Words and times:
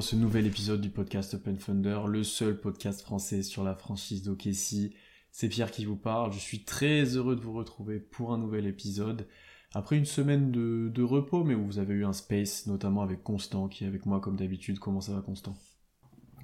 dans 0.00 0.06
ce 0.06 0.16
nouvel 0.16 0.46
épisode 0.46 0.80
du 0.80 0.88
podcast 0.88 1.34
Open 1.34 1.58
Thunder, 1.58 2.00
le 2.06 2.24
seul 2.24 2.58
podcast 2.58 3.02
français 3.02 3.42
sur 3.42 3.62
la 3.64 3.74
franchise 3.74 4.22
d'OKC. 4.22 4.94
C'est 5.30 5.48
Pierre 5.50 5.70
qui 5.70 5.84
vous 5.84 5.98
parle, 5.98 6.32
je 6.32 6.38
suis 6.38 6.64
très 6.64 7.02
heureux 7.02 7.36
de 7.36 7.42
vous 7.42 7.52
retrouver 7.52 8.00
pour 8.00 8.32
un 8.32 8.38
nouvel 8.38 8.66
épisode. 8.66 9.28
Après 9.74 9.98
une 9.98 10.06
semaine 10.06 10.50
de, 10.50 10.88
de 10.88 11.02
repos, 11.02 11.44
mais 11.44 11.54
où 11.54 11.66
vous 11.66 11.78
avez 11.78 11.92
eu 11.92 12.06
un 12.06 12.14
space, 12.14 12.66
notamment 12.66 13.02
avec 13.02 13.22
Constant 13.22 13.68
qui 13.68 13.84
est 13.84 13.86
avec 13.86 14.06
moi 14.06 14.20
comme 14.20 14.36
d'habitude. 14.36 14.78
Comment 14.78 15.02
ça 15.02 15.12
va 15.12 15.20
Constant? 15.20 15.52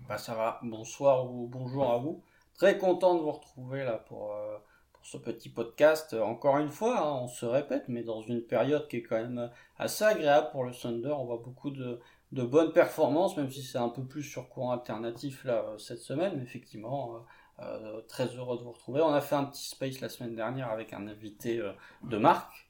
Bah 0.07 0.19
ça 0.19 0.35
va, 0.35 0.61
bonsoir 0.63 1.25
ou 1.33 1.49
bonjour 1.49 1.91
à 1.91 1.97
vous. 1.97 2.23
Très 2.59 2.77
content 2.77 3.15
de 3.15 3.21
vous 3.21 3.33
retrouver 3.33 3.85
là 3.85 4.05
pour, 4.07 4.35
euh, 4.35 4.59
pour 4.93 5.07
ce 5.07 5.17
petit 5.17 5.49
podcast. 5.49 6.13
Encore 6.13 6.59
une 6.59 6.69
fois, 6.69 7.01
hein, 7.01 7.21
on 7.23 7.29
se 7.29 7.47
répète, 7.47 7.85
mais 7.89 8.03
dans 8.03 8.21
une 8.21 8.43
période 8.43 8.87
qui 8.89 8.99
est 8.99 9.03
quand 9.03 9.17
même 9.17 9.51
assez 9.79 10.05
agréable 10.05 10.49
pour 10.53 10.65
le 10.65 10.73
Thunder. 10.73 11.15
On 11.19 11.25
voit 11.25 11.41
beaucoup 11.43 11.71
de, 11.71 12.01
de 12.33 12.43
bonnes 12.43 12.73
performances, 12.73 13.37
même 13.37 13.51
si 13.51 13.63
c'est 13.63 13.79
un 13.79 13.89
peu 13.89 14.03
plus 14.03 14.23
sur 14.23 14.49
courant 14.49 14.73
alternatif 14.73 15.45
là 15.45 15.65
euh, 15.69 15.79
cette 15.79 16.01
semaine. 16.01 16.35
Mais 16.37 16.43
effectivement, 16.43 17.17
euh, 17.61 17.65
euh, 17.65 18.01
très 18.09 18.27
heureux 18.37 18.59
de 18.59 18.63
vous 18.63 18.73
retrouver. 18.73 19.01
On 19.01 19.13
a 19.13 19.21
fait 19.21 19.37
un 19.37 19.45
petit 19.45 19.69
space 19.69 20.01
la 20.01 20.09
semaine 20.09 20.35
dernière 20.35 20.71
avec 20.71 20.93
un 20.93 21.07
invité 21.07 21.63
de 22.05 22.17
marque 22.17 22.69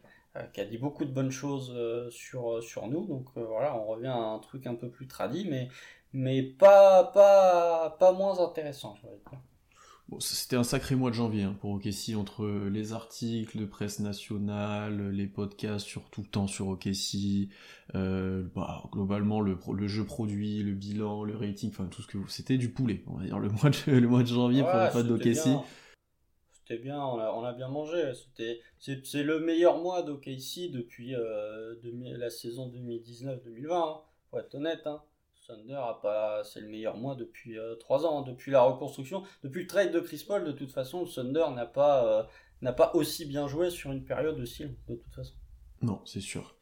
qui 0.52 0.60
a 0.60 0.66
dit 0.66 0.76
beaucoup 0.76 1.06
de 1.06 1.10
bonnes 1.10 1.30
choses 1.30 1.74
sur, 2.10 2.62
sur 2.62 2.86
nous. 2.88 3.06
Donc 3.06 3.26
voilà, 3.34 3.74
on 3.74 3.86
revient 3.86 4.08
à 4.08 4.16
un 4.16 4.38
truc 4.38 4.66
un 4.66 4.74
peu 4.74 4.90
plus 4.90 5.08
tradit, 5.08 5.48
mais, 5.48 5.68
mais 6.12 6.42
pas, 6.42 7.04
pas, 7.04 7.96
pas 7.98 8.12
moins 8.12 8.38
intéressant, 8.38 8.94
je 8.96 9.08
dire. 9.08 9.40
Bon, 10.08 10.20
c'était 10.20 10.54
un 10.54 10.62
sacré 10.62 10.94
mois 10.94 11.10
de 11.10 11.16
janvier 11.16 11.42
hein, 11.42 11.56
pour 11.60 11.72
OKC, 11.72 12.14
entre 12.16 12.46
les 12.46 12.92
articles 12.92 13.58
de 13.58 13.64
presse 13.64 13.98
nationale, 13.98 15.10
les 15.10 15.26
podcasts 15.26 15.84
sur 15.84 16.08
tout 16.10 16.20
le 16.20 16.28
temps 16.28 16.46
sur 16.46 16.68
OKC, 16.68 17.48
euh, 17.96 18.44
bah, 18.54 18.84
globalement 18.92 19.40
le, 19.40 19.58
jeu 19.88 20.04
produit, 20.04 20.62
le 20.62 20.74
bilan, 20.74 21.24
le 21.24 21.34
rating, 21.36 21.70
enfin 21.70 21.86
tout 21.86 22.02
ce 22.02 22.06
que 22.06 22.18
vous... 22.18 22.28
C'était 22.28 22.56
du 22.56 22.70
poulet, 22.70 23.02
on 23.08 23.14
va 23.14 23.24
dire, 23.24 23.40
le 23.40 23.48
mois 23.48 23.70
de, 23.70 23.90
le 23.98 24.06
mois 24.06 24.22
de 24.22 24.28
janvier 24.28 24.62
pour 24.62 24.78
les 24.78 24.90
fans 24.90 25.02
c'était 25.02 25.08
d'OKC. 25.08 25.44
bien. 25.44 25.64
C'était 26.52 26.78
bien, 26.82 27.00
on 27.00 27.18
a, 27.18 27.32
on 27.32 27.44
a 27.44 27.52
bien 27.52 27.68
mangé. 27.68 28.12
C'était, 28.14 28.60
c'est, 28.78 29.24
le 29.24 29.40
meilleur 29.40 29.78
mois 29.78 30.02
d'OKC 30.02 30.70
depuis 30.70 31.16
euh, 31.16 31.74
demi- 31.82 32.12
la 32.16 32.30
saison 32.30 32.68
2019-2020. 32.68 33.72
Hein. 33.72 34.00
Faut 34.30 34.38
être 34.38 34.54
honnête. 34.54 34.86
Hein. 34.86 35.02
Thunder 35.46 35.74
a 35.74 35.98
pas, 36.02 36.42
c'est 36.44 36.60
le 36.60 36.68
meilleur 36.68 36.96
mois 36.96 37.14
depuis 37.14 37.58
euh, 37.58 37.74
trois 37.76 38.04
ans, 38.04 38.20
hein. 38.20 38.24
depuis 38.26 38.50
la 38.50 38.62
reconstruction, 38.62 39.22
depuis 39.42 39.62
le 39.62 39.66
trade 39.66 39.92
de 39.92 40.00
Chris 40.00 40.24
Paul. 40.26 40.44
De 40.44 40.52
toute 40.52 40.72
façon, 40.72 41.02
le 41.02 41.08
Thunder 41.08 41.46
n'a 41.54 41.66
pas, 41.66 42.06
euh, 42.06 42.22
n'a 42.62 42.72
pas 42.72 42.92
aussi 42.94 43.26
bien 43.26 43.46
joué 43.46 43.70
sur 43.70 43.92
une 43.92 44.04
période 44.04 44.38
aussi 44.40 44.64
de 44.64 44.94
toute 44.94 45.14
façon. 45.14 45.34
Non, 45.82 46.00
c'est 46.06 46.20
sûr. 46.20 46.56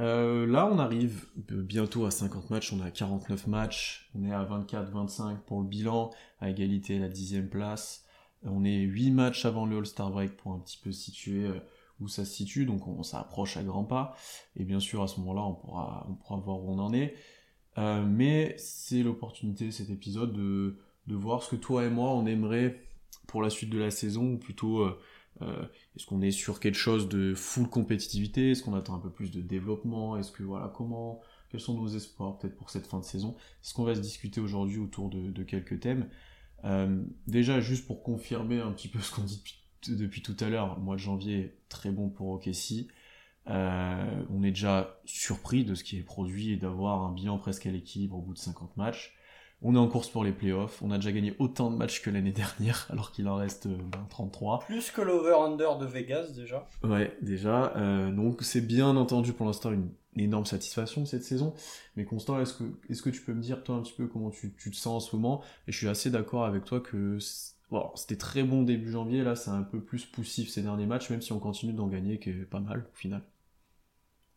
Euh, 0.00 0.46
là, 0.46 0.68
on 0.70 0.78
arrive 0.78 1.26
bientôt 1.36 2.04
à 2.04 2.10
50 2.10 2.50
matchs, 2.50 2.72
on 2.72 2.80
est 2.80 2.88
à 2.88 2.90
49 2.90 3.46
matchs, 3.46 4.10
on 4.14 4.24
est 4.24 4.32
à 4.32 4.44
24-25 4.44 5.38
pour 5.46 5.60
le 5.60 5.68
bilan, 5.68 6.10
à 6.40 6.50
égalité 6.50 6.98
la 6.98 7.08
dixième 7.08 7.48
place. 7.48 8.04
On 8.42 8.64
est 8.64 8.80
8 8.80 9.12
matchs 9.12 9.44
avant 9.44 9.66
le 9.66 9.78
All-Star 9.78 10.10
Break 10.10 10.36
pour 10.36 10.52
un 10.52 10.58
petit 10.58 10.78
peu 10.78 10.92
situer 10.92 11.44
euh, 11.44 11.60
où 12.00 12.08
ça 12.08 12.24
se 12.24 12.32
situe, 12.32 12.66
donc 12.66 12.86
on, 12.88 13.02
ça 13.02 13.20
approche 13.20 13.56
à 13.56 13.62
grands 13.62 13.84
pas. 13.84 14.16
Et 14.56 14.64
bien 14.64 14.80
sûr, 14.80 15.02
à 15.02 15.08
ce 15.08 15.20
moment-là, 15.20 15.42
on 15.42 15.54
pourra, 15.54 16.06
on 16.08 16.14
pourra 16.14 16.36
voir 16.36 16.58
où 16.58 16.72
on 16.72 16.78
en 16.78 16.92
est. 16.92 17.14
Euh, 17.78 18.04
mais 18.04 18.54
c'est 18.58 19.02
l'opportunité, 19.02 19.70
cet 19.70 19.90
épisode, 19.90 20.32
de, 20.32 20.76
de 21.06 21.14
voir 21.14 21.42
ce 21.42 21.50
que 21.50 21.56
toi 21.56 21.84
et 21.84 21.90
moi, 21.90 22.14
on 22.14 22.26
aimerait 22.26 22.82
pour 23.26 23.42
la 23.42 23.50
suite 23.50 23.70
de 23.70 23.78
la 23.78 23.90
saison, 23.90 24.34
ou 24.34 24.38
plutôt... 24.38 24.80
euh, 24.80 24.98
euh, 25.42 25.66
est-ce 25.94 26.06
qu'on 26.06 26.22
est 26.22 26.30
sur 26.30 26.60
quelque 26.60 26.78
chose 26.78 27.10
de 27.10 27.34
full 27.34 27.68
compétitivité? 27.68 28.52
Est-ce 28.52 28.62
qu'on 28.62 28.74
attend 28.74 28.94
un 28.94 29.00
peu 29.00 29.10
plus 29.10 29.30
de 29.30 29.42
développement? 29.42 30.16
Est-ce 30.16 30.32
que 30.32 30.42
voilà 30.42 30.72
comment 30.74 31.20
Quels 31.50 31.60
sont 31.60 31.74
nos 31.74 31.88
espoirs 31.88 32.38
peut-être 32.38 32.56
pour 32.56 32.70
cette 32.70 32.86
fin 32.86 33.00
de 33.00 33.04
saison? 33.04 33.36
C'est 33.60 33.70
ce 33.70 33.74
qu'on 33.74 33.84
va 33.84 33.94
se 33.94 34.00
discuter 34.00 34.40
aujourd'hui 34.40 34.78
autour 34.78 35.10
de, 35.10 35.42
quelques 35.42 35.80
thèmes. 35.80 36.08
Déjà 37.26 37.60
juste 37.60 37.86
pour 37.86 38.02
confirmer 38.02 38.60
un 38.60 38.72
petit 38.72 38.88
peu 38.88 38.98
ce 38.98 39.14
qu'on 39.14 39.24
dit 39.24 39.36
depuis, 39.36 39.94
depuis 39.94 40.22
tout 40.22 40.36
à 40.40 40.48
l'heure, 40.48 40.78
mois 40.78 40.96
de 40.96 41.00
janvier 41.00 41.54
très 41.68 41.90
bon 41.90 42.08
pour 42.08 42.28
OKC. 42.28 42.86
Euh, 43.48 44.22
on 44.30 44.42
est 44.42 44.50
déjà 44.50 44.98
surpris 45.04 45.64
de 45.64 45.74
ce 45.74 45.84
qui 45.84 45.98
est 45.98 46.02
produit 46.02 46.52
et 46.52 46.56
d'avoir 46.56 47.02
un 47.02 47.12
bilan 47.12 47.38
presque 47.38 47.66
à 47.66 47.70
l'équilibre 47.70 48.16
au 48.16 48.20
bout 48.20 48.34
de 48.34 48.38
50 48.38 48.76
matchs. 48.76 49.14
On 49.62 49.74
est 49.74 49.78
en 49.78 49.88
course 49.88 50.08
pour 50.08 50.22
les 50.22 50.32
playoffs. 50.32 50.82
On 50.82 50.90
a 50.90 50.96
déjà 50.96 51.12
gagné 51.12 51.34
autant 51.38 51.70
de 51.70 51.76
matchs 51.76 52.02
que 52.02 52.10
l'année 52.10 52.32
dernière, 52.58 52.86
alors 52.90 53.10
qu'il 53.12 53.26
en 53.28 53.36
reste 53.36 53.66
euh, 53.66 53.76
ben, 53.92 54.04
33. 54.10 54.60
Plus 54.66 54.90
que 54.90 55.00
l'over-under 55.00 55.78
de 55.78 55.86
Vegas 55.86 56.32
déjà. 56.34 56.66
Ouais, 56.82 57.16
déjà. 57.22 57.72
euh, 57.76 58.10
donc 58.12 58.42
c'est 58.42 58.60
bien 58.60 58.94
entendu 58.96 59.32
pour 59.32 59.46
l'instant 59.46 59.72
une 59.72 59.88
énorme 60.18 60.44
satisfaction 60.44 61.06
cette 61.06 61.24
saison. 61.24 61.54
Mais 61.96 62.04
Constant, 62.04 62.40
est-ce 62.40 62.54
que, 62.54 62.64
est-ce 62.90 63.00
que 63.02 63.10
tu 63.10 63.22
peux 63.22 63.32
me 63.32 63.40
dire 63.40 63.62
toi 63.64 63.76
un 63.76 63.82
petit 63.82 63.94
peu 63.94 64.06
comment 64.06 64.30
tu, 64.30 64.54
tu 64.58 64.70
te 64.70 64.76
sens 64.76 65.04
en 65.04 65.08
ce 65.08 65.16
moment? 65.16 65.42
Et 65.68 65.72
je 65.72 65.78
suis 65.78 65.88
assez 65.88 66.10
d'accord 66.10 66.44
avec 66.44 66.64
toi 66.64 66.80
que 66.80 67.18
bon, 67.70 67.90
c'était 67.94 68.16
très 68.16 68.42
bon 68.42 68.62
début 68.62 68.90
janvier, 68.90 69.22
là 69.22 69.36
c'est 69.36 69.50
un 69.50 69.62
peu 69.62 69.80
plus 69.80 70.04
poussif 70.04 70.50
ces 70.50 70.62
derniers 70.62 70.86
matchs, 70.86 71.08
même 71.10 71.22
si 71.22 71.32
on 71.32 71.38
continue 71.38 71.72
d'en 71.72 71.86
gagner, 71.86 72.18
qui 72.18 72.30
est 72.30 72.44
pas 72.44 72.60
mal 72.60 72.86
au 72.92 72.96
final. 72.96 73.22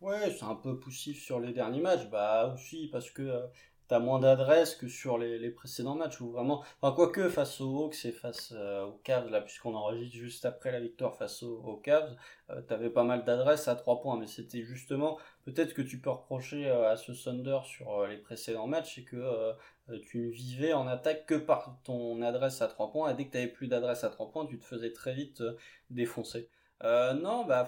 Ouais, 0.02 0.32
c'est 0.32 0.46
un 0.46 0.56
peu 0.56 0.80
poussif 0.80 1.22
sur 1.22 1.40
les 1.40 1.52
derniers 1.54 1.82
matchs, 1.82 2.08
bah 2.10 2.54
aussi 2.54 2.88
parce 2.92 3.12
que 3.12 3.22
euh, 3.22 3.48
t'as 3.90 4.00
moins 4.00 4.20
d'adresse 4.20 4.76
que 4.76 4.88
sur 4.88 5.18
les, 5.18 5.50
précédents 5.50 5.96
matchs 5.96 6.22
où 6.22 6.30
vraiment, 6.32 6.64
enfin 6.82 6.96
quoique 6.96 7.28
face 7.28 7.60
aux 7.60 7.86
Hawks 7.86 8.06
et 8.06 8.12
face 8.12 8.54
euh, 8.56 8.86
aux 8.86 9.00
Cavs 9.04 9.30
là, 9.30 9.42
puisqu'on 9.42 9.74
enregistre 9.76 10.16
juste 10.16 10.46
après 10.46 10.72
la 10.72 10.80
victoire 10.80 11.16
face 11.16 11.44
aux, 11.44 11.76
Cavs, 11.84 12.16
euh, 12.52 12.62
t'avais 12.62 12.90
pas 12.92 13.04
mal 13.04 13.26
d'adresse 13.26 13.68
à 13.68 13.76
trois 13.76 14.00
points, 14.00 14.18
mais 14.18 14.28
c'était 14.28 14.64
justement 14.64 15.18
peut-être 15.44 15.74
que 15.74 15.82
tu 15.82 16.00
peux 16.00 16.12
reprocher 16.12 16.68
euh, 16.70 16.92
à 16.92 16.98
ce 16.98 17.12
Thunder 17.12 17.60
sur 17.66 17.92
euh, 18.02 18.08
les 18.08 18.18
précédents 18.18 18.68
matchs, 18.68 18.96
c'est 18.96 19.04
que 19.04 19.54
tu 20.06 20.20
ne 20.20 20.30
vivais 20.30 20.72
en 20.74 20.88
attaque 20.88 21.26
que 21.26 21.36
par 21.36 21.80
ton 21.84 22.22
adresse 22.22 22.62
à 22.62 22.68
trois 22.68 22.92
points, 22.92 23.12
et 23.12 23.16
dès 23.16 23.26
que 23.26 23.31
t'avais 23.31 23.48
plus 23.48 23.68
d'adresse 23.68 24.04
à 24.04 24.10
trois 24.10 24.30
points, 24.31 24.46
tu 24.46 24.60
te 24.60 24.66
faisais 24.66 24.94
très 24.94 25.14
vite 25.14 25.44
défoncer. 25.90 26.48
Non, 26.84 27.46
bah. 27.46 27.68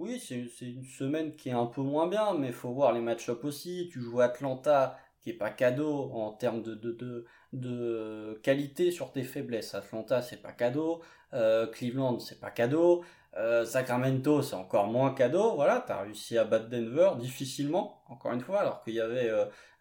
Oui, 0.00 0.18
c'est 0.18 0.64
une 0.64 0.84
semaine 0.84 1.36
qui 1.36 1.50
est 1.50 1.52
un 1.52 1.66
peu 1.66 1.82
moins 1.82 2.08
bien, 2.08 2.32
mais 2.32 2.52
faut 2.52 2.70
voir 2.70 2.92
les 2.92 3.02
match-ups 3.02 3.44
aussi. 3.44 3.90
Tu 3.92 4.00
joues 4.00 4.22
Atlanta, 4.22 4.98
qui 5.20 5.28
est 5.28 5.34
pas 5.34 5.50
cadeau 5.50 6.10
en 6.14 6.32
termes 6.32 6.62
de, 6.62 8.38
qualité 8.42 8.90
sur 8.90 9.12
tes 9.12 9.24
faiblesses. 9.24 9.74
Atlanta, 9.74 10.22
c'est 10.22 10.40
pas 10.40 10.52
cadeau. 10.52 11.02
Euh, 11.34 11.66
Cleveland, 11.66 12.18
c'est 12.18 12.40
pas 12.40 12.50
cadeau. 12.50 13.04
Euh, 13.36 13.66
Sacramento, 13.66 14.40
c'est 14.40 14.56
encore 14.56 14.86
moins 14.86 15.12
cadeau. 15.12 15.54
Voilà, 15.54 15.84
t'as 15.86 16.00
réussi 16.00 16.38
à 16.38 16.44
battre 16.44 16.70
Denver 16.70 17.10
difficilement, 17.18 18.02
encore 18.08 18.32
une 18.32 18.40
fois, 18.40 18.60
alors 18.60 18.82
qu'il 18.82 18.94
y 18.94 19.00
avait 19.00 19.30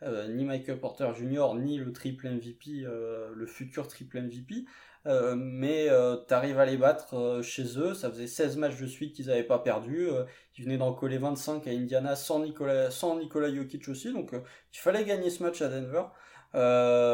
euh, 0.03 0.28
ni 0.28 0.44
Michael 0.44 0.80
Porter 0.81 1.12
Jr. 1.16 1.56
ni 1.56 1.78
le 1.78 1.94
triple 1.94 2.28
MVP, 2.28 2.84
le 2.84 3.46
futur 3.47 3.88
triple 3.88 4.22
MVP. 4.24 4.66
Euh, 5.08 5.36
mais 5.36 5.88
euh, 5.90 6.18
t'arrives 6.18 6.60
à 6.60 6.66
les 6.66 6.78
battre 6.78 7.16
euh, 7.16 7.42
chez 7.42 7.80
eux. 7.80 7.94
Ça 7.94 8.10
faisait 8.10 8.28
16 8.28 8.58
matchs 8.58 8.78
de 8.80 8.86
suite 8.88 9.16
qu'ils 9.16 9.28
n'avaient 9.28 9.44
pas 9.44 9.60
perdu. 9.60 10.10
Euh, 10.10 10.26
ils 10.58 10.66
venaient 10.66 10.78
d'en 10.78 10.94
coller 10.94 11.18
25 11.18 11.68
à 11.68 11.72
Indiana 11.72 12.16
sans 12.16 12.40
Nicolas, 12.40 12.92
sans 12.92 13.18
Nicolas 13.18 13.54
Jokic 13.54 13.88
aussi. 13.88 14.12
Donc 14.12 14.32
il 14.34 14.78
fallait 14.78 15.06
gagner 15.06 15.30
ce 15.30 15.42
match 15.44 15.62
à 15.62 15.69
Denver. 15.69 16.04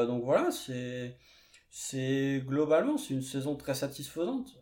Donc 0.07 0.23
voilà, 0.23 0.51
c'est 0.51 1.15
c'est 1.69 2.41
globalement 2.45 2.97
c'est 2.97 3.13
une 3.13 3.21
saison 3.21 3.55
très 3.55 3.75
satisfaisante, 3.75 4.57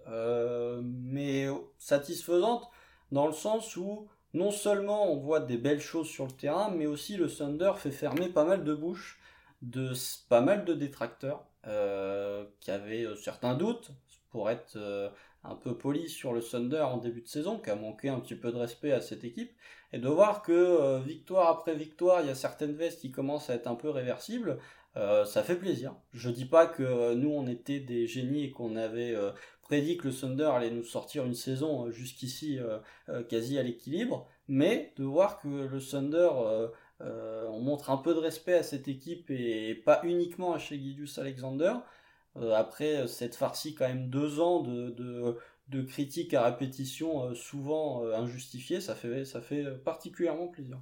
mais 0.83 1.47
satisfaisante 1.77 2.69
dans 3.11 3.27
le 3.27 3.33
sens 3.33 3.77
où 3.77 4.07
non 4.33 4.51
seulement 4.51 5.11
on 5.11 5.17
voit 5.17 5.39
des 5.39 5.57
belles 5.57 5.79
choses 5.79 6.07
sur 6.09 6.25
le 6.25 6.31
terrain, 6.31 6.71
mais 6.71 6.87
aussi 6.87 7.15
le 7.17 7.29
Thunder 7.29 7.73
fait 7.77 7.91
fermer 7.91 8.29
pas 8.29 8.43
mal 8.45 8.63
de 8.63 8.73
bouches 8.73 9.19
de 9.61 9.93
pas 10.27 10.41
mal 10.41 10.65
de 10.65 10.73
détracteurs 10.73 11.45
euh, 11.65 12.43
qui 12.59 12.71
avaient 12.71 13.05
euh, 13.05 13.15
certains 13.15 13.55
doutes 13.55 13.91
pour 14.31 14.49
être 14.49 14.75
euh, 14.75 15.09
un 15.45 15.55
peu 15.55 15.77
poli 15.77 16.09
sur 16.09 16.33
le 16.33 16.41
Thunder 16.41 16.81
en 16.81 16.97
début 16.97 17.21
de 17.21 17.27
saison, 17.27 17.57
qui 17.57 17.69
a 17.69 17.75
manqué 17.75 18.09
un 18.09 18.19
petit 18.19 18.35
peu 18.35 18.51
de 18.51 18.57
respect 18.57 18.91
à 18.91 18.99
cette 18.99 19.23
équipe, 19.23 19.53
et 19.93 19.99
de 19.99 20.09
voir 20.09 20.41
que 20.41 20.99
victoire 21.03 21.49
après 21.49 21.75
victoire, 21.75 22.21
il 22.21 22.27
y 22.27 22.31
a 22.31 22.35
certaines 22.35 22.73
vestes 22.73 22.99
qui 22.99 23.11
commencent 23.11 23.49
à 23.49 23.55
être 23.55 23.67
un 23.67 23.75
peu 23.75 23.89
réversibles, 23.89 24.57
ça 24.95 25.43
fait 25.43 25.55
plaisir. 25.55 25.95
Je 26.13 26.29
dis 26.29 26.45
pas 26.45 26.65
que 26.65 27.13
nous 27.13 27.29
on 27.29 27.45
était 27.47 27.79
des 27.79 28.07
génies 28.07 28.45
et 28.45 28.51
qu'on 28.51 28.75
avait 28.75 29.15
prédit 29.61 29.97
que 29.97 30.07
le 30.07 30.13
Thunder 30.13 30.51
allait 30.55 30.71
nous 30.71 30.83
sortir 30.83 31.25
une 31.25 31.35
saison 31.35 31.91
jusqu'ici 31.91 32.57
quasi 33.29 33.59
à 33.59 33.63
l'équilibre, 33.63 34.27
mais 34.47 34.93
de 34.95 35.03
voir 35.03 35.41
que 35.41 35.47
le 35.47 35.79
Thunder 35.79 36.29
euh, 37.03 37.43
euh, 37.43 37.47
on 37.49 37.59
montre 37.59 37.89
un 37.89 37.97
peu 37.97 38.13
de 38.13 38.19
respect 38.19 38.53
à 38.53 38.63
cette 38.63 38.87
équipe 38.87 39.29
et 39.29 39.75
pas 39.75 40.01
uniquement 40.03 40.53
à 40.53 40.59
chez 40.59 40.77
Guidius 40.77 41.17
Alexander. 41.17 41.73
Euh, 42.35 42.53
après 42.55 43.07
cette 43.07 43.35
farcie 43.35 43.75
quand 43.75 43.87
même 43.87 44.09
deux 44.09 44.39
ans 44.39 44.61
de, 44.61 44.89
de, 44.89 45.37
de 45.69 45.81
critiques 45.81 46.33
à 46.33 46.43
répétition 46.43 47.25
euh, 47.25 47.35
souvent 47.35 48.03
euh, 48.03 48.15
injustifiées, 48.15 48.81
ça 48.81 48.95
fait, 48.95 49.25
ça 49.25 49.41
fait 49.41 49.63
particulièrement 49.83 50.47
plaisir. 50.47 50.79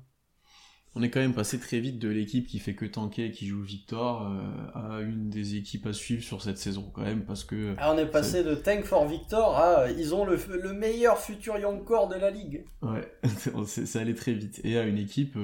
on 0.95 1.03
est 1.03 1.09
quand 1.09 1.19
même 1.19 1.33
passé 1.33 1.59
très 1.59 1.79
vite 1.79 1.99
de 1.99 2.09
l'équipe 2.09 2.47
qui 2.47 2.59
fait 2.59 2.73
que 2.73 2.85
tanker, 2.85 3.31
qui 3.31 3.47
joue 3.47 3.61
victoire, 3.61 4.31
euh, 4.31 4.97
à 4.97 5.01
une 5.01 5.29
des 5.29 5.55
équipes 5.55 5.85
à 5.87 5.93
suivre 5.93 6.23
sur 6.23 6.41
cette 6.41 6.57
saison 6.57 6.89
quand 6.93 7.03
même, 7.03 7.25
parce 7.25 7.43
que... 7.43 7.75
Ah, 7.77 7.93
on 7.93 7.97
est 7.97 8.09
passé 8.09 8.43
de 8.43 8.55
tank 8.55 8.83
for 8.83 9.07
victor 9.07 9.57
à 9.57 9.91
ils 9.91 10.15
ont 10.15 10.25
le, 10.25 10.37
le 10.61 10.73
meilleur 10.73 11.17
futur 11.19 11.57
young 11.57 11.83
core 11.83 12.07
de 12.07 12.15
la 12.15 12.31
ligue. 12.31 12.65
Ouais, 12.81 13.11
ça 13.65 13.99
allait 13.99 14.15
très 14.15 14.33
vite. 14.33 14.61
Et 14.63 14.77
à 14.77 14.83
une 14.83 14.97
équipe 14.97 15.37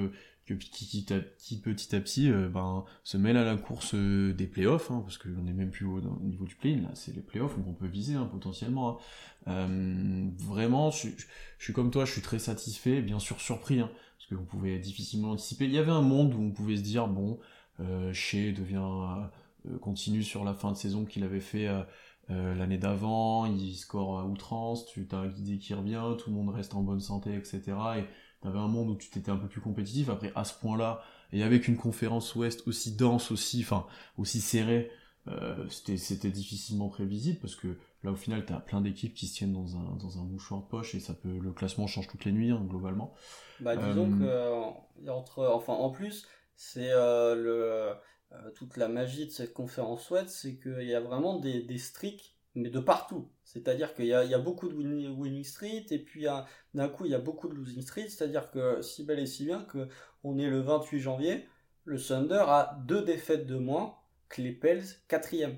euh, 0.51 0.55
qui, 0.55 0.85
qui, 0.85 1.05
qui, 1.37 1.57
petit 1.57 1.95
à 1.95 1.99
petit 1.99 2.31
euh, 2.31 2.49
ben, 2.49 2.85
se 3.03 3.17
mêle 3.17 3.37
à 3.37 3.43
la 3.43 3.55
course 3.55 3.95
des 3.95 4.47
playoffs, 4.47 4.91
hein, 4.91 5.01
parce 5.03 5.17
qu'on 5.17 5.43
n'est 5.43 5.53
même 5.53 5.71
plus 5.71 5.85
au, 5.85 6.01
niveau 6.21 6.45
du 6.45 6.55
play, 6.55 6.75
là 6.75 6.89
c'est 6.93 7.15
les 7.15 7.21
playoffs, 7.21 7.55
donc 7.57 7.67
on 7.67 7.73
peut 7.73 7.87
viser 7.87 8.15
hein, 8.15 8.27
potentiellement. 8.31 8.99
Hein. 9.45 10.29
vraiment, 10.39 10.91
je, 10.91 11.09
suis 11.59 11.73
comme 11.73 11.91
toi, 11.91 12.05
je 12.05 12.11
suis 12.11 12.21
très 12.21 12.39
satisfait, 12.39 13.01
bien 13.01 13.19
sûr 13.19 13.39
surpris, 13.39 13.79
hein, 13.79 13.89
parce 14.17 14.29
qu'on 14.29 14.45
pouvait 14.45 14.79
difficilement 14.79 15.31
anticiper. 15.31 15.65
Il 15.65 15.71
y 15.71 15.77
avait 15.77 15.91
un 15.91 16.01
monde 16.01 16.33
où 16.33 16.41
on 16.41 16.51
pouvait 16.51 16.77
se 16.77 16.83
dire, 16.83 17.07
bon, 17.07 17.39
euh, 17.79 18.11
Shea 18.13 18.51
devient, 18.51 19.29
euh, 19.67 19.77
continue 19.79 20.23
sur 20.23 20.43
la 20.43 20.53
fin 20.53 20.71
de 20.71 20.77
saison 20.77 21.05
qu'il 21.05 21.23
avait 21.23 21.39
fait 21.39 21.67
euh, 21.67 21.83
euh, 22.29 22.55
l'année 22.55 22.77
d'avant, 22.77 23.45
il 23.45 23.75
score 23.75 24.19
à 24.19 24.25
outrance, 24.25 24.85
tu 24.85 25.07
as 25.11 25.17
un 25.17 25.27
guidé 25.27 25.57
qui 25.57 25.73
revient, 25.73 26.03
tout 26.17 26.29
le 26.29 26.35
monde 26.35 26.49
reste 26.49 26.75
en 26.75 26.81
bonne 26.81 26.99
santé, 26.99 27.35
etc. 27.35 27.61
Et 27.97 28.03
tu 28.41 28.47
avais 28.47 28.59
un 28.59 28.67
monde 28.67 28.89
où 28.89 28.95
tu 28.95 29.09
t'étais 29.09 29.31
un 29.31 29.37
peu 29.37 29.47
plus 29.47 29.61
compétitif. 29.61 30.09
Après, 30.09 30.31
à 30.35 30.43
ce 30.43 30.53
point-là, 30.59 31.01
et 31.33 31.43
avec 31.43 31.67
une 31.67 31.77
conférence 31.77 32.35
ouest 32.35 32.67
aussi 32.67 32.95
dense, 32.95 33.31
aussi, 33.31 33.61
enfin, 33.61 33.85
aussi 34.17 34.41
serrée, 34.41 34.91
euh, 35.27 35.67
c'était 35.69 36.31
difficilement 36.31 36.87
prévisible 36.87 37.39
parce 37.41 37.57
que 37.57 37.77
là 38.01 38.11
au 38.11 38.15
final 38.15 38.45
tu 38.45 38.53
as 38.53 38.61
plein 38.61 38.79
d'équipes 38.79 39.13
qui 39.13 39.27
se 39.27 39.35
tiennent 39.35 39.51
dans 39.51 39.75
un, 39.75 39.97
dans 39.97 40.19
un 40.19 40.23
mouchoir 40.23 40.61
de 40.61 40.67
poche 40.67 40.95
et 40.95 41.01
ça 41.01 41.13
peut 41.13 41.37
le 41.37 41.51
classement 41.51 41.85
change 41.85 42.07
toutes 42.07 42.23
les 42.23 42.31
nuits 42.31 42.51
hein, 42.51 42.65
globalement 42.65 43.13
bah, 43.59 43.75
disons 43.75 44.09
que 44.09 44.23
euh, 44.23 45.11
entre, 45.11 45.45
enfin, 45.47 45.73
en 45.73 45.89
plus, 45.89 46.27
c'est 46.55 46.91
euh, 46.91 47.35
le 47.35 47.95
euh, 48.33 48.51
toute 48.55 48.77
la 48.77 48.87
magie 48.87 49.25
de 49.25 49.31
cette 49.31 49.53
conférence 49.53 50.09
Ouest, 50.09 50.29
c'est 50.29 50.57
qu'il 50.57 50.83
y 50.83 50.93
a 50.93 50.99
vraiment 50.99 51.39
des, 51.39 51.61
des 51.61 51.77
streaks, 51.77 52.36
mais 52.57 52.69
de 52.69 52.79
partout. 52.79 53.29
C'est-à-dire 53.43 53.93
qu'il 53.93 54.05
y, 54.05 54.13
a, 54.13 54.39
beaucoup 54.39 54.67
de 54.67 54.75
winning, 54.75 55.43
street, 55.43 55.85
et 55.91 55.99
puis 55.99 56.25
d'un 56.73 56.89
coup, 56.89 57.05
il 57.05 57.11
y 57.11 57.15
a 57.15 57.19
beaucoup 57.19 57.47
de 57.47 57.53
losing 57.53 57.81
street. 57.81 58.09
C'est-à-dire 58.09 58.51
que 58.51 58.81
si 58.81 59.03
bel 59.03 59.19
et 59.19 59.25
si 59.25 59.45
bien 59.45 59.63
que 59.63 59.87
on 60.23 60.37
est 60.37 60.49
le 60.49 60.59
28 60.59 60.99
janvier, 60.99 61.47
le 61.85 61.99
Thunder 61.99 62.43
a 62.47 62.77
deux 62.85 63.03
défaites 63.03 63.45
de 63.45 63.55
moins 63.55 63.95
que 64.29 64.41
les 64.41 64.51
Pels 64.51 64.83
quatrième. 65.07 65.57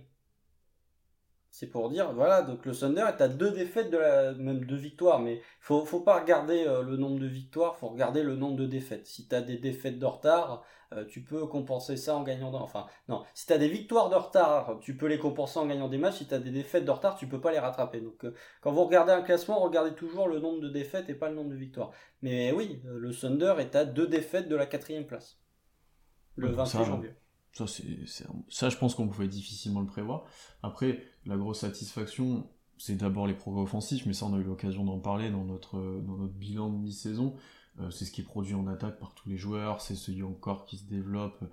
C'est 1.52 1.68
pour 1.68 1.90
dire, 1.90 2.14
voilà, 2.14 2.44
donc 2.44 2.66
le 2.66 2.76
Thunder 2.76 3.06
est 3.10 3.22
à 3.22 3.28
deux 3.28 3.52
défaites 3.52 3.90
de 3.90 3.98
la, 3.98 4.34
même 4.34 4.66
deux 4.66 4.76
victoires, 4.76 5.20
mais 5.20 5.42
faut, 5.60 5.84
faut 5.84 6.02
pas 6.02 6.20
regarder 6.20 6.66
euh, 6.68 6.84
le 6.84 6.96
nombre 6.96 7.20
de 7.20 7.26
victoires, 7.26 7.76
faut 7.78 7.90
regarder 7.90 8.22
le 8.22 8.36
nombre 8.36 8.56
de 8.56 8.68
défaites. 8.68 9.08
Si 9.08 9.28
tu 9.28 9.36
as 9.36 9.42
des 9.42 9.58
défaites 9.58 9.98
de 9.98 10.06
retard, 10.06 10.64
euh, 10.94 11.06
tu 11.06 11.24
peux 11.24 11.48
compenser 11.48 11.98
ça 11.98 12.16
en 12.16 12.24
gagnant, 12.24 12.54
enfin, 12.54 12.86
non, 13.08 13.24
si 13.34 13.48
tu 13.48 13.54
as 13.54 13.58
des 13.58 13.68
victoires 13.68 14.10
de 14.10 14.16
retard, 14.16 14.78
tu 14.80 14.96
peux 14.96 15.08
les 15.08 15.18
compenser 15.18 15.58
en 15.58 15.66
gagnant 15.66 15.88
des 15.88 15.98
matchs, 15.98 16.20
si 16.20 16.28
tu 16.28 16.34
as 16.36 16.40
des 16.40 16.52
défaites 16.52 16.86
de 16.86 16.92
retard, 16.92 17.16
tu 17.16 17.28
peux 17.28 17.42
pas 17.42 17.52
les 17.52 17.60
rattraper. 17.60 18.00
Donc, 18.00 18.26
euh, 18.26 18.34
quand 18.62 18.72
vous 18.72 18.86
regardez 18.86 19.12
un 19.12 19.24
classement, 19.24 19.60
regardez 19.60 19.96
toujours 19.96 20.28
le 20.28 20.40
nombre 20.40 20.62
de 20.62 20.70
défaites 20.70 21.10
et 21.10 21.16
pas 21.16 21.30
le 21.30 21.36
nombre 21.36 21.50
de 21.50 21.56
victoires. 21.56 21.92
Mais 22.22 22.52
oui, 22.52 22.82
le 22.86 23.12
Thunder 23.12 23.56
est 23.60 23.76
à 23.76 23.86
deux 23.86 24.08
défaites 24.08 24.48
de 24.48 24.56
la 24.56 24.68
quatrième 24.68 25.08
place. 25.08 25.40
Le 26.36 26.50
28 26.50 26.84
janvier. 26.86 27.12
Ça, 27.68 28.70
je 28.70 28.78
pense 28.78 28.96
qu'on 28.96 29.08
pouvait 29.08 29.28
difficilement 29.28 29.82
le 29.82 29.88
prévoir. 29.88 30.26
Après, 30.64 31.04
la 31.26 31.38
grosse 31.38 31.60
satisfaction, 31.60 32.48
c'est 32.78 32.96
d'abord 32.96 33.28
les 33.28 33.34
progrès 33.34 33.62
offensifs, 33.62 34.06
mais 34.06 34.14
ça, 34.14 34.26
on 34.26 34.34
a 34.34 34.38
eu 34.38 34.44
l'occasion 34.44 34.86
d'en 34.86 35.00
parler 35.00 35.30
dans 35.30 35.44
notre, 35.44 35.78
dans 36.02 36.18
notre 36.18 36.34
bilan 36.34 36.70
de 36.70 36.78
mi-saison. 36.78 37.36
Euh, 37.80 37.90
c'est 37.92 38.06
ce 38.06 38.12
qui 38.12 38.22
est 38.22 38.26
produit 38.26 38.56
en 38.56 38.68
attaque 38.68 39.00
par 39.00 39.14
tous 39.14 39.30
les 39.30 39.38
joueurs, 39.38 39.82
c'est 39.82 39.96
ce 39.96 40.12
young 40.12 40.40
core 40.40 40.66
qui 40.66 40.78
se 40.78 40.86
développe. 40.86 41.44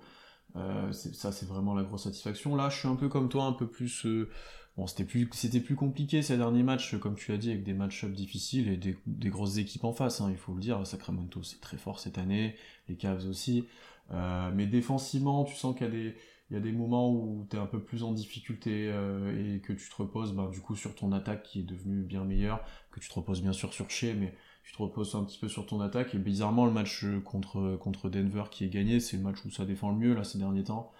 Euh, 0.55 0.91
ça, 0.91 1.31
c'est 1.31 1.45
vraiment 1.45 1.73
la 1.73 1.83
grosse 1.83 2.03
satisfaction. 2.03 2.55
Là, 2.55 2.69
je 2.69 2.79
suis 2.79 2.87
un 2.87 2.95
peu 2.95 3.09
comme 3.09 3.29
toi, 3.29 3.45
un 3.45 3.53
peu 3.53 3.67
plus. 3.67 4.05
Euh, 4.05 4.29
bon, 4.77 4.87
c'était 4.87 5.03
plus, 5.03 5.27
plus 5.27 5.75
compliqué 5.75 6.21
ces 6.21 6.37
derniers 6.37 6.63
matchs, 6.63 6.97
comme 6.97 7.15
tu 7.15 7.31
l'as 7.31 7.37
dit, 7.37 7.51
avec 7.51 7.63
des 7.63 7.73
match-ups 7.73 8.15
difficiles 8.15 8.69
et 8.69 8.77
des, 8.77 8.97
des, 9.05 9.29
grosses 9.29 9.57
équipes 9.57 9.83
en 9.83 9.93
face. 9.93 10.21
Hein, 10.21 10.29
il 10.31 10.37
faut 10.37 10.53
le 10.53 10.61
dire. 10.61 10.85
Sacramento, 10.87 11.43
c'est 11.43 11.61
très 11.61 11.77
fort 11.77 11.99
cette 11.99 12.17
année. 12.17 12.55
Les 12.87 12.95
Cavs 12.95 13.27
aussi. 13.27 13.65
Euh, 14.11 14.51
mais 14.53 14.67
défensivement, 14.67 15.43
tu 15.43 15.55
sens 15.55 15.75
qu'il 15.75 15.85
y 15.85 15.89
a 15.89 15.91
des, 15.91 16.15
il 16.49 16.53
y 16.53 16.57
a 16.57 16.59
des 16.59 16.71
moments 16.71 17.11
où 17.11 17.45
tu 17.49 17.57
es 17.57 17.59
un 17.59 17.65
peu 17.65 17.81
plus 17.81 18.03
en 18.03 18.13
difficulté 18.13 18.89
euh, 18.89 19.55
et 19.55 19.59
que 19.59 19.73
tu 19.73 19.89
te 19.89 19.95
reposes 19.95 20.33
ben, 20.33 20.49
du 20.49 20.61
coup 20.61 20.75
sur 20.75 20.95
ton 20.95 21.11
attaque 21.11 21.43
qui 21.43 21.59
est 21.59 21.63
devenue 21.63 22.03
bien 22.03 22.23
meilleure, 22.23 22.63
que 22.91 22.99
tu 22.99 23.09
te 23.09 23.13
reposes 23.13 23.41
bien 23.41 23.53
sûr 23.53 23.73
sur 23.73 23.89
Shea, 23.89 24.13
mais 24.13 24.33
tu 24.63 24.73
te 24.73 24.81
reposes 24.81 25.15
un 25.15 25.23
petit 25.23 25.39
peu 25.39 25.49
sur 25.49 25.65
ton 25.65 25.81
attaque. 25.81 26.15
Et 26.15 26.17
bizarrement, 26.17 26.65
le 26.65 26.71
match 26.71 27.05
contre, 27.25 27.77
contre 27.77 28.09
Denver 28.09 28.43
qui 28.49 28.65
est 28.65 28.69
gagné, 28.69 28.99
c'est 28.99 29.17
le 29.17 29.23
match 29.23 29.43
où 29.45 29.51
ça 29.51 29.65
défend 29.65 29.91
le 29.91 29.97
mieux 29.97 30.13
là 30.13 30.23
ces 30.23 30.37
derniers 30.37 30.63
temps. 30.63 30.91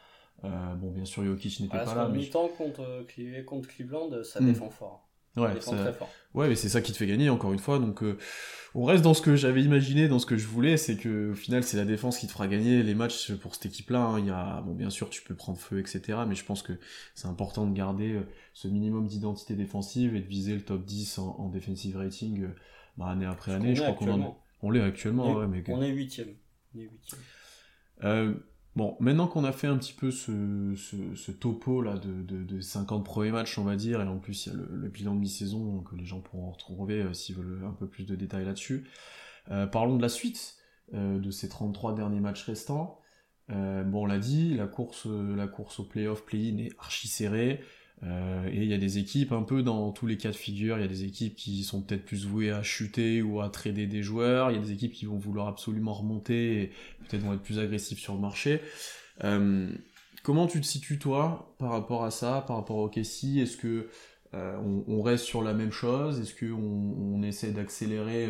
Euh, 0.44 0.76
bon, 0.76 0.92
bien 0.92 1.06
sûr, 1.06 1.24
Jokic 1.24 1.60
n'était 1.62 1.78
pas 1.78 1.96
là. 1.96 2.08
Mais 2.10 2.20
mi-temps 2.20 2.50
contre, 2.50 3.06
contre 3.46 3.68
Cleveland, 3.68 4.24
ça 4.24 4.40
hmm. 4.40 4.46
défend 4.46 4.70
fort. 4.70 5.07
Ouais, 5.38 5.54
ouais, 6.34 6.50
mais 6.50 6.56
c'est 6.56 6.70
ça 6.70 6.82
qui 6.82 6.92
te 6.92 6.98
fait 6.98 7.08
gagner 7.08 7.30
encore 7.30 7.54
une 7.54 7.60
fois. 7.60 7.80
Donc 7.80 8.04
euh, 8.04 8.18
on 8.76 8.84
reste 8.84 9.04
dans 9.04 9.14
ce 9.14 9.22
que 9.22 9.36
j'avais 9.36 9.64
imaginé, 9.64 10.08
dans 10.08 10.20
ce 10.20 10.26
que 10.26 10.38
je 10.38 10.48
voulais, 10.48 10.78
c'est 10.78 10.98
que 10.98 11.32
au 11.32 11.36
final 11.36 11.64
c'est 11.64 11.78
la 11.78 11.86
défense 11.86 12.20
qui 12.20 12.28
te 12.28 12.32
fera 12.32 12.48
gagner 12.48 12.84
les 12.84 12.96
matchs 12.96 13.34
pour 13.34 13.56
cette 13.56 13.68
équipe-là. 13.68 14.02
Hein. 14.02 14.20
Il 14.20 14.28
y 14.28 14.30
a, 14.30 14.62
bon 14.62 14.74
bien 14.74 14.90
sûr 14.90 15.10
tu 15.10 15.22
peux 15.22 15.36
prendre 15.36 15.58
feu, 15.58 15.80
etc. 15.80 16.20
Mais 16.28 16.36
je 16.36 16.46
pense 16.46 16.62
que 16.62 16.74
c'est 17.16 17.28
important 17.28 17.66
de 17.66 17.76
garder 17.76 18.14
euh, 18.14 18.22
ce 18.54 18.68
minimum 18.68 19.08
d'identité 19.08 19.56
défensive 19.56 20.16
et 20.16 20.20
de 20.20 20.28
viser 20.28 20.54
le 20.54 20.62
top 20.62 20.86
10 20.86 21.20
en, 21.20 21.50
defensive 21.50 21.98
rating 21.98 22.44
euh, 22.44 22.56
bah, 22.98 23.08
année 23.08 23.26
après 23.26 23.54
année. 23.54 23.76
Je 23.76 23.82
crois 23.82 23.96
qu'on 23.96 24.36
on 24.62 24.72
l'est 24.72 24.82
actuellement. 24.82 25.26
On 25.26 25.34
est, 25.34 25.46
ouais, 25.46 25.48
mais... 25.48 25.64
on 25.68 25.82
est 25.82 25.90
huitième. 25.90 26.30
On 26.76 26.80
est 26.80 26.84
huitième. 26.84 27.22
Euh, 28.04 28.34
Bon, 28.78 28.96
maintenant 29.00 29.26
qu'on 29.28 29.44
a 29.44 29.52
fait 29.52 29.66
un 29.66 29.76
petit 29.76 29.94
peu 29.94 30.12
ce, 30.12 31.32
topo 31.32 31.82
là 31.82 31.96
de, 31.98 32.62
50 32.62 33.04
premiers 33.04 33.32
matchs, 33.32 33.58
on 33.58 33.64
va 33.64 33.76
dire, 33.76 34.02
et 34.02 34.08
en 34.08 34.20
plus 34.20 34.46
il 34.46 34.54
y 34.54 34.56
a 34.56 34.56
le, 34.56 34.88
bilan 34.88 35.16
de 35.16 35.20
mi-saison 35.20 35.82
que 35.82 35.96
les 35.96 36.06
gens 36.06 36.20
pourront 36.20 36.52
retrouver 36.52 37.02
euh, 37.02 37.12
s'ils 37.12 37.36
veulent 37.36 37.66
un 37.66 37.72
peu 37.72 37.88
plus 37.88 38.06
de 38.06 38.16
détails 38.16 38.46
là-dessus. 38.46 38.88
Euh, 39.50 39.66
parlons 39.66 39.98
de 39.98 40.02
la 40.04 40.10
suite 40.10 40.58
euh, 40.94 41.18
de 41.18 41.32
ces 41.32 41.50
33 41.50 41.96
derniers 41.96 42.20
matchs 42.20 42.44
restants. 42.44 43.02
bon, 43.50 44.04
on 44.04 44.06
l'a 44.06 44.20
dit, 44.20 44.54
la 44.54 44.68
course, 44.68 45.08
la 45.08 45.48
course 45.48 45.80
au 45.80 45.84
playoff 45.84 46.24
play-in 46.24 46.60
est 46.60 46.70
archi 46.78 47.08
serrée. 47.08 47.62
Euh, 48.04 48.48
et 48.52 48.58
il 48.58 48.66
y 48.66 48.74
a 48.74 48.78
des 48.78 49.00
équipes 49.00 49.32
un 49.32 49.42
peu 49.42 49.64
dans 49.64 49.92
tous 49.92 50.06
les 50.06 50.18
cas 50.18 50.30
de 50.30 50.36
figure, 50.36 50.78
il 50.78 50.82
y 50.82 50.86
a 50.86 50.90
des 50.90 51.04
équipes 51.04 51.36
qui 51.36 51.64
sont 51.64 51.82
peut-être 51.82 52.06
plus 52.06 52.26
vouées 52.28 52.52
à 52.52 52.62
chuter 52.62 53.24
ou 53.24 53.42
à 53.42 53.50
trader 53.50 53.88
des 53.88 54.04
joueurs, 54.04 54.52
il 54.52 54.56
y 54.56 54.60
a 54.60 54.62
des 54.62 54.72
équipes 54.72 54.94
qui 54.94 55.06
vont 55.06 55.18
vouloir 55.18 55.48
absolument 55.48 55.94
remonter 55.94 56.62
et 56.62 56.72
peut-être 57.08 57.24
vont 57.24 57.34
être 57.34 57.42
plus 57.42 57.58
agressives 57.58 57.98
sur 57.98 58.14
le 58.14 58.20
marché. 58.20 58.62
Euh, 59.24 59.72
comment 60.22 60.46
tu 60.46 60.62
te 60.62 60.66
situes 60.66 61.00
toi 61.00 61.56
par 61.58 61.72
rapport 61.72 62.04
à 62.04 62.12
ça, 62.12 62.44
par 62.46 62.58
rapport 62.58 62.78
au 62.78 62.88
Kessie 62.88 63.40
Est-ce 63.40 63.58
que 63.58 63.90
euh, 64.36 64.84
on, 64.88 65.02
reste 65.02 65.26
sur 65.26 65.42
la 65.42 65.54
même 65.54 65.72
chose? 65.72 66.20
Est-ce 66.20 66.36
qu'on 66.36 66.54
on 66.54 67.24
essaie 67.24 67.52
d'accélérer 67.52 68.28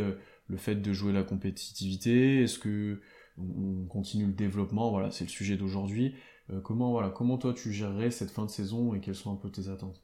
le 0.47 0.57
fait 0.57 0.75
de 0.75 0.93
jouer 0.93 1.11
la 1.11 1.23
compétitivité? 1.23 2.43
Est-ce 2.43 2.57
que 2.57 3.01
on 3.37 3.85
continue 3.87 4.27
le 4.27 4.33
développement? 4.33 4.91
Voilà, 4.91 5.11
c'est 5.11 5.25
le 5.25 5.29
sujet 5.29 5.57
d'aujourd'hui. 5.57 6.15
Euh, 6.51 6.61
comment, 6.61 6.91
voilà, 6.91 7.09
comment 7.09 7.37
toi 7.37 7.53
tu 7.53 7.73
gérerais 7.73 8.11
cette 8.11 8.31
fin 8.31 8.45
de 8.45 8.49
saison 8.49 8.93
et 8.93 9.01
quelles 9.01 9.15
sont 9.15 9.33
un 9.33 9.35
peu 9.35 9.49
tes 9.51 9.69
attentes? 9.69 10.01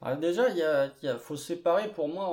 Ah, 0.00 0.16
Déjà, 0.16 0.48
il 0.50 1.18
faut 1.18 1.36
séparer 1.36 1.92
pour 1.92 2.08
moi 2.08 2.26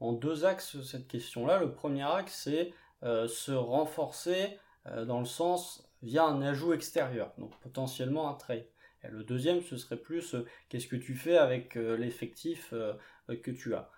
en, 0.00 0.12
deux 0.12 0.44
axes 0.44 0.80
cette 0.82 1.08
question-là. 1.08 1.58
Le 1.58 1.72
premier 1.72 2.04
axe, 2.04 2.42
c'est 2.44 2.72
euh, 3.02 3.26
se 3.28 3.52
renforcer 3.52 4.58
euh, 4.86 5.04
dans 5.04 5.18
le 5.18 5.26
sens 5.26 5.88
via 6.02 6.24
un 6.24 6.40
ajout 6.42 6.72
extérieur, 6.72 7.32
donc 7.38 7.58
potentiellement 7.60 8.28
un 8.28 8.34
trade. 8.34 8.66
Et 9.02 9.08
le 9.08 9.24
deuxième, 9.24 9.62
ce 9.62 9.76
serait 9.76 9.96
plus 9.96 10.36
qu'est-ce 10.68 10.86
que 10.86 10.96
tu 10.96 11.14
fais 11.14 11.36
avec 11.36 11.74
l'effectif 11.74 12.72
que 13.28 13.50
tu 13.50 13.74
as? 13.74 13.90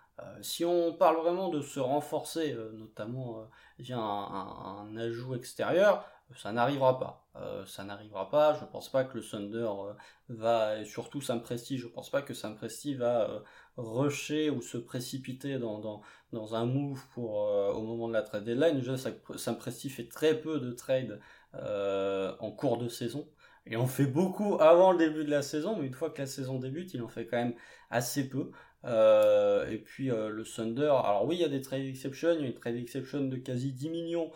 si 0.42 0.66
on 0.66 0.92
parle 0.92 1.16
vraiment 1.16 1.48
de 1.48 1.62
se 1.62 1.80
renforcer, 1.80 2.54
notamment 2.74 3.48
via 3.78 3.98
un, 3.98 4.94
ajout 4.98 5.34
extérieur, 5.34 6.04
ça 6.36 6.52
n'arrivera 6.52 6.98
pas. 6.98 7.26
Euh, 7.36 7.64
ça 7.66 7.84
n'arrivera 7.84 8.28
pas. 8.30 8.54
Je 8.54 8.64
pense 8.64 8.90
pas 8.90 9.04
que 9.04 9.16
le 9.16 9.22
Thunder 9.22 9.58
euh, 9.58 9.92
va, 10.28 10.78
et 10.78 10.84
surtout 10.84 11.20
Sam 11.20 11.42
Presti, 11.42 11.78
je 11.78 11.86
pense 11.86 12.10
pas 12.10 12.22
que 12.22 12.34
Sam 12.34 12.56
Presti 12.56 12.94
va 12.94 13.30
euh, 13.30 13.40
rusher 13.76 14.50
ou 14.50 14.60
se 14.62 14.78
précipiter 14.78 15.58
dans, 15.58 16.02
dans, 16.32 16.54
un 16.54 16.66
move 16.66 17.02
pour 17.14 17.34
au 17.36 17.82
moment 17.82 18.08
de 18.08 18.12
la 18.12 18.22
trade 18.22 18.44
deadline. 18.44 18.76
Déjà, 18.76 18.96
Sam 18.96 19.58
Presti 19.58 19.90
fait 19.90 20.08
très 20.08 20.40
peu 20.40 20.60
de 20.60 20.72
trades 20.72 21.20
en 21.54 22.50
cours 22.52 22.78
de 22.78 22.88
saison. 22.88 23.28
Et 23.66 23.76
on 23.76 23.86
fait 23.86 24.06
beaucoup 24.06 24.56
avant 24.60 24.92
le 24.92 24.98
début 24.98 25.24
de 25.24 25.30
la 25.30 25.42
saison, 25.42 25.76
mais 25.76 25.86
une 25.86 25.94
fois 25.94 26.10
que 26.10 26.20
la 26.20 26.26
saison 26.26 26.58
débute, 26.58 26.94
il 26.94 27.02
en 27.02 27.08
fait 27.08 27.26
quand 27.26 27.36
même 27.36 27.54
assez 27.90 28.28
peu. 28.28 28.50
et 28.84 29.78
puis 29.84 30.08
le 30.08 30.44
Thunder, 30.44 30.92
alors 31.04 31.24
oui, 31.26 31.36
il 31.36 31.40
y 31.40 31.44
a 31.44 31.48
des 31.48 31.60
trade 31.60 31.82
exceptions, 31.82 32.32
il 32.32 32.40
y 32.40 32.44
a 32.44 32.46
une 32.46 32.54
trade 32.54 32.76
exception 32.76 33.24
de 33.24 33.36
quasi 33.36 33.72
10 33.72 33.90
millions 33.90 34.30
euh, 34.30 34.34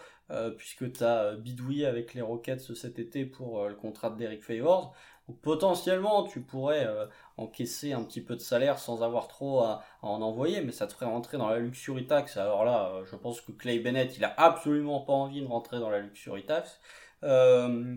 puisque 0.56 0.92
tu 0.92 1.04
as 1.04 1.22
euh, 1.24 1.36
bidouillé 1.36 1.86
avec 1.86 2.14
les 2.14 2.22
Rockets 2.22 2.74
cet 2.74 2.98
été 2.98 3.26
pour 3.26 3.60
euh, 3.60 3.68
le 3.68 3.74
contrat 3.74 4.10
de 4.10 4.16
Derek 4.16 4.42
Favors. 4.42 4.94
Potentiellement, 5.42 6.24
tu 6.24 6.42
pourrais 6.42 6.86
euh, 6.86 7.06
encaisser 7.38 7.94
un 7.94 8.02
petit 8.02 8.20
peu 8.20 8.36
de 8.36 8.40
salaire 8.40 8.78
sans 8.78 9.02
avoir 9.02 9.26
trop 9.26 9.60
à, 9.60 9.82
en 10.02 10.20
envoyer, 10.20 10.60
mais 10.60 10.72
ça 10.72 10.86
te 10.86 10.92
ferait 10.92 11.06
rentrer 11.06 11.38
dans 11.38 11.48
la 11.48 11.58
luxury 11.58 12.06
tax. 12.06 12.36
Alors 12.36 12.64
là, 12.64 12.90
euh, 12.90 13.04
je 13.06 13.16
pense 13.16 13.40
que 13.40 13.52
Clay 13.52 13.78
Bennett, 13.78 14.16
il 14.18 14.24
a 14.24 14.34
absolument 14.36 15.00
pas 15.00 15.14
envie 15.14 15.40
de 15.40 15.46
rentrer 15.46 15.78
dans 15.78 15.88
la 15.88 16.00
luxury 16.00 16.44
tax. 16.44 16.78
Euh, 17.22 17.96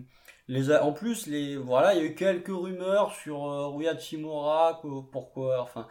en 0.80 0.92
plus, 0.92 1.26
les, 1.26 1.58
voilà, 1.58 1.94
il 1.94 1.98
y 1.98 2.00
a 2.00 2.04
eu 2.06 2.14
quelques 2.14 2.48
rumeurs 2.48 3.14
sur 3.14 3.44
euh, 3.44 3.66
Rui 3.66 3.86
pourquoi, 5.12 5.60
enfin, 5.60 5.86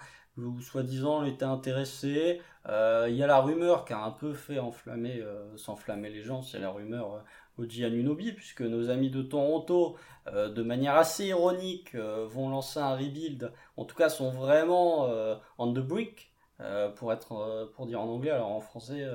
soi-disant, 0.61 1.23
il 1.23 1.33
était 1.33 1.45
intéressé. 1.45 2.41
Il 2.67 3.15
y 3.15 3.23
a 3.23 3.27
la 3.27 3.39
rumeur 3.39 3.85
qui 3.85 3.93
a 3.93 4.03
un 4.03 4.11
peu 4.11 4.33
fait 4.33 4.59
enflammer, 4.59 5.23
s'enflammer 5.55 6.09
les 6.09 6.23
gens, 6.23 6.41
c'est 6.41 6.59
la 6.59 6.69
rumeur 6.69 7.23
Oji 7.57 7.85
Anunobi, 7.85 8.31
puisque 8.33 8.61
nos 8.61 8.89
amis 8.89 9.09
de 9.09 9.21
Toronto, 9.21 9.95
euh, 10.27 10.49
de 10.49 10.61
manière 10.61 10.95
assez 10.95 11.27
ironique, 11.27 11.95
euh, 11.95 12.25
vont 12.27 12.49
lancer 12.49 12.79
un 12.79 12.95
rebuild, 12.95 13.51
en 13.77 13.85
tout 13.85 13.95
cas 13.95 14.09
sont 14.09 14.29
vraiment 14.29 15.07
euh, 15.09 15.35
on 15.57 15.71
the 15.73 15.79
brick, 15.79 16.31
pour, 16.95 17.13
être, 17.13 17.69
pour 17.75 17.85
dire 17.85 18.01
en 18.01 18.09
anglais, 18.09 18.31
alors 18.31 18.49
en 18.49 18.59
français, 18.59 19.05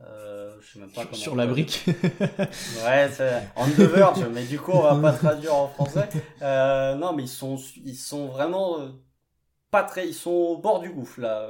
je 0.00 0.66
sais 0.66 0.78
même 0.78 0.90
pas 0.90 1.04
comment. 1.04 1.14
Sur 1.14 1.36
la 1.36 1.46
brique 1.46 1.84
Ouais, 1.86 3.10
c'est 3.12 3.42
on 3.56 3.66
the 3.66 3.80
verge, 3.80 4.24
mais 4.32 4.44
du 4.44 4.58
coup 4.58 4.72
on 4.72 4.80
va 4.80 4.96
pas 4.96 5.12
traduire 5.12 5.54
en 5.54 5.68
français. 5.68 6.08
non, 6.40 7.12
mais 7.12 7.24
ils 7.24 7.28
sont, 7.28 7.58
ils 7.84 7.94
sont 7.94 8.28
vraiment 8.28 8.88
pas 9.72 9.82
très, 9.82 10.06
ils 10.06 10.14
sont 10.14 10.30
au 10.30 10.58
bord 10.58 10.78
du 10.80 10.90
gouffre 10.90 11.20
là 11.20 11.48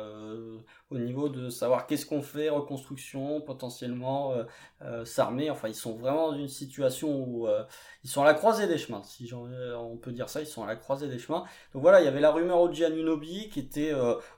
au 0.93 0.99
niveau 0.99 1.29
de 1.29 1.49
savoir 1.49 1.87
qu'est-ce 1.87 2.07
qu'on 2.07 2.23
fait, 2.23 2.49
reconstruction, 2.49 3.41
potentiellement 3.41 4.33
euh, 4.33 4.45
euh, 4.83 5.05
s'armer. 5.05 5.51
Enfin, 5.51 5.69
ils 5.69 5.75
sont 5.75 5.95
vraiment 5.95 6.31
dans 6.31 6.39
une 6.39 6.49
situation 6.49 7.25
où 7.25 7.49
euh, 7.49 7.65
ils 8.05 8.11
sont 8.11 8.23
à 8.23 8.27
la 8.27 8.35
croisée 8.35 8.67
des 8.67 8.79
chemins, 8.79 9.03
si 9.03 9.33
on 9.35 9.97
peut 9.97 10.13
dire 10.13 10.29
ça, 10.29 10.41
ils 10.41 10.47
sont 10.47 10.63
à 10.63 10.67
la 10.67 10.77
croisée 10.77 11.09
des 11.09 11.19
chemins. 11.19 11.45
Donc 11.73 11.83
voilà, 11.83 12.01
il 12.01 12.05
y 12.05 12.09
avait 12.09 12.21
la 12.21 12.31
rumeur 12.31 12.61
Oji 12.61 12.85
Anunobi 12.85 13.49
qui 13.49 13.61
était, 13.61 13.93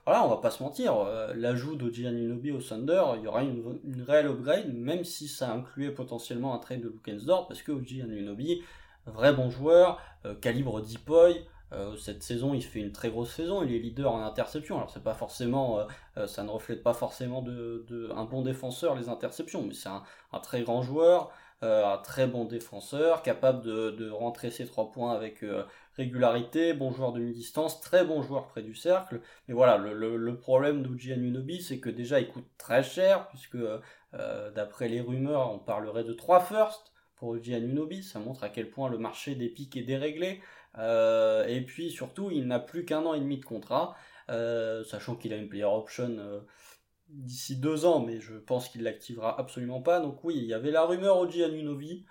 voilà, 0.05 0.25
on 0.25 0.29
va 0.29 0.37
pas 0.37 0.51
se 0.51 0.63
mentir, 0.63 0.95
l'ajout 1.35 1.75
d'Oji 1.75 2.07
Anunobi 2.07 2.51
au 2.51 2.61
Thunder, 2.61 3.03
il 3.17 3.23
y 3.23 3.27
aura 3.27 3.43
une, 3.43 4.03
réelle 4.07 4.27
upgrade, 4.27 4.73
même 4.73 5.03
si 5.03 5.27
ça 5.27 5.51
incluait 5.51 5.91
potentiellement 5.91 6.53
un 6.53 6.59
trade 6.59 6.81
de 6.81 6.89
Lukensdorf, 6.89 7.47
parce 7.47 7.61
que 7.61 7.71
Oji 7.71 8.01
Anunobi, 8.01 8.63
vrai 9.07 9.33
bon 9.33 9.49
joueur, 9.49 9.99
calibre 10.41 10.81
Deepoy, 10.81 11.33
euh, 11.37 11.54
cette 11.97 12.23
saison, 12.23 12.53
il 12.53 12.63
fait 12.63 12.79
une 12.79 12.91
très 12.91 13.09
grosse 13.09 13.33
saison. 13.33 13.63
Il 13.63 13.73
est 13.73 13.79
leader 13.79 14.11
en 14.11 14.23
interception. 14.23 14.77
Alors 14.77 14.89
c'est 14.89 15.03
pas 15.03 15.13
forcément, 15.13 15.79
euh, 15.79 15.85
euh, 16.17 16.27
ça 16.27 16.43
ne 16.43 16.49
reflète 16.49 16.83
pas 16.83 16.93
forcément 16.93 17.41
de, 17.41 18.09
un 18.15 18.25
bon 18.25 18.41
défenseur 18.41 18.95
les 18.95 19.09
interceptions, 19.09 19.63
mais 19.63 19.73
c'est 19.73 19.89
un, 19.89 20.03
très 20.41 20.61
grand 20.63 20.81
joueur, 20.81 21.31
un 21.61 21.97
très 21.97 22.27
bon 22.27 22.45
défenseur, 22.45 23.23
capable 23.23 23.63
de, 23.63 24.09
rentrer 24.09 24.51
ses 24.51 24.65
trois 24.67 24.91
points 24.91 25.13
avec 25.13 25.43
régularité, 25.97 26.73
bon 26.73 26.91
joueur 26.91 27.13
de 27.13 27.19
mi-distance, 27.19 27.81
très 27.81 28.05
bon 28.05 28.21
joueur 28.21 28.47
près 28.47 28.61
du 28.61 28.75
cercle. 28.75 29.21
Mais 29.47 29.53
voilà, 29.53 29.77
le, 29.77 30.37
problème 30.37 30.83
d'Uji 30.83 31.13
Anunobi, 31.13 31.61
c'est 31.61 31.79
que 31.79 31.89
déjà 31.89 32.19
il 32.19 32.27
coûte 32.27 32.47
très 32.57 32.83
cher, 32.83 33.27
puisque 33.29 33.57
d'après 34.55 34.89
les 34.89 35.01
rumeurs, 35.01 35.51
on 35.51 35.59
parlerait 35.59 36.03
de 36.03 36.13
3 36.13 36.41
firsts 36.41 36.91
pour 37.15 37.35
Uji 37.35 37.55
Anunobi. 37.55 38.03
Ça 38.03 38.19
montre 38.19 38.43
à 38.43 38.49
quel 38.49 38.69
point 38.69 38.89
le 38.89 38.97
marché 38.97 39.35
des 39.35 39.49
pics 39.49 39.75
est 39.77 39.83
déréglé. 39.83 40.41
Euh, 40.77 41.45
et 41.47 41.61
puis 41.61 41.91
surtout, 41.91 42.31
il 42.31 42.47
n'a 42.47 42.59
plus 42.59 42.85
qu'un 42.85 43.05
an 43.05 43.13
et 43.13 43.19
demi 43.19 43.37
de 43.37 43.45
contrat, 43.45 43.95
euh, 44.29 44.83
sachant 44.83 45.15
qu'il 45.15 45.33
a 45.33 45.37
une 45.37 45.47
player 45.47 45.65
option 45.65 46.15
euh, 46.19 46.41
d'ici 47.09 47.57
deux 47.57 47.85
ans, 47.85 47.99
mais 47.99 48.19
je 48.19 48.35
pense 48.35 48.69
qu'il 48.69 48.83
l'activera 48.83 49.39
absolument 49.39 49.81
pas. 49.81 49.99
Donc 49.99 50.23
oui, 50.23 50.35
il 50.37 50.45
y 50.45 50.53
avait 50.53 50.71
la 50.71 50.83
rumeur 50.83 51.19
Oji 51.19 51.43
Anunovi 51.43 52.05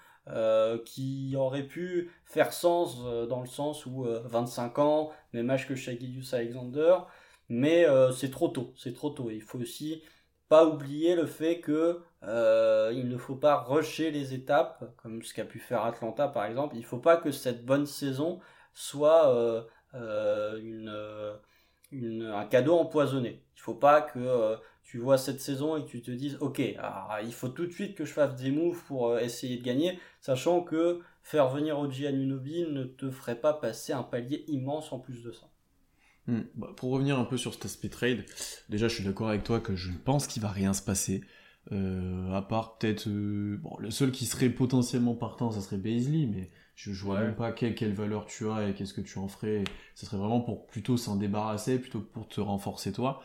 qui 0.86 1.34
aurait 1.36 1.66
pu 1.66 2.10
faire 2.24 2.54
sens 2.54 3.04
dans 3.28 3.42
le 3.42 3.46
sens 3.46 3.84
où 3.84 4.06
25 4.24 4.78
ans, 4.78 5.10
même 5.34 5.50
âge 5.50 5.68
que 5.68 5.74
Shagidius 5.74 6.32
Alexander, 6.32 6.96
mais 7.50 7.84
c'est 8.16 8.30
trop 8.30 8.48
tôt, 8.48 8.72
c'est 8.78 8.94
trop 8.94 9.10
tôt. 9.10 9.30
il 9.30 9.42
faut 9.42 9.58
aussi 9.58 10.02
pas 10.48 10.64
oublier 10.64 11.14
le 11.14 11.26
fait 11.26 11.60
que 11.60 12.00
il 12.22 13.06
ne 13.06 13.18
faut 13.18 13.36
pas 13.36 13.58
rusher 13.58 14.10
les 14.10 14.32
étapes, 14.32 14.94
comme 15.02 15.22
ce 15.22 15.34
qu'a 15.34 15.44
pu 15.44 15.58
faire 15.58 15.84
Atlanta 15.84 16.26
par 16.26 16.46
exemple. 16.46 16.74
Il 16.76 16.86
faut 16.86 16.96
pas 16.96 17.18
que 17.18 17.30
cette 17.30 17.66
bonne 17.66 17.84
saison 17.84 18.40
soit 18.74 19.32
euh, 19.34 19.62
euh, 19.94 20.60
euh, 20.88 21.36
une, 21.92 22.22
un 22.22 22.44
cadeau 22.44 22.74
empoisonné. 22.74 23.42
Il 23.56 23.60
faut 23.60 23.74
pas 23.74 24.02
que 24.02 24.56
tu 24.82 24.98
vois 24.98 25.16
cette 25.16 25.40
saison 25.40 25.76
et 25.76 25.84
que 25.84 25.88
tu 25.88 26.02
te 26.02 26.10
dises 26.10 26.36
ok 26.40 26.60
ah, 26.78 27.20
il 27.24 27.32
faut 27.32 27.48
tout 27.48 27.64
de 27.64 27.72
suite 27.72 27.94
que 27.94 28.04
je 28.04 28.12
fasse 28.12 28.36
des 28.36 28.50
moves 28.50 28.82
pour 28.86 29.18
essayer 29.18 29.56
de 29.56 29.62
gagner 29.62 29.98
sachant 30.20 30.60
que 30.60 31.00
faire 31.22 31.48
venir 31.48 31.78
Oji 31.78 32.06
Anunobi 32.06 32.66
ne 32.68 32.84
te 32.84 33.10
ferait 33.10 33.40
pas 33.40 33.54
passer 33.54 33.94
un 33.94 34.02
palier 34.02 34.44
immense 34.48 34.92
en 34.92 34.98
plus 34.98 35.22
de 35.22 35.32
ça 35.32 35.48
hmm. 36.26 36.42
bah, 36.54 36.74
pour 36.76 36.90
revenir 36.90 37.18
un 37.18 37.24
peu 37.24 37.38
sur 37.38 37.54
cet 37.54 37.64
aspect 37.64 37.88
trade 37.88 38.26
déjà 38.68 38.88
je 38.88 38.96
suis 38.96 39.04
d'accord 39.04 39.30
avec 39.30 39.44
toi 39.44 39.58
que 39.58 39.74
je 39.74 39.90
pense 40.04 40.26
qu'il 40.26 40.42
va 40.42 40.50
rien 40.50 40.74
se 40.74 40.82
passer 40.82 41.22
à 41.70 42.42
part 42.42 42.76
peut-être 42.76 43.08
bon 43.08 43.78
le 43.78 43.90
seul 43.90 44.12
qui 44.12 44.26
serait 44.26 44.50
potentiellement 44.50 45.14
partant 45.14 45.50
ça 45.50 45.62
serait 45.62 45.78
Baisley 45.78 46.26
mais 46.26 46.50
je, 46.74 46.92
je 46.92 47.04
vois 47.04 47.20
même 47.20 47.34
pas 47.34 47.52
quelle, 47.52 47.92
valeur 47.92 48.26
tu 48.26 48.48
as 48.50 48.68
et 48.68 48.74
qu'est-ce 48.74 48.94
que 48.94 49.00
tu 49.00 49.18
en 49.18 49.28
ferais. 49.28 49.64
Ce 49.94 50.06
serait 50.06 50.16
vraiment 50.16 50.40
pour 50.40 50.66
plutôt 50.66 50.96
s'en 50.96 51.16
débarrasser, 51.16 51.78
plutôt 51.78 52.00
pour 52.00 52.28
te 52.28 52.40
renforcer 52.40 52.92
toi. 52.92 53.22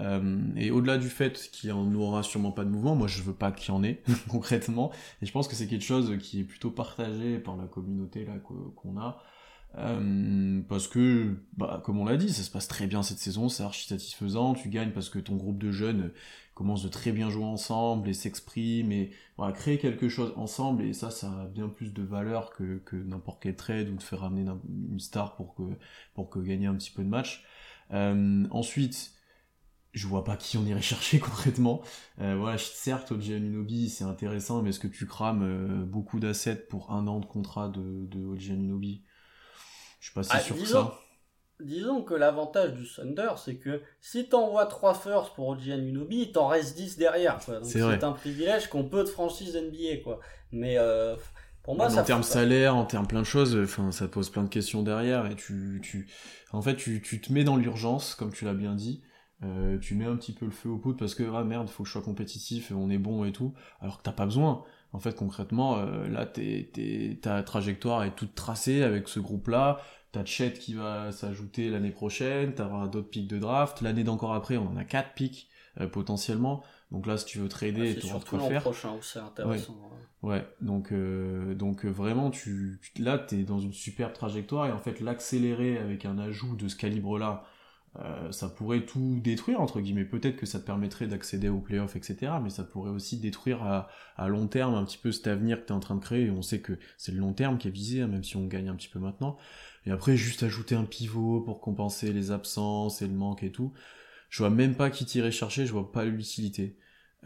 Euh, 0.00 0.40
et 0.56 0.70
au-delà 0.70 0.98
du 0.98 1.08
fait 1.08 1.50
qu'il 1.52 1.72
n'y 1.72 1.96
aura 1.96 2.22
sûrement 2.22 2.50
pas 2.50 2.64
de 2.64 2.70
mouvement, 2.70 2.96
moi 2.96 3.06
je 3.06 3.22
veux 3.22 3.32
pas 3.32 3.52
qu'il 3.52 3.72
y 3.72 3.76
en 3.76 3.82
ait 3.84 4.02
concrètement. 4.28 4.92
Et 5.22 5.26
je 5.26 5.32
pense 5.32 5.48
que 5.48 5.54
c'est 5.54 5.66
quelque 5.66 5.84
chose 5.84 6.16
qui 6.18 6.40
est 6.40 6.44
plutôt 6.44 6.70
partagé 6.70 7.38
par 7.38 7.56
la 7.56 7.66
communauté 7.66 8.24
là 8.24 8.34
qu'on 8.38 8.98
a. 8.98 9.22
Euh, 9.76 10.60
parce 10.68 10.86
que, 10.86 11.34
bah, 11.56 11.82
comme 11.84 11.98
on 11.98 12.04
l'a 12.04 12.16
dit, 12.16 12.32
ça 12.32 12.42
se 12.42 12.50
passe 12.50 12.68
très 12.68 12.86
bien 12.86 13.02
cette 13.02 13.18
saison, 13.18 13.48
c'est 13.48 13.64
archi 13.64 13.88
satisfaisant, 13.88 14.54
tu 14.54 14.68
gagnes 14.68 14.92
parce 14.92 15.08
que 15.08 15.18
ton 15.18 15.34
groupe 15.34 15.58
de 15.58 15.72
jeunes 15.72 16.12
commence 16.54 16.82
de 16.82 16.88
très 16.88 17.10
bien 17.12 17.30
jouer 17.30 17.44
ensemble 17.44 18.08
et 18.08 18.14
s'exprime 18.14 18.92
et 18.92 19.10
voilà, 19.36 19.52
créer 19.52 19.78
quelque 19.78 20.08
chose 20.08 20.32
ensemble 20.36 20.84
et 20.84 20.92
ça, 20.92 21.10
ça 21.10 21.30
a 21.42 21.46
bien 21.46 21.68
plus 21.68 21.92
de 21.92 22.02
valeur 22.02 22.50
que, 22.50 22.78
que 22.78 22.96
n'importe 22.96 23.42
quel 23.42 23.56
trade 23.56 23.88
ou 23.88 23.96
de 23.96 24.02
faire 24.02 24.20
ramener 24.20 24.48
une 24.90 25.00
star 25.00 25.34
pour 25.36 25.54
que, 25.54 25.62
pour 26.14 26.30
que 26.30 26.38
gagner 26.38 26.66
un 26.66 26.74
petit 26.74 26.92
peu 26.92 27.02
de 27.02 27.08
match. 27.08 27.44
Euh, 27.90 28.46
ensuite, 28.50 29.12
je 29.92 30.06
vois 30.06 30.24
pas 30.24 30.36
qui 30.36 30.56
on 30.56 30.64
irait 30.64 30.80
chercher 30.80 31.18
concrètement. 31.20 31.82
Euh, 32.20 32.36
voilà, 32.36 32.56
certes, 32.58 33.10
Oji 33.10 33.34
Anunobi, 33.34 33.90
c'est 33.90 34.04
intéressant, 34.04 34.62
mais 34.62 34.70
est-ce 34.70 34.80
que 34.80 34.88
tu 34.88 35.06
crames 35.06 35.42
euh, 35.42 35.84
beaucoup 35.84 36.20
d'assets 36.20 36.56
pour 36.56 36.92
un 36.92 37.06
an 37.08 37.18
de 37.18 37.26
contrat 37.26 37.68
de, 37.68 38.06
de 38.06 38.24
Oji 38.24 38.52
Anunobi 38.52 39.04
Je 39.98 40.06
suis 40.06 40.14
pas 40.14 40.22
si 40.22 40.30
ah, 40.32 40.40
sûr 40.40 40.56
que 40.56 40.66
ça 40.66 41.00
disons 41.60 42.02
que 42.02 42.14
l'avantage 42.14 42.74
du 42.74 42.86
Thunder, 42.86 43.32
c'est 43.36 43.56
que 43.56 43.80
si 44.00 44.28
t'envoies 44.28 44.66
3 44.66 44.94
firsts 44.94 45.34
pour 45.34 45.48
Oji 45.48 45.72
Anunobi, 45.72 46.22
il 46.22 46.32
t'en 46.32 46.48
reste 46.48 46.76
10 46.76 46.98
derrière. 46.98 47.38
c'est 47.62 48.04
un 48.04 48.12
privilège 48.12 48.68
qu'on 48.68 48.84
peut 48.84 49.04
de 49.04 49.08
franchise 49.08 49.56
NBA. 49.56 50.02
Quoi. 50.02 50.20
Mais 50.52 50.76
euh, 50.78 51.16
pour 51.62 51.76
moi, 51.76 51.88
ça 51.90 52.02
En 52.02 52.04
termes 52.04 52.22
salaire, 52.22 52.76
en 52.76 52.84
termes 52.84 53.06
plein 53.06 53.20
de 53.20 53.26
choses, 53.26 53.56
enfin, 53.56 53.92
ça 53.92 54.08
pose 54.08 54.30
plein 54.30 54.44
de 54.44 54.48
questions 54.48 54.82
derrière. 54.82 55.26
Et 55.26 55.36
tu, 55.36 55.80
tu... 55.82 56.08
En 56.52 56.62
fait, 56.62 56.76
tu, 56.76 57.00
tu 57.00 57.20
te 57.20 57.32
mets 57.32 57.44
dans 57.44 57.56
l'urgence, 57.56 58.14
comme 58.14 58.32
tu 58.32 58.44
l'as 58.44 58.54
bien 58.54 58.74
dit. 58.74 59.02
Euh, 59.42 59.78
tu 59.78 59.94
mets 59.94 60.06
un 60.06 60.16
petit 60.16 60.32
peu 60.32 60.46
le 60.46 60.52
feu 60.52 60.70
au 60.70 60.78
poudre 60.78 60.98
parce 60.98 61.14
que 61.14 61.24
ah 61.34 61.44
merde, 61.44 61.68
faut 61.68 61.82
que 61.82 61.88
je 61.88 61.92
sois 61.92 62.02
compétitif, 62.02 62.72
on 62.74 62.88
est 62.88 62.98
bon 62.98 63.24
et 63.24 63.32
tout, 63.32 63.52
alors 63.80 63.98
que 63.98 64.02
t'as 64.02 64.12
pas 64.12 64.24
besoin. 64.24 64.64
En 64.92 65.00
fait, 65.00 65.16
concrètement, 65.16 65.78
euh, 65.78 66.06
là, 66.08 66.24
ta 67.20 67.42
trajectoire 67.42 68.04
est 68.04 68.14
toute 68.14 68.34
tracée 68.34 68.82
avec 68.82 69.08
ce 69.08 69.18
groupe-là. 69.18 69.80
T'as 70.14 70.24
Chet 70.24 70.52
qui 70.52 70.74
va 70.74 71.10
s'ajouter 71.10 71.70
l'année 71.70 71.90
prochaine, 71.90 72.54
t'auras 72.54 72.86
d'autres 72.86 73.08
pics 73.08 73.26
de 73.26 73.36
draft. 73.36 73.80
L'année 73.80 74.04
d'encore 74.04 74.32
après, 74.32 74.56
on 74.56 74.68
en 74.68 74.76
a 74.76 74.84
quatre 74.84 75.12
pics 75.14 75.48
euh, 75.80 75.88
potentiellement. 75.88 76.62
Donc 76.92 77.08
là, 77.08 77.16
si 77.16 77.24
tu 77.24 77.38
veux 77.38 77.48
trader, 77.48 77.96
tu 77.96 78.06
auras 78.06 78.20
de 78.20 78.24
quoi 78.24 78.38
faire. 78.48 78.62
prochain 78.62 78.92
où 78.92 79.02
c'est 79.02 79.18
intéressant. 79.18 79.76
Ouais, 80.22 80.46
donc, 80.60 80.92
euh, 80.92 81.56
donc 81.56 81.84
euh, 81.84 81.88
vraiment, 81.88 82.30
tu, 82.30 82.80
là, 83.00 83.18
tu 83.18 83.40
es 83.40 83.42
dans 83.42 83.58
une 83.58 83.72
superbe 83.72 84.12
trajectoire 84.12 84.68
et 84.68 84.70
en 84.70 84.78
fait, 84.78 85.00
l'accélérer 85.00 85.78
avec 85.78 86.04
un 86.04 86.16
ajout 86.18 86.54
de 86.54 86.68
ce 86.68 86.76
calibre-là, 86.76 87.44
ça 88.30 88.48
pourrait 88.48 88.84
tout 88.84 89.20
détruire, 89.22 89.60
entre 89.60 89.80
guillemets. 89.80 90.04
Peut-être 90.04 90.36
que 90.36 90.46
ça 90.46 90.58
te 90.58 90.66
permettrait 90.66 91.06
d'accéder 91.06 91.48
aux 91.48 91.60
playoffs, 91.60 91.96
etc. 91.96 92.32
Mais 92.42 92.50
ça 92.50 92.64
pourrait 92.64 92.90
aussi 92.90 93.18
détruire 93.18 93.62
à, 93.62 93.88
à 94.16 94.28
long 94.28 94.48
terme 94.48 94.74
un 94.74 94.84
petit 94.84 94.98
peu 94.98 95.12
cet 95.12 95.26
avenir 95.28 95.60
que 95.60 95.66
tu 95.66 95.72
es 95.72 95.76
en 95.76 95.80
train 95.80 95.94
de 95.94 96.00
créer. 96.00 96.26
Et 96.26 96.30
on 96.30 96.42
sait 96.42 96.60
que 96.60 96.78
c'est 96.98 97.12
le 97.12 97.18
long 97.18 97.32
terme 97.32 97.58
qui 97.58 97.68
est 97.68 97.70
visé, 97.70 98.00
hein, 98.00 98.08
même 98.08 98.24
si 98.24 98.36
on 98.36 98.46
gagne 98.46 98.68
un 98.68 98.74
petit 98.74 98.88
peu 98.88 98.98
maintenant. 98.98 99.36
Et 99.86 99.90
après, 99.90 100.16
juste 100.16 100.42
ajouter 100.42 100.74
un 100.74 100.84
pivot 100.84 101.40
pour 101.40 101.60
compenser 101.60 102.12
les 102.12 102.30
absences 102.30 103.02
et 103.02 103.06
le 103.06 103.14
manque 103.14 103.42
et 103.42 103.52
tout. 103.52 103.72
Je 104.28 104.38
vois 104.38 104.50
même 104.50 104.74
pas 104.74 104.90
qui 104.90 105.04
tirer 105.04 105.30
chercher, 105.30 105.66
je 105.66 105.72
vois 105.72 105.92
pas 105.92 106.04
l'utilité. 106.04 106.76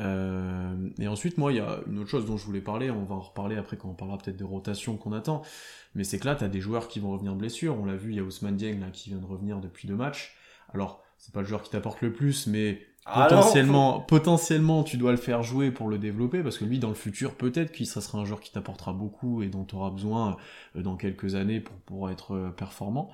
Euh, 0.01 0.91
et 0.99 1.09
ensuite, 1.09 1.39
moi, 1.39 1.53
il 1.53 1.57
y 1.57 1.61
a 1.61 1.81
une 1.87 1.99
autre 1.99 2.11
chose 2.11 2.27
dont 2.27 2.37
je 2.37 2.45
voulais 2.45 2.61
parler, 2.61 2.91
on 2.91 3.05
va 3.05 3.15
en 3.15 3.21
reparler 3.21 3.57
après 3.57 3.77
quand 3.77 3.89
on 3.89 3.95
parlera 3.95 4.19
peut-être 4.19 4.37
de 4.37 4.45
rotation 4.45 4.97
qu'on 4.97 5.13
attend, 5.13 5.43
mais 5.95 6.05
c'est 6.05 6.19
que 6.19 6.27
là, 6.27 6.37
tu 6.37 6.45
as 6.45 6.49
des 6.49 6.61
joueurs 6.61 6.89
qui 6.89 7.01
vont 7.01 7.11
revenir 7.11 7.35
blessure, 7.35 7.77
on 7.79 7.85
l'a 7.85 7.97
vu, 7.97 8.11
il 8.13 8.17
y 8.17 8.21
a 8.21 8.23
Ousmane 8.23 8.57
Dieng 8.57 8.81
là, 8.81 8.91
qui 8.91 9.11
vient 9.11 9.19
de 9.19 9.27
revenir 9.27 9.61
depuis 9.61 9.89
deux 9.89 9.97
matchs, 9.97 10.37
alors, 10.75 11.03
c'est 11.17 11.33
pas 11.33 11.41
le 11.41 11.47
joueur 11.47 11.63
qui 11.63 11.71
t'apporte 11.71 12.01
le 12.01 12.13
plus, 12.13 12.47
mais 12.47 12.87
potentiellement, 13.05 14.01
potentiellement, 14.01 14.85
tu 14.85 14.97
dois 14.97 15.13
le 15.13 15.17
faire 15.17 15.43
jouer 15.43 15.71
pour 15.71 15.89
le 15.89 15.99
développer, 15.99 16.43
parce 16.43 16.59
que 16.59 16.65
lui, 16.65 16.79
dans 16.79 16.89
le 16.89 16.95
futur, 16.95 17.35
peut-être 17.35 17.73
qu'il 17.73 17.87
sera 17.87 18.19
un 18.19 18.25
joueur 18.25 18.41
qui 18.41 18.53
t'apportera 18.53 18.93
beaucoup 18.93 19.43
et 19.43 19.49
dont 19.49 19.65
tu 19.65 19.75
auras 19.75 19.91
besoin 19.91 20.37
euh, 20.77 20.83
dans 20.83 20.97
quelques 20.97 21.35
années 21.35 21.61
pour, 21.61 21.77
pour 21.77 22.11
être 22.11 22.35
euh, 22.35 22.51
performant. 22.51 23.11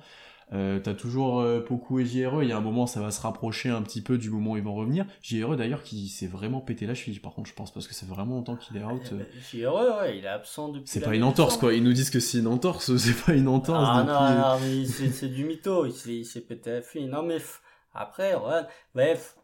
Euh, 0.53 0.79
T'as 0.79 0.93
toujours 0.93 1.39
euh, 1.41 1.59
Poku 1.59 1.99
et 1.99 2.05
JRE, 2.05 2.43
il 2.43 2.49
y 2.49 2.51
a 2.51 2.57
un 2.57 2.61
moment, 2.61 2.85
ça 2.87 3.01
va 3.01 3.09
se 3.11 3.19
rapprocher 3.21 3.69
un 3.69 3.81
petit 3.81 4.01
peu 4.01 4.17
du 4.17 4.29
moment 4.29 4.51
où 4.51 4.57
ils 4.57 4.63
vont 4.63 4.75
revenir. 4.75 5.05
JRE, 5.23 5.55
d'ailleurs, 5.55 5.81
qui 5.83 6.07
s'est 6.07 6.27
vraiment 6.27 6.61
pété 6.61 6.85
la 6.85 6.93
cheville, 6.93 7.19
par 7.19 7.33
contre, 7.33 7.49
je 7.49 7.55
pense, 7.55 7.71
parce 7.73 7.87
que 7.87 7.93
c'est 7.95 8.07
vraiment 8.07 8.35
longtemps 8.35 8.55
qu'il 8.55 8.77
est 8.77 8.83
out. 8.83 9.01
Euh. 9.13 9.23
JRE, 9.51 10.01
ouais, 10.01 10.17
il 10.19 10.25
est 10.25 10.27
absent 10.27 10.69
depuis. 10.69 10.87
C'est 10.87 10.99
pas 11.01 11.15
une 11.15 11.23
entorse, 11.23 11.57
quoi. 11.57 11.73
Ils 11.73 11.83
nous 11.83 11.93
disent 11.93 12.09
que 12.11 12.19
c'est 12.19 12.37
une 12.39 12.47
entorse, 12.47 12.95
c'est 12.97 13.25
pas 13.25 13.33
une 13.33 13.47
entorse. 13.47 13.87
Ah 13.91 14.01
depuis- 14.03 14.13
non, 14.13 14.75
non, 14.77 14.85
mais 15.07 15.09
c'est 15.11 15.29
du 15.29 15.45
mytho, 15.45 15.85
il 15.85 15.91
s'est- 15.93 16.15
il 16.17 16.25
s'est 16.25 16.41
pété 16.41 16.71
la 16.71 16.81
fille. 16.81 17.05
Non 17.07 17.23
mais 17.23 17.37
f- 17.37 17.59
après, 17.93 18.35
ouais, 18.35 18.61
bref. 18.93 19.35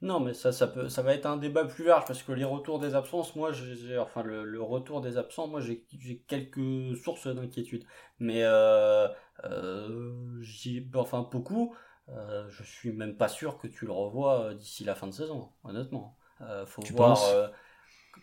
Non 0.00 0.20
mais 0.20 0.32
ça, 0.32 0.52
ça 0.52 0.68
peut, 0.68 0.88
ça 0.88 1.02
va 1.02 1.12
être 1.14 1.26
un 1.26 1.36
débat 1.36 1.64
plus 1.64 1.84
large 1.84 2.04
parce 2.06 2.22
que 2.22 2.30
les 2.32 2.44
retours 2.44 2.78
des 2.78 2.94
absences, 2.94 3.34
moi, 3.34 3.50
j'ai, 3.52 3.74
j'ai- 3.74 3.98
enfin 3.98 4.22
le, 4.22 4.44
le 4.44 4.62
retour 4.62 5.00
des 5.00 5.16
absents, 5.18 5.48
moi, 5.48 5.60
j'ai, 5.60 5.84
j'ai 5.98 6.18
quelques 6.20 6.96
sources 7.02 7.26
d'inquiétude. 7.26 7.84
Mais 8.20 8.42
euh, 8.44 9.08
euh, 9.44 10.40
j'y- 10.40 10.88
enfin 10.94 11.28
beaucoup, 11.30 11.74
euh, 12.10 12.48
je 12.48 12.62
suis 12.62 12.92
même 12.92 13.16
pas 13.16 13.26
sûr 13.28 13.58
que 13.58 13.66
tu 13.66 13.86
le 13.86 13.92
revois 13.92 14.44
euh, 14.50 14.54
d'ici 14.54 14.84
la 14.84 14.94
fin 14.94 15.08
de 15.08 15.12
saison, 15.12 15.50
honnêtement. 15.64 16.16
Euh, 16.42 16.64
faut 16.64 16.84
Tu 16.84 16.92
voir, 16.92 17.24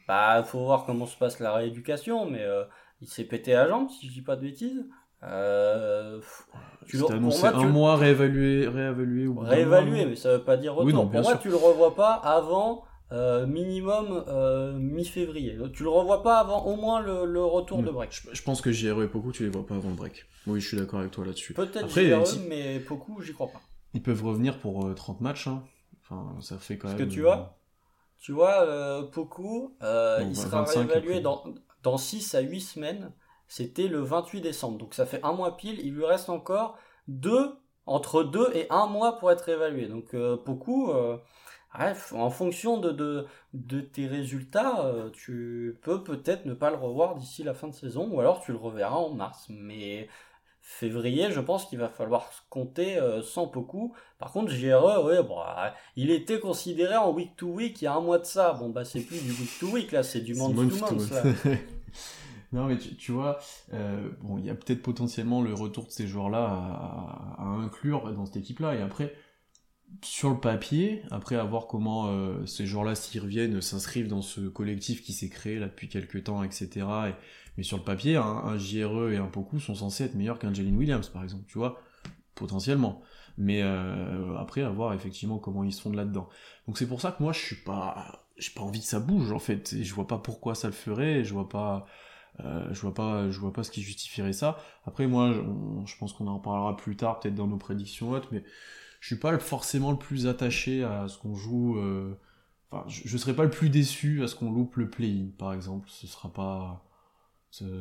bah, 0.08 0.44
faut 0.44 0.60
voir 0.66 0.86
comment 0.86 1.06
se 1.08 1.18
passe 1.18 1.40
la 1.40 1.54
rééducation, 1.54 2.26
mais 2.30 2.42
euh, 2.44 2.66
il 3.02 3.08
s'est 3.10 3.26
pété 3.26 3.54
la 3.54 3.68
jambe, 3.68 3.90
si 3.90 4.08
je 4.08 4.14
dis 4.14 4.22
pas 4.22 4.36
de 4.36 4.42
bêtises. 4.42 4.86
Euh, 5.26 6.20
tu 6.88 6.98
pour 7.00 7.12
annoncé 7.12 7.42
moi, 7.42 7.56
un 7.56 7.62
tu- 7.62 7.68
mois 7.68 7.96
réévalué, 7.96 8.68
réévalué 8.68 9.28
ou 9.28 9.40
réévaluer, 9.40 10.06
mais 10.06 10.16
ça 10.16 10.34
veut 10.38 10.44
pas 10.44 10.56
dire 10.58 10.74
retour. 10.74 10.86
Oui, 10.86 10.94
non, 10.94 11.02
pour 11.02 11.10
bien 11.12 11.22
moi, 11.22 11.32
sûr. 11.32 11.42
tu 11.42 11.50
le 11.50 11.56
revois 11.56 11.96
pas 11.96 12.14
avant 12.14 12.84
euh, 13.12 13.46
minimum 13.48 14.24
euh, 14.28 14.74
mi-février. 14.74 15.58
Tu 15.74 15.84
le 15.84 15.90
revois 15.90 16.22
pas 16.22 16.38
avant 16.40 16.66
au 16.66 16.76
moins 16.76 17.02
le, 17.02 17.26
le 17.26 17.44
retour 17.44 17.82
de 17.82 17.90
break. 17.90 18.12
Je, 18.12 18.30
je 18.36 18.42
pense 18.44 18.62
que 18.62 18.72
JRE 18.72 19.02
et 19.04 19.08
Poku, 19.08 19.32
tu 19.32 19.44
les 19.44 19.50
vois 19.50 19.66
pas 19.66 19.76
avant 19.76 19.90
le 19.90 19.96
break. 19.96 20.26
Oui, 20.48 20.60
je 20.60 20.68
suis 20.68 20.78
d'accord 20.78 21.00
avec 21.00 21.12
toi 21.12 21.26
là-dessus. 21.26 21.54
Peut-être 21.54 21.90
JRE, 21.90 22.26
si- 22.28 22.42
mais 22.48 22.80
beaucoup, 22.80 23.22
j'y 23.22 23.34
crois 23.34 23.48
pas. 23.48 23.62
Ils 23.96 24.02
peuvent 24.04 24.24
revenir 24.24 24.60
pour 24.60 24.86
euh, 24.86 24.94
30 24.94 25.22
matchs. 25.22 25.48
Hein. 25.48 25.64
Enfin, 26.04 26.36
ça 26.42 26.58
fait 26.60 26.78
quand 26.78 26.88
Parce 26.88 27.00
même. 27.00 27.08
que 27.08 27.14
tu 27.14 27.22
vois, 27.22 27.58
Tu 28.20 28.32
vois, 28.32 29.10
Poku, 29.12 29.76
il 29.82 29.86
25 29.88 30.36
sera 30.36 30.64
réévalué 30.64 31.20
dans, 31.20 31.44
dans 31.82 31.98
6 31.98 32.36
à 32.36 32.42
8 32.42 32.62
semaines. 32.62 33.12
C'était 33.48 33.88
le 33.88 34.00
28 34.00 34.42
décembre. 34.42 34.78
Donc 34.78 34.94
ça 34.94 35.06
fait 35.06 35.20
un 35.24 35.34
mois 35.34 35.58
pile. 35.58 35.80
Il 35.84 35.94
lui 35.94 36.06
reste 36.06 36.30
encore 36.30 36.78
deux, 37.08 37.56
entre 37.86 38.24
2 38.24 38.52
et 38.54 38.68
1 38.70 38.88
mois 38.88 39.18
pour 39.18 39.32
être 39.32 39.48
évalué. 39.50 39.88
Donc 39.88 40.14
euh, 40.14 40.38
euh, 40.48 41.18
bref, 41.74 42.14
en 42.14 42.30
fonction 42.30 42.78
de, 42.78 42.92
de, 42.92 43.28
de 43.54 43.82
tes 43.82 44.08
résultats, 44.08 44.86
euh, 44.86 45.10
tu 45.12 45.80
peux 45.82 46.04
peut-être 46.04 46.46
ne 46.46 46.54
pas 46.54 46.70
le 46.70 46.78
revoir 46.78 47.16
d'ici 47.16 47.44
la 47.44 47.54
fin 47.54 47.68
de 47.68 47.74
saison. 47.74 48.10
Ou 48.12 48.20
alors 48.20 48.42
tu 48.42 48.52
le 48.52 48.58
reverras 48.58 48.96
en 48.96 49.12
mars. 49.12 49.46
Mais 49.50 50.08
février, 50.66 51.32
je 51.32 51.40
pense 51.40 51.66
qu'il 51.66 51.78
va 51.78 51.90
falloir 51.90 52.32
compter 52.50 52.98
euh, 52.98 53.22
sans 53.22 53.48
Poku. 53.48 53.94
Par 54.18 54.32
contre, 54.32 54.52
JRE, 54.52 55.06
ouais, 55.06 55.20
euh, 55.20 55.70
il 55.96 56.10
était 56.10 56.40
considéré 56.40 56.98
en 56.98 57.12
week 57.14 57.36
to 57.38 57.48
week 57.48 57.82
il 57.82 57.86
y 57.86 57.88
a 57.88 57.94
un 57.94 58.02
mois 58.02 58.18
de 58.18 58.26
ça. 58.26 58.54
Bon, 58.54 58.70
bah, 58.70 58.84
c'est 58.84 59.02
plus 59.02 59.22
du 59.22 59.30
week 59.30 59.60
to 59.60 59.68
week, 59.68 59.92
là, 59.92 60.02
c'est 60.02 60.22
du 60.22 60.34
c'est 60.34 60.40
month 60.42 60.58
non, 62.56 62.68
mais 62.68 62.78
tu, 62.78 63.12
vois, 63.12 63.38
euh, 63.74 64.10
bon, 64.22 64.38
il 64.38 64.46
y 64.46 64.50
a 64.50 64.56
peut-être 64.56 64.82
potentiellement 64.82 65.42
le 65.42 65.54
retour 65.54 65.86
de 65.86 65.92
ces 65.92 66.08
joueurs-là 66.08 66.46
à, 67.38 67.44
inclure 67.44 68.14
dans 68.14 68.26
cette 68.26 68.38
équipe-là. 68.38 68.76
Et 68.76 68.82
après, 68.82 69.14
sur 70.02 70.30
le 70.30 70.40
papier, 70.40 71.04
après 71.12 71.36
à 71.36 71.44
voir 71.44 71.68
comment 71.68 72.08
euh, 72.08 72.46
ces 72.46 72.66
joueurs-là, 72.66 72.96
s'ils 72.96 73.20
reviennent, 73.20 73.60
s'inscrivent 73.60 74.08
dans 74.08 74.22
ce 74.22 74.40
collectif 74.42 75.04
qui 75.04 75.12
s'est 75.12 75.28
créé 75.28 75.60
là 75.60 75.68
depuis 75.68 75.90
quelques 75.90 76.24
temps, 76.24 76.44
etc. 76.44 76.70
Et, 77.10 77.14
mais 77.58 77.64
sur 77.64 77.78
le 77.78 77.84
papier, 77.84 78.16
un, 78.16 78.22
un 78.24 78.58
JRE 78.58 79.12
et 79.12 79.18
un 79.18 79.28
Poku 79.28 79.60
sont 79.60 79.76
censés 79.76 80.06
être 80.06 80.16
meilleurs 80.16 80.40
qu'un 80.40 80.54
Jalen 80.54 80.78
Williams, 80.78 81.10
par 81.10 81.24
exemple, 81.24 81.44
tu 81.50 81.58
vois, 81.58 81.82
potentiellement. 82.36 83.02
Mais 83.38 83.64
euh, 83.64 84.38
après, 84.38 84.62
à 84.62 84.70
voir 84.70 84.94
effectivement 84.94 85.40
comment 85.40 85.66
ils 85.66 85.74
sont 85.74 85.90
de 85.90 85.98
là-dedans. 85.98 86.30
Donc 86.68 86.78
c'est 86.78 86.88
pour 86.88 87.02
ça 87.02 87.12
que 87.12 87.22
moi, 87.22 87.34
je 87.34 87.40
suis 87.40 87.58
pas, 87.58 88.30
j'ai 88.38 88.52
pas 88.52 88.62
envie 88.62 88.80
que 88.80 88.86
ça 88.86 89.02
bouge 89.02 89.34
en 89.34 89.40
fait. 89.40 89.74
Et 89.74 89.84
je 89.84 89.94
vois 89.94 90.08
pas 90.08 90.20
pourquoi 90.20 90.56
ça 90.56 90.68
le 90.68 90.74
ferait. 90.74 91.26
Je 91.26 91.34
vois 91.34 91.50
pas, 91.50 91.86
euh, 92.42 92.68
je 92.74 92.82
vois 92.82 92.94
pas, 92.94 93.30
je 93.30 93.40
vois 93.40 93.54
pas 93.54 93.64
ce 93.64 93.72
qui 93.72 93.82
justifierait 93.82 94.34
ça. 94.34 94.58
Après, 94.86 95.08
moi, 95.08 95.32
je, 95.34 95.42
je 95.86 95.98
pense 95.98 96.14
qu'on 96.14 96.28
en 96.28 96.40
parlera 96.40 96.76
plus 96.78 96.96
tard, 96.98 97.20
peut-être 97.20 97.36
dans 97.36 97.48
nos 97.48 97.58
prédictions 97.58 98.12
hautes, 98.12 98.28
mais 98.32 98.44
je 99.02 99.08
suis 99.08 99.18
pas 99.18 99.38
forcément 99.40 99.92
le 99.92 99.98
plus 100.00 100.28
attaché 100.28 100.84
à 100.84 101.08
ce 101.08 101.18
qu'on 101.20 101.36
joue. 101.36 101.78
euh, 101.80 102.16
Enfin, 102.72 102.86
je, 102.90 103.04
je 103.06 103.18
serais 103.18 103.36
pas 103.36 103.44
le 103.44 103.52
plus 103.52 103.70
déçu 103.70 104.24
à 104.24 104.28
ce 104.30 104.36
qu'on 104.36 104.52
loupe 104.52 104.78
le 104.78 104.90
play-in, 104.90 105.30
par 105.38 105.54
exemple. 105.54 105.90
Ce 105.92 106.08
sera 106.08 106.34
pas. 106.34 106.86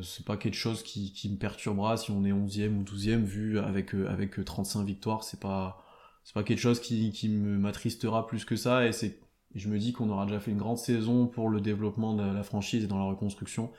C'est 0.03 0.25
pas 0.25 0.37
quelque 0.37 0.53
chose 0.55 0.83
qui, 0.83 1.11
qui 1.11 1.29
me 1.29 1.37
perturbera 1.37 1.97
si 1.97 2.11
on 2.11 2.23
est 2.23 2.31
11e 2.31 2.77
ou 2.77 2.83
12e, 2.83 3.23
vu 3.23 3.59
avec, 3.59 3.93
euh, 3.93 4.07
avec 4.09 4.43
35 4.45 4.85
victoires. 4.85 5.23
C'est 5.23 5.39
pas, 5.39 5.83
c'est 6.23 6.33
pas 6.33 6.43
quelque 6.43 6.59
chose 6.59 6.79
qui, 6.79 7.11
qui 7.11 7.27
m'attristera 7.29 8.25
plus 8.25 8.45
que 8.45 8.55
ça. 8.55 8.85
Et 8.87 8.93
c'est, 8.93 9.19
je 9.53 9.67
me 9.67 9.77
dis 9.77 9.91
qu'on 9.91 10.09
aura 10.09 10.25
déjà 10.25 10.39
fait 10.39 10.51
une 10.51 10.57
grande 10.57 10.77
saison 10.77 11.27
pour 11.27 11.49
le 11.49 11.59
développement 11.59 12.13
de 12.13 12.23
la 12.23 12.43
franchise 12.43 12.85
et 12.85 12.87
dans 12.87 12.97
la 12.99 13.03
reconstruction. 13.05 13.69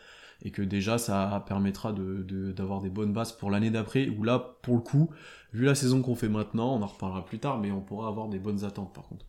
Et 0.43 0.51
que 0.51 0.63
déjà, 0.63 0.99
ça 0.99 1.43
permettra 1.47 1.93
de, 1.93 2.23
de- 2.23 2.53
d'avoir 2.53 2.81
des 2.83 2.91
bonnes 2.91 3.13
bases 3.13 3.33
pour 3.33 3.51
l'année 3.51 3.71
d'après. 3.71 4.09
Où 4.09 4.23
là, 4.25 4.39
pour 4.63 4.75
le 4.77 4.81
coup, 4.81 5.11
vu 5.53 5.65
la 5.65 5.75
saison 5.75 6.03
qu'on 6.03 6.15
fait 6.15 6.29
maintenant, 6.29 6.75
on 6.77 6.83
en 6.83 6.87
reparlera 6.87 7.25
plus 7.25 7.39
tard, 7.39 7.59
mais 7.59 7.71
on 7.73 7.81
pourra 7.81 8.09
avoir 8.09 8.29
des 8.29 8.39
bonnes 8.39 8.65
attentes 8.65 8.95
par 8.95 9.05
contre. 9.09 9.27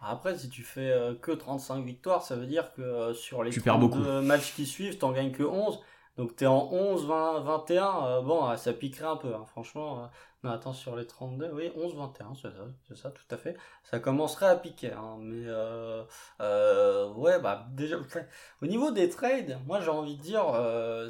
Après, 0.00 0.36
si 0.38 0.48
tu 0.48 0.62
fais 0.62 0.90
euh, 0.90 1.14
que 1.14 1.30
35 1.32 1.84
victoires, 1.84 2.22
ça 2.24 2.34
veut 2.36 2.46
dire 2.46 2.72
que 2.72 2.80
euh, 2.82 3.14
sur 3.14 3.42
les 3.44 3.54
Tu 3.54 3.60
perds 3.60 3.78
32 3.78 3.78
beaucoup. 3.78 4.16
matchs 4.22 4.54
qui 4.54 4.66
suivent, 4.66 4.98
t'en 4.98 5.12
gagnes 5.12 5.32
que 5.32 5.42
11. 5.42 5.80
Donc 6.16 6.36
t'es 6.36 6.46
en 6.46 6.68
11, 6.72 7.06
20, 7.06 7.40
21. 7.40 8.06
euh, 8.06 8.20
bon, 8.22 8.48
euh, 8.48 8.56
ça 8.56 8.72
piquerait 8.72 9.06
un 9.06 9.16
peu, 9.16 9.34
hein, 9.34 9.44
franchement. 9.46 10.04
euh, 10.04 10.06
non, 10.42 10.50
attends, 10.50 10.72
sur 10.72 10.96
les 10.96 11.06
32, 11.06 11.50
oui, 11.52 11.70
11, 11.76 11.94
21, 11.96 12.34
c'est 12.34 12.50
ça, 12.50 12.66
c'est 12.88 12.96
ça, 12.96 13.10
tout 13.10 13.22
à 13.30 13.36
fait. 13.36 13.56
Ça 13.84 13.98
commencerait 14.00 14.46
à 14.46 14.56
piquer, 14.56 14.92
hein, 14.92 15.16
mais 15.20 15.44
euh, 15.46 16.02
euh, 16.40 17.12
ouais, 17.14 17.38
bah 17.40 17.66
déjà, 17.72 17.96
au 18.62 18.66
niveau 18.66 18.90
des 18.90 19.08
trades, 19.10 19.58
moi 19.66 19.80
j'ai 19.80 19.90
envie 19.90 20.16
de 20.16 20.22
dire, 20.22 20.44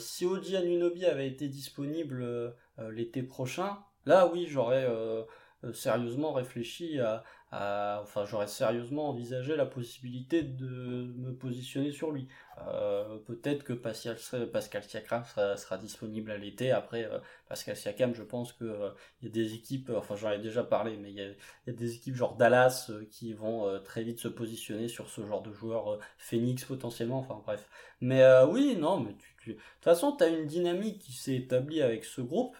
si 0.00 0.26
Oji 0.26 0.56
Anunobi 0.56 1.06
avait 1.06 1.28
été 1.28 1.48
disponible 1.48 2.54
l'été 2.90 3.22
prochain, 3.22 3.78
là 4.06 4.26
oui, 4.32 4.46
j'aurais 4.48 4.86
sérieusement 5.74 6.32
réfléchi 6.32 6.98
à, 7.00 7.22
à- 7.52 8.00
enfin 8.02 8.24
j'aurais 8.26 8.46
sérieusement 8.46 9.08
envisagé 9.08 9.56
la 9.56 9.66
possibilité 9.66 10.42
de 10.42 11.12
me 11.16 11.32
positionner 11.34 11.92
sur 11.92 12.12
lui. 12.12 12.28
Euh, 12.68 13.18
peut-être 13.26 13.64
que 13.64 13.72
Pascal, 13.72 14.16
Pascal 14.52 14.82
Siakam 14.84 15.24
sera, 15.24 15.78
disponible 15.78 16.30
à 16.30 16.36
l'été. 16.38 16.70
Après, 16.70 17.04
euh, 17.04 17.18
Pascal 17.48 17.76
Siakam, 17.76 18.14
je 18.14 18.22
pense 18.22 18.52
que 18.52 18.64
euh, 18.64 18.90
il 19.22 19.28
y 19.28 19.30
a 19.30 19.32
des 19.32 19.54
équipes, 19.54 19.90
enfin 19.96 20.14
j'en 20.16 20.30
ai 20.30 20.38
déjà 20.38 20.62
parlé, 20.62 20.96
mais 20.96 21.10
il 21.10 21.16
y 21.16 21.22
a, 21.70 21.72
des 21.72 21.94
équipes 21.94 22.14
genre 22.16 22.36
Dallas 22.36 22.86
euh, 22.90 23.04
qui 23.10 23.32
vont 23.32 23.66
euh, 23.68 23.78
très 23.78 24.02
vite 24.02 24.20
se 24.20 24.28
positionner 24.28 24.88
sur 24.88 25.08
ce 25.08 25.26
genre 25.26 25.42
de 25.42 25.52
joueur, 25.52 25.92
euh, 25.92 25.98
Phoenix 26.18 26.64
potentiellement, 26.64 27.18
enfin 27.18 27.40
bref. 27.44 27.66
Mais 28.00 28.22
euh, 28.22 28.46
oui, 28.46 28.76
non, 28.76 29.00
mais 29.00 29.12
de 29.12 29.52
toute 29.52 29.62
façon, 29.82 30.12
tu 30.16 30.24
as 30.24 30.28
une 30.28 30.46
dynamique 30.46 30.98
qui 31.00 31.12
s'est 31.12 31.34
établie 31.36 31.82
avec 31.82 32.04
ce 32.04 32.20
groupe. 32.20 32.56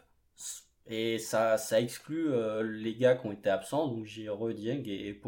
Et 0.91 1.19
ça, 1.19 1.57
ça 1.57 1.81
exclut 1.81 2.33
euh, 2.33 2.63
les 2.63 2.97
gars 2.97 3.15
qui 3.15 3.27
ont 3.27 3.33
été 3.33 3.49
absents, 3.49 3.87
donc 3.89 4.05
JRE, 4.07 4.53
Dieng 4.53 4.83
et, 4.87 5.09
et. 5.09 5.23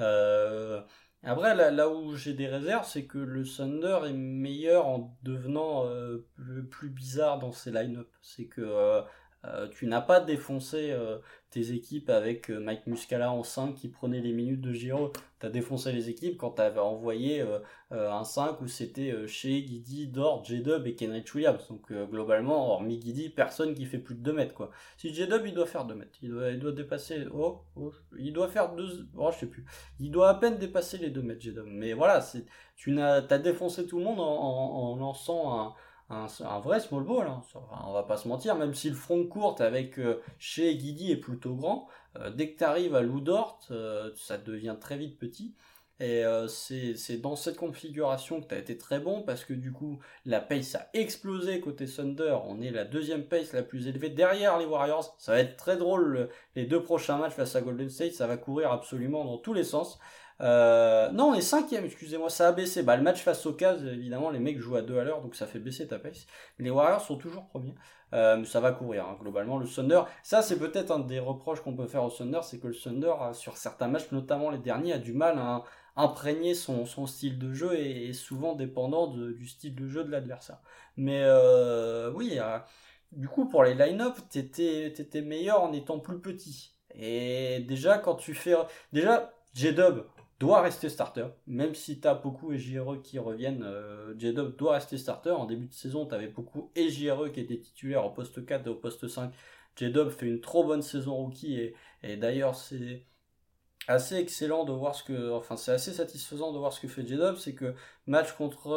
Euh, 0.00 0.80
après, 1.24 1.54
là, 1.56 1.70
là 1.72 1.88
où 1.88 2.14
j'ai 2.14 2.32
des 2.32 2.46
réserves, 2.46 2.86
c'est 2.86 3.04
que 3.06 3.18
le 3.18 3.44
Thunder 3.44 4.00
est 4.06 4.12
meilleur 4.12 4.86
en 4.86 5.18
devenant 5.22 5.86
euh, 5.86 6.26
plus, 6.36 6.64
plus 6.68 6.90
bizarre 6.90 7.40
dans 7.40 7.50
ses 7.50 7.72
line-up. 7.72 8.08
C'est 8.22 8.46
que 8.46 9.02
euh, 9.46 9.68
tu 9.68 9.86
n'as 9.86 10.00
pas 10.00 10.20
défoncé 10.20 10.90
euh, 10.90 11.18
tes 11.50 11.72
équipes 11.72 12.08
avec 12.08 12.50
euh, 12.50 12.60
Mike 12.60 12.86
Muscala 12.86 13.30
en 13.30 13.42
5 13.42 13.74
qui 13.74 13.88
prenait 13.88 14.20
les 14.20 14.32
minutes 14.32 14.60
de 14.60 14.72
Giro. 14.72 15.12
Tu 15.40 15.46
as 15.46 15.50
défoncé 15.50 15.92
les 15.92 16.08
équipes 16.08 16.38
quand 16.38 16.52
tu 16.52 16.62
avais 16.62 16.80
envoyé 16.80 17.44
un 17.90 18.24
5 18.24 18.60
où 18.62 18.66
c'était 18.66 19.26
chez 19.26 19.62
Guidi, 19.62 20.08
Dort, 20.08 20.44
J-Dub 20.44 20.86
et 20.86 20.94
Kenrich 20.94 21.34
Williams. 21.34 21.66
Donc 21.68 21.92
globalement, 21.92 22.72
hormis 22.72 22.98
Guidi, 22.98 23.28
personne 23.28 23.74
qui 23.74 23.84
fait 23.84 23.98
plus 23.98 24.14
de 24.14 24.22
2 24.22 24.32
mètres. 24.32 24.54
quoi. 24.54 24.70
Si 24.96 25.12
J-Dub, 25.12 25.42
il 25.44 25.52
doit 25.52 25.66
faire 25.66 25.84
2 25.84 25.94
mètres. 25.94 26.16
Il 26.22 26.30
doit, 26.30 26.72
dépasser... 26.72 27.26
Oh, 27.34 27.60
oh, 27.76 27.92
il 28.18 28.32
doit 28.32 28.48
faire 28.48 28.74
2... 28.74 29.08
Oh, 29.16 29.30
je 29.32 29.40
sais 29.40 29.46
plus. 29.46 29.66
Il 30.00 30.10
doit 30.10 30.30
à 30.30 30.34
peine 30.34 30.56
dépasser 30.56 30.96
les 30.96 31.10
2 31.10 31.20
mètres, 31.20 31.42
J-Dub. 31.42 31.66
Mais 31.66 31.92
voilà, 31.92 32.24
tu 32.76 32.98
as 32.98 33.38
défoncé 33.38 33.86
tout 33.86 33.98
le 33.98 34.04
monde 34.04 34.20
en 34.20 34.96
lançant 34.96 35.60
un, 35.60 35.74
un, 36.10 36.26
un 36.40 36.60
vrai 36.60 36.80
small 36.80 37.04
ball. 37.04 37.26
hein. 37.26 37.42
On 37.86 37.92
va 37.92 38.02
pas 38.02 38.16
se 38.16 38.28
mentir, 38.28 38.56
même 38.56 38.74
si 38.74 38.88
le 38.90 38.96
front 38.96 39.26
court 39.26 39.56
avec 39.60 39.98
euh, 39.98 40.20
chez 40.38 40.76
Guidi 40.76 41.12
est 41.12 41.16
plutôt 41.16 41.54
grand, 41.54 41.88
euh, 42.16 42.30
dès 42.30 42.52
que 42.52 42.58
tu 42.58 42.64
arrives 42.64 42.94
à 42.94 43.02
Loudort, 43.02 43.60
euh, 43.70 44.10
ça 44.16 44.38
devient 44.38 44.76
très 44.80 44.96
vite 44.96 45.18
petit. 45.18 45.54
Et 46.00 46.24
euh, 46.24 46.48
c'est 46.48 47.18
dans 47.18 47.36
cette 47.36 47.56
configuration 47.56 48.40
que 48.40 48.48
tu 48.48 48.54
as 48.54 48.58
été 48.58 48.76
très 48.76 48.98
bon 48.98 49.22
parce 49.22 49.44
que 49.44 49.54
du 49.54 49.72
coup, 49.72 50.00
la 50.24 50.40
pace 50.40 50.74
a 50.74 50.88
explosé 50.92 51.60
côté 51.60 51.86
Thunder. 51.86 52.36
On 52.46 52.60
est 52.60 52.72
la 52.72 52.84
deuxième 52.84 53.24
pace 53.28 53.52
la 53.52 53.62
plus 53.62 53.86
élevée 53.86 54.10
derrière 54.10 54.58
les 54.58 54.66
Warriors. 54.66 55.14
Ça 55.18 55.32
va 55.32 55.38
être 55.38 55.56
très 55.56 55.76
drôle 55.76 56.04
le- 56.06 56.30
les 56.56 56.66
deux 56.66 56.82
prochains 56.82 57.16
matchs 57.18 57.34
face 57.34 57.54
à 57.54 57.60
Golden 57.62 57.88
State. 57.88 58.12
Ça 58.12 58.26
va 58.26 58.36
courir 58.36 58.72
absolument 58.72 59.24
dans 59.24 59.38
tous 59.38 59.54
les 59.54 59.62
sens. 59.64 60.00
Euh, 60.40 61.10
non, 61.12 61.30
on 61.30 61.34
est 61.34 61.40
cinquième, 61.40 61.84
excusez-moi, 61.84 62.28
ça 62.28 62.48
a 62.48 62.52
baissé. 62.52 62.82
Bah, 62.82 62.96
le 62.96 63.02
match 63.02 63.22
face 63.22 63.46
aux 63.46 63.52
Cavs, 63.52 63.86
évidemment, 63.86 64.30
les 64.30 64.40
mecs 64.40 64.58
jouent 64.58 64.76
à 64.76 64.82
deux 64.82 64.98
à 64.98 65.04
l'heure, 65.04 65.22
donc 65.22 65.34
ça 65.34 65.46
fait 65.46 65.58
baisser 65.58 65.86
ta 65.86 65.98
pace. 65.98 66.26
les 66.58 66.70
Warriors 66.70 67.00
sont 67.00 67.16
toujours 67.16 67.46
premiers. 67.46 67.74
Euh, 68.12 68.36
mais 68.36 68.44
ça 68.44 68.60
va 68.60 68.72
courir, 68.72 69.06
hein, 69.06 69.16
globalement. 69.20 69.58
Le 69.58 69.66
Thunder, 69.66 70.02
ça 70.22 70.42
c'est 70.42 70.58
peut-être 70.58 70.92
un 70.92 71.00
des 71.00 71.18
reproches 71.18 71.60
qu'on 71.62 71.74
peut 71.74 71.86
faire 71.86 72.04
au 72.04 72.10
Thunder, 72.10 72.40
c'est 72.42 72.60
que 72.60 72.68
le 72.68 72.74
Thunder, 72.74 73.12
sur 73.32 73.56
certains 73.56 73.88
matchs, 73.88 74.12
notamment 74.12 74.50
les 74.50 74.58
derniers, 74.58 74.92
a 74.92 74.98
du 74.98 75.12
mal 75.12 75.38
à 75.38 75.64
imprégner 75.96 76.54
son, 76.54 76.86
style 77.06 77.38
de 77.38 77.52
jeu 77.52 77.74
et 77.74 78.10
est 78.10 78.12
souvent 78.12 78.54
dépendant 78.54 79.08
du 79.08 79.46
style 79.48 79.74
de 79.74 79.88
jeu 79.88 80.04
de 80.04 80.10
l'adversaire. 80.10 80.58
Mais 80.96 81.22
euh, 81.24 82.12
oui, 82.14 82.38
du 83.12 83.28
coup, 83.28 83.48
pour 83.48 83.64
les 83.64 83.74
line-up, 83.74 84.16
t'étais, 84.28 84.86
étais 84.88 85.22
meilleur 85.22 85.62
en 85.62 85.72
étant 85.72 85.98
plus 85.98 86.20
petit. 86.20 86.74
Et 86.94 87.60
déjà, 87.60 87.98
quand 87.98 88.14
tu 88.16 88.34
fais. 88.34 88.54
Déjà, 88.92 89.32
J-Dub 89.54 90.04
doit 90.44 90.60
rester 90.60 90.90
starter. 90.90 91.26
Même 91.46 91.74
si 91.74 92.00
tu 92.00 92.06
as 92.06 92.14
beaucoup 92.14 92.52
et 92.52 92.58
JRE 92.58 93.00
qui 93.02 93.18
reviennent, 93.18 93.62
euh, 93.64 94.14
J-Dub 94.18 94.56
doit 94.56 94.74
rester 94.74 94.98
starter. 94.98 95.30
En 95.30 95.46
début 95.46 95.66
de 95.66 95.72
saison, 95.72 96.06
tu 96.06 96.14
avais 96.14 96.28
beaucoup 96.28 96.70
et 96.76 96.90
JRE 96.90 97.32
qui 97.32 97.40
étaient 97.40 97.58
titulaires 97.58 98.04
au 98.04 98.10
poste 98.10 98.44
4 98.44 98.66
et 98.66 98.70
au 98.70 98.74
poste 98.74 99.08
5. 99.08 99.32
J-Dub 99.76 100.10
fait 100.10 100.26
une 100.26 100.40
trop 100.40 100.64
bonne 100.64 100.82
saison 100.82 101.16
rookie. 101.16 101.72
Et, 102.02 102.16
d'ailleurs, 102.18 102.54
c'est 102.56 103.04
assez 103.88 104.16
excellent 104.16 104.64
de 104.64 104.72
voir 104.72 104.94
ce 104.94 105.02
que. 105.02 105.32
Enfin, 105.32 105.56
c'est 105.56 105.72
assez 105.72 105.92
satisfaisant 105.94 106.52
de 106.52 106.58
voir 106.58 106.72
ce 106.74 106.80
que 106.80 106.88
fait 106.88 107.06
J-Dub. 107.06 107.36
C'est 107.36 107.54
que 107.54 107.74
match 108.06 108.32
contre 108.32 108.68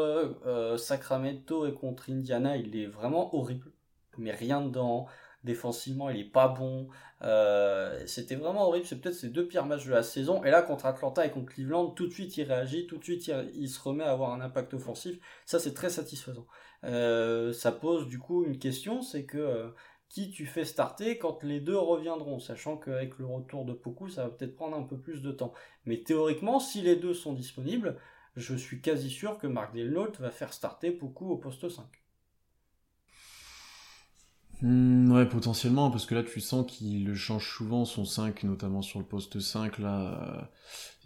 euh, 0.45 0.77
Sacramento 0.77 1.67
et 1.67 1.73
contre 1.73 2.09
Indiana, 2.09 2.55
il 2.57 2.77
est 2.77 2.87
vraiment 2.87 3.35
horrible. 3.35 3.71
Mais 4.17 4.31
rien 4.31 4.61
dedans. 4.61 5.07
Défensivement, 5.47 6.09
il 6.09 6.19
est 6.19 6.29
pas 6.29 6.49
bon. 6.49 6.89
Euh, 7.21 8.03
c'était 8.05 8.35
vraiment 8.35 8.67
horrible. 8.67 8.85
C'est 8.85 8.99
peut-être 8.99 9.15
ses 9.15 9.29
deux 9.29 9.47
pires 9.47 9.65
matchs 9.65 9.85
de 9.85 9.91
la 9.91 10.03
saison. 10.03 10.43
Et 10.43 10.51
là, 10.51 10.61
contre 10.61 10.85
Atlanta 10.85 11.25
et 11.25 11.31
contre 11.31 11.53
Cleveland, 11.53 11.91
tout 11.91 12.05
de 12.05 12.11
suite, 12.11 12.35
il 12.35 12.43
réagit. 12.43 12.85
Tout 12.85 12.97
de 12.97 13.03
suite, 13.03 13.31
il, 13.55 13.69
se 13.69 13.79
remet 13.79 14.03
à 14.03 14.11
avoir 14.11 14.33
un 14.33 14.41
impact 14.41 14.73
offensif. 14.73 15.17
Ça, 15.45 15.57
c'est 15.57 15.73
très 15.73 15.89
satisfaisant. 15.89 16.45
Euh, 16.83 17.53
ça 17.53 17.71
pose 17.71 18.07
du 18.07 18.19
coup 18.19 18.43
une 18.43 18.59
question, 18.59 19.01
c'est 19.01 19.25
que 19.25 19.37
euh, 19.37 19.69
qui 20.09 20.29
tu 20.31 20.45
fais 20.45 20.65
starter 20.65 21.17
quand 21.17 21.43
les 21.43 21.61
deux 21.61 21.77
reviendront, 21.77 22.39
sachant 22.39 22.75
qu'avec 22.75 23.17
le 23.17 23.25
retour 23.25 23.63
de 23.63 23.71
Poku, 23.71 24.09
ça 24.09 24.25
va 24.25 24.29
peut-être 24.29 24.55
prendre 24.55 24.75
un 24.75 24.83
peu 24.83 24.97
plus 24.97 25.21
de 25.21 25.31
temps. 25.31 25.53
Mais 25.85 26.03
théoriquement, 26.03 26.59
si 26.59 26.81
les 26.81 26.97
deux 26.97 27.13
sont 27.13 27.33
disponibles, 27.33 27.97
je 28.35 28.53
suis 28.53 28.81
quasi 28.81 29.09
sûr 29.09 29.37
que 29.37 29.47
Mark 29.47 29.73
Delnault 29.73 30.11
va 30.19 30.29
faire 30.29 30.51
starter 30.51 30.91
Poku 30.91 31.31
au 31.31 31.37
poste 31.37 31.69
5. 31.69 31.85
Hmm, 34.63 35.11
ouais, 35.11 35.27
potentiellement, 35.27 35.91
parce 35.91 36.07
que 36.07 36.15
là, 36.15 36.23
tu 36.23 36.41
sens 36.41 36.65
qu'il 36.67 37.13
change 37.15 37.47
souvent 37.47 37.85
son 37.85 38.05
5, 38.05 38.43
notamment 38.43 38.81
sur 38.81 38.99
le 38.99 39.05
poste 39.05 39.39
5. 39.39 39.77
Là, 39.77 40.49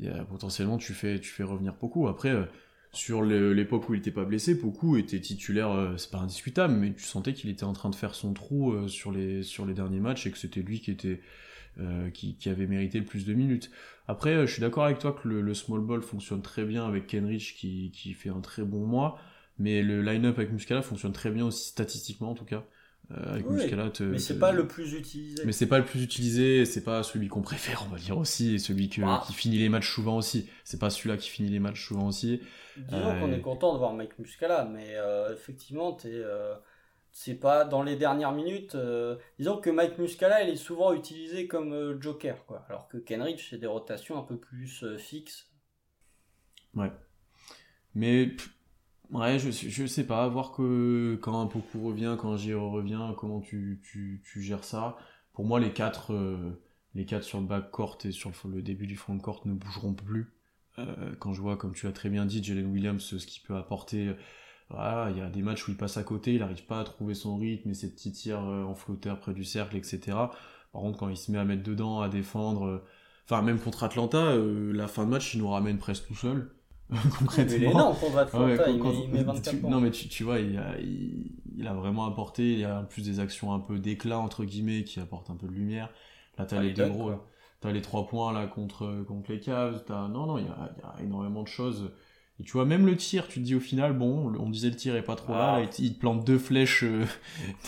euh, 0.03 0.23
potentiellement, 0.23 0.77
tu 0.77 0.93
fais, 0.93 1.19
tu 1.19 1.29
fais 1.29 1.43
revenir 1.43 1.73
beaucoup. 1.79 2.07
Après, 2.07 2.29
euh, 2.29 2.45
sur 2.93 3.21
l'époque 3.23 3.89
où 3.89 3.93
il 3.93 3.97
n'était 3.97 4.11
pas 4.11 4.23
blessé, 4.25 4.55
beaucoup 4.55 4.95
était 4.97 5.19
titulaire, 5.19 5.71
euh, 5.71 5.97
c'est 5.97 6.11
pas 6.11 6.19
indiscutable, 6.19 6.73
mais 6.75 6.93
tu 6.93 7.03
sentais 7.03 7.33
qu'il 7.33 7.49
était 7.49 7.65
en 7.65 7.73
train 7.73 7.89
de 7.89 7.95
faire 7.95 8.15
son 8.15 8.33
trou 8.33 8.87
sur, 8.87 9.11
les, 9.11 9.43
sur 9.43 9.65
les 9.65 9.73
derniers 9.73 9.99
matchs 9.99 10.27
et 10.27 10.31
que 10.31 10.37
c'était 10.37 10.61
lui 10.61 10.79
qui 10.81 10.91
était. 10.91 11.21
Qui, 12.13 12.35
qui, 12.35 12.49
avait 12.49 12.67
mérité 12.67 12.99
le 12.99 13.05
plus 13.05 13.25
de 13.25 13.33
minutes. 13.33 13.71
Après, 14.07 14.45
je 14.45 14.51
suis 14.51 14.61
d'accord 14.61 14.83
avec 14.83 14.99
toi 14.99 15.13
que 15.13 15.27
le, 15.27 15.53
small 15.53 15.79
ball 15.79 16.03
fonctionne 16.03 16.41
très 16.41 16.65
bien 16.65 16.85
avec 16.85 17.07
Kenrich 17.07 17.55
qui, 17.57 17.91
qui 17.91 18.13
fait 18.13 18.29
un 18.29 18.41
très 18.41 18.63
bon 18.63 18.85
mois, 18.85 19.17
mais 19.57 19.81
le 19.81 20.01
line-up 20.03 20.37
avec 20.37 20.51
Muscala 20.51 20.81
fonctionne 20.81 21.13
très 21.13 21.31
bien 21.31 21.45
aussi 21.45 21.69
statistiquement 21.69 22.31
en 22.31 22.35
tout 22.35 22.45
cas. 22.45 22.65
Euh, 23.11 23.41
mais 23.99 24.19
c'est 24.19 24.39
pas 24.39 24.51
le 24.51 24.67
plus 24.67 24.93
utilisé. 24.93 25.43
Mais 25.45 25.51
c'est 25.51 25.67
pas 25.67 25.79
le 25.79 25.85
plus 25.85 26.01
utilisé, 26.01 26.65
c'est 26.65 26.83
pas 26.83 27.03
celui 27.03 27.27
qu'on 27.27 27.41
préfère, 27.41 27.85
on 27.85 27.93
va 27.93 27.97
dire 27.97 28.17
aussi, 28.17 28.55
et 28.55 28.59
celui 28.59 28.87
qui 28.87 29.01
finit 29.33 29.57
les 29.57 29.69
matchs 29.69 29.93
souvent 29.93 30.17
aussi. 30.17 30.49
C'est 30.63 30.79
pas 30.79 30.89
celui-là 30.89 31.17
qui 31.17 31.29
finit 31.29 31.49
les 31.49 31.59
matchs 31.59 31.85
souvent 31.85 32.07
aussi. 32.07 32.41
Disons 32.77 33.19
qu'on 33.19 33.31
euh, 33.31 33.35
est 33.35 33.41
content 33.41 33.73
de 33.73 33.79
voir 33.79 33.93
Mike 33.93 34.17
Muscala, 34.17 34.65
mais 34.65 34.95
euh, 34.95 35.33
effectivement, 35.33 35.97
c'est 37.11 37.35
pas 37.35 37.65
dans 37.65 37.83
les 37.83 37.97
dernières 37.97 38.31
minutes. 38.31 38.77
disons 39.37 39.57
que 39.57 39.69
Mike 39.69 39.97
Muscala, 39.97 40.43
il 40.43 40.49
est 40.49 40.55
souvent 40.55 40.93
utilisé 40.93 41.47
comme 41.47 42.01
joker, 42.01 42.45
quoi. 42.45 42.65
Alors 42.69 42.87
que 42.87 42.97
Kenrich, 42.97 43.47
c'est 43.49 43.57
des 43.57 43.67
rotations 43.67 44.17
un 44.17 44.23
peu 44.23 44.37
plus 44.37 44.85
fixes. 44.97 45.49
Ouais. 46.75 46.91
Mais 47.93 48.29
Ouais, 49.11 49.39
je, 49.39 49.51
je 49.51 49.85
sais 49.85 50.05
pas, 50.07 50.27
voir 50.29 50.53
que 50.53 51.19
quand 51.21 51.41
un 51.41 51.45
Poku 51.47 51.85
revient, 51.85 52.15
quand 52.17 52.37
Giro 52.37 52.71
revient, 52.71 53.13
comment 53.17 53.41
tu, 53.41 53.81
tu, 53.83 54.21
tu, 54.23 54.41
gères 54.41 54.63
ça. 54.63 54.97
Pour 55.33 55.45
moi, 55.45 55.59
les 55.59 55.73
quatre, 55.73 56.13
euh, 56.13 56.61
les 56.95 57.05
quatre 57.05 57.23
sur 57.23 57.41
le 57.41 57.45
backcourt 57.45 57.97
et 58.05 58.11
sur 58.11 58.31
le 58.45 58.61
début 58.61 58.87
du 58.87 58.95
frontcourt 58.95 59.41
ne 59.45 59.53
bougeront 59.53 59.93
plus. 59.93 60.33
Euh, 60.79 61.13
quand 61.19 61.33
je 61.33 61.41
vois, 61.41 61.57
comme 61.57 61.73
tu 61.73 61.87
as 61.87 61.91
très 61.91 62.09
bien 62.09 62.25
dit, 62.25 62.41
Jalen 62.41 62.71
Williams, 62.71 63.03
ce 63.03 63.25
qu'il 63.25 63.43
peut 63.43 63.57
apporter. 63.57 64.15
Voilà, 64.69 65.09
il 65.11 65.17
y 65.17 65.21
a 65.21 65.29
des 65.29 65.41
matchs 65.41 65.67
où 65.67 65.71
il 65.71 65.77
passe 65.77 65.97
à 65.97 66.03
côté, 66.03 66.33
il 66.35 66.39
n'arrive 66.39 66.65
pas 66.65 66.79
à 66.79 66.83
trouver 66.85 67.13
son 67.13 67.37
rythme 67.37 67.69
et 67.71 67.73
ses 67.73 67.91
petits 67.91 68.13
tirs 68.13 68.41
euh, 68.47 68.63
en 68.63 68.75
flotteur 68.75 69.19
près 69.19 69.33
du 69.33 69.43
cercle, 69.43 69.75
etc. 69.75 69.99
Par 70.71 70.81
contre, 70.81 70.97
quand 70.97 71.09
il 71.09 71.17
se 71.17 71.31
met 71.31 71.37
à 71.37 71.43
mettre 71.43 71.63
dedans, 71.63 71.99
à 71.99 72.07
défendre, 72.07 72.85
enfin 73.25 73.41
même 73.41 73.59
contre 73.59 73.83
Atlanta, 73.83 74.35
la 74.37 74.87
fin 74.87 75.03
de 75.03 75.09
match, 75.09 75.33
il 75.33 75.41
nous 75.41 75.49
ramène 75.49 75.77
presque 75.79 76.07
tout 76.07 76.15
seul. 76.15 76.49
Concrètement. 77.19 77.95
Il 78.33 79.09
met 79.11 79.23
24 79.23 79.61
Non, 79.63 79.79
mais 79.79 79.91
tu, 79.91 80.07
tu 80.07 80.23
vois, 80.23 80.39
il 80.39 80.57
a, 80.57 80.77
il, 80.79 81.67
a, 81.67 81.73
vraiment 81.73 82.05
apporté. 82.05 82.53
Il 82.53 82.59
y 82.59 82.65
a 82.65 82.79
en 82.79 82.85
plus 82.85 83.03
des 83.03 83.19
actions 83.19 83.53
un 83.53 83.59
peu 83.59 83.79
d'éclat, 83.79 84.19
entre 84.19 84.43
guillemets, 84.45 84.83
qui 84.83 84.99
apportent 84.99 85.29
un 85.29 85.35
peu 85.35 85.47
de 85.47 85.53
lumière. 85.53 85.89
Là, 86.37 86.45
t'as 86.45 86.57
ah, 86.57 86.63
les 86.63 86.73
deux 86.73 86.87
gros. 86.87 87.11
T'as 87.59 87.71
les 87.71 87.81
trois 87.81 88.07
points 88.07 88.33
là 88.33 88.47
contre, 88.47 89.03
contre 89.07 89.31
les 89.31 89.39
Cavs. 89.39 89.83
As... 89.89 90.07
Non, 90.07 90.25
non, 90.25 90.37
il 90.39 90.45
y 90.45 90.47
a, 90.47 90.71
il 90.77 90.81
y 90.81 90.83
a 90.83 91.05
énormément 91.05 91.43
de 91.43 91.47
choses. 91.47 91.91
Et 92.41 92.43
tu 92.43 92.53
vois, 92.53 92.65
même 92.65 92.87
le 92.87 92.97
tir, 92.97 93.27
tu 93.27 93.39
te 93.39 93.45
dis 93.45 93.53
au 93.53 93.59
final, 93.59 93.93
bon, 93.93 94.33
on 94.39 94.49
disait 94.49 94.69
le 94.69 94.75
tir 94.75 94.95
est 94.95 95.03
pas 95.03 95.15
trop 95.15 95.33
là, 95.33 95.59
ah. 95.59 95.69
il, 95.77 95.93
te 95.93 95.99
plante 95.99 96.25
deux 96.25 96.39
flèches 96.39 96.83
euh, 96.83 97.05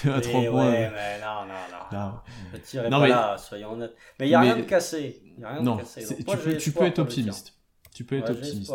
à 0.11 0.19
trois 0.19 0.41
points. 0.45 0.71
Ouais, 0.71 0.91
mais 0.91 1.21
non, 1.21 1.45
non, 1.45 1.99
non. 1.99 2.13
Le 2.51 2.59
tir 2.59 2.83
est 2.83 2.89
pas 2.89 3.07
là, 3.07 3.37
soyons 3.37 3.73
honnêtes. 3.73 3.95
Mais 4.19 4.25
il 4.25 4.29
n'y 4.29 4.35
a 4.35 4.39
rien 4.39 4.57
de 4.57 4.63
cassé. 4.63 5.21
Y 5.37 5.43
a 5.43 5.49
rien 5.49 5.61
non, 5.61 5.75
de 5.75 5.81
cassé. 5.81 6.15
tu, 6.17 6.23
peux, 6.23 6.57
tu 6.57 6.71
peux 6.71 6.85
être 6.85 6.97
optimiste. 6.97 7.53
Tu 7.93 8.03
peux 8.03 8.17
être 8.17 8.31
optimiste. 8.31 8.73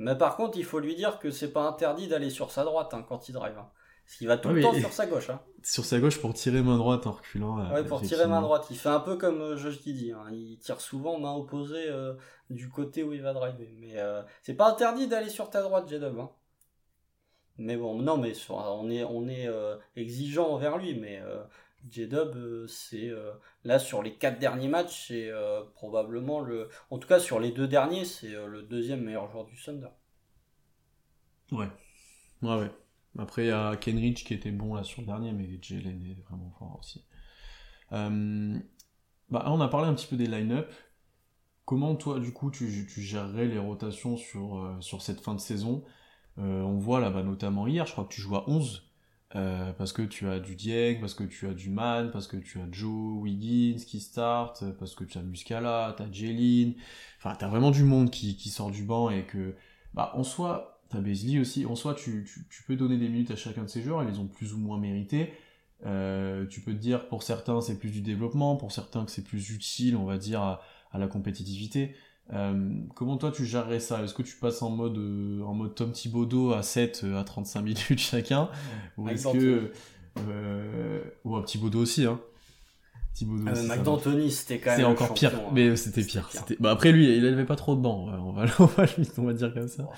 Mais 0.00 0.16
par 0.16 0.36
contre, 0.36 0.56
il 0.56 0.64
faut 0.64 0.78
lui 0.78 0.94
dire 0.94 1.18
que 1.18 1.30
c'est 1.30 1.52
pas 1.52 1.60
interdit 1.60 2.08
d'aller 2.08 2.30
sur 2.30 2.50
sa 2.50 2.64
droite 2.64 2.94
hein, 2.94 3.04
quand 3.06 3.28
il 3.28 3.32
drive. 3.32 3.58
Hein. 3.58 3.68
Parce 4.06 4.16
qu'il 4.16 4.28
va 4.28 4.38
tout 4.38 4.48
le 4.48 4.62
temps 4.62 4.72
sur 4.72 4.92
sa 4.92 5.06
gauche. 5.06 5.28
Hein. 5.28 5.40
Sur 5.62 5.84
sa 5.84 6.00
gauche 6.00 6.18
pour 6.18 6.32
tirer 6.32 6.62
main 6.62 6.78
droite 6.78 7.06
en 7.06 7.12
reculant. 7.12 7.60
Euh, 7.60 7.74
ouais, 7.74 7.84
pour 7.84 8.00
tirer 8.00 8.26
main 8.26 8.40
droite. 8.40 8.66
Il 8.70 8.78
fait 8.78 8.88
un 8.88 9.00
peu 9.00 9.16
comme 9.16 9.42
euh, 9.42 9.56
Josh 9.58 9.82
Giddy. 9.82 10.12
Hein. 10.12 10.24
Il 10.32 10.58
tire 10.58 10.80
souvent 10.80 11.18
main 11.18 11.34
opposée 11.34 11.86
euh, 11.88 12.14
du 12.48 12.70
côté 12.70 13.02
où 13.02 13.12
il 13.12 13.20
va 13.20 13.34
driver. 13.34 13.68
Mais 13.78 13.96
c'est 14.42 14.54
pas 14.54 14.70
interdit 14.70 15.06
d'aller 15.06 15.28
sur 15.28 15.50
ta 15.50 15.60
droite, 15.60 15.86
J-Dub. 15.86 16.18
Hein. 16.18 16.30
Mais 17.58 17.76
bon, 17.76 18.00
non, 18.00 18.16
mais 18.16 18.32
on 18.48 18.88
est, 18.88 19.04
on 19.04 19.28
est 19.28 19.50
exigeant 19.96 20.48
envers 20.48 20.78
lui. 20.78 20.94
Mais 20.94 21.22
J-Dub, 21.88 22.66
c'est 22.66 23.10
là 23.64 23.78
sur 23.78 24.02
les 24.02 24.14
quatre 24.14 24.38
derniers 24.38 24.68
matchs, 24.68 25.08
c'est 25.08 25.30
probablement 25.74 26.40
le. 26.40 26.68
En 26.90 26.98
tout 26.98 27.08
cas, 27.08 27.18
sur 27.20 27.40
les 27.40 27.52
deux 27.52 27.68
derniers, 27.68 28.04
c'est 28.04 28.32
le 28.32 28.62
deuxième 28.62 29.02
meilleur 29.02 29.30
joueur 29.30 29.46
du 29.46 29.56
Thunder. 29.56 29.88
Ouais. 31.52 31.68
Ouais. 32.42 32.70
Après, 33.18 33.44
il 33.44 33.48
y 33.48 33.52
a 33.52 33.76
Kenrich 33.76 34.24
qui 34.24 34.34
était 34.34 34.52
bon 34.52 34.74
là 34.74 34.84
sur 34.84 35.02
le 35.02 35.06
dernier, 35.06 35.32
mais 35.32 35.48
Jalen 35.60 36.02
est 36.06 36.22
vraiment 36.28 36.50
fort 36.58 36.78
aussi. 36.78 37.04
Euh, 37.92 38.58
bah, 39.30 39.44
on 39.46 39.60
a 39.60 39.68
parlé 39.68 39.88
un 39.88 39.94
petit 39.94 40.06
peu 40.06 40.16
des 40.16 40.26
line-up. 40.26 40.72
Comment 41.64 41.94
toi, 41.96 42.18
du 42.20 42.32
coup, 42.32 42.50
tu, 42.50 42.86
gérerais 42.88 43.46
les 43.46 43.58
rotations 43.58 44.16
sur, 44.16 44.58
euh, 44.58 44.80
cette 45.00 45.20
fin 45.20 45.34
de 45.34 45.40
saison? 45.40 45.84
Euh, 46.38 46.62
On 46.62 46.78
voit 46.78 47.00
là, 47.00 47.10
bas 47.10 47.22
notamment 47.22 47.66
hier, 47.66 47.86
je 47.86 47.92
crois 47.92 48.04
que 48.04 48.14
tu 48.14 48.20
joues 48.20 48.36
à 48.36 48.48
11. 48.48 48.89
Parce 49.32 49.92
que 49.92 50.02
tu 50.02 50.28
as 50.28 50.40
du 50.40 50.56
Dieng, 50.56 50.98
parce 51.00 51.14
que 51.14 51.24
tu 51.24 51.46
as 51.46 51.54
du 51.54 51.70
Man, 51.70 52.10
parce 52.10 52.26
que 52.26 52.36
tu 52.36 52.60
as 52.60 52.66
Joe 52.70 53.22
Wiggins 53.22 53.78
qui 53.86 54.00
start, 54.00 54.64
parce 54.78 54.94
que 54.94 55.04
tu 55.04 55.18
as 55.18 55.22
Muscala, 55.22 55.94
tu 55.96 56.02
as 56.02 56.12
Jeline. 56.12 56.74
Enfin, 57.18 57.36
tu 57.36 57.44
as 57.44 57.48
vraiment 57.48 57.70
du 57.70 57.84
monde 57.84 58.10
qui, 58.10 58.36
qui 58.36 58.50
sort 58.50 58.70
du 58.70 58.82
banc 58.82 59.10
et 59.10 59.24
que, 59.24 59.54
bah, 59.94 60.12
en 60.14 60.24
soi, 60.24 60.80
T'as 60.90 61.00
Beasley 61.00 61.38
aussi. 61.38 61.64
En 61.66 61.76
soi, 61.76 61.94
tu, 61.94 62.26
peux 62.66 62.74
donner 62.74 62.98
des 62.98 63.08
minutes 63.08 63.30
à 63.30 63.36
chacun 63.36 63.62
de 63.62 63.68
ces 63.68 63.80
joueurs, 63.80 64.02
ils 64.02 64.10
les 64.10 64.18
ont 64.18 64.26
plus 64.26 64.54
ou 64.54 64.58
moins 64.58 64.76
mérité. 64.76 65.32
Euh, 65.86 66.46
tu 66.48 66.60
peux 66.60 66.72
te 66.72 66.78
dire, 66.78 67.06
pour 67.08 67.22
certains, 67.22 67.60
c'est 67.60 67.78
plus 67.78 67.90
du 67.90 68.00
développement, 68.00 68.56
pour 68.56 68.72
certains, 68.72 69.04
que 69.04 69.12
c'est 69.12 69.22
plus 69.22 69.50
utile, 69.50 69.96
on 69.96 70.04
va 70.04 70.18
dire, 70.18 70.42
à, 70.42 70.60
la 70.98 71.06
compétitivité. 71.06 71.94
Euh, 72.32 72.70
comment 72.94 73.16
toi, 73.16 73.32
tu 73.32 73.44
gérerais 73.44 73.80
ça? 73.80 74.02
Est-ce 74.02 74.14
que 74.14 74.22
tu 74.22 74.36
passes 74.36 74.62
en 74.62 74.70
mode, 74.70 74.98
euh, 74.98 75.42
en 75.42 75.54
mode 75.54 75.74
Tom 75.74 75.92
Thibodeau 75.92 76.52
à 76.52 76.62
7 76.62 77.04
à 77.16 77.24
35 77.24 77.62
minutes 77.62 77.84
chacun? 77.98 78.48
Ou 78.96 79.08
est-ce 79.08 79.32
que. 79.32 79.72
ou 81.24 81.36
un 81.36 81.42
petit 81.42 81.58
Bodo 81.58 81.80
aussi, 81.80 82.04
hein? 82.04 82.20
Thibodeau. 83.12 83.48
Euh. 83.48 83.62
McDantoni, 83.66 84.30
c'était 84.30 84.58
quand 84.58 84.70
même. 84.70 84.78
C'est 84.80 84.84
encore 84.84 85.14
pire, 85.14 85.30
champion, 85.30 85.46
hein. 85.48 85.52
mais 85.52 85.76
c'était 85.76 86.02
pire. 86.02 86.28
pire. 86.28 86.40
C'était- 86.40 86.56
Bah 86.60 86.70
après 86.70 86.92
lui, 86.92 87.16
il 87.16 87.26
avait 87.26 87.44
pas 87.44 87.56
trop 87.56 87.74
de 87.74 87.80
bancs. 87.80 88.08
On 88.08 88.32
va, 88.32 88.44
on 88.60 88.64
va, 88.66 88.84
on 89.18 89.22
va 89.24 89.32
dire 89.32 89.52
comme 89.52 89.68
ça. 89.68 89.88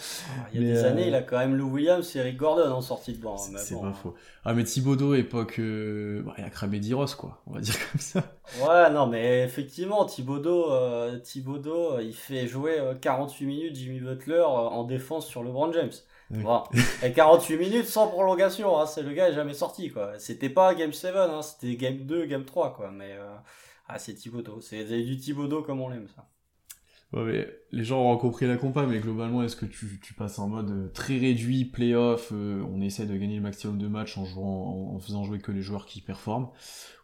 Il 0.53 0.61
y 0.61 0.64
a 0.64 0.66
Mais, 0.66 0.72
des 0.75 0.85
euh, 0.85 0.90
années, 0.90 1.09
il 1.09 1.14
a 1.14 1.22
quand 1.22 1.38
même 1.38 1.55
Lou 1.55 1.70
Williams 1.70 2.16
et 2.16 2.18
Eric 2.20 2.37
Gordon 2.37 2.70
en 2.72 2.81
sortie 2.81 3.12
de 3.12 3.22
banc. 3.22 3.37
C'est 3.37 3.53
mais 3.53 3.59
c'est 3.59 3.75
bon. 3.75 3.83
pas 3.83 3.92
faux. 3.92 4.14
Ah 4.44 4.55
mais 4.55 4.64
Thibodeau 4.64 5.14
époque, 5.14 5.57
euh, 5.61 6.22
bah, 6.25 6.35
il 6.38 6.44
a 6.44 6.51
cramé 6.51 6.81
Diros 6.81 7.07
quoi. 7.16 7.42
On 7.46 7.53
va 7.55 7.61
dire 7.61 7.75
comme 7.92 8.01
ça. 8.01 8.22
Ouais, 8.61 8.90
non, 8.90 9.07
mais 9.07 9.44
effectivement, 9.44 10.05
Thibodeau, 10.05 10.72
euh, 10.72 11.18
Thibodeau, 11.18 11.92
euh, 11.92 12.03
il 12.03 12.14
fait 12.14 12.46
jouer 12.48 12.79
euh, 12.81 12.94
48 12.94 13.46
minutes 13.46 13.77
Jimmy 13.77 14.01
Butler 14.01 14.42
en 14.42 14.83
défense 14.85 15.27
sur 15.27 15.42
LeBron 15.44 15.72
James. 15.72 15.92
Oui. 16.33 16.42
Bon, 16.42 16.62
et 17.03 17.12
48 17.12 17.57
minutes 17.57 17.87
sans 17.87 18.09
prolongation, 18.09 18.79
hein, 18.79 18.87
c'est 18.87 19.03
le 19.03 19.12
gars 19.12 19.29
est 19.29 19.35
jamais 19.35 19.55
sorti 19.55 19.90
quoi. 19.90 20.18
C'était 20.18 20.49
pas 20.49 20.75
Game 20.75 20.92
7, 20.92 21.14
hein, 21.14 21.42
c'était 21.42 21.77
Game 21.77 21.99
2, 21.99 22.27
Game 22.27 22.45
3 22.45 22.75
quoi. 22.75 22.90
Mais 22.90 23.12
euh, 23.12 23.35
ah, 23.88 23.99
c'est 23.99 24.14
Thibodeau, 24.14 24.61
c'est 24.61 24.85
du 24.85 25.16
Thibodeau 25.16 25.62
comme 25.62 25.81
on 25.81 25.88
l'aime 25.88 26.09
ça. 26.14 26.29
Ouais, 27.12 27.25
mais 27.25 27.49
les 27.73 27.85
gens 27.85 28.01
auront 28.01 28.16
compris 28.16 28.47
la 28.47 28.57
compa, 28.57 28.87
mais 28.87 28.99
globalement, 28.99 29.42
est-ce 29.42 29.57
que 29.57 29.66
tu, 29.66 30.01
tu 30.03 30.14
passes 30.14 30.38
en 30.38 30.49
mode 30.49 30.71
euh, 30.71 30.88
très 30.88 31.18
réduit, 31.18 31.66
playoff, 31.66 32.31
euh, 32.33 32.64
on 32.73 32.81
essaie 32.81 33.05
de 33.05 33.14
gagner 33.14 33.37
le 33.37 33.42
maximum 33.42 33.77
de 33.77 33.87
matchs 33.87 34.16
en, 34.16 34.25
jouant, 34.25 34.92
en, 34.92 34.95
en 34.95 34.99
faisant 34.99 35.23
jouer 35.25 35.38
que 35.38 35.53
les 35.53 35.61
joueurs 35.61 35.85
qui 35.85 36.01
performent, 36.01 36.49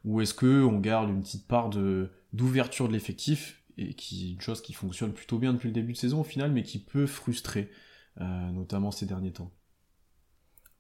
ou 0.07 0.23
est-ce 0.23 0.33
que 0.33 0.65
on 0.65 0.79
garde 0.79 1.11
une 1.11 1.21
petite 1.21 1.47
part 1.47 1.69
de 1.69 2.11
d'ouverture 2.33 2.89
de 2.89 2.93
l'effectif 2.93 3.63
et 3.79 3.95
qui 3.95 4.35
une 4.35 4.41
chose 4.41 4.61
qui 4.61 4.75
fonctionne 4.75 5.13
plutôt 5.13 5.39
bien 5.39 5.55
depuis 5.55 5.69
le 5.69 5.73
début 5.75 5.93
de 5.93 5.99
saison 5.99 6.21
au 6.21 6.25
final, 6.25 6.53
mais 6.53 6.63
qui 6.63 6.79
peut 6.79 7.07
frustrer, 7.07 7.61
euh, 7.61 7.75
notamment 8.19 8.91
ces 8.91 9.07
derniers 9.07 9.33
temps. 9.33 9.51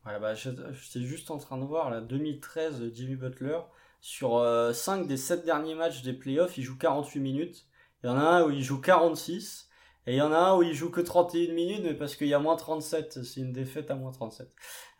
Ouais, 0.06 0.18
bah, 0.20 0.34
j'étais 0.34 1.02
juste 1.02 1.30
en 1.30 1.38
train 1.38 1.58
de 1.58 1.64
voir 1.64 1.90
la 1.90 2.00
2013 2.00 2.80
de 2.80 2.94
Jimmy 2.94 3.16
Butler. 3.16 3.58
Sur 4.00 4.44
5 4.72 5.06
des 5.06 5.16
7 5.16 5.44
derniers 5.44 5.74
matchs 5.74 6.02
des 6.02 6.12
playoffs, 6.12 6.56
il 6.56 6.62
joue 6.62 6.78
48 6.78 7.20
minutes. 7.20 7.66
Il 8.02 8.06
y 8.06 8.10
en 8.10 8.16
a 8.16 8.22
un 8.22 8.44
où 8.44 8.50
il 8.50 8.62
joue 8.62 8.80
46. 8.80 9.68
Et 10.08 10.12
il 10.12 10.16
y 10.16 10.22
en 10.22 10.32
a 10.32 10.38
un 10.38 10.56
où 10.56 10.62
il 10.62 10.72
joue 10.72 10.90
que 10.90 11.02
31 11.02 11.52
minutes, 11.52 11.82
mais 11.84 11.92
parce 11.92 12.16
qu'il 12.16 12.28
y 12.28 12.34
a 12.34 12.38
moins 12.38 12.56
37. 12.56 13.22
C'est 13.24 13.40
une 13.40 13.52
défaite 13.52 13.90
à 13.90 13.94
moins 13.94 14.10
37. 14.10 14.48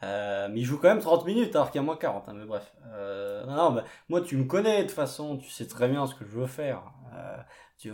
Euh, 0.02 0.48
mais 0.50 0.60
il 0.60 0.64
joue 0.64 0.76
quand 0.76 0.88
même 0.88 0.98
30 1.00 1.24
minutes 1.24 1.56
alors 1.56 1.70
qu'il 1.70 1.78
y 1.80 1.82
a 1.82 1.86
moins 1.86 1.96
40. 1.96 2.28
hein, 2.28 2.34
mais 2.34 2.44
bref. 2.44 2.74
Euh, 2.92 3.46
non, 3.46 3.56
non, 3.56 3.70
bah, 3.72 3.84
moi, 4.10 4.20
tu 4.20 4.36
me 4.36 4.44
connais 4.44 4.82
de 4.82 4.88
toute 4.88 4.94
façon. 4.94 5.38
Tu 5.38 5.48
sais 5.48 5.66
très 5.66 5.88
bien 5.88 6.06
ce 6.06 6.14
que 6.14 6.26
je 6.26 6.38
veux 6.38 6.46
faire. 6.46 6.82
Euh, 7.14 7.36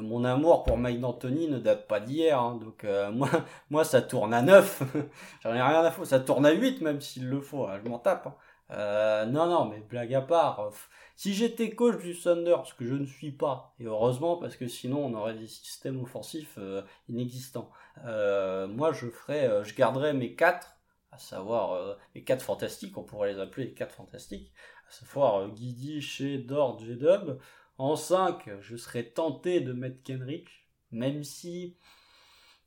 mon 0.01 0.25
amour 0.25 0.65
pour 0.65 0.79
Mike 0.79 1.01
D'Antoni 1.01 1.49
ne 1.49 1.59
date 1.59 1.87
pas 1.89 2.01
d'hier. 2.01 2.39
hein, 2.41 2.57
donc 2.57 2.85
euh, 2.85 3.11
moi, 3.13 3.29
moi, 3.71 3.85
ça 3.85 4.03
tourne 4.03 4.33
à 4.35 4.43
9. 4.43 4.83
J'en 5.43 5.51
ai 5.55 5.63
rien 5.63 5.83
à 5.85 5.91
foutre. 5.91 6.09
Ça 6.09 6.21
tourne 6.21 6.47
à 6.47 6.53
8 6.53 6.81
même 6.81 7.01
s'il 7.01 7.29
le 7.29 7.41
faut. 7.41 7.67
hein, 7.67 7.81
je 7.85 7.89
m'en 7.89 7.99
tape. 7.99 8.27
hein. 8.27 8.35
Euh, 8.71 9.27
non, 9.27 9.47
non, 9.47 9.67
mais 9.67 9.81
blague 9.81 10.15
à 10.15 10.23
part. 10.23 10.61
euh, 10.61 10.71
si 11.17 11.35
j'étais 11.35 11.71
coach 11.75 11.99
du 12.03 12.19
Thunder, 12.19 12.57
ce 12.65 12.75
que 12.75 12.87
je 12.87 12.95
ne 12.95 13.05
suis 13.07 13.31
pas, 13.31 13.75
et 13.79 13.85
heureusement 13.85 14.37
parce 14.37 14.57
que 14.57 14.67
sinon 14.67 15.05
on 15.05 15.15
aurait 15.15 15.35
des 15.35 15.47
systèmes 15.47 16.01
offensifs 16.03 16.59
inexistants. 17.09 17.71
moi, 18.05 18.93
je 18.93 19.09
ferais, 19.11 19.65
je 19.65 19.75
garderais 19.75 20.13
mes 20.15 20.35
4, 20.35 20.77
à 21.13 21.19
savoir 21.19 21.97
mes 22.15 22.25
4 22.25 22.43
fantastiques, 22.43 22.97
on 22.99 23.05
pourrait 23.05 23.33
les 23.33 23.39
appeler 23.41 23.67
les 23.67 23.75
4 23.75 23.95
fantastiques, 23.95 24.53
à 24.89 24.93
savoir 24.93 25.49
Guidi, 25.51 26.01
Shea, 26.03 26.39
Dort, 26.39 26.81
J-Dub. 26.81 27.39
En 27.79 27.97
5, 27.97 28.49
je 28.61 28.77
serais 28.77 29.05
tenté 29.05 29.61
de 29.61 29.73
mettre 29.73 30.03
Kenrich, 30.03 30.69
même 30.91 31.25
si 31.25 31.77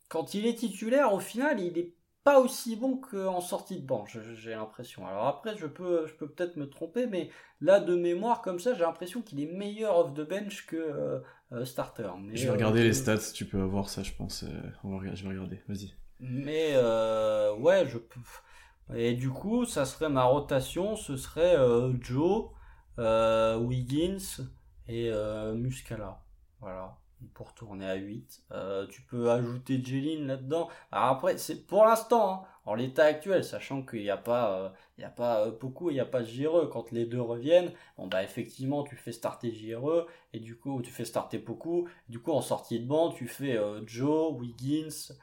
quand 0.08 0.34
il 0.34 0.46
est 0.46 0.54
titulaire, 0.54 1.12
au 1.12 1.20
final, 1.20 1.60
il 1.60 1.78
est 1.78 1.94
pas 2.24 2.40
aussi 2.40 2.76
bon 2.76 2.96
qu'en 2.98 3.40
sortie 3.40 3.76
de 3.80 3.86
banc, 3.86 4.04
je- 4.06 4.34
j'ai 4.34 4.50
l'impression. 4.50 5.06
Alors 5.06 5.26
après, 5.26 5.56
je 5.56 5.66
peux, 5.66 6.06
je 6.06 6.14
peux 6.14 6.28
peut-être 6.28 6.56
me 6.56 6.68
tromper, 6.68 7.06
mais 7.06 7.30
là, 7.60 7.80
de 7.80 7.94
mémoire, 7.96 8.42
comme 8.42 8.58
ça, 8.58 8.74
j'ai 8.74 8.80
l'impression 8.80 9.22
qu'il 9.22 9.40
est 9.40 9.46
meilleur 9.46 9.96
off 9.98 10.14
the 10.14 10.20
bench 10.28 10.66
que 10.66 10.76
euh, 10.76 11.20
euh, 11.52 11.64
starter. 11.64 12.10
Mais, 12.20 12.32
Je 12.32 12.46
vais 12.46 12.52
euh, 12.52 12.52
regarder 12.52 12.82
je- 12.82 12.84
les 12.84 12.94
stats, 12.94 13.18
tu 13.34 13.44
peux 13.44 13.60
avoir 13.60 13.90
ça, 13.90 14.02
je 14.02 14.12
pense. 14.14 14.42
euh, 14.44 14.48
on 14.82 14.92
va 14.92 14.96
regarder, 14.98 15.18
je 15.18 15.24
vais 15.24 15.28
regarder, 15.34 15.60
vas-y. 15.68 15.92
Mais 16.20 16.72
euh, 16.74 17.54
ouais, 17.56 17.86
je 17.86 17.98
peux. 17.98 18.20
Et 18.96 19.14
du 19.14 19.30
coup, 19.30 19.64
ça 19.66 19.84
serait 19.84 20.08
ma 20.08 20.24
rotation, 20.24 20.96
ce 20.96 21.16
serait 21.16 21.56
euh, 21.56 21.92
Joe, 22.00 22.50
euh, 22.98 23.56
Wiggins 23.58 24.18
et 24.88 25.10
euh, 25.10 25.54
Muscala. 25.54 26.20
Voilà, 26.60 26.96
pour 27.34 27.54
tourner 27.54 27.86
à 27.86 27.94
8. 27.94 28.42
Euh, 28.52 28.86
tu 28.88 29.02
peux 29.02 29.30
ajouter 29.30 29.82
Jeline 29.82 30.26
là-dedans. 30.26 30.68
Après, 30.90 31.38
c'est 31.38 31.66
pour 31.66 31.84
l'instant, 31.84 32.32
hein, 32.32 32.42
en 32.64 32.74
l'état 32.74 33.04
actuel, 33.04 33.44
sachant 33.44 33.82
qu'il 33.82 34.00
n'y 34.00 34.10
a 34.10 34.16
pas, 34.16 34.58
euh, 34.58 34.68
il 34.96 35.02
y 35.02 35.04
a 35.04 35.10
pas 35.10 35.50
beaucoup, 35.50 35.90
il 35.90 35.94
n'y 35.94 36.00
a 36.00 36.04
pas 36.04 36.24
JRE. 36.24 36.68
Quand 36.72 36.90
les 36.90 37.06
deux 37.06 37.20
reviennent, 37.20 37.72
bon 37.96 38.08
bah 38.08 38.22
effectivement, 38.24 38.82
tu 38.82 38.96
fais 38.96 39.12
starter 39.12 39.52
JRE 39.52 40.06
et 40.32 40.40
du 40.40 40.56
coup, 40.56 40.82
tu 40.82 40.90
fais 40.90 41.04
starter 41.04 41.38
beaucoup. 41.38 41.88
Du 42.08 42.18
coup, 42.18 42.32
en 42.32 42.42
sortie 42.42 42.80
de 42.80 42.86
banc, 42.86 43.10
tu 43.10 43.28
fais 43.28 43.56
Joe, 43.86 44.32
Wiggins, 44.32 45.14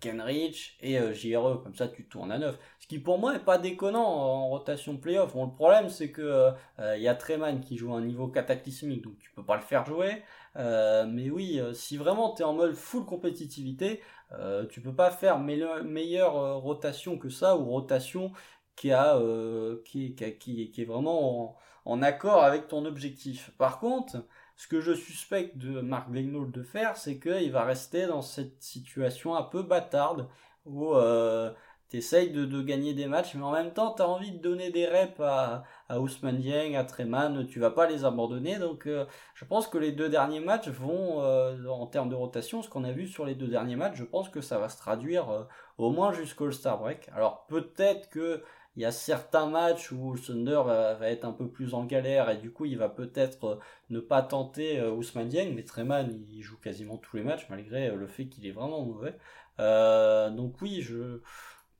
Kenrich 0.00 0.76
et 0.80 0.98
euh, 0.98 1.12
JRE, 1.12 1.62
comme 1.62 1.74
ça 1.74 1.88
tu 1.88 2.06
tournes 2.08 2.32
à 2.32 2.38
9. 2.38 2.58
Ce 2.80 2.86
qui 2.86 2.98
pour 2.98 3.18
moi 3.18 3.34
est 3.36 3.44
pas 3.44 3.58
déconnant 3.58 4.04
en 4.04 4.48
rotation 4.48 4.96
playoff. 4.96 5.34
Bon, 5.34 5.46
le 5.46 5.52
problème 5.52 5.88
c'est 5.88 6.10
que 6.10 6.22
euh, 6.22 6.50
euh, 6.78 6.96
il 6.96 7.02
y 7.02 7.08
a 7.08 7.14
Treman 7.14 7.60
qui 7.60 7.76
joue 7.76 7.92
à 7.94 7.98
un 7.98 8.02
niveau 8.02 8.28
cataclysmique, 8.28 9.02
donc 9.02 9.18
tu 9.18 9.30
peux 9.32 9.44
pas 9.44 9.56
le 9.56 9.62
faire 9.62 9.84
jouer. 9.86 10.22
Euh, 10.56 11.06
mais 11.06 11.30
oui, 11.30 11.60
euh, 11.60 11.72
si 11.74 11.96
vraiment 11.96 12.34
tu 12.34 12.42
es 12.42 12.44
en 12.44 12.52
mode 12.54 12.74
full 12.74 13.04
compétitivité, 13.04 14.00
euh, 14.32 14.66
tu 14.66 14.80
peux 14.80 14.94
pas 14.94 15.10
faire 15.10 15.38
meille- 15.38 15.64
meilleure 15.84 16.36
euh, 16.36 16.54
rotation 16.56 17.18
que 17.18 17.28
ça, 17.28 17.56
ou 17.56 17.64
rotation 17.66 18.32
qui, 18.76 18.92
a, 18.92 19.16
euh, 19.16 19.82
qui, 19.84 20.14
qui, 20.14 20.70
qui, 20.70 20.82
est 20.82 20.84
vraiment 20.84 21.52
en, 21.52 21.56
en 21.84 22.02
accord 22.02 22.42
avec 22.44 22.68
ton 22.68 22.84
objectif. 22.84 23.50
Par 23.58 23.80
contre, 23.80 24.16
ce 24.58 24.66
que 24.66 24.80
je 24.80 24.92
suspecte 24.92 25.56
de 25.56 25.80
Marc 25.80 26.10
Vigneault 26.10 26.46
de 26.46 26.62
faire, 26.64 26.96
c'est 26.96 27.18
qu'il 27.18 27.52
va 27.52 27.64
rester 27.64 28.06
dans 28.06 28.22
cette 28.22 28.60
situation 28.60 29.36
un 29.36 29.44
peu 29.44 29.62
bâtarde 29.62 30.28
où 30.66 30.94
euh, 30.94 31.52
tu 31.90 31.96
essayes 31.96 32.30
de, 32.30 32.62
gagner 32.62 32.92
des 32.92 33.06
matchs, 33.06 33.34
mais 33.34 33.44
en 33.44 33.52
même 33.52 33.72
temps, 33.72 33.94
tu 33.94 34.02
as 34.02 34.08
envie 34.08 34.32
de 34.32 34.38
donner 34.38 34.70
des 34.70 34.86
reps 34.86 35.20
à, 35.20 35.64
à 35.88 36.00
Ousmane 36.00 36.38
Dieng, 36.38 36.76
à 36.76 36.84
Treman, 36.84 37.46
tu 37.46 37.60
vas 37.60 37.70
pas 37.70 37.86
les 37.86 38.04
abandonner. 38.04 38.58
Donc, 38.58 38.86
euh, 38.86 39.06
je 39.34 39.44
pense 39.44 39.68
que 39.68 39.78
les 39.78 39.92
deux 39.92 40.08
derniers 40.08 40.40
matchs 40.40 40.68
vont, 40.68 41.22
euh, 41.22 41.66
en 41.68 41.86
termes 41.86 42.10
de 42.10 42.14
rotation, 42.14 42.60
ce 42.62 42.68
qu'on 42.68 42.84
a 42.84 42.92
vu 42.92 43.06
sur 43.06 43.24
les 43.24 43.34
deux 43.34 43.46
derniers 43.46 43.76
matchs, 43.76 43.96
je 43.96 44.04
pense 44.04 44.28
que 44.28 44.40
ça 44.40 44.58
va 44.58 44.68
se 44.68 44.76
traduire 44.76 45.30
euh, 45.30 45.44
au 45.78 45.90
moins 45.90 46.12
jusqu'au 46.12 46.46
All-Star 46.46 46.78
Break. 46.78 47.08
Alors, 47.14 47.46
peut-être 47.46 48.10
que 48.10 48.42
il 48.76 48.82
y 48.82 48.84
a 48.84 48.92
certains 48.92 49.46
matchs 49.46 49.92
où 49.92 50.12
le 50.12 50.20
Thunder 50.20 50.62
va, 50.64 51.10
être 51.10 51.24
un 51.24 51.32
peu 51.32 51.48
plus 51.50 51.74
en 51.74 51.84
galère 51.84 52.30
et 52.30 52.36
du 52.38 52.52
coup 52.52 52.64
il 52.64 52.78
va 52.78 52.88
peut-être 52.88 53.44
euh, 53.44 53.58
ne 53.90 54.00
pas 54.00 54.22
tenter 54.22 54.78
euh, 54.80 54.92
Ousmane 54.92 55.28
Dieng, 55.28 55.52
mais 55.54 55.64
Treman 55.64 56.08
il 56.30 56.42
joue 56.42 56.58
quasiment 56.58 56.96
tous 56.96 57.16
les 57.16 57.22
matchs 57.24 57.46
malgré 57.50 57.88
euh, 57.88 57.96
le 57.96 58.06
fait 58.06 58.26
qu'il 58.28 58.46
est 58.46 58.52
vraiment 58.52 58.84
mauvais. 58.84 59.16
Donc 59.58 60.60
oui, 60.62 60.80
je, 60.82 61.20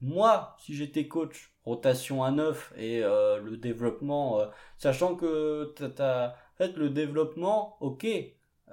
moi 0.00 0.56
si 0.60 0.74
j'étais 0.74 1.06
coach, 1.08 1.52
rotation 1.64 2.24
à 2.24 2.30
9 2.32 2.72
et 2.76 3.00
le 3.02 3.56
développement, 3.56 4.40
sachant 4.76 5.14
que 5.14 5.72
t'as- 5.76 6.30
en 6.54 6.56
fait 6.56 6.76
le 6.76 6.90
développement, 6.90 7.76
ok, 7.80 8.06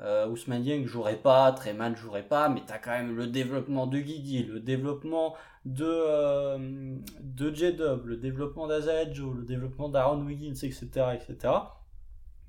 euh, 0.01 0.27
Ousmane 0.27 0.63
Dieng 0.63 0.85
jouerait 0.85 1.21
pas, 1.21 1.51
Treman 1.53 1.95
jouerait 1.95 2.27
pas, 2.27 2.49
mais 2.49 2.61
t'as 2.65 2.77
quand 2.77 2.91
même 2.91 3.15
le 3.15 3.27
développement 3.27 3.87
de 3.87 3.99
Guidi, 3.99 4.43
le 4.43 4.59
développement 4.59 5.35
de, 5.65 5.85
euh, 5.85 6.97
J-Dub, 7.37 8.05
le 8.05 8.17
développement 8.17 8.67
d'Azalea 8.67 9.11
Joe, 9.11 9.35
le 9.35 9.43
développement 9.43 9.89
d'Aaron 9.89 10.21
Wiggins, 10.21 10.53
etc., 10.53 10.87
etc. 11.13 11.53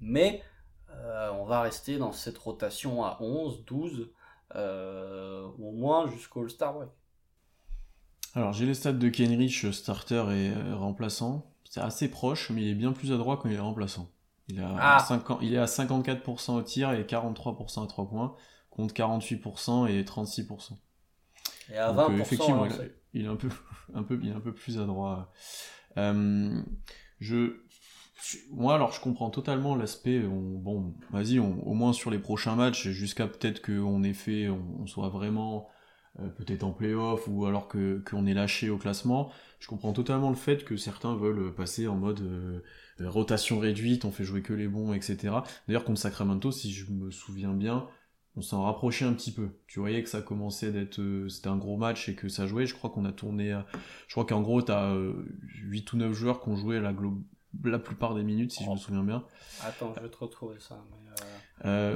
Mais 0.00 0.42
euh, 0.90 1.30
on 1.38 1.44
va 1.44 1.62
rester 1.62 1.98
dans 1.98 2.12
cette 2.12 2.38
rotation 2.38 3.04
à 3.04 3.16
11, 3.20 3.64
12, 3.64 4.11
euh, 4.54 5.46
au 5.59 5.72
moins 5.72 6.09
jusqu'au 6.09 6.42
All-Star 6.42 6.74
Break. 6.74 6.90
Alors, 8.35 8.52
j'ai 8.52 8.66
les 8.66 8.74
stats 8.74 8.92
de 8.92 9.09
Kenrich, 9.09 9.72
starter 9.72 10.24
et 10.32 10.74
remplaçant. 10.74 11.50
C'est 11.64 11.80
assez 11.80 12.09
proche, 12.09 12.50
mais 12.50 12.62
il 12.62 12.68
est 12.68 12.74
bien 12.74 12.92
plus 12.92 13.12
adroit 13.12 13.38
quand 13.38 13.48
il 13.48 13.54
est 13.54 13.61
remplaçant. 13.61 14.11
Il, 14.48 14.61
a 14.61 14.76
Ah. 14.78 14.98
50 15.00 15.38
il 15.42 15.54
est 15.54 15.59
à 15.59 15.66
54% 15.66 16.56
au 16.56 16.62
tir 16.62 16.92
et 16.92 17.04
43% 17.04 17.82
à 17.85 17.87
3 17.87 18.09
points, 18.09 18.35
contre 18.70 18.94
48% 18.94 19.87
et 19.88 20.04
36%. 20.04 20.78
Et 21.72 21.76
à 21.78 21.92
Donc, 21.92 22.11
euh, 22.11 22.16
20%, 22.16 22.20
effectivement, 22.20 22.64
hein, 22.64 22.68
il, 23.12 23.24
est 23.24 23.28
un 23.28 23.37
peu, 23.37 23.48
un 23.94 24.02
peu, 24.02 24.18
il 24.22 24.28
est 24.28 24.32
un 24.35 24.40
peu 24.40 24.52
plus 24.54 24.78
adroit. 24.78 25.32
Euh, 25.96 26.62
je, 27.18 27.56
moi, 28.50 28.74
alors, 28.74 28.92
je 28.92 29.00
comprends 29.00 29.30
totalement 29.30 29.74
l'aspect. 29.74 30.24
on- 30.24 30.59
Bon, 30.59 30.94
vas-y, 31.11 31.38
au 31.38 31.74
moins 31.74 31.92
sur 31.92 32.11
les 32.11 32.18
prochains 32.18 32.54
matchs, 32.56 32.88
jusqu'à 32.88 33.26
peut-être 33.26 33.64
qu'on 33.64 34.02
ait 34.02 34.12
fait, 34.12 34.48
on, 34.48 34.62
on 34.80 34.87
soit 34.87 35.09
vraiment 35.09 35.68
euh, 36.20 36.28
peut-être 36.28 36.62
en 36.64 36.70
playoff 36.72 37.26
ou 37.28 37.46
alors 37.46 37.68
qu'on 37.68 38.26
est 38.26 38.35
lâché 38.35 38.70
au 38.70 38.78
classement. 38.78 39.30
Je 39.61 39.68
comprends 39.68 39.92
totalement 39.92 40.30
le 40.30 40.37
fait 40.37 40.64
que 40.64 40.76
certains 40.76 41.14
veulent 41.16 41.54
passer 41.54 41.88
en 41.88 41.96
mode 41.96 42.20
euh, 42.20 42.62
rotation 43.00 43.59
réduite, 43.59 44.04
on 44.04 44.11
fait 44.12 44.24
jouer 44.24 44.42
que 44.42 44.52
les 44.52 44.68
bons, 44.68 44.92
etc. 44.94 45.16
D'ailleurs, 45.68 45.85
contre 45.85 46.00
Sacramento, 46.00 46.50
si 46.52 46.72
je 46.72 46.90
me 46.90 47.11
souviens 47.11 47.52
bien, 47.52 47.87
on 48.37 48.42
s'en 48.42 48.62
rapprochait 48.64 49.04
un 49.04 49.12
petit 49.14 49.32
peu. 49.32 49.48
Tu 49.66 49.80
voyais 49.80 50.02
que 50.02 50.09
ça 50.09 50.20
commençait 50.22 50.70
d'être, 50.72 51.00
euh, 51.00 51.28
c'était 51.28 51.48
un 51.48 51.56
gros 51.56 51.76
match 51.76 52.09
et 52.09 52.14
que 52.14 52.28
ça 52.28 52.46
jouait. 52.46 52.66
Je 52.66 52.74
crois 52.74 52.90
qu'on 52.90 53.04
a 53.04 53.12
tourné, 53.12 53.52
à- 53.52 53.66
je 54.09 54.12
crois 54.14 54.24
qu'en 54.26 54.42
gros, 54.42 54.61
t'as 54.62 54.92
euh, 54.92 55.12
8 55.64 55.92
ou 55.92 55.96
9 55.96 56.12
joueurs 56.12 56.40
qui 56.42 56.48
ont 56.50 56.56
joué 56.56 56.76
à 56.76 56.80
la 56.80 56.92
glo- 56.92 57.22
la 57.64 57.78
plupart 57.78 58.14
des 58.14 58.22
minutes, 58.22 58.52
si 58.52 58.62
je 58.64 58.68
me 58.68 58.74
Oh. 58.74 58.78
souviens 58.78 59.02
bien. 59.02 59.24
Attends, 59.64 59.92
je 59.96 60.02
vais 60.02 60.11
te 60.11 60.18
retrouver 60.18 60.56
ça. 60.59 60.85
mais, 60.90 61.11
euh, 61.11 61.24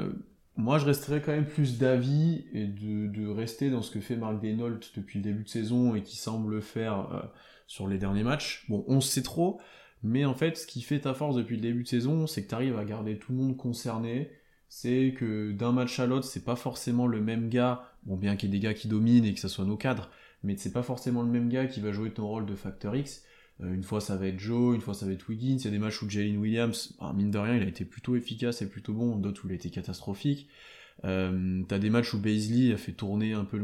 Euh, 0.09 0.13
moi, 0.57 0.79
je 0.79 0.87
resterais 0.87 1.21
quand 1.21 1.33
même 1.33 1.47
plus 1.47 1.79
d'avis 1.79 2.45
et 2.53 2.67
de, 2.67 3.07
de 3.07 3.27
rester 3.29 3.69
dans 3.71 3.83
ce 3.83 3.91
que 3.91 4.01
fait 4.01 4.17
Marc 4.17 4.41
Denault 4.43 4.79
depuis 4.97 5.19
le 5.19 5.23
début 5.25 5.45
de 5.45 5.49
saison 5.49 5.95
et 5.95 6.03
qui 6.03 6.17
semble 6.17 6.55
le 6.55 6.61
faire 6.63 7.13
euh, 7.13 7.21
sur 7.67 7.87
les 7.89 7.99
derniers 7.99 8.23
matchs. 8.25 8.65
Bon, 8.71 8.85
on 8.89 9.01
sait 9.03 9.23
trop, 9.23 9.61
mais 10.03 10.25
en 10.25 10.35
fait, 10.35 10.57
ce 10.57 10.67
qui 10.67 10.81
fait 10.83 11.01
ta 11.01 11.15
force 11.15 11.37
depuis 11.37 11.57
le 11.57 11.63
début 11.63 11.83
de 11.83 11.89
saison, 11.89 12.27
c'est 12.27 12.43
que 12.45 12.49
tu 12.49 12.55
arrives 12.55 12.79
à 12.79 12.85
garder 12.85 13.19
tout 13.19 13.33
le 13.33 13.39
monde 13.39 13.57
concerné. 13.57 14.31
C'est 14.69 15.15
que 15.17 15.53
d'un 15.53 15.73
match 15.73 15.99
à 15.99 16.07
l'autre, 16.07 16.27
c'est 16.27 16.45
pas 16.45 16.57
forcément 16.57 17.07
le 17.07 17.21
même 17.21 17.49
gars. 17.49 17.93
Bon, 18.05 18.17
bien 18.17 18.37
qu'il 18.37 18.51
y 18.51 18.57
ait 18.57 18.59
des 18.59 18.65
gars 18.65 18.75
qui 18.75 18.89
dominent 18.89 19.25
et 19.25 19.35
que 19.35 19.41
ça 19.41 19.49
soit 19.49 19.65
nos 19.65 19.77
cadres, 19.77 20.11
mais 20.43 20.57
c'est 20.57 20.73
pas 20.73 20.83
forcément 20.83 21.23
le 21.23 21.29
même 21.29 21.49
gars 21.49 21.67
qui 21.67 21.81
va 21.81 21.93
jouer 21.93 22.13
ton 22.13 22.27
rôle 22.27 22.47
de 22.47 22.55
facteur 22.55 22.97
X. 22.97 23.25
Euh, 23.63 23.75
une 23.75 23.83
fois 23.83 24.01
ça 24.01 24.17
va 24.17 24.27
être 24.27 24.39
Joe, 24.39 24.75
une 24.75 24.81
fois 24.81 24.95
ça 24.95 25.07
va 25.07 25.13
être 25.13 25.29
Wiggins. 25.29 25.57
Il 25.59 25.65
y 25.65 25.69
a 25.69 25.71
des 25.71 25.79
matchs 25.79 26.03
où 26.03 26.09
Jalen 26.09 26.39
Williams, 26.39 26.95
bah, 27.01 27.13
mine 27.15 27.31
de 27.31 27.39
rien, 27.39 27.57
il 27.57 27.63
a 27.63 27.67
été 27.67 27.85
plutôt 27.85 28.17
efficace 28.17 28.63
et 28.63 28.69
plutôt 28.71 28.95
bon. 28.95 29.17
D'autres 29.17 29.45
où 29.45 29.49
il 29.49 29.53
a 29.53 29.57
été 29.57 29.71
catastrophique. 29.71 30.49
Euh, 31.05 31.63
T'as 31.69 31.79
des 31.79 31.91
matchs 31.91 32.15
où 32.15 32.19
Baisley 32.21 32.73
a 32.73 32.75
a 32.75 32.79
fait 32.79 32.93
tourner 32.93 33.33
un 33.35 33.45
peu 33.45 33.59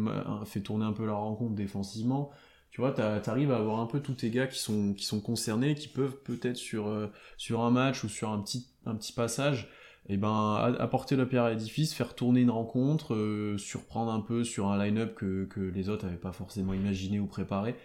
la 1.07 1.15
rencontre 1.15 1.55
défensivement. 1.55 2.31
Tu 2.77 2.83
vois, 2.83 2.93
t'arrives 2.93 3.53
à 3.53 3.57
avoir 3.57 3.81
un 3.81 3.87
peu 3.87 4.01
tous 4.01 4.13
tes 4.13 4.29
gars 4.29 4.47
qui 4.47 4.59
sont 4.59 4.93
qui 4.93 5.07
sont 5.07 5.23
concernés, 5.23 5.75
qui 5.75 5.89
peuvent 5.89 6.19
peut-être 6.25 6.59
sur 6.59 6.89
euh, 6.89 7.11
sur 7.39 7.63
un 7.63 7.71
match 7.71 8.05
ou 8.05 8.11
sur 8.11 8.29
un 8.29 8.39
petit 8.43 8.67
un 8.85 8.95
petit 8.95 9.15
passage, 9.15 9.71
et 10.11 10.19
ben 10.19 10.77
apporter 10.79 11.17
la 11.17 11.25
pierre 11.25 11.45
à 11.45 11.51
l'édifice, 11.53 11.95
faire 11.95 12.15
tourner 12.15 12.43
une 12.43 12.51
rencontre, 12.51 13.15
euh, 13.15 13.57
surprendre 13.57 14.13
un 14.13 14.21
peu 14.21 14.45
sur 14.45 14.69
un 14.69 14.77
line-up 14.77 15.15
que 15.15 15.47
que 15.47 15.61
les 15.61 15.89
autres 15.89 16.07
avaient 16.07 16.19
pas 16.19 16.33
forcément 16.33 16.75
imaginé 16.75 17.19
ou 17.19 17.27
préparé. 17.27 17.77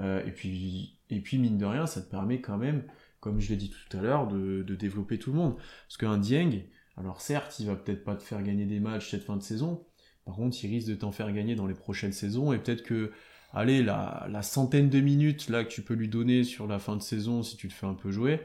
Euh, 0.00 0.26
et 0.26 0.32
puis 0.32 0.98
et 1.08 1.20
puis 1.20 1.38
mine 1.38 1.56
de 1.56 1.64
rien, 1.64 1.86
ça 1.86 2.02
te 2.02 2.10
permet 2.10 2.40
quand 2.40 2.58
même, 2.58 2.82
comme 3.20 3.38
je 3.38 3.48
l'ai 3.48 3.56
dit 3.56 3.70
tout 3.70 3.96
à 3.96 4.00
l'heure, 4.00 4.26
de, 4.26 4.64
de 4.64 4.74
développer 4.74 5.20
tout 5.20 5.30
le 5.30 5.38
monde. 5.38 5.54
Parce 5.86 5.98
qu'un 5.98 6.18
Dieng, 6.18 6.64
alors 6.96 7.20
certes, 7.20 7.60
il 7.60 7.68
va 7.68 7.76
peut-être 7.76 8.02
pas 8.02 8.16
te 8.16 8.24
faire 8.24 8.42
gagner 8.42 8.66
des 8.66 8.80
matchs 8.80 9.12
cette 9.12 9.22
fin 9.22 9.36
de 9.36 9.42
saison, 9.42 9.84
par 10.24 10.36
contre, 10.36 10.56
il 10.64 10.68
risque 10.68 10.88
de 10.88 10.94
t'en 10.94 11.12
faire 11.12 11.32
gagner 11.32 11.54
dans 11.54 11.66
les 11.66 11.74
prochaines 11.74 12.12
saisons, 12.12 12.52
et 12.52 12.58
peut-être 12.58 12.82
que, 12.82 13.12
allez, 13.52 13.82
la, 13.82 14.42
centaine 14.42 14.88
de 14.88 15.00
minutes 15.00 15.48
là 15.48 15.64
que 15.64 15.70
tu 15.70 15.82
peux 15.82 15.94
lui 15.94 16.08
donner 16.08 16.44
sur 16.44 16.66
la 16.66 16.78
fin 16.78 16.96
de 16.96 17.02
saison 17.02 17.42
si 17.42 17.56
tu 17.56 17.68
te 17.68 17.72
fais 17.72 17.86
un 17.86 17.94
peu 17.94 18.10
jouer, 18.10 18.40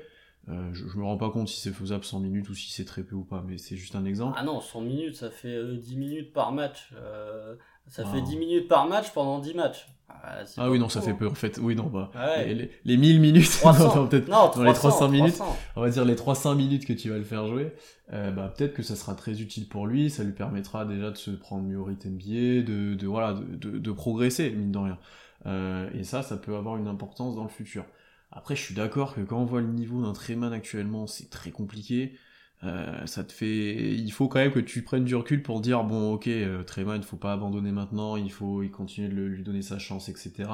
euh, 0.50 0.74
je, 0.74 0.88
je 0.88 0.98
me 0.98 1.04
rends 1.04 1.17
pas 1.17 1.30
compte 1.30 1.50
si 1.50 1.60
c'est 1.60 1.74
faisable 1.74 2.06
100 2.06 2.22
minutes 2.22 2.50
ou 2.50 2.54
si 2.54 2.72
c'est 2.72 2.86
très 2.86 3.04
peu 3.04 3.15
ou 3.15 3.24
pas, 3.24 3.43
mais 3.46 3.58
c'est 3.58 3.76
juste 3.76 3.96
un 3.96 4.06
exemple. 4.06 4.38
Ah 4.39 4.43
non, 4.43 4.62
100 4.62 4.82
minutes, 4.82 5.15
ça 5.15 5.30
fait 5.30 5.56
euh, 5.56 5.76
10 5.76 5.98
minutes 5.98 6.34
par 6.34 6.52
match. 6.52 6.89
Euh, 6.96 7.56
ça 7.88 8.04
Wow. 8.04 8.13
fait 8.13 8.21
10 8.21 8.38
minutes 8.38 8.67
par 8.67 8.88
match 8.88 9.12
pendant 9.13 9.39
10 9.39 9.54
matchs. 9.54 9.88
Ah, 10.10 10.39
Ah 10.58 10.69
oui, 10.69 10.80
non, 10.80 10.89
ça 10.89 11.02
fait 11.02 11.13
peu 11.13 11.28
en 11.28 11.36
fait. 11.36 11.58
Oui, 11.62 11.76
non, 11.76 11.86
bah. 11.88 12.12
Ouais. 12.15 12.47
Les, 12.47 12.56
les- 12.56 12.71
les 12.86 12.97
1000 12.97 13.19
minutes, 13.21 13.50
300. 13.60 13.95
non, 13.95 14.08
peut-être 14.08 14.28
non, 14.28 14.52
dans 14.56 14.63
les 14.63 14.73
300 14.73 14.89
300 14.89 15.10
minutes. 15.10 15.36
300. 15.36 15.58
on 15.76 15.82
va 15.82 15.89
dire 15.89 16.06
les 16.06 16.15
300 16.15 16.56
minutes 16.56 16.86
que 16.86 16.93
tu 16.93 17.10
vas 17.10 17.17
le 17.17 17.23
faire 17.23 17.47
jouer, 17.47 17.73
euh, 18.13 18.32
bah, 18.32 18.52
peut-être 18.56 18.73
que 18.73 18.84
ça 18.84 18.95
sera 18.95 19.15
très 19.15 19.39
utile 19.41 19.67
pour 19.69 19.86
lui, 19.88 20.10
ça 20.10 20.23
lui 20.23 20.34
permettra 20.34 20.86
déjà 20.86 21.12
de 21.12 21.17
se 21.17 21.32
prendre 21.32 21.63
mieux 21.63 21.78
au 21.80 21.84
rythme 21.86 22.10
NBA, 22.10 22.63
de, 22.63 22.95
de, 22.95 23.08
voilà, 23.08 23.34
de, 23.34 23.43
de, 23.56 23.78
de 23.78 23.91
progresser, 23.91 24.50
mine 24.50 24.71
de 24.71 24.78
rien. 24.80 24.97
Euh, 25.45 25.89
et 25.93 26.04
ça, 26.04 26.23
ça 26.23 26.36
peut 26.38 26.56
avoir 26.56 26.78
une 26.78 26.88
importance 26.88 27.36
dans 27.36 27.43
le 27.43 27.50
futur. 27.50 27.86
Après, 28.32 28.56
je 28.56 28.62
suis 28.63 28.76
d'accord 28.76 29.13
que 29.15 29.21
quand 29.21 29.38
on 29.39 29.45
voit 29.45 29.62
le 29.62 29.67
niveau 29.67 30.02
d'un 30.02 30.13
Treman 30.13 30.52
actuellement, 30.52 31.08
c'est 31.08 31.30
très 31.30 31.52
compliqué. 31.52 32.17
Euh, 32.63 33.06
ça 33.06 33.24
te 33.24 33.32
fait, 33.32 33.93
il 33.93 34.12
faut 34.12 34.28
quand 34.28 34.39
même 34.39 34.52
que 34.52 34.60
tu 34.60 34.82
prennes 34.82 35.06
du 35.06 35.15
recul 35.15 35.43
pour 35.43 35.62
dire 35.62 35.84
bon, 35.84 36.13
ok, 36.13 36.30
Treman, 36.65 36.98
il 36.98 37.04
faut 37.04 37.17
pas 37.17 37.34
abandonner 37.34 37.72
maintenant, 37.72 38.15
il 38.15 38.32
faut, 38.32 38.63
il 38.63 38.72
continue 38.72 39.10
de 39.10 39.13
lui 39.15 39.43
donner 39.43 39.62
sa 39.62 39.80
chance, 39.80 40.10
etc. 40.10 40.50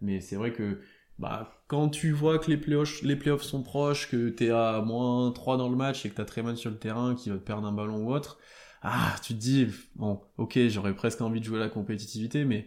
Mais 0.00 0.20
c'est 0.20 0.36
vrai 0.36 0.52
que 0.52 0.80
bah, 1.18 1.62
quand 1.68 1.88
tu 1.90 2.12
vois 2.12 2.38
que 2.38 2.50
les 2.50 2.56
playoffs, 2.56 3.02
les 3.02 3.16
playoffs 3.16 3.42
sont 3.42 3.62
proches, 3.62 4.10
que 4.10 4.30
t'es 4.30 4.50
à 4.50 4.80
moins 4.80 5.30
3 5.32 5.56
dans 5.56 5.68
le 5.68 5.76
match 5.76 6.04
et 6.06 6.10
que 6.10 6.14
t'as 6.14 6.24
Treman 6.24 6.56
sur 6.56 6.70
le 6.70 6.78
terrain 6.78 7.14
qui 7.14 7.30
va 7.30 7.36
te 7.36 7.42
perdre 7.42 7.66
un 7.66 7.72
ballon 7.72 8.04
ou 8.06 8.12
autre, 8.12 8.38
ah, 8.82 9.16
tu 9.22 9.34
te 9.34 9.38
dis, 9.40 9.66
bon, 9.96 10.20
ok, 10.36 10.58
j'aurais 10.68 10.94
presque 10.94 11.20
envie 11.22 11.40
de 11.40 11.44
jouer 11.44 11.56
à 11.58 11.60
la 11.60 11.68
compétitivité, 11.70 12.44
mais 12.44 12.66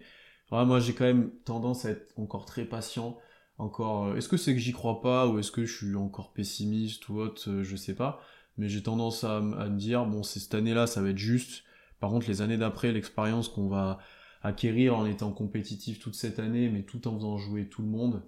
voilà, 0.50 0.66
moi 0.66 0.80
j'ai 0.80 0.94
quand 0.94 1.06
même 1.06 1.32
tendance 1.46 1.86
à 1.86 1.92
être 1.92 2.14
encore 2.18 2.46
très 2.46 2.66
patient. 2.66 3.18
Encore, 3.60 4.08
euh, 4.08 4.16
est-ce 4.16 4.30
que 4.30 4.38
c'est 4.38 4.54
que 4.54 4.60
j'y 4.60 4.72
crois 4.72 5.02
pas 5.02 5.28
ou 5.28 5.40
est-ce 5.40 5.52
que 5.52 5.66
je 5.66 5.76
suis 5.76 5.96
encore 5.96 6.32
pessimiste 6.34 7.10
ou 7.10 7.20
autre, 7.20 7.50
euh, 7.50 7.64
je 7.64 7.76
sais 7.76 7.96
pas. 7.96 8.22
Mais 8.58 8.70
j'ai 8.70 8.82
tendance 8.82 9.24
à, 9.24 9.40
me 9.40 9.78
dire, 9.78 10.06
bon, 10.06 10.24
c'est 10.24 10.40
cette 10.40 10.56
année-là, 10.56 10.88
ça 10.88 11.02
va 11.02 11.10
être 11.10 11.18
juste. 11.18 11.64
Par 12.00 12.10
contre, 12.10 12.28
les 12.28 12.42
années 12.42 12.58
d'après, 12.58 12.92
l'expérience 12.92 13.50
qu'on 13.50 13.68
va 13.68 14.00
acquérir 14.42 14.98
en 14.98 15.06
étant 15.06 15.32
compétitif 15.32 16.00
toute 16.00 16.16
cette 16.16 16.40
année, 16.40 16.70
mais 16.70 16.84
tout 16.84 17.08
en 17.08 17.16
faisant 17.16 17.38
jouer 17.38 17.70
tout 17.70 17.82
le 17.82 17.88
monde, 17.88 18.24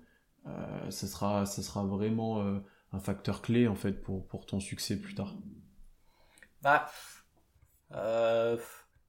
euh, 0.47 0.91
ça 0.91 1.07
sera, 1.07 1.45
ça 1.45 1.61
sera 1.61 1.83
vraiment 1.83 2.41
euh, 2.41 2.59
un 2.93 2.99
facteur 2.99 3.41
clé 3.41 3.67
en 3.67 3.75
fait 3.75 3.93
pour, 3.93 4.27
pour 4.27 4.45
ton 4.45 4.59
succès 4.59 4.99
plus 4.99 5.15
tard. 5.15 5.35
Bah, 6.61 6.89
euh, 7.93 8.57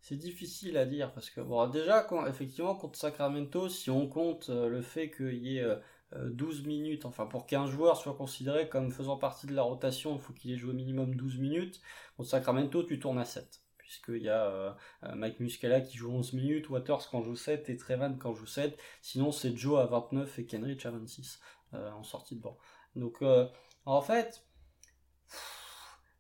c'est 0.01 0.17
difficile 0.17 0.77
à 0.77 0.87
dire 0.87 1.13
parce 1.13 1.31
que 1.31 1.41
bon, 1.41 1.67
déjà, 1.69 2.03
quand, 2.03 2.27
effectivement, 2.27 2.75
contre 2.75 2.99
Sacramento, 2.99 3.69
si 3.69 3.91
on 3.91 4.07
compte 4.09 4.49
le 4.49 4.83
fait 4.83 5.11
qu'il 5.11 5.47
y 5.47 5.59
ait 5.59 5.81
12 6.17 6.65
minutes, 6.67 7.05
enfin 7.05 7.27
pour 7.27 7.47
qu'un 7.47 7.67
joueur 7.67 7.97
soit 7.97 8.15
considéré 8.15 8.69
comme 8.69 8.91
faisant 8.91 9.17
partie 9.17 9.47
de 9.47 9.55
la 9.55 9.63
rotation, 9.63 10.15
il 10.15 10.21
faut 10.21 10.33
qu'il 10.33 10.51
ait 10.51 10.57
joué 10.57 10.71
au 10.71 10.75
minimum 10.75 11.15
12 11.15 11.39
minutes. 11.39 11.81
Contre 12.17 12.29
Sacramento, 12.29 12.83
tu 12.83 12.99
tournes 12.99 13.19
à 13.19 13.25
7. 13.25 13.63
Puisqu'il 13.79 14.23
y 14.23 14.29
a 14.29 14.45
euh, 14.47 14.73
euh, 15.05 15.15
Mike 15.15 15.41
Muscala 15.41 15.81
qui 15.81 15.97
joue 15.97 16.11
11 16.11 16.33
minutes, 16.33 16.69
Waters 16.69 17.09
quand 17.11 17.23
joue 17.23 17.37
7 17.37 17.69
et 17.71 17.77
Trevan 17.77 18.19
quand 18.19 18.35
joue 18.35 18.47
7. 18.47 18.79
Sinon, 19.03 19.33
c'est 19.33 19.57
Joe 19.57 19.81
à 19.81 19.87
29 19.87 20.39
et 20.39 20.47
Kenrich 20.47 20.87
à 20.87 20.91
26 20.91 21.41
euh, 21.75 21.91
en 21.93 22.03
sortie 22.03 22.35
de 22.35 22.41
banc. 22.41 22.59
Donc, 22.97 23.23
euh, 23.23 23.47
en 23.85 24.03
fait, 24.03 24.45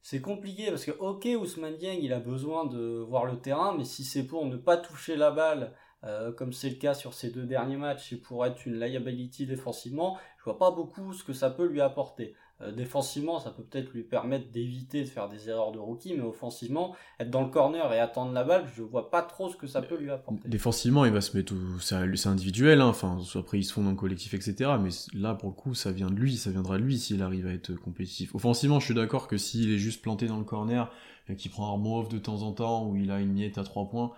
c'est 0.01 0.21
compliqué 0.21 0.71
parce 0.71 0.85
que, 0.85 0.93
ok, 0.93 1.27
Ousmane 1.41 1.77
Dieng, 1.77 1.99
il 2.01 2.13
a 2.13 2.21
besoin 2.21 2.67
de 2.67 3.05
voir 3.09 3.25
le 3.25 3.41
terrain, 3.41 3.75
mais 3.77 3.85
si 3.85 4.05
c'est 4.05 4.23
pour 4.23 4.47
ne 4.47 4.57
pas 4.57 4.77
toucher 4.77 5.17
la 5.17 5.33
balle, 5.33 5.75
euh, 6.05 6.33
comme 6.33 6.53
c'est 6.53 6.71
le 6.71 6.77
cas 6.77 6.95
sur 6.95 7.15
ces 7.15 7.31
deux 7.31 7.45
derniers 7.45 7.77
matchs, 7.77 8.13
et 8.13 8.17
pour 8.17 8.45
être 8.47 8.65
une 8.67 8.79
liability 8.79 9.47
défensivement, 9.47 10.19
je 10.39 10.45
vois 10.45 10.59
pas 10.59 10.71
beaucoup 10.71 11.13
ce 11.13 11.23
que 11.25 11.33
ça 11.33 11.51
peut 11.51 11.67
lui 11.67 11.81
apporter. 11.81 12.35
Euh, 12.63 12.73
défensivement, 12.73 13.39
ça 13.41 13.51
peut 13.51 13.63
peut-être 13.63 13.91
lui 13.93 14.03
permettre 14.03 14.51
d'éviter 14.51 15.03
de 15.03 15.09
faire 15.09 15.29
des 15.31 15.49
erreurs 15.49 15.73
de 15.73 15.79
rookie, 15.79 16.15
mais 16.15 16.23
offensivement, 16.23 16.95
être 17.19 17.31
dans 17.31 17.43
le 17.43 17.49
corner 17.49 17.91
et 17.95 17.99
attendre 18.01 18.33
la 18.33 18.45
balle, 18.45 18.67
je 18.77 18.83
vois 18.83 19.11
pas 19.11 19.23
trop 19.23 19.49
ce 19.49 19.57
que 19.57 19.67
ça 19.67 19.81
peut 19.81 19.97
lui 19.97 20.11
apporter. 20.11 20.47
Défensivement, 20.47 21.07
il 21.07 21.13
va 21.13 21.23
se 21.23 21.35
mettre, 21.37 21.55
au- 21.55 21.79
c'est 21.81 22.27
individuel, 22.29 22.83
hein, 22.83 22.89
enfin, 22.89 23.19
après 23.35 23.59
ils 23.59 23.65
se 23.65 23.73
font 23.73 23.83
dans 23.83 23.91
le 23.91 23.97
collectif, 23.97 24.35
etc. 24.35 24.73
Mais 24.79 24.91
là, 25.19 25.35
pour 25.35 25.49
le 25.49 25.55
coup, 25.55 25.75
ça 25.75 25.91
vient 25.91 26.11
de 26.11 26.15
lui, 26.17 26.37
ça 26.37 26.51
viendra 26.51 26.77
de 26.77 26.83
lui 26.83 26.99
s'il 26.99 27.23
arrive 27.23 27.47
à 27.47 27.53
être 27.53 27.73
compétitif. 27.75 28.35
Offensivement, 28.35 28.79
je 28.79 28.85
suis 28.87 28.95
d'accord 28.95 29.27
que 29.27 29.39
s'il 29.39 29.71
est 29.73 29.79
juste 29.79 30.03
planté 30.03 30.27
dans 30.27 30.39
le 30.39 30.45
corner 30.45 30.91
et 31.29 31.37
qu'il 31.37 31.51
prend 31.51 31.75
un 31.75 31.79
move 31.79 32.09
de 32.11 32.19
temps 32.19 32.43
en 32.43 32.53
temps 32.53 32.87
où 32.87 32.97
il 32.97 33.11
a 33.11 33.21
une 33.21 33.33
miette 33.33 33.57
à 33.57 33.65
trois 33.65 33.89
points, 33.89 34.13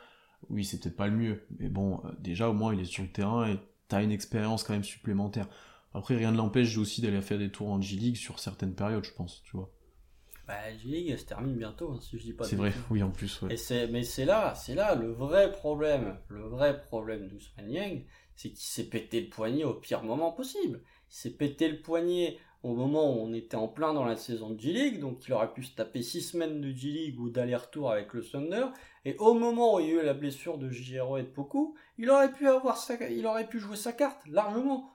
oui, 0.50 0.64
c'est 0.64 0.81
peut-être 0.81 0.96
pas 0.96 1.09
le 1.09 1.16
mieux. 1.16 1.46
Mais 1.59 1.68
bon, 1.68 2.00
euh, 2.05 2.11
déjà 2.18 2.48
au 2.48 2.52
moins 2.52 2.74
il 2.74 2.81
est 2.81 2.85
sur 2.85 3.02
le 3.02 3.11
terrain 3.11 3.48
et 3.48 3.59
t'as 3.88 4.02
une 4.02 4.12
expérience 4.12 4.64
quand 4.64 4.72
même 4.72 4.85
supplémentaire. 4.85 5.48
Après, 5.94 6.16
rien 6.16 6.33
ne 6.33 6.37
l'empêche 6.37 6.76
aussi 6.78 7.02
d'aller 7.02 7.20
faire 7.20 7.38
des 7.38 7.50
tours 7.50 7.70
en 7.70 7.81
G-League 7.81 8.16
sur 8.16 8.38
certaines 8.38 8.74
périodes, 8.74 9.05
je 9.05 9.12
pense, 9.12 9.42
tu 9.44 9.57
vois. 9.57 9.70
Bah, 10.46 10.74
G-League, 10.76 11.11
elle 11.11 11.18
se 11.18 11.26
termine 11.26 11.55
bientôt, 11.55 11.92
hein, 11.92 12.00
si 12.00 12.18
je 12.18 12.22
dis 12.22 12.33
pas 12.33 12.44
de 12.44 12.48
C'est 12.48 12.57
vrai, 12.57 12.72
oui, 12.90 13.02
en 13.02 13.11
plus, 13.11 13.42
ouais. 13.42 13.52
Et 13.52 13.57
c'est, 13.57 13.88
mais 13.88 14.02
c'est 14.02 14.24
là, 14.24 14.55
c'est 14.55 14.74
là 14.74 14.94
le 14.94 15.12
vrai 15.12 15.52
problème. 15.52 16.16
Le 16.28 16.42
vrai 16.42 16.81
problème 16.81 17.28
d'Ousmane 17.28 17.70
Yang, 17.70 18.07
c'est 18.35 18.48
qu'il 18.48 18.59
s'est 18.59 18.88
pété 18.88 19.20
le 19.20 19.28
poignet 19.28 19.64
au 19.64 19.74
pire 19.74 20.02
moment 20.02 20.33
possible. 20.33 20.83
Il 21.11 21.14
s'est 21.14 21.31
pété 21.31 21.68
le 21.68 21.81
poignet 21.81 22.38
au 22.62 22.75
moment 22.75 23.12
où 23.12 23.20
on 23.20 23.33
était 23.33 23.57
en 23.57 23.66
plein 23.68 23.92
dans 23.92 24.05
la 24.05 24.16
saison 24.16 24.51
de 24.51 24.61
G-League, 24.61 25.01
donc 25.01 25.27
il 25.27 25.33
aurait 25.33 25.53
pu 25.53 25.64
se 25.64 25.75
taper 25.75 26.03
6 26.03 26.20
semaines 26.22 26.61
de 26.61 26.70
G-League 26.70 27.18
ou 27.18 27.29
d'aller-retour 27.29 27.90
avec 27.90 28.12
le 28.14 28.22
Thunder. 28.22 28.66
Et 29.05 29.16
au 29.18 29.35
moment 29.35 29.75
où 29.77 29.81
il 29.81 29.87
y 29.87 29.90
a 29.90 30.03
eu 30.03 30.05
la 30.05 30.14
blessure 30.14 30.59
de 30.59 30.70
JRO 30.70 31.18
et 31.18 31.22
de 31.22 31.29
Poku, 31.29 31.75
il 31.98 32.09
aurait 32.11 32.31
pu 32.33 32.46
avoir 32.46 32.77
sa, 32.77 32.94
il 33.11 33.27
aurait 33.27 33.48
pu 33.48 33.59
jouer 33.59 33.77
sa 33.77 33.92
carte 33.92 34.20
largement. 34.29 34.90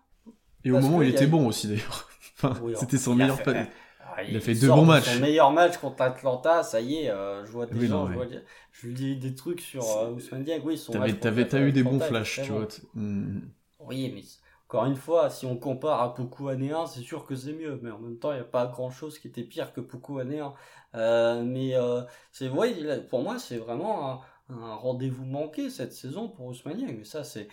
Et 0.64 0.72
au 0.72 0.80
moment 0.80 0.98
où 0.98 1.04
il 1.04 1.10
était 1.10 1.28
bon 1.28 1.48
aussi, 1.48 1.68
d'ailleurs. 1.68 2.10
Enfin, 2.40 2.54
Oui, 2.62 2.74
c'était 2.78 3.00
son 3.00 3.16
meilleur 3.16 3.40
fait- 3.40 3.68
Ah, 4.00 4.24
Il 4.24 4.38
a 4.38 4.40
fait 4.40 4.54
deux 4.54 4.68
bons 4.68 4.86
matchs. 4.86 5.16
Son 5.16 5.20
meilleur 5.22 5.52
match 5.52 5.78
contre 5.78 6.02
Atlanta, 6.04 6.62
ça 6.62 6.80
y 6.80 6.98
est, 6.98 7.10
euh, 7.10 7.44
je 7.46 7.52
vois 7.52 7.66
des 7.66 7.76
Oui, 7.78 7.88
gens, 7.88 8.06
non, 8.06 8.14
je, 8.14 8.18
ouais. 8.18 8.26
vois, 8.28 8.38
je 8.72 8.90
dis 8.90 9.16
des 9.18 9.34
trucs 9.34 9.60
sur 9.60 9.84
euh, 9.84 10.12
Ousmane 10.12 10.44
Dieng, 10.44 10.62
oui, 10.64 10.78
son 10.78 10.94
t'as 10.94 11.62
eu 11.62 11.72
des 11.72 11.84
bons 11.84 12.00
flashs, 12.00 12.42
tu 12.44 12.52
vois. 12.52 12.68
Hmm. 12.94 13.40
Oui, 13.80 14.12
mais 14.14 14.22
encore 14.68 14.86
une 14.86 14.98
fois, 14.98 15.30
si 15.30 15.46
on 15.46 15.56
compare 15.56 16.02
à 16.02 16.14
Poku 16.14 16.50
année 16.50 16.74
1, 16.74 16.88
c'est 16.88 17.00
sûr 17.00 17.26
que 17.26 17.36
c'est 17.36 17.54
mieux, 17.54 17.80
mais 17.82 17.90
en 17.90 18.00
même 18.00 18.20
temps, 18.20 18.34
il 18.34 18.36
n'y 18.36 18.42
a 18.42 18.44
pas 18.44 18.66
grand 18.66 18.92
chose 18.92 19.18
qui 19.18 19.30
était 19.30 19.44
pire 19.44 19.72
que 19.72 19.80
Poku 19.80 20.20
année 20.20 20.42
1. 20.42 20.54
Euh, 20.96 21.42
mais 21.42 21.74
euh, 21.76 22.02
c'est, 22.34 22.50
ouais, 22.50 23.00
pour 23.10 23.22
moi, 23.22 23.40
c'est 23.40 23.58
vraiment 23.58 24.22
un, 24.50 24.76
rendez-vous 24.76 25.24
manqué 25.24 25.70
cette 25.70 25.94
saison 25.94 26.28
pour 26.28 26.48
Ousmane 26.48 26.76
Dieng. 26.78 26.96
Mais 26.98 27.06
ça, 27.06 27.24
c'est, 27.24 27.48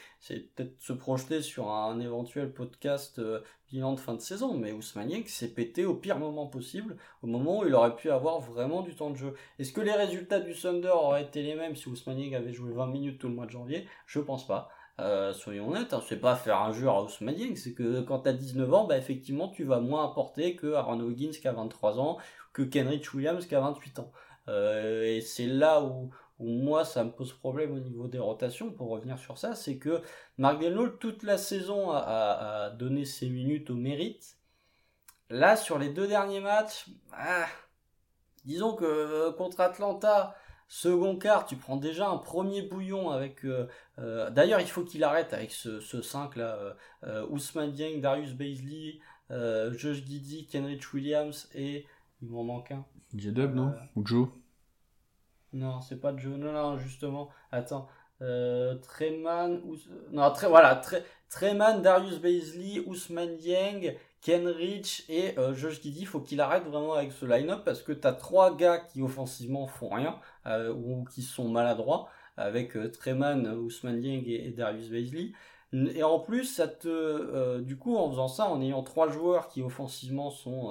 peut-être 0.57 0.75
se 0.81 0.93
projeter 0.93 1.41
sur 1.41 1.71
un 1.71 2.01
éventuel 2.01 2.53
podcast 2.53 3.21
euh, 3.21 3.43
bilan 3.71 3.93
de 3.93 4.01
fin 4.01 4.15
de 4.15 4.21
saison. 4.21 4.55
Mais 4.55 4.73
Ousmane 4.73 5.07
Dieng 5.07 5.27
s'est 5.29 5.55
pété 5.55 5.85
au 5.85 5.95
pire 5.95 6.19
moment 6.19 6.49
possible, 6.49 6.97
au 7.23 7.29
moment 7.29 7.61
où 7.61 7.67
il 7.67 7.75
aurait 7.77 7.95
pu 7.95 8.11
avoir 8.11 8.41
vraiment 8.41 8.83
du 8.83 8.97
temps 8.97 9.11
de 9.11 9.17
jeu. 9.17 9.35
Est-ce 9.61 9.73
que 9.73 9.81
les 9.81 9.93
résultats 9.93 10.41
du 10.41 10.53
Thunder 10.53 10.89
auraient 10.89 11.23
été 11.23 11.43
les 11.45 11.55
mêmes 11.55 11.77
si 11.77 11.89
Ousmane 11.89 12.17
Dieng 12.17 12.35
avait 12.35 12.53
joué 12.53 12.73
20 12.73 12.89
minutes 12.89 13.21
tout 13.21 13.29
le 13.29 13.35
mois 13.35 13.47
de 13.47 13.53
janvier? 13.53 13.87
Je 14.07 14.19
pense 14.19 14.45
pas. 14.49 14.69
Soyons 15.35 15.71
honnêtes, 15.71 15.93
hein, 15.93 16.03
c'est 16.09 16.21
pas 16.21 16.37
faire 16.37 16.61
un 16.61 16.73
jeu 16.73 16.89
à 16.89 17.03
Ousmane 17.03 17.57
c'est 17.57 17.75
que 17.75 18.01
quand 18.03 18.21
t'as 18.21 18.33
19 18.33 18.73
ans, 18.75 18.85
bah 18.85 18.97
effectivement 18.97 19.49
tu 19.49 19.65
vas 19.65 19.81
moins 19.81 20.11
apporter 20.11 20.57
que 20.57 20.75
Aaron 20.75 21.01
Wiggins 21.01 21.33
qui 21.33 21.49
a 21.49 21.53
23 21.53 21.99
ans, 21.99 22.19
que 22.53 22.63
Kenrich 22.63 23.13
Williams 23.15 23.47
qui 23.47 23.55
a 23.55 23.61
28 23.61 23.99
ans. 23.99 24.13
et 24.49 25.21
c'est 25.21 25.47
là 25.47 25.83
où, 25.83 26.11
moi 26.39 26.85
ça 26.85 27.05
me 27.05 27.11
pose 27.11 27.33
problème 27.33 27.73
au 27.73 27.81
niveau 27.81 28.09
des 28.09 28.19
rotations, 28.19 28.71
pour 28.73 28.91
revenir 28.91 29.19
sur 29.19 29.39
ça, 29.39 29.55
c'est 29.55 29.79
que 29.79 30.03
Mark 30.39 30.61
Delnol 30.61 30.99
toute 30.99 31.23
la 31.23 31.39
saison 31.39 31.91
a, 31.93 32.71
donné 32.71 33.05
ses 33.05 33.29
minutes 33.29 33.71
au 33.71 33.75
mérite. 33.75 34.39
Là, 35.31 35.57
sur 35.57 35.79
les 35.79 35.89
deux 35.89 36.07
derniers 36.07 36.41
matchs, 36.41 36.87
ah, 37.13 37.47
disons 38.45 38.75
que 38.75 38.85
euh, 38.85 39.33
contre 39.33 39.61
Atlanta, 39.61 40.37
second 40.69 41.17
quart, 41.17 41.47
tu 41.47 41.57
prends 41.57 41.77
déjà 41.77 42.09
un 42.09 42.19
premier 42.19 42.63
bouillon 42.63 43.11
avec... 43.11 43.45
Euh, 43.45 43.69
euh, 43.99 44.31
d'ailleurs, 44.31 44.61
il 44.61 44.69
faut 44.69 44.85
qu'il 44.85 45.05
arrête 45.05 45.33
avec 45.33 45.53
ce, 45.53 45.81
5 45.81 46.37
là, 46.37 46.77
Ousmane 47.31 47.73
Dieng, 47.73 48.01
Darius 48.01 48.33
Baisley, 48.33 49.01
Josh 49.31 50.05
Giddy, 50.05 50.47
Kenrich 50.47 50.93
Williams 50.93 51.49
et... 51.55 51.87
Il 52.23 52.31
m'en 52.31 52.45
manque 52.45 52.71
un. 52.71 52.87
J-Dub, 53.15 53.55
non 53.55 53.75
Ou 53.97 54.07
Joe 54.07 54.29
non, 55.55 55.81
c'est 55.81 56.01
pas 56.01 56.15
Joe. 56.17 56.37
Non, 56.37 56.53
non, 56.53 56.79
justement. 56.79 57.31
Attends. 57.53 57.89
Euh, 58.23 58.77
Treman, 58.77 59.61
non, 60.13 60.31
très, 60.33 60.49
voilà, 60.49 60.81
Treman, 61.29 61.83
Darius 61.83 62.21
Baisley, 62.21 62.81
Ousmane 62.87 63.37
Dieng, 63.37 63.97
Ken 64.21 64.47
Rich 64.47 65.05
et 65.09 65.39
euh, 65.39 65.55
Josh 65.55 65.81
Giddy. 65.83 66.05
Faut 66.05 66.21
qu'il 66.21 66.41
arrête 66.41 66.65
vraiment 66.65 66.95
avec 66.95 67.13
ce 67.13 67.27
line-up 67.27 67.63
parce 67.65 67.83
que 67.83 67.93
t'as 67.93 68.13
trois 68.13 68.57
gars 68.57 68.79
qui 68.79 69.03
offensivement 69.03 69.67
font 69.67 69.89
rien 69.89 70.19
euh, 70.19 70.34
ou 70.47 71.05
qui 71.05 71.23
sont 71.23 71.49
maladroits 71.49 72.09
avec 72.37 72.77
euh, 72.77 72.91
Treman, 72.91 73.47
Ousmane 73.47 74.01
Dieng 74.01 74.23
et, 74.27 74.51
Darius 74.51 74.89
Baisley. 74.89 75.33
Et 75.73 76.05
en 76.05 76.21
plus, 76.21 76.45
ça 76.45 76.69
te, 76.69 76.89
euh, 76.89 77.61
du 77.61 77.77
coup, 77.77 77.97
en 77.97 78.09
faisant 78.11 78.29
ça, 78.29 78.47
en 78.47 78.61
ayant 78.61 78.85
trois 78.85 79.09
joueurs 79.09 79.49
qui 79.49 79.61
offensivement 79.63 80.31
sont 80.31 80.71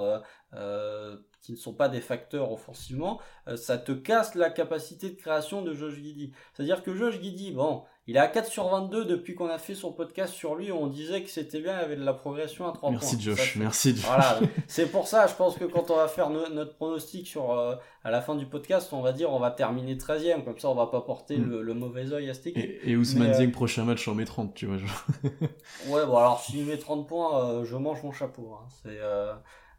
euh, 0.54 1.16
qui 1.44 1.52
ne 1.52 1.56
sont 1.58 1.74
pas 1.74 1.90
des 1.90 2.00
facteurs 2.00 2.50
offensivement, 2.50 3.20
euh, 3.48 3.56
ça 3.56 3.76
te 3.76 3.92
casse 3.92 4.34
la 4.34 4.48
capacité 4.48 5.10
de 5.10 5.14
création 5.14 5.60
de 5.60 5.74
Josh 5.74 5.96
Giddy. 5.96 6.32
C'est-à-dire 6.54 6.82
que 6.82 6.94
Josh 6.94 7.20
Giddy, 7.20 7.52
bon, 7.52 7.82
il 8.06 8.16
est 8.16 8.20
à 8.20 8.28
4 8.28 8.46
sur 8.46 8.68
22 8.68 9.04
depuis 9.06 9.34
qu'on 9.34 9.48
a 9.48 9.58
fait 9.58 9.74
son 9.74 9.92
podcast 9.92 10.34
sur 10.34 10.54
lui, 10.54 10.70
on 10.70 10.86
disait 10.86 11.22
que 11.22 11.30
c'était 11.30 11.60
bien, 11.60 11.78
il 11.78 11.80
y 11.80 11.84
avait 11.84 11.96
de 11.96 12.04
la 12.04 12.12
progression 12.12 12.68
à 12.68 12.72
3 12.72 12.90
merci 12.90 13.16
points. 13.16 13.24
Josh, 13.24 13.56
merci 13.56 13.96
Josh. 13.96 14.04
Voilà, 14.04 14.40
c'est 14.68 14.86
pour 14.86 15.06
ça, 15.06 15.26
je 15.26 15.34
pense 15.34 15.56
que 15.56 15.64
quand 15.64 15.90
on 15.90 15.96
va 15.96 16.08
faire 16.08 16.30
notre 16.30 16.74
pronostic 16.74 17.26
sur 17.26 17.52
euh, 17.52 17.76
à 18.04 18.10
la 18.10 18.20
fin 18.20 18.34
du 18.34 18.46
podcast, 18.46 18.92
on 18.92 19.00
va 19.00 19.12
dire 19.12 19.32
on 19.32 19.38
va 19.38 19.50
terminer 19.50 19.94
13e, 19.94 20.44
comme 20.44 20.58
ça 20.58 20.68
on 20.68 20.74
va 20.74 20.86
pas 20.86 21.00
porter 21.00 21.38
mm. 21.38 21.60
le, 21.60 21.74
mauvais 21.74 22.12
oeil 22.12 22.28
à 22.28 22.34
cette 22.34 22.48
équipe. 22.48 22.64
Et, 22.84 22.90
et 22.90 22.96
Ousmane 22.96 23.32
Dieng, 23.32 23.50
prochain 23.50 23.84
match, 23.84 24.06
en 24.06 24.14
met 24.14 24.24
30, 24.24 24.54
tu 24.54 24.66
vois. 24.66 24.76
ouais, 25.88 26.06
bon 26.06 26.16
alors 26.16 26.40
s'il 26.40 26.64
met 26.66 26.76
30 26.76 27.08
points, 27.08 27.64
je 27.64 27.76
mange 27.76 28.02
mon 28.02 28.12
chapeau. 28.12 28.54
Hein. 28.54 28.66
C'est... 28.82 28.98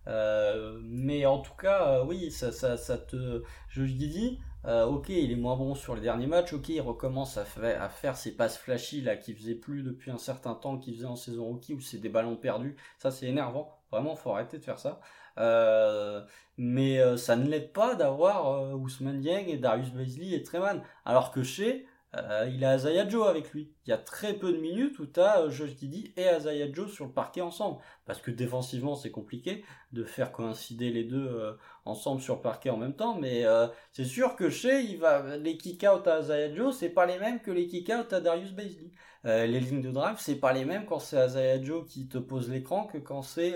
Euh, 0.07 0.77
mais 0.83 1.25
en 1.25 1.39
tout 1.39 1.55
cas, 1.55 1.87
euh, 1.87 2.05
oui, 2.05 2.31
ça, 2.31 2.51
ça, 2.51 2.77
ça 2.77 2.97
te. 2.97 3.43
Je 3.69 3.81
lui 3.81 3.93
dis, 3.93 4.39
euh, 4.67 4.85
ok, 4.85 5.09
il 5.09 5.31
est 5.31 5.35
moins 5.35 5.55
bon 5.55 5.75
sur 5.75 5.95
les 5.95 6.01
derniers 6.01 6.27
matchs, 6.27 6.53
ok, 6.53 6.69
il 6.69 6.81
recommence 6.81 7.37
à, 7.37 7.45
faire, 7.45 8.17
ses 8.17 8.35
passes 8.35 8.57
flashy 8.57 9.01
là 9.01 9.15
qu'il 9.15 9.35
faisait 9.35 9.55
plus 9.55 9.83
depuis 9.83 10.11
un 10.11 10.17
certain 10.17 10.53
temps, 10.55 10.77
qu'il 10.77 10.95
faisait 10.95 11.05
en 11.05 11.15
saison 11.15 11.45
rookie, 11.45 11.73
où 11.73 11.79
c'est 11.81 11.97
des 11.99 12.09
ballons 12.09 12.35
perdus. 12.35 12.75
Ça, 12.97 13.11
c'est 13.11 13.27
énervant. 13.27 13.77
Vraiment, 13.91 14.15
faut 14.15 14.31
arrêter 14.31 14.57
de 14.57 14.63
faire 14.63 14.79
ça. 14.79 14.99
mais 16.57 17.17
ça 17.17 17.35
ne 17.35 17.47
l'aide 17.49 17.71
pas 17.71 17.95
d'avoir 17.95 18.73
Ousmane 18.75 19.19
Dieng 19.21 19.45
et 19.47 19.57
Darius 19.57 19.91
Baisley 19.91 20.33
et 20.35 20.43
Treman. 20.43 20.81
Alors 21.05 21.31
que 21.31 21.43
chez 21.43 21.85
euh, 22.17 22.49
il 22.53 22.63
a 22.63 22.71
Azaya 22.71 23.07
Joe 23.07 23.27
avec 23.27 23.51
lui. 23.51 23.71
Il 23.85 23.89
y 23.89 23.93
a 23.93 23.97
très 23.97 24.33
peu 24.33 24.51
de 24.51 24.57
minutes 24.57 24.99
où 24.99 25.05
tu 25.05 25.19
as 25.19 25.41
euh, 25.41 25.49
Josh 25.49 25.71
Giddy 25.77 26.13
et 26.17 26.27
Azaya 26.27 26.71
Joe 26.71 26.91
sur 26.91 27.05
le 27.05 27.11
parquet 27.11 27.41
ensemble. 27.41 27.79
Parce 28.05 28.21
que 28.21 28.31
défensivement, 28.31 28.95
c'est 28.95 29.11
compliqué 29.11 29.63
de 29.91 30.03
faire 30.03 30.31
coïncider 30.31 30.91
les 30.91 31.03
deux 31.03 31.27
euh, 31.27 31.53
ensemble 31.85 32.21
sur 32.21 32.35
le 32.35 32.41
parquet 32.41 32.69
en 32.69 32.77
même 32.77 32.95
temps. 32.95 33.15
Mais 33.15 33.43
c'est 33.91 34.05
sûr 34.05 34.35
que 34.35 34.49
chez, 34.49 34.81
il 34.81 34.99
va, 34.99 35.37
les 35.37 35.57
kick-out 35.57 36.07
à 36.07 36.15
Azaya 36.15 36.53
Joe, 36.53 36.75
c'est 36.75 36.89
pas 36.89 37.05
les 37.05 37.19
mêmes 37.19 37.39
que 37.39 37.51
les 37.51 37.67
kick-out 37.67 38.11
à 38.13 38.21
Darius 38.21 38.51
Baisley. 38.53 38.91
les 39.23 39.59
lignes 39.59 39.81
de 39.81 39.91
drive, 39.91 40.17
c'est 40.19 40.35
pas 40.35 40.53
les 40.53 40.65
mêmes 40.65 40.85
quand 40.85 40.99
c'est 40.99 41.17
Azaya 41.17 41.61
Joe 41.61 41.85
qui 41.87 42.07
te 42.07 42.17
pose 42.17 42.49
l'écran 42.49 42.85
que 42.85 42.97
quand 42.97 43.21
c'est 43.21 43.55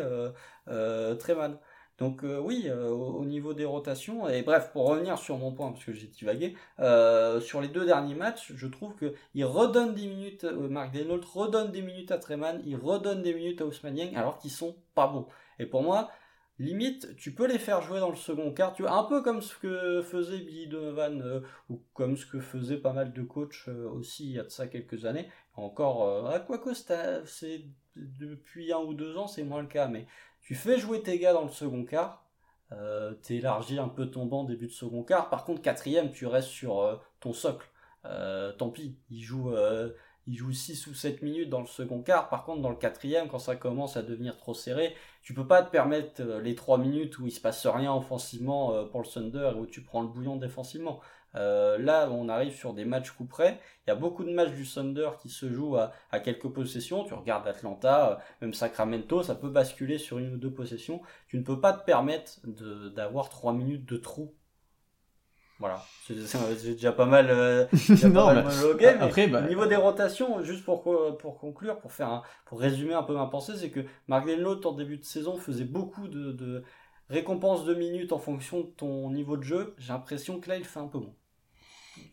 Treman. 0.66 1.58
Donc 2.00 2.24
euh, 2.24 2.40
oui, 2.40 2.64
euh, 2.68 2.90
au, 2.90 3.26
niveau 3.26 3.54
des 3.54 3.66
rotations, 3.66 4.30
et 4.30 4.42
bref, 4.42 4.72
pour 4.72 4.88
revenir 4.88 5.18
sur 5.18 5.38
mon 5.38 5.52
point, 5.52 5.72
parce 5.72 5.84
que 5.84 5.92
j'ai 5.92 6.08
divagué, 6.08 6.56
euh, 6.80 7.42
sur 7.42 7.60
les 7.60 7.68
deux 7.68 7.86
derniers 7.86 8.16
matchs, 8.16 8.54
je 8.56 8.68
trouve 8.68 8.96
qu'il 8.96 9.46
redonne 9.46 9.94
des 9.94 10.08
minutes, 10.08 10.46
Marc 10.46 10.94
Denault 10.94 11.22
redonne 11.34 11.72
des 11.72 11.82
minutes 11.82 12.12
à 12.12 12.18
Treman, 12.18 12.62
il 12.66 12.78
redonne 12.78 13.22
des 13.22 13.34
minutes 13.34 13.62
à 13.62 13.66
Ousmane 13.66 14.16
alors 14.16 14.38
qu'ils 14.38 14.52
sont 14.52 14.78
pas 14.96 15.08
bons. 15.08 15.28
Et 15.60 15.66
pour 15.66 15.84
moi, 15.84 16.10
limite, 16.58 17.18
tu 17.18 17.34
peux 17.34 17.48
les 17.48 17.60
faire 17.60 17.82
jouer 17.82 18.00
dans 18.00 18.10
le 18.10 18.16
second 18.16 18.54
quart, 18.54 18.74
tu 18.74 18.88
un 18.88 19.04
peu 19.04 19.22
comme 19.22 19.42
ce 19.42 19.58
que 19.58 20.02
faisait 20.02 20.40
Billy 20.40 20.68
Donovan, 20.68 21.44
ou 21.70 21.82
comme 21.94 22.16
ce 22.16 22.26
que 22.26 22.40
faisaient 22.40 22.78
pas 22.78 22.94
mal 22.94 23.12
de 23.12 23.24
coachs 23.24 23.68
aussi 23.68 24.26
il 24.26 24.36
y 24.36 24.40
a 24.40 24.44
de 24.44 24.50
ça 24.50 24.68
quelques 24.68 25.04
années. 25.04 25.28
Encore, 25.56 26.30
à 26.30 26.40
quoi 26.40 26.62
c'est 27.26 27.66
depuis 27.98 28.72
un 28.72 28.80
ou 28.80 28.94
deux 28.94 29.18
ans, 29.18 29.28
c'est 29.28 29.44
moins 29.44 29.62
le 29.62 29.68
cas, 29.68 29.90
mais 29.90 30.08
tu 30.42 30.56
fais 30.56 30.78
jouer 30.78 31.02
tes 31.02 31.20
gars 31.20 31.34
dans 31.34 31.44
le 31.44 31.52
second 31.52 31.86
quart, 31.86 32.26
euh, 32.72 33.14
élargis 33.30 33.80
un 33.80 33.88
peu 33.88 34.10
ton 34.10 34.26
banc 34.26 34.44
début 34.44 34.68
de 34.68 34.72
second 34.72 35.04
quart. 35.04 35.30
Par 35.30 35.44
contre, 35.46 35.62
quatrième, 35.62 36.12
tu 36.12 36.28
restes 36.28 36.50
sur 36.50 36.82
euh, 36.82 36.96
ton 37.20 37.34
socle. 37.34 37.68
Euh, 38.06 38.52
tant 38.54 38.70
pis, 38.70 38.98
il 39.10 39.22
joue, 39.22 39.54
euh, 39.54 39.90
il 40.28 40.38
joue 40.38 40.52
6 40.52 40.88
ou 40.88 40.94
7 40.94 41.22
minutes 41.22 41.50
dans 41.50 41.62
le 41.62 41.68
second 41.68 42.02
quart. 42.02 42.30
Par 42.30 42.46
contre, 42.46 42.62
dans 42.62 42.70
le 42.70 42.76
quatrième, 42.76 43.28
quand 43.28 43.40
ça 43.40 43.56
commence 43.56 43.98
à 43.98 44.04
devenir 44.04 44.38
trop 44.38 44.54
serré, 44.54 44.96
tu 45.24 45.34
peux 45.34 45.48
pas 45.48 45.64
te 45.64 45.72
permettre 45.72 46.22
les 46.24 46.56
3 46.56 46.78
minutes 46.78 47.18
où 47.20 47.28
il 47.28 47.32
se 47.32 47.42
passe 47.42 47.66
rien 47.66 47.94
offensivement 47.94 48.86
pour 48.86 49.02
le 49.02 49.08
Thunder 49.08 49.52
et 49.56 49.60
où 49.60 49.66
tu 49.66 49.82
prends 49.82 50.02
le 50.02 50.08
bouillon 50.08 50.38
défensivement. 50.38 51.02
Euh, 51.36 51.78
là, 51.78 52.10
on 52.12 52.28
arrive 52.30 52.56
sur 52.56 52.74
des 52.74 52.86
matchs 52.86 53.12
coup 53.12 53.26
près. 53.26 53.60
Il 53.86 53.90
y 53.90 53.94
a 53.94 53.96
beaucoup 53.96 54.24
de 54.24 54.32
matchs 54.32 54.52
du 54.52 54.68
Thunder 54.68 55.12
qui 55.22 55.30
se 55.30 55.52
jouent 55.52 55.78
à, 55.78 56.20
quelques 56.20 56.50
possessions. 56.50 57.04
Tu 57.04 57.14
regardes 57.14 57.48
Atlanta, 57.48 58.12
euh, 58.12 58.16
même 58.42 58.54
Sacramento, 58.54 59.24
ça 59.24 59.36
peut 59.36 59.50
basculer 59.50 59.98
sur 59.98 60.18
une 60.18 60.34
ou 60.34 60.38
deux 60.38 60.52
possessions. 60.52 61.02
Tu 61.28 61.38
ne 61.38 61.44
peux 61.44 61.60
pas 61.60 61.74
te 61.74 61.84
permettre 61.84 62.40
d'avoir 62.96 63.30
trois 63.30 63.54
minutes 63.54 63.86
de 63.86 63.98
trou. 63.98 64.34
Voilà, 65.60 65.84
c'est 66.08 66.16
déjà 66.16 66.94
pas 66.94 67.06
mal, 67.06 67.28
euh, 67.30 67.66
non, 68.14 68.28
après, 68.28 69.28
bah, 69.28 69.42
au 69.44 69.48
niveau 69.50 69.66
des 69.66 69.76
rotations, 69.76 70.42
juste 70.42 70.64
pour, 70.64 70.84
pour 71.18 71.38
conclure, 71.38 71.80
pour 71.80 71.92
faire 71.92 72.24
pour 72.46 72.62
résumer 72.62 72.94
un 72.94 73.04
peu 73.04 73.14
ma 73.14 73.26
pensée, 73.26 73.58
c'est 73.58 73.70
que 73.70 73.82
Mark 74.08 74.26
Denlotte 74.26 74.66
en 74.66 74.72
début 74.72 74.96
de 74.96 75.04
saison 75.04 75.36
faisait 75.36 75.66
beaucoup 75.66 76.08
de, 76.08 76.32
de 76.32 76.64
récompenses 77.10 77.66
de 77.66 77.74
minutes 77.74 78.14
en 78.14 78.20
fonction 78.20 78.62
de 78.62 78.68
ton 78.68 79.10
niveau 79.12 79.36
de 79.36 79.44
jeu. 79.44 79.76
J'ai 79.78 79.92
l'impression 79.92 80.40
que 80.40 80.48
là, 80.48 80.56
il 80.56 80.64
fait 80.64 80.80
un 80.80 80.88
peu 80.88 81.00
moins. 81.00 81.16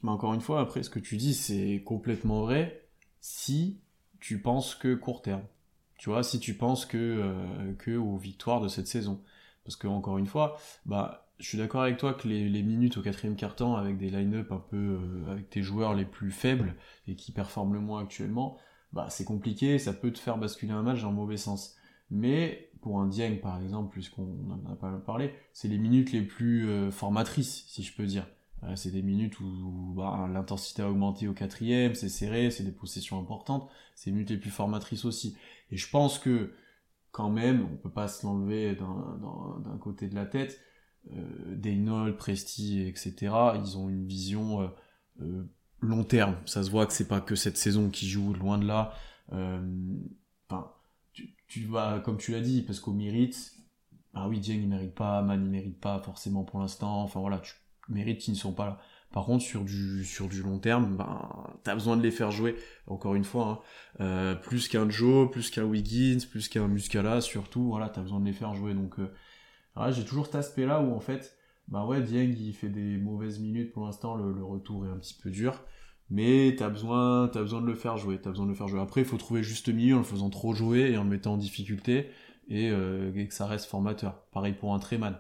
Mais 0.03 0.11
encore 0.11 0.35
une 0.35 0.41
fois, 0.41 0.61
après, 0.61 0.83
ce 0.83 0.91
que 0.91 0.99
tu 0.99 1.17
dis, 1.17 1.35
c'est 1.35 1.83
complètement 1.85 2.43
vrai 2.43 2.89
si 3.21 3.81
tu 4.21 4.41
penses 4.41 4.75
que 4.75 4.95
court 4.95 5.23
terme. 5.23 5.45
Tu 5.99 6.11
vois, 6.11 6.23
si 6.23 6.39
tu 6.41 6.55
penses 6.55 6.87
que, 6.87 6.97
euh, 6.97 7.75
que 7.75 7.97
aux 7.97 8.17
victoires 8.17 8.61
de 8.61 8.69
cette 8.69 8.87
saison. 8.87 9.21
Parce 9.65 9.77
que, 9.77 9.87
encore 9.87 10.19
une 10.19 10.27
fois, 10.27 10.59
bah, 10.85 11.27
je 11.39 11.47
suis 11.47 11.59
d'accord 11.59 11.83
avec 11.83 11.97
toi 11.97 12.15
que 12.15 12.29
les, 12.29 12.63
minutes 12.63 12.97
au 12.99 13.03
quatrième 13.03 13.37
quart-temps, 13.37 13.77
avec 13.77 13.99
des 13.99 14.11
line-up 14.11 14.53
un 14.53 14.59
peu, 14.71 14.77
euh, 14.77 15.31
avec 15.31 15.51
tes 15.51 15.63
joueurs 15.63 15.95
les 15.95 16.05
plus 16.05 16.31
faibles 16.31 16.75
et 17.09 17.17
qui 17.17 17.33
performent 17.33 17.75
le 17.75 17.81
moins 17.81 18.03
actuellement, 18.03 18.59
bah, 18.93 19.09
c'est 19.11 19.25
compliqué, 19.25 19.79
ça 19.79 19.93
peut 19.93 20.13
te 20.13 20.19
faire 20.19 20.39
basculer 20.39 20.73
un 20.73 20.83
match 20.83 21.03
dans 21.03 21.11
le 21.11 21.17
mauvais 21.17 21.37
sens. 21.37 21.77
Mais 22.11 22.71
pour 22.81 23.01
un 23.01 23.09
Dieng, 23.09 23.41
par 23.41 23.61
exemple, 23.61 23.93
puisqu'on 23.93 24.29
en 24.51 24.73
a 24.73 24.77
pas 24.77 24.93
parlé, 24.99 25.35
c'est 25.53 25.69
les 25.69 25.79
minutes 25.79 26.13
les 26.13 26.23
plus 26.23 26.69
euh, 26.69 26.91
formatrices, 26.91 27.65
si 27.67 27.83
je 27.83 27.95
peux 27.95 28.07
dire. 28.07 28.27
Euh, 28.63 28.75
c'est 28.77 28.91
des 28.91 29.03
minutes 29.03 29.39
où, 29.41 29.95
bah, 29.97 30.29
l'intensité 30.33 30.83
a 30.83 30.91
augmenté 30.91 31.29
au 31.29 31.35
quatrième, 31.35 31.95
c'est 31.95 32.09
serré, 32.09 32.51
c'est 32.51 32.65
des 32.65 32.73
possessions 32.73 33.21
importantes, 33.21 33.69
c'est 33.95 34.11
les 34.11 34.15
minutes 34.15 34.31
les 34.31 34.39
plus 34.39 34.51
formatrices 34.51 35.05
aussi. 35.05 35.37
Et 35.71 35.77
je 35.77 35.89
pense 35.91 36.19
que 36.19 36.53
quand 37.13 37.31
même, 37.31 37.67
on 37.73 37.77
peut 37.77 37.91
pas 37.91 38.09
se 38.09 38.27
l'enlever 38.27 38.75
d'un 38.75 39.79
côté 39.79 40.09
de 40.09 40.15
la 40.15 40.27
tête, 40.27 40.61
euh, 41.13 42.13
Presti, 42.13 42.83
etc., 42.83 43.35
ils 43.55 43.79
ont 43.79 43.89
une 43.89 44.07
vision 44.07 44.63
euh, 44.63 44.69
euh, 45.23 45.45
long 45.81 46.05
terme. 46.05 46.37
Ça 46.47 46.63
se 46.63 46.71
voit 46.71 46.87
que 46.87 46.93
c'est 46.93 47.09
pas 47.09 47.21
que 47.21 47.35
cette 47.35 47.57
saison 47.57 47.91
qui 47.91 48.09
joue, 48.09 48.35
loin 48.35 48.59
de 48.59 48.67
là. 48.67 48.93
Enfin, 49.31 50.71
tu, 51.13 51.35
tu 51.49 51.65
vas, 51.65 52.01
comme 52.01 52.19
tu 52.19 52.33
l'as 52.33 52.41
dit, 52.41 52.63
parce 52.63 52.81
qu'au 52.81 52.93
mérite, 52.93 53.55
ah 54.15 54.29
oui, 54.29 54.41
Dieng 54.41 54.61
il 54.61 54.69
mérite 54.69 54.95
pas, 54.95 55.23
Man 55.23 55.43
il 55.45 55.51
mérite 55.51 55.81
pas 55.81 56.01
forcément 56.01 56.45
pour 56.45 56.61
l'instant. 56.61 57.03
Enfin 57.03 57.21
voilà, 57.21 57.39
tu 57.39 57.55
mérites 57.89 58.21
qui 58.21 58.31
ne 58.31 58.37
sont 58.37 58.53
pas 58.53 58.67
là. 58.67 58.79
Par 59.13 59.25
contre, 59.25 59.45
sur 59.45 59.65
du, 59.65 60.05
sur 60.05 60.29
du 60.29 60.43
long 60.43 60.59
terme, 60.59 60.97
ben, 60.97 61.31
t'as 61.63 61.75
besoin 61.75 61.97
de 61.97 62.03
les 62.03 62.11
faire 62.11 62.31
jouer, 62.31 62.57
encore 62.87 63.15
une 63.15 63.25
fois, 63.25 63.63
hein. 64.01 64.05
euh, 64.05 64.35
plus 64.35 64.69
qu'un 64.69 64.91
Joe, 64.91 65.31
plus 65.31 65.51
qu'un 65.51 65.65
Wiggins, 65.65 66.19
plus 66.31 66.49
qu'un 66.49 66.69
Muscala, 66.69 67.21
surtout, 67.21 67.69
voilà, 67.69 67.89
t'as 67.89 68.03
besoin 68.03 68.21
de 68.21 68.27
les 68.27 68.33
faire 68.33 68.55
jouer. 68.55 68.75
Donc, 68.75 68.99
euh, 68.99 69.93
j'ai 69.93 70.05
toujours 70.05 70.27
cet 70.27 70.35
aspect-là 70.35 70.83
où, 70.83 70.95
en 70.95 71.01
fait, 71.01 71.37
bah 71.69 71.85
ouais, 71.85 72.01
Dieng, 72.01 72.35
il 72.39 72.53
fait 72.55 72.69
des 72.69 72.97
mauvaises 72.99 73.41
minutes 73.41 73.73
pour 73.73 73.87
l'instant, 73.87 74.15
le, 74.17 74.45
retour 74.45 74.87
est 74.87 74.91
un 74.91 74.99
petit 74.99 75.15
peu 75.21 75.31
dur. 75.31 75.65
mais 76.11 76.55
t'as 76.59 76.69
besoin, 76.69 77.25
as 77.25 77.41
besoin 77.41 77.61
de 77.61 77.67
le 77.67 77.75
faire 77.75 77.97
jouer, 77.97 78.19
t'as 78.21 78.31
besoin 78.31 78.47
de 78.47 78.51
le 78.51 78.57
faire 78.57 78.69
jouer. 78.69 78.81
Après, 78.81 79.01
il 79.01 79.07
faut 79.07 79.17
trouver 79.17 79.43
juste 79.43 79.69
milieu 79.69 79.95
en 79.97 79.99
le 79.99 80.05
faisant 80.05 80.31
trop 80.31 80.55
jouer 80.55 80.91
et 80.93 80.97
en 80.99 81.05
le 81.05 81.11
mettant 81.11 81.35
en 81.35 81.37
difficulté 81.37 82.11
et, 82.49 82.71
euh, 82.71 83.13
que 83.27 83.35
ça 83.35 83.47
reste 83.47 83.67
formateur. 83.67 84.23
Pareil 84.33 84.53
pour 84.53 84.75
un 84.75 84.79
Treman. 84.79 85.17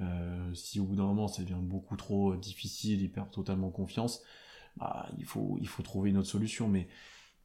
Euh, 0.00 0.54
si 0.54 0.78
au 0.80 0.84
bout 0.84 0.94
d'un 0.94 1.06
moment 1.06 1.26
ça 1.28 1.42
devient 1.42 1.56
beaucoup 1.60 1.96
trop 1.96 2.36
difficile, 2.36 3.02
il 3.02 3.10
perd 3.10 3.30
totalement 3.30 3.70
confiance, 3.70 4.22
bah, 4.76 5.08
il 5.18 5.24
faut, 5.24 5.58
il 5.60 5.68
faut 5.68 5.82
trouver 5.82 6.10
une 6.10 6.18
autre 6.18 6.28
solution. 6.28 6.68
Mais 6.68 6.88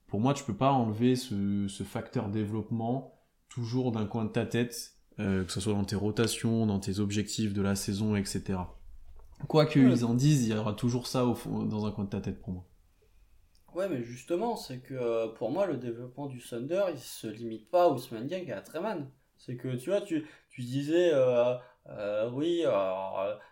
pour 0.07 0.19
moi, 0.19 0.33
tu 0.33 0.43
peux 0.43 0.55
pas 0.55 0.71
enlever 0.71 1.15
ce, 1.15 1.67
ce 1.67 1.83
facteur 1.83 2.29
développement 2.29 3.19
toujours 3.49 3.91
d'un 3.91 4.05
coin 4.05 4.25
de 4.25 4.29
ta 4.29 4.45
tête, 4.45 4.93
euh, 5.19 5.43
que 5.43 5.51
ce 5.51 5.59
soit 5.59 5.73
dans 5.73 5.83
tes 5.83 5.95
rotations, 5.95 6.65
dans 6.65 6.79
tes 6.79 6.99
objectifs 6.99 7.53
de 7.53 7.61
la 7.61 7.75
saison, 7.75 8.15
etc. 8.15 8.59
Quoi 9.47 9.65
qu'ils 9.65 10.05
en 10.05 10.13
disent, 10.13 10.47
il 10.47 10.53
y 10.53 10.57
aura 10.57 10.73
toujours 10.73 11.07
ça 11.07 11.25
au 11.25 11.35
fond, 11.35 11.63
dans 11.63 11.85
un 11.85 11.91
coin 11.91 12.05
de 12.05 12.09
ta 12.09 12.21
tête 12.21 12.39
pour 12.39 12.53
moi. 12.53 12.65
Ouais, 13.75 13.89
mais 13.89 14.03
justement, 14.03 14.55
c'est 14.55 14.79
que 14.79 14.93
euh, 14.93 15.27
pour 15.29 15.51
moi, 15.51 15.65
le 15.65 15.77
développement 15.77 16.27
du 16.27 16.39
Thunder, 16.39 16.85
il 16.93 16.99
se 16.99 17.27
limite 17.27 17.69
pas 17.69 17.89
Ousmane 17.91 18.27
Dieng 18.27 18.45
et 18.47 18.51
à 18.51 18.61
Treman. 18.61 19.09
C'est 19.37 19.57
que, 19.57 19.75
tu 19.75 19.89
vois, 19.89 20.01
tu, 20.01 20.25
tu 20.49 20.61
disais, 20.61 21.11
euh, 21.11 21.55
euh, 21.89 22.29
oui, 22.31 22.63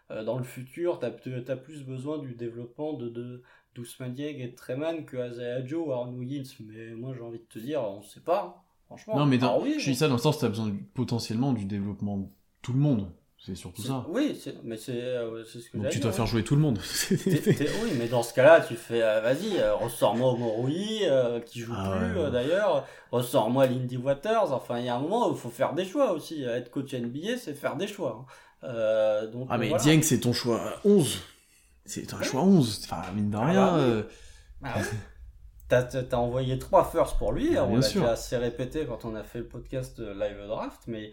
dans 0.10 0.38
le 0.38 0.44
futur, 0.44 1.00
tu 1.00 1.06
as, 1.06 1.58
plus 1.58 1.84
besoin 1.84 2.18
du 2.20 2.34
développement 2.36 2.94
de, 2.94 3.10
de 3.10 3.44
d'Ousmane 3.76 4.14
Dieng 4.14 4.38
et 4.38 4.48
de 4.48 4.56
Treman 4.56 5.06
que 5.06 5.18
Azaya 5.18 5.66
Joe 5.66 5.88
ou 5.88 5.92
Arnaud. 5.94 6.18
Mais 6.22 6.92
moi, 6.96 7.14
j'ai 7.16 7.22
envie 7.22 7.40
de 7.40 7.46
te 7.46 7.60
dire, 7.60 7.82
on 7.82 8.02
sait 8.02 8.20
pas. 8.20 8.44
Hein. 8.44 8.62
Franchement. 8.86 9.20
Non, 9.20 9.26
mais 9.26 9.40
je 9.40 9.90
dis 9.90 9.96
ça 9.96 10.08
dans 10.08 10.16
le 10.16 10.20
sens, 10.20 10.40
tu 10.40 10.46
as 10.46 10.50
besoin 10.50 10.76
potentiellement 10.94 11.54
du 11.54 11.66
développement 11.66 12.18
de 12.18 12.28
tout 12.62 12.74
le 12.74 12.80
monde. 12.80 13.10
C'est 13.44 13.56
surtout 13.56 13.82
ça. 13.82 14.06
Oui, 14.08 14.40
mais 14.64 14.78
euh, 14.90 15.44
c'est 15.52 15.60
ce 15.62 15.70
que 15.72 15.78
Donc 15.78 15.90
tu 15.90 16.00
dois 16.00 16.12
faire 16.12 16.28
jouer 16.28 16.44
tout 16.44 16.56
le 16.56 16.62
monde. 16.62 16.78
oui, 17.10 17.92
mais 17.98 18.08
dans 18.08 18.22
ce 18.22 18.36
cas-là, 18.36 18.62
tu 18.62 18.76
fais, 18.76 19.02
euh, 19.02 19.20
vas-y, 19.20 19.58
euh, 19.58 19.74
ressors-moi 19.74 20.36
Moroui, 20.38 21.02
qui 21.48 21.62
joue 21.62 21.74
ah 21.76 21.98
plus 21.98 22.32
d'ailleurs, 22.32 22.88
ressors-moi 23.12 23.66
Lindy 23.66 23.98
Waters. 23.98 24.54
Enfin, 24.54 24.78
il 24.78 24.86
y 24.86 24.90
a 24.90 24.96
un 24.96 25.00
moment 25.00 25.28
où 25.28 25.32
il 25.32 25.40
faut 25.40 25.50
faire 25.50 25.74
des 25.74 25.86
choix 25.86 26.12
aussi. 26.12 26.44
Être 26.44 26.70
coach 26.70 26.94
NBA, 26.94 27.38
c'est 27.40 27.56
faire 27.56 27.78
des 27.78 27.88
choix. 27.88 28.28
Hein. 28.62 29.26
donc, 29.34 29.48
ah, 29.50 29.58
mais 29.58 29.74
Dieng, 29.80 30.04
c'est 30.04 30.20
ton 30.20 30.34
choix 30.34 30.76
11. 30.86 31.20
C'est 31.86 32.14
un 32.14 32.22
choix 32.22 32.44
11. 32.44 32.82
Enfin, 32.84 33.12
mine 33.16 33.32
de 33.32 33.38
ah 33.38 33.46
rien. 33.46 34.06
Bah 34.62 34.70
bah 35.68 35.84
T'as 35.84 36.18
envoyé 36.18 36.60
trois 36.60 36.86
firsts 36.92 37.18
pour 37.18 37.32
lui, 37.32 37.58
on 37.58 37.76
l'a 37.76 37.82
déjà 37.82 38.12
assez 38.12 38.38
répété 38.38 38.86
quand 38.86 39.04
on 39.06 39.16
a 39.16 39.24
fait 39.24 39.40
le 39.40 39.48
podcast 39.48 40.00
Live 40.00 40.46
Draft, 40.48 40.82
mais 40.86 41.12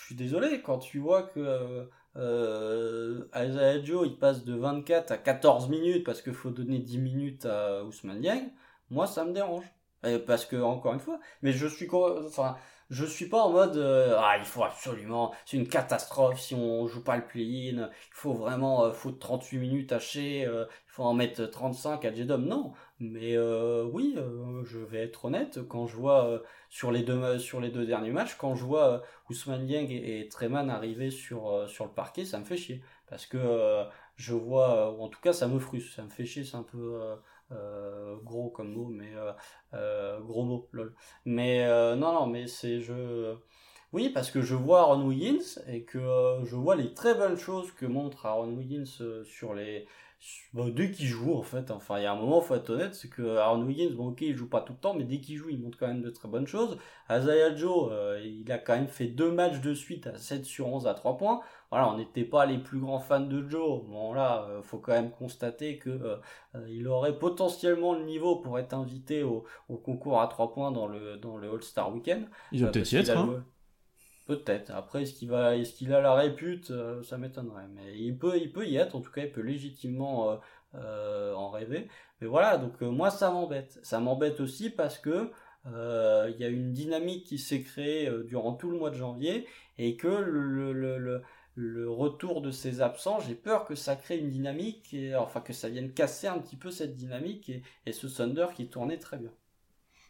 je 0.00 0.04
suis 0.06 0.14
désolé, 0.14 0.62
quand 0.62 0.78
tu 0.78 0.98
vois 0.98 1.22
que 1.24 1.40
euh, 1.40 1.84
euh 2.16 3.84
Joe 3.84 4.06
il 4.06 4.18
passe 4.18 4.44
de 4.44 4.54
24 4.54 5.10
à 5.12 5.18
14 5.18 5.68
minutes 5.68 6.04
parce 6.04 6.22
qu'il 6.22 6.34
faut 6.34 6.50
donner 6.50 6.78
10 6.78 6.98
minutes 6.98 7.46
à 7.46 7.84
Ousmane 7.84 8.20
Dieng, 8.20 8.50
moi 8.90 9.06
ça 9.06 9.24
me 9.24 9.32
dérange. 9.32 9.64
parce 10.26 10.46
que, 10.46 10.56
encore 10.56 10.94
une 10.94 11.00
fois, 11.00 11.18
mais 11.42 11.52
je 11.52 11.66
suis, 11.66 11.88
enfin, 11.92 12.56
je 12.90 13.04
suis 13.04 13.26
pas 13.28 13.42
en 13.42 13.50
mode 13.50 13.76
euh, 13.76 14.16
ah 14.18 14.36
il 14.38 14.44
faut 14.44 14.64
absolument 14.64 15.34
c'est 15.44 15.56
une 15.58 15.68
catastrophe 15.68 16.40
si 16.40 16.54
on 16.54 16.86
joue 16.86 17.02
pas 17.04 17.16
le 17.16 17.26
play-in 17.26 17.90
il 17.90 18.14
faut 18.14 18.32
vraiment 18.32 18.84
euh, 18.84 18.92
foutre 18.92 19.18
38 19.18 19.58
minutes 19.58 19.92
à 19.92 19.98
chez 19.98 20.42
il 20.42 20.66
faut 20.86 21.02
en 21.04 21.12
mettre 21.14 21.44
35 21.44 22.04
à 22.04 22.14
Jedom 22.14 22.38
non 22.38 22.72
mais 23.00 23.36
euh, 23.36 23.84
oui 23.92 24.16
je 24.64 24.78
vais 24.78 25.02
être 25.04 25.26
honnête 25.26 25.60
quand 25.68 25.86
je 25.86 25.96
vois 25.96 26.42
sur 26.68 26.90
les 26.90 27.02
deux 27.02 27.38
sur 27.38 27.60
les 27.60 27.70
deux 27.70 27.86
derniers 27.86 28.10
matchs 28.10 28.36
quand 28.36 28.54
je 28.54 28.64
vois 28.64 29.02
Ousmane 29.30 29.66
Dieng 29.66 29.86
et, 29.88 30.20
et 30.20 30.28
arriver 30.54 31.10
sur 31.10 31.68
sur 31.68 31.84
le 31.84 31.92
parquet 31.92 32.24
ça 32.24 32.38
me 32.38 32.44
fait 32.44 32.56
chier 32.56 32.82
parce 33.08 33.26
que 33.26 33.84
je 34.16 34.34
vois 34.34 34.92
ou 34.92 35.02
en 35.02 35.08
tout 35.08 35.20
cas 35.20 35.32
ça 35.32 35.46
me 35.46 35.58
frustre 35.58 35.94
ça 35.94 36.02
me 36.02 36.10
fait 36.10 36.24
chier 36.24 36.44
c'est 36.44 36.56
un 36.56 36.62
peu 36.64 37.16
euh, 37.52 38.16
gros 38.24 38.50
comme 38.50 38.72
mot, 38.72 38.88
mais 38.88 39.14
euh, 39.14 39.32
euh, 39.74 40.20
gros 40.20 40.44
mot, 40.44 40.68
lol. 40.72 40.94
Mais 41.24 41.66
non, 41.96 42.12
non, 42.12 42.26
mais 42.26 42.46
c'est 42.46 42.80
je. 42.80 43.36
Oui, 43.92 44.10
parce 44.10 44.30
que 44.30 44.42
je 44.42 44.54
vois 44.54 44.80
Aaron 44.80 45.06
Wiggins 45.06 45.60
et 45.66 45.84
que 45.84 46.40
je 46.44 46.56
vois 46.56 46.76
les 46.76 46.92
très 46.92 47.14
bonnes 47.14 47.38
choses 47.38 47.72
que 47.72 47.86
montre 47.86 48.26
Aaron 48.26 48.52
Wiggins 48.54 49.24
sur 49.24 49.54
les. 49.54 49.86
Bah, 50.52 50.64
dès 50.70 50.90
qu'il 50.90 51.06
joue, 51.06 51.34
en 51.34 51.42
fait. 51.42 51.70
Enfin, 51.70 51.98
il 51.98 52.02
y 52.02 52.06
a 52.06 52.12
un 52.12 52.16
moment, 52.16 52.40
faut 52.40 52.54
être 52.54 52.70
honnête, 52.70 52.94
c'est 52.94 53.08
que 53.08 53.36
Aaron 53.36 53.62
Wiggins, 53.62 53.94
bon, 53.94 54.08
ok, 54.08 54.22
il 54.22 54.36
joue 54.36 54.48
pas 54.48 54.60
tout 54.60 54.72
le 54.72 54.78
temps, 54.78 54.94
mais 54.94 55.04
dès 55.04 55.20
qu'il 55.20 55.36
joue, 55.36 55.50
il 55.50 55.60
montre 55.60 55.78
quand 55.78 55.88
même 55.88 56.02
de 56.02 56.10
très 56.10 56.28
bonnes 56.28 56.46
choses. 56.46 56.78
Azaya 57.08 57.54
Joe, 57.54 57.92
il 58.24 58.50
a 58.50 58.58
quand 58.58 58.74
même 58.74 58.88
fait 58.88 59.06
deux 59.06 59.30
matchs 59.30 59.60
de 59.60 59.74
suite 59.74 60.06
à 60.06 60.16
7 60.16 60.44
sur 60.44 60.66
11 60.68 60.86
à 60.86 60.94
3 60.94 61.16
points 61.16 61.40
voilà, 61.70 61.90
on 61.90 61.98
n'était 61.98 62.24
pas 62.24 62.46
les 62.46 62.58
plus 62.58 62.80
grands 62.80 62.98
fans 62.98 63.20
de 63.20 63.46
Joe. 63.48 63.82
Bon 63.84 64.14
là, 64.14 64.46
euh, 64.48 64.62
faut 64.62 64.78
quand 64.78 64.92
même 64.92 65.10
constater 65.10 65.78
que 65.78 65.90
euh, 65.90 66.16
euh, 66.54 66.66
il 66.70 66.88
aurait 66.88 67.18
potentiellement 67.18 67.94
le 67.94 68.04
niveau 68.04 68.36
pour 68.36 68.58
être 68.58 68.72
invité 68.72 69.22
au, 69.22 69.44
concours 69.84 70.20
à 70.20 70.28
3 70.28 70.52
points 70.52 70.70
dans 70.70 70.86
le 70.86 71.16
dans 71.16 71.36
le 71.36 71.50
All-Star 71.50 71.92
Weekend. 71.92 72.26
Il 72.52 72.64
va 72.64 72.70
peut-être 72.70 72.92
y 72.92 72.96
être. 72.96 73.16
Hein. 73.16 73.44
Peut-être. 74.28 74.70
Après, 74.70 75.02
est-ce 75.02 75.14
qu'il 75.14 75.32
est-ce 75.32 75.92
a 75.92 76.00
la 76.00 76.14
répute, 76.14 76.70
ça 77.02 77.16
m'étonnerait. 77.16 77.66
Mais 77.74 77.98
il 77.98 78.16
peut, 78.18 78.38
y 78.66 78.76
être. 78.76 78.94
En 78.94 79.00
tout 79.00 79.10
cas, 79.10 79.22
il 79.22 79.32
peut 79.32 79.40
légitimement 79.40 80.38
en 80.74 81.50
rêver. 81.50 81.88
Mais 82.20 82.26
voilà. 82.26 82.58
Donc 82.58 82.78
moi, 82.82 83.10
ça 83.10 83.30
m'embête. 83.30 83.80
Ça 83.82 84.00
m'embête 84.00 84.40
aussi 84.40 84.68
parce 84.68 84.98
que 84.98 85.30
il 85.64 86.36
y 86.38 86.44
a 86.44 86.48
une 86.48 86.74
dynamique 86.74 87.24
qui 87.24 87.38
s'est 87.38 87.62
créée 87.62 88.10
durant 88.26 88.52
tout 88.52 88.70
le 88.70 88.76
mois 88.76 88.90
de 88.90 88.96
janvier 88.96 89.46
et 89.78 89.96
que 89.96 90.08
le 91.58 91.90
retour 91.90 92.42
de 92.42 92.50
ces 92.50 92.82
absents, 92.82 93.20
j'ai 93.20 93.34
peur 93.34 93.64
que 93.64 93.74
ça 93.74 93.96
crée 93.96 94.18
une 94.18 94.30
dynamique, 94.30 94.92
et, 94.94 95.14
enfin 95.16 95.40
que 95.40 95.52
ça 95.52 95.70
vienne 95.70 95.92
casser 95.92 96.26
un 96.26 96.38
petit 96.38 96.56
peu 96.56 96.70
cette 96.70 96.96
dynamique 96.96 97.50
et, 97.86 97.92
ce 97.92 98.06
Thunder 98.06 98.48
qui 98.54 98.68
tournait 98.68 98.98
très 98.98 99.16
bien. 99.16 99.32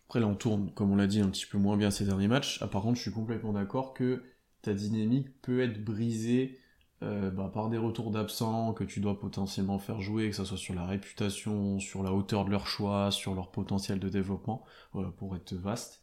Après 0.09 0.21
là 0.21 0.27
on 0.27 0.35
tourne, 0.35 0.71
comme 0.73 0.91
on 0.91 0.97
l'a 0.97 1.07
dit, 1.07 1.21
un 1.21 1.29
petit 1.29 1.47
peu 1.47 1.59
moins 1.59 1.77
bien 1.77 1.91
ces 1.91 2.05
derniers 2.05 2.29
matchs. 2.29 2.59
Ah, 2.63 2.67
par 2.69 2.83
contre 2.83 2.97
je 2.97 3.03
suis 3.03 3.13
complètement 3.13 3.53
d'accord 3.53 3.95
que 3.95 4.23
ta 4.63 4.73
dynamique 4.73 5.41
peut 5.43 5.61
être 5.61 5.85
brisée 5.85 6.59
euh, 7.03 7.31
bah, 7.31 7.51
par 7.53 7.69
des 7.69 7.79
retours 7.79 8.11
d'absents 8.11 8.73
que 8.73 8.85
tu 8.85 9.01
dois 9.01 9.21
potentiellement 9.21 9.79
faire 9.79 10.01
jouer, 10.01 10.31
que 10.31 10.37
ce 10.37 10.45
soit 10.45 10.57
sur 10.57 10.75
la 10.75 10.85
réputation, 10.85 11.79
sur 11.79 12.03
la 12.03 12.13
hauteur 12.13 12.45
de 12.45 12.51
leur 12.51 12.67
choix, 12.67 13.11
sur 13.11 13.35
leur 13.35 13.51
potentiel 13.51 14.01
de 14.01 14.09
développement, 14.09 14.65
pour 14.93 15.37
être 15.37 15.55
vaste. 15.55 16.03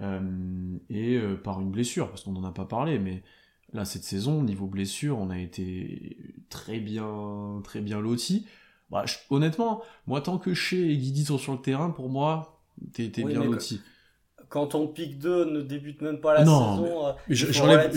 Euh, 0.00 0.78
et 0.88 1.16
euh, 1.16 1.36
par 1.36 1.60
une 1.60 1.70
blessure, 1.70 2.08
parce 2.08 2.22
qu'on 2.24 2.32
n'en 2.32 2.44
a 2.44 2.52
pas 2.52 2.64
parlé, 2.64 2.98
mais 2.98 3.22
Là, 3.72 3.86
cette 3.86 4.04
saison, 4.04 4.42
niveau 4.42 4.66
blessure, 4.66 5.18
on 5.18 5.30
a 5.30 5.38
été 5.38 6.34
très 6.50 6.78
bien, 6.78 7.60
très 7.64 7.80
bien 7.80 8.00
lotis. 8.00 8.46
Bah, 8.90 9.04
honnêtement, 9.30 9.82
moi, 10.06 10.20
tant 10.20 10.38
que 10.38 10.52
Shea 10.52 10.76
et 10.76 10.96
Guidi 10.96 11.24
sont 11.24 11.38
sur 11.38 11.52
le 11.52 11.60
terrain, 11.60 11.90
pour 11.90 12.10
moi, 12.10 12.51
t'es 12.92 13.08
bien 13.08 13.44
loti 13.44 13.80
quand 14.52 14.66
ton 14.66 14.86
pic 14.86 15.18
2 15.18 15.46
ne 15.46 15.62
débute 15.62 16.02
même 16.02 16.20
pas 16.20 16.34
la 16.34 16.40
saison, 16.40 17.06
euh, 17.06 17.12
j'enlève 17.30 17.96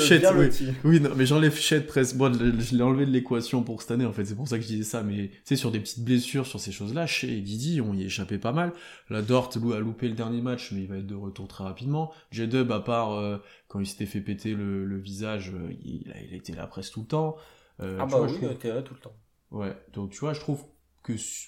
Chet, 0.00 0.26
oui. 0.32 0.48
oui 0.82 1.00
non, 1.00 1.10
mais 1.14 1.26
j'enlève 1.26 1.54
Chet 1.54 1.82
presque. 1.82 2.16
Bon, 2.16 2.32
je 2.32 2.74
l'ai 2.74 2.82
enlevé 2.82 3.04
de 3.04 3.10
l'équation 3.10 3.62
pour 3.62 3.82
cette 3.82 3.90
année, 3.90 4.06
en 4.06 4.12
fait, 4.14 4.24
c'est 4.24 4.34
pour 4.34 4.48
ça 4.48 4.56
que 4.56 4.62
je 4.62 4.68
disais 4.68 4.84
ça, 4.84 5.02
mais 5.02 5.28
tu 5.28 5.40
sais, 5.44 5.56
sur 5.56 5.70
des 5.70 5.78
petites 5.78 6.02
blessures, 6.02 6.46
sur 6.46 6.58
ces 6.58 6.72
choses-là, 6.72 7.06
chez 7.06 7.42
Didi, 7.42 7.82
on 7.82 7.92
y 7.92 8.04
échappait 8.04 8.38
pas 8.38 8.52
mal. 8.52 8.72
La 9.10 9.20
Dort 9.20 9.50
a 9.54 9.78
loupé 9.78 10.08
le 10.08 10.14
dernier 10.14 10.40
match, 10.40 10.72
mais 10.72 10.80
il 10.80 10.88
va 10.88 10.96
être 10.96 11.06
de 11.06 11.14
retour 11.14 11.46
très 11.48 11.64
rapidement. 11.64 12.14
J-Dub, 12.30 12.72
à 12.72 12.80
part 12.80 13.12
euh, 13.12 13.36
quand 13.68 13.78
il 13.78 13.86
s'était 13.86 14.06
fait 14.06 14.22
péter 14.22 14.54
le, 14.54 14.98
visage, 14.98 15.52
euh, 15.54 15.70
il, 15.84 16.10
a, 16.12 16.18
il 16.18 16.34
était 16.34 16.54
là 16.54 16.66
presque 16.66 16.94
tout 16.94 17.00
le 17.00 17.06
temps. 17.08 17.36
ah 17.78 18.06
bah 18.06 18.22
oui, 18.22 18.32
il 18.40 18.50
était 18.50 18.72
là 18.72 18.80
tout 18.80 18.94
le 18.94 19.00
temps. 19.00 19.16
Ouais, 19.50 19.76
donc 19.92 20.12
tu 20.12 20.20
vois, 20.20 20.32
je 20.32 20.40
trouve 20.40 20.64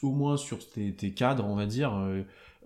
au 0.02 0.12
moins 0.12 0.36
sur 0.36 0.58
tes, 0.68 1.14
cadres, 1.14 1.46
on 1.46 1.54
va 1.54 1.66
dire, 1.66 1.92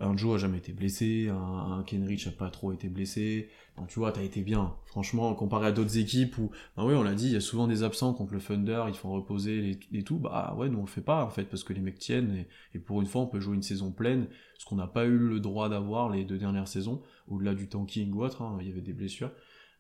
un 0.01 0.17
Joe 0.17 0.35
a 0.35 0.39
jamais 0.39 0.59
été 0.59 0.73
blessé, 0.73 1.29
un, 1.31 1.83
Kenrich 1.87 2.27
a 2.27 2.33
pas 2.33 2.51
trop 2.51 2.73
été 2.73 2.89
blessé. 2.89 3.49
Tu 3.89 3.99
vois, 3.99 4.13
t'as 4.13 4.23
été 4.23 4.43
bien. 4.43 4.75
Franchement, 4.87 5.35
comparé 5.35 5.69
à 5.69 5.73
d'autres 5.73 5.99
équipes 5.99 6.39
où, 6.39 6.51
bah 6.77 6.85
oui, 6.85 6.95
on 6.95 7.03
l'a 7.03 7.15
dit, 7.15 7.27
il 7.27 7.33
y 7.33 7.37
a 7.37 7.41
souvent 7.41 7.67
des 7.67 7.83
absents 7.83 8.13
contre 8.13 8.35
le 8.35 8.41
Thunder, 8.41 8.85
ils 8.89 8.95
font 8.95 9.13
reposer 9.13 9.79
et 9.93 10.03
tout. 10.03 10.19
Bah 10.19 10.55
ouais, 10.57 10.69
nous 10.69 10.79
on 10.79 10.83
le 10.83 10.89
fait 10.89 11.01
pas 11.01 11.25
en 11.25 11.31
fait 11.31 11.45
parce 11.45 11.65
que 11.65 11.73
les 11.73 11.81
mecs 11.81 11.99
tiennent 11.99 12.45
et, 12.75 12.79
pour 12.79 13.01
une 13.01 13.07
fois 13.07 13.23
on 13.23 13.27
peut 13.27 13.41
jouer 13.41 13.55
une 13.55 13.63
saison 13.63 13.93
pleine, 13.93 14.29
ce 14.59 14.65
qu'on 14.65 14.77
n'a 14.77 14.87
pas 14.87 15.07
eu 15.07 15.17
le 15.17 15.41
droit 15.41 15.69
d'avoir 15.69 16.11
les 16.11 16.25
deux 16.25 16.39
dernières 16.39 16.69
saisons, 16.69 17.03
au-delà 17.29 17.55
du 17.55 17.69
tanking 17.69 18.13
ou 18.13 18.25
autre, 18.25 18.43
hein, 18.43 18.59
il 18.61 18.69
y 18.69 18.71
avait 18.71 18.81
des 18.81 18.93
blessures. 18.93 19.31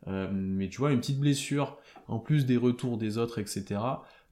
Euh, 0.07 0.29
mais 0.33 0.69
tu 0.69 0.79
vois, 0.79 0.93
une 0.93 1.01
petite 1.01 1.19
blessure, 1.21 1.79
en 2.09 2.19
plus 2.19 2.47
des 2.47 2.57
retours 2.57 2.99
des 2.99 3.17
autres, 3.19 3.39
etc. 3.39 3.81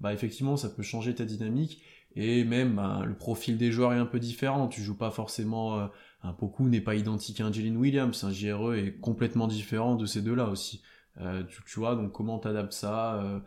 Bah 0.01 0.13
effectivement, 0.13 0.57
ça 0.57 0.69
peut 0.69 0.83
changer 0.83 1.15
ta 1.15 1.25
dynamique 1.25 1.83
et 2.17 2.45
même 2.45 2.77
ben, 2.77 3.05
le 3.05 3.15
profil 3.15 3.57
des 3.57 3.73
joueurs 3.73 3.93
est 3.93 3.99
un 3.99 4.07
peu 4.07 4.19
différent. 4.19 4.69
Tu 4.69 4.83
joues 4.83 4.97
pas 4.97 5.11
forcément 5.11 5.79
euh, 5.79 5.87
un 6.23 6.33
Poku 6.33 6.69
n'est 6.69 6.81
pas 6.81 6.95
identique 6.95 7.41
à 7.41 7.47
un 7.47 7.53
Jalen 7.53 7.77
Williams. 7.77 8.25
Un 8.25 8.33
JRE 8.33 8.75
est 8.75 8.99
complètement 9.01 9.47
différent 9.47 9.95
de 9.97 10.07
ces 10.07 10.23
deux-là 10.23 10.47
aussi. 10.49 10.83
Euh, 11.21 11.43
tu, 11.67 11.79
vois 11.79 11.95
donc 11.95 12.13
comment 12.13 12.39
t'adaptes 12.39 12.73
ça 12.73 13.17
euh, 13.17 13.41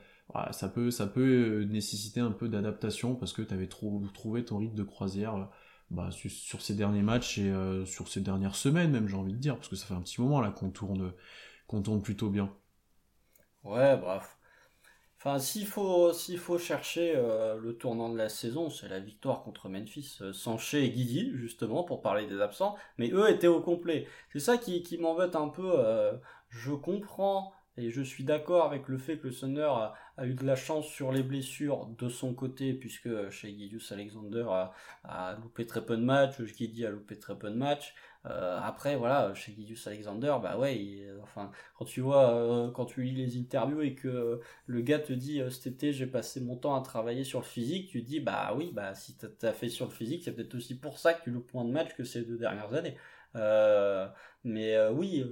Ça 0.51 0.68
peut 0.70 0.91
ça 0.91 1.07
peut 1.07 1.63
nécessiter 1.70 2.20
un 2.20 2.32
peu 2.32 2.47
d'adaptation 2.47 3.16
parce 3.16 3.34
que 3.34 3.41
tu 3.41 3.53
avais 3.53 3.68
trouvé 3.68 4.45
ton 4.45 4.57
rythme 4.57 4.76
de 4.76 4.84
croisière. 4.84 5.49
Bah, 5.91 6.09
sur, 6.09 6.63
ces 6.63 6.74
derniers 6.74 7.03
matchs 7.03 7.38
et 7.38 7.53
sur 7.86 8.07
ces 8.07 8.20
dernières 8.20 8.55
semaines 8.55 8.89
même 8.89 9.07
j'ai 9.07 9.16
envie 9.16 9.34
de 9.34 9.38
dire 9.38 9.55
parce 9.55 9.68
que 9.68 9.76
ça 9.76 9.86
fait 9.86 9.93
un 9.93 10.01
petit 10.01 10.20
moment 10.20 10.41
là 10.41 10.49
qu'on 10.49 10.72
tourne 10.72 11.13
qu'on 11.68 11.84
tourne 11.84 12.01
plutôt 12.01 12.32
bien 12.32 12.51
ouais 13.63 13.95
bref 13.95 14.35
Enfin, 15.26 15.40
s'il 15.40 15.66
faut, 15.66 16.14
chercher 16.60 17.14
euh, 17.16 17.58
le 17.60 17.76
tournant 17.76 18.10
de 18.10 18.18
la 18.18 18.30
saison, 18.30 18.70
c'est 18.70 18.88
la 18.88 19.00
victoire 19.00 19.42
contre 19.42 19.70
Memphis, 19.70 20.20
euh, 20.22 20.34
Sanché 20.34 20.84
et 20.84 20.92
Guidi, 20.92 21.32
justement, 21.34 21.84
pour 21.84 22.04
parler 22.04 22.28
des 22.28 22.42
absents. 22.42 22.76
Mais 23.00 23.10
eux 23.10 23.28
étaient 23.28 23.48
au 23.48 23.60
complet. 23.60 24.08
C'est 24.32 24.40
ça 24.40 24.60
qui, 24.60 24.84
qui 24.84 25.00
m'embête 25.00 25.36
un 25.36 25.48
peu. 25.48 25.80
Euh, 25.80 26.14
je 26.50 26.74
comprends 26.74 27.54
et 27.76 27.90
je 27.90 28.04
suis 28.04 28.24
d'accord 28.24 28.66
avec 28.66 28.88
le 28.88 29.00
fait 29.00 29.18
que 29.18 29.28
le 29.28 29.34
Thunder 29.34 29.74
a, 30.18 30.26
eu 30.28 30.36
de 30.36 30.46
la 30.46 30.56
chance 30.56 30.86
sur 30.86 31.12
les 31.12 31.24
blessures 31.24 31.88
de 31.98 32.08
son 32.08 32.36
côté, 32.36 32.74
puisque 32.74 33.30
chez 33.32 33.50
Gidius 33.50 33.92
Alexander 33.92 34.46
a, 34.48 34.74
a, 35.04 35.34
loupé 35.38 35.66
très 35.66 35.84
peu 35.84 35.98
de 35.98 36.04
matchs, 36.04 36.40
Guidi 36.40 36.86
a 36.86 36.92
loupé 36.92 37.18
très 37.18 37.36
peu 37.36 37.50
de 37.50 37.56
matchs. 37.56 37.96
Euh, 38.28 38.60
après, 38.64 38.96
voilà, 38.96 39.34
chez 39.36 39.54
Gidius 39.54 39.86
Alexander, 39.88 40.36
bah 40.42 40.58
ouais, 40.58 41.08
enfin, 41.22 41.52
quand 41.78 41.86
tu 41.86 42.02
vois, 42.02 42.34
euh, 42.34 42.72
quand 42.72 42.86
tu 42.86 43.04
lis 43.04 43.12
les 43.14 43.38
interviews 43.40 43.82
et 43.82 43.94
que 43.94 44.42
le 44.66 44.82
gars 44.82 45.00
te 45.00 45.14
dit 45.14 45.42
euh, 45.42 45.50
cet 45.52 45.68
été 45.68 45.94
j'ai 45.94 46.08
passé 46.08 46.42
mon 46.42 46.56
temps 46.58 46.76
à 46.76 46.82
travailler 46.82 47.24
sur 47.24 47.40
le 47.40 47.46
physique, 47.46 47.90
tu 47.90 48.02
dis 48.02 48.20
bah 48.20 48.54
oui, 48.58 48.72
bah 48.74 48.96
si 48.96 49.16
t'as 49.18 49.54
fait 49.54 49.70
sur 49.70 49.86
le 49.86 49.92
physique, 49.92 50.24
c'est 50.24 50.32
peut-être 50.34 50.56
aussi 50.56 50.80
pour 50.80 50.98
ça 50.98 51.14
que 51.14 51.24
tu 51.24 51.32
le 51.32 51.40
point 51.42 51.66
de 51.66 51.72
match 51.72 51.94
que 51.96 52.04
ces 52.04 52.24
deux 52.24 52.38
dernières 52.38 52.74
années. 52.74 52.98
Euh, 53.36 54.08
mais 54.44 54.76
euh, 54.76 54.92
oui, 54.92 55.26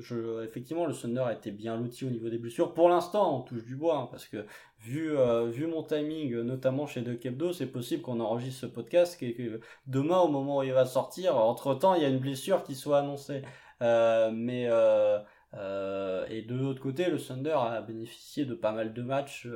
effectivement, 0.44 0.86
le 0.86 0.94
Thunder 0.94 1.26
été 1.32 1.52
bien 1.52 1.78
loti 1.78 2.06
au 2.06 2.10
niveau 2.10 2.30
des 2.30 2.38
blessures. 2.38 2.74
Pour 2.74 2.90
l'instant, 2.90 3.38
on 3.38 3.42
touche 3.42 3.64
du 3.64 3.76
bois, 3.76 3.98
hein, 3.98 4.08
parce 4.12 4.26
que 4.28 4.46
vu, 4.80 5.16
euh, 5.16 5.46
vu 5.46 5.68
mon 5.68 5.84
timing, 5.84 6.42
notamment 6.42 6.88
chez 6.88 7.02
De 7.02 7.14
Kebdo, 7.14 7.54
c'est 7.54 7.68
possible 7.68 8.02
qu'on 8.02 8.20
enregistre 8.20 8.62
ce 8.62 8.66
podcast 8.66 9.22
et 9.22 9.34
que 9.34 9.62
demain, 9.88 10.20
au 10.20 10.30
moment 10.30 10.58
où 10.60 10.64
il 10.64 10.74
va 10.74 10.86
sortir, 10.86 11.38
entre-temps, 11.38 11.96
il 11.96 12.02
y 12.02 12.06
a 12.06 12.10
une 12.10 12.20
blessure 12.20 12.64
qui 12.64 12.76
soit 12.76 13.00
annoncée. 13.00 13.44
mais 13.82 14.64
et 16.30 16.42
de 16.42 16.56
l'autre 16.56 16.82
côté, 16.82 17.10
le 17.10 17.20
Thunder 17.20 17.52
a 17.56 17.82
bénéficié 17.82 18.46
de 18.46 18.56
pas 18.56 18.72
mal 18.72 18.94
de 18.94 19.02
matchs 19.04 19.48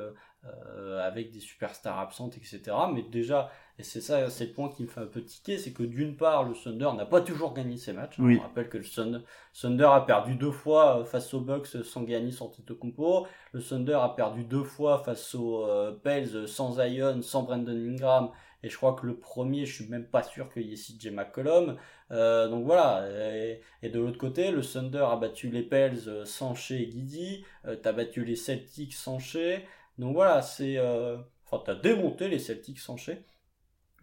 avec 1.02 1.32
des 1.32 1.40
superstars 1.40 1.98
absentes, 1.98 2.36
etc. 2.36 2.60
Mais 2.94 3.02
déjà, 3.02 3.50
et 3.78 3.84
c'est 3.84 4.00
ça, 4.00 4.28
c'est 4.28 4.46
le 4.46 4.52
point 4.52 4.70
qui 4.70 4.82
me 4.82 4.88
fait 4.88 5.00
un 5.00 5.06
peu 5.06 5.22
tiquer, 5.22 5.56
c'est 5.56 5.72
que 5.72 5.84
d'une 5.84 6.16
part, 6.16 6.44
le 6.44 6.54
Thunder 6.54 6.90
n'a 6.96 7.06
pas 7.06 7.20
toujours 7.20 7.54
gagné 7.54 7.76
ses 7.76 7.92
matchs. 7.92 8.16
On 8.18 8.38
rappelle 8.40 8.68
que 8.68 8.78
le 8.78 8.84
Thunder 9.54 9.84
a 9.84 10.00
perdu 10.00 10.34
deux 10.34 10.50
fois 10.50 11.00
euh, 11.00 11.04
face 11.04 11.32
aux 11.32 11.40
Bucks 11.40 11.84
sans 11.84 12.02
gagner 12.02 12.32
sans 12.32 12.52
Compo. 12.80 13.26
Le 13.52 13.62
Thunder 13.62 13.98
a 14.02 14.08
perdu 14.08 14.44
deux 14.44 14.64
fois 14.64 14.98
face 14.98 15.34
aux 15.34 15.64
euh, 15.64 15.92
Pels 15.92 16.48
sans 16.48 16.72
Zion, 16.74 17.22
sans 17.22 17.44
Brandon 17.44 17.70
Ingram. 17.72 18.30
Et 18.62 18.68
je 18.68 18.76
crois 18.76 18.94
que 18.94 19.06
le 19.06 19.16
premier, 19.16 19.66
je 19.66 19.74
suis 19.74 19.88
même 19.88 20.06
pas 20.06 20.22
sûr 20.22 20.52
qu'il 20.52 20.62
y 20.62 20.72
ait 20.72 20.76
CJ 20.76 21.12
McCollum. 21.12 21.76
Euh, 22.10 22.48
donc 22.48 22.64
voilà. 22.64 23.08
Et, 23.82 23.88
de 23.88 24.00
l'autre 24.00 24.18
côté, 24.18 24.50
le 24.50 24.62
Thunder 24.62 25.06
a 25.10 25.16
battu 25.16 25.48
les 25.50 25.62
Pels 25.62 26.26
sans 26.26 26.54
Shea 26.54 26.74
et 26.74 26.86
Guidi. 26.86 27.44
Euh, 27.66 27.76
t'as 27.76 27.92
battu 27.92 28.24
les 28.24 28.36
Celtics 28.36 28.94
sans 28.94 29.18
Shea. 29.18 29.60
Donc 29.98 30.14
voilà, 30.14 30.42
c'est... 30.42 30.76
Euh, 30.78 31.18
enfin, 31.46 31.62
t'as 31.64 31.74
démonté 31.76 32.28
les 32.28 32.38
Celtics 32.38 32.80
sans 32.80 32.96
Shea. 32.96 33.14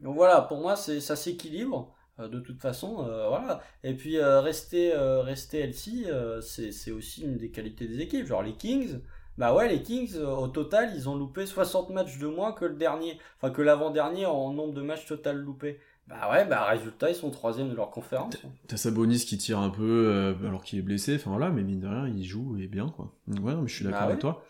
Donc 0.01 0.15
voilà, 0.15 0.41
pour 0.41 0.59
moi, 0.59 0.75
c'est 0.75 0.99
ça 0.99 1.15
s'équilibre 1.15 1.95
euh, 2.19 2.27
de 2.27 2.39
toute 2.39 2.61
façon. 2.61 3.05
Euh, 3.07 3.27
voilà. 3.27 3.61
Et 3.83 3.93
puis 3.93 4.17
euh, 4.17 4.41
rester, 4.41 4.93
rester 4.95 5.59
LC, 5.59 6.41
c'est 6.41 6.91
aussi 6.91 7.23
une 7.23 7.37
des 7.37 7.49
qualités 7.49 7.87
des 7.87 8.01
équipes. 8.01 8.25
Genre 8.25 8.43
les 8.43 8.53
Kings, 8.53 8.99
bah 9.37 9.53
ouais, 9.53 9.67
les 9.67 9.81
Kings, 9.81 10.17
au 10.17 10.47
total, 10.47 10.91
ils 10.95 11.09
ont 11.09 11.15
loupé 11.15 11.45
60 11.45 11.89
matchs 11.89 12.17
de 12.17 12.27
moins 12.27 12.53
que 12.53 12.65
le 12.65 12.75
dernier, 12.75 13.19
enfin 13.37 13.51
que 13.51 13.61
l'avant-dernier 13.61 14.25
en 14.25 14.53
nombre 14.53 14.73
de 14.73 14.81
matchs 14.81 15.05
total 15.05 15.37
loupés. 15.37 15.79
Bah 16.07 16.29
ouais, 16.31 16.45
bah 16.45 16.65
résultat, 16.65 17.09
ils 17.09 17.15
sont 17.15 17.31
troisième 17.31 17.69
de 17.69 17.75
leur 17.75 17.89
conférence. 17.89 18.35
T'as 18.67 18.77
Sabonis 18.77 19.25
qui 19.25 19.39
tire 19.39 19.57
un 19.57 19.71
peu 19.71 20.35
alors 20.45 20.63
qu'il 20.63 20.77
est 20.77 20.83
blessé, 20.83 21.15
enfin 21.15 21.31
voilà, 21.31 21.49
mais 21.49 21.63
mine 21.63 21.79
de 21.79 21.87
rien, 21.87 22.07
il 22.07 22.23
joue 22.23 22.57
et 22.59 22.67
bien 22.67 22.89
quoi. 22.89 23.11
Ouais, 23.27 23.55
mais 23.55 23.67
je 23.67 23.73
suis 23.73 23.83
d'accord 23.83 24.01
bah 24.01 24.07
avec 24.07 24.19
toi. 24.19 24.45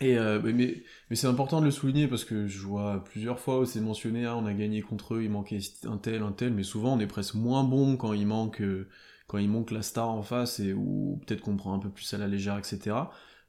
Et 0.00 0.18
euh, 0.18 0.40
mais, 0.42 0.82
mais 1.08 1.16
c'est 1.16 1.28
important 1.28 1.60
de 1.60 1.66
le 1.66 1.70
souligner 1.70 2.08
parce 2.08 2.24
que 2.24 2.48
je 2.48 2.58
vois 2.58 3.04
plusieurs 3.04 3.38
fois 3.38 3.60
où 3.60 3.64
c'est 3.64 3.80
mentionné, 3.80 4.26
ah, 4.26 4.36
on 4.36 4.44
a 4.46 4.52
gagné 4.52 4.82
contre 4.82 5.14
eux, 5.14 5.22
il 5.22 5.30
manquait 5.30 5.60
un 5.84 5.98
tel, 5.98 6.22
un 6.22 6.32
tel, 6.32 6.52
mais 6.52 6.64
souvent 6.64 6.94
on 6.94 7.00
est 7.00 7.06
presque 7.06 7.34
moins 7.34 7.62
bon 7.62 7.96
quand 7.96 8.12
il 8.12 8.26
manque 8.26 8.60
euh, 8.60 8.88
quand 9.28 9.38
il 9.38 9.48
manque 9.48 9.70
la 9.70 9.82
star 9.82 10.08
en 10.08 10.22
face 10.22 10.58
et 10.58 10.72
ou 10.72 11.20
peut-être 11.24 11.42
qu'on 11.42 11.56
prend 11.56 11.74
un 11.74 11.78
peu 11.78 11.90
plus 11.90 12.12
à 12.12 12.18
la 12.18 12.26
légère, 12.26 12.58
etc. 12.58 12.96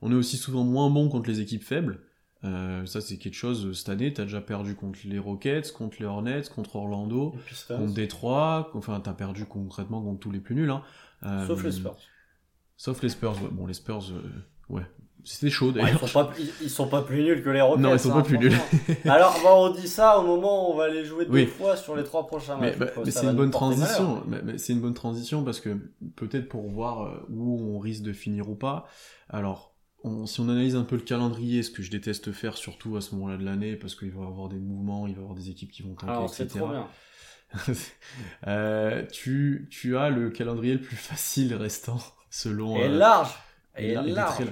On 0.02 0.12
est 0.12 0.16
aussi 0.16 0.38
souvent 0.38 0.64
moins 0.64 0.90
bon 0.92 1.10
contre 1.10 1.30
les 1.30 1.40
équipes 1.40 1.64
faibles. 1.64 2.02
Euh, 2.44 2.86
ça 2.86 3.02
c'est 3.02 3.18
quelque 3.18 3.34
chose 3.34 3.76
cette 3.76 3.90
année, 3.90 4.14
t'as 4.14 4.26
déjà 4.26 4.40
perdu 4.40 4.76
contre 4.76 5.00
les 5.06 5.18
Rockets, 5.18 5.72
contre 5.72 5.98
les 6.00 6.06
Hornets, 6.06 6.44
contre 6.54 6.76
Orlando, 6.76 7.34
contre 7.68 7.94
Détroit, 7.94 8.70
enfin 8.76 9.00
t'as 9.00 9.14
perdu 9.14 9.46
concrètement 9.46 10.00
contre 10.00 10.20
tous 10.20 10.32
les 10.32 10.40
plus 10.40 10.54
nuls. 10.54 10.70
Hein. 10.70 10.84
sauf 11.48 11.64
les 11.64 11.72
Spurs. 11.72 11.98
Sauf 12.78 13.02
les 13.02 13.10
Spurs, 13.10 13.36
bon 13.52 13.66
les 13.66 13.74
Spurs, 13.74 14.14
ouais, 14.70 14.84
c'était 15.26 15.50
chaud 15.50 15.72
d'ailleurs. 15.72 16.02
ils, 16.38 16.52
ils, 16.62 16.70
sont 16.70 16.88
pas 16.88 17.02
plus 17.02 17.24
nuls 17.24 17.44
que 17.44 17.50
les 17.50 17.62
Rockets. 17.62 17.82
Non, 17.82 17.94
ils 17.94 18.00
sont 18.00 18.12
pas 18.12 18.20
hein, 18.20 18.22
plus 18.22 18.38
nuls. 18.38 18.58
Alors, 19.06 19.36
on 19.46 19.70
dit 19.72 19.88
ça 19.88 20.20
au 20.20 20.24
moment 20.24 20.70
où 20.70 20.74
on 20.74 20.78
va 20.78 20.88
les 20.88 21.04
jouer 21.04 21.26
deux 21.26 21.48
fois 21.48 21.76
sur 21.76 21.96
les 21.96 22.04
trois 22.04 22.28
prochains 22.28 22.58
matchs. 22.58 22.76
Mais, 22.80 22.88
mais 23.04 23.12
c'est 23.12 23.26
une 23.26 23.34
bonne 23.34 23.52
transition. 23.52 24.24
Mais, 24.28 24.58
c'est 24.58 24.74
une 24.74 24.82
bonne 24.82 24.94
transition 24.94 25.44
parce 25.44 25.60
que 25.60 25.78
peut-être 26.16 26.48
pour 26.48 26.70
voir 26.70 27.02
euh, 27.04 27.26
où 27.30 27.76
on 27.76 27.80
risque 27.80 28.04
de 28.04 28.14
finir 28.14 28.50
ou 28.50 28.56
pas. 28.56 28.88
Alors, 29.30 29.76
si 30.26 30.40
on 30.40 30.50
analyse 30.50 30.76
un 30.76 30.84
peu 30.84 30.96
le 30.96 31.02
calendrier, 31.02 31.64
ce 31.64 31.72
que 31.72 31.82
je 31.82 31.90
déteste 31.90 32.32
faire 32.32 32.58
surtout 32.58 32.96
à 32.96 33.02
ce 33.02 33.16
moment-là 33.16 33.38
de 33.38 33.44
l'année, 33.44 33.76
parce 33.76 33.96
qu'il 33.96 34.12
va 34.12 34.22
y 34.22 34.28
avoir 34.28 34.50
des 34.50 34.60
mouvements, 34.60 35.08
il 35.08 35.16
va 35.16 35.22
y 35.22 35.24
avoir 35.24 35.36
des 35.36 35.50
équipes 35.50 35.72
qui 35.72 35.82
vont 35.82 35.96
tanker, 35.96 36.26
etc. 36.26 36.60
Trop 36.60 36.68
bien. 36.68 36.88
euh, 38.48 39.06
tu, 39.12 39.68
tu 39.72 39.98
as 39.98 40.10
le 40.10 40.30
calendrier 40.30 40.74
le 40.74 40.82
plus 40.82 40.96
facile 40.96 41.54
restant 41.56 42.00
selon. 42.30 42.78
Et 42.78 42.86
euh, 42.86 42.98
large. 42.98 43.36
Et, 43.78 43.94
large. 43.94 44.46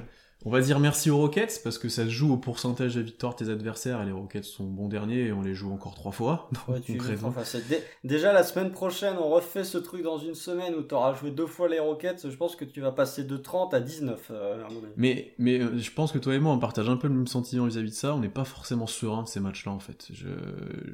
On 0.45 0.49
va 0.49 0.59
dire 0.59 0.79
merci 0.79 1.09
aux 1.09 1.17
Rockets 1.17 1.61
parce 1.63 1.77
que 1.77 1.87
ça 1.87 2.03
se 2.03 2.09
joue 2.09 2.33
au 2.33 2.37
pourcentage 2.37 2.95
de 2.95 3.01
victoire 3.01 3.33
de 3.33 3.45
tes 3.45 3.49
adversaires 3.49 4.01
et 4.01 4.05
les 4.05 4.11
Rockets 4.11 4.43
sont 4.43 4.65
bons 4.65 4.89
derniers 4.89 5.27
et 5.27 5.31
on 5.31 5.41
les 5.41 5.53
joue 5.53 5.71
encore 5.71 5.95
trois 5.95 6.11
fois. 6.11 6.49
déjà 8.03 8.33
la 8.33 8.43
semaine 8.43 8.71
prochaine, 8.71 9.15
on 9.17 9.29
refait 9.29 9.63
ce 9.63 9.77
truc 9.77 10.03
dans 10.03 10.17
une 10.17 10.35
semaine 10.35 10.75
où 10.75 10.83
tu 10.83 10.93
auras 10.95 11.13
joué 11.13 11.31
deux 11.31 11.47
fois 11.47 11.69
les 11.69 11.79
Rockets. 11.79 12.29
Je 12.29 12.35
pense 12.35 12.57
que 12.57 12.65
tu 12.65 12.81
vas 12.81 12.91
passer 12.91 13.23
de 13.23 13.37
30 13.37 13.73
à 13.73 13.79
19. 13.79 14.31
Euh, 14.31 14.63
mais 14.97 15.33
mais 15.37 15.59
euh, 15.59 15.77
je 15.77 15.91
pense 15.91 16.11
que 16.11 16.17
toi 16.17 16.35
et 16.35 16.39
moi 16.39 16.51
on 16.51 16.59
partage 16.59 16.89
un 16.89 16.97
peu 16.97 17.07
le 17.07 17.13
même 17.13 17.27
sentiment 17.27 17.65
vis-à-vis 17.65 17.91
de 17.91 17.95
ça. 17.95 18.13
On 18.13 18.19
n'est 18.19 18.27
pas 18.27 18.45
forcément 18.45 18.87
serein 18.87 19.23
de 19.23 19.29
ces 19.29 19.39
matchs-là 19.39 19.71
en 19.71 19.79
fait. 19.79 20.09
Je, 20.11 20.27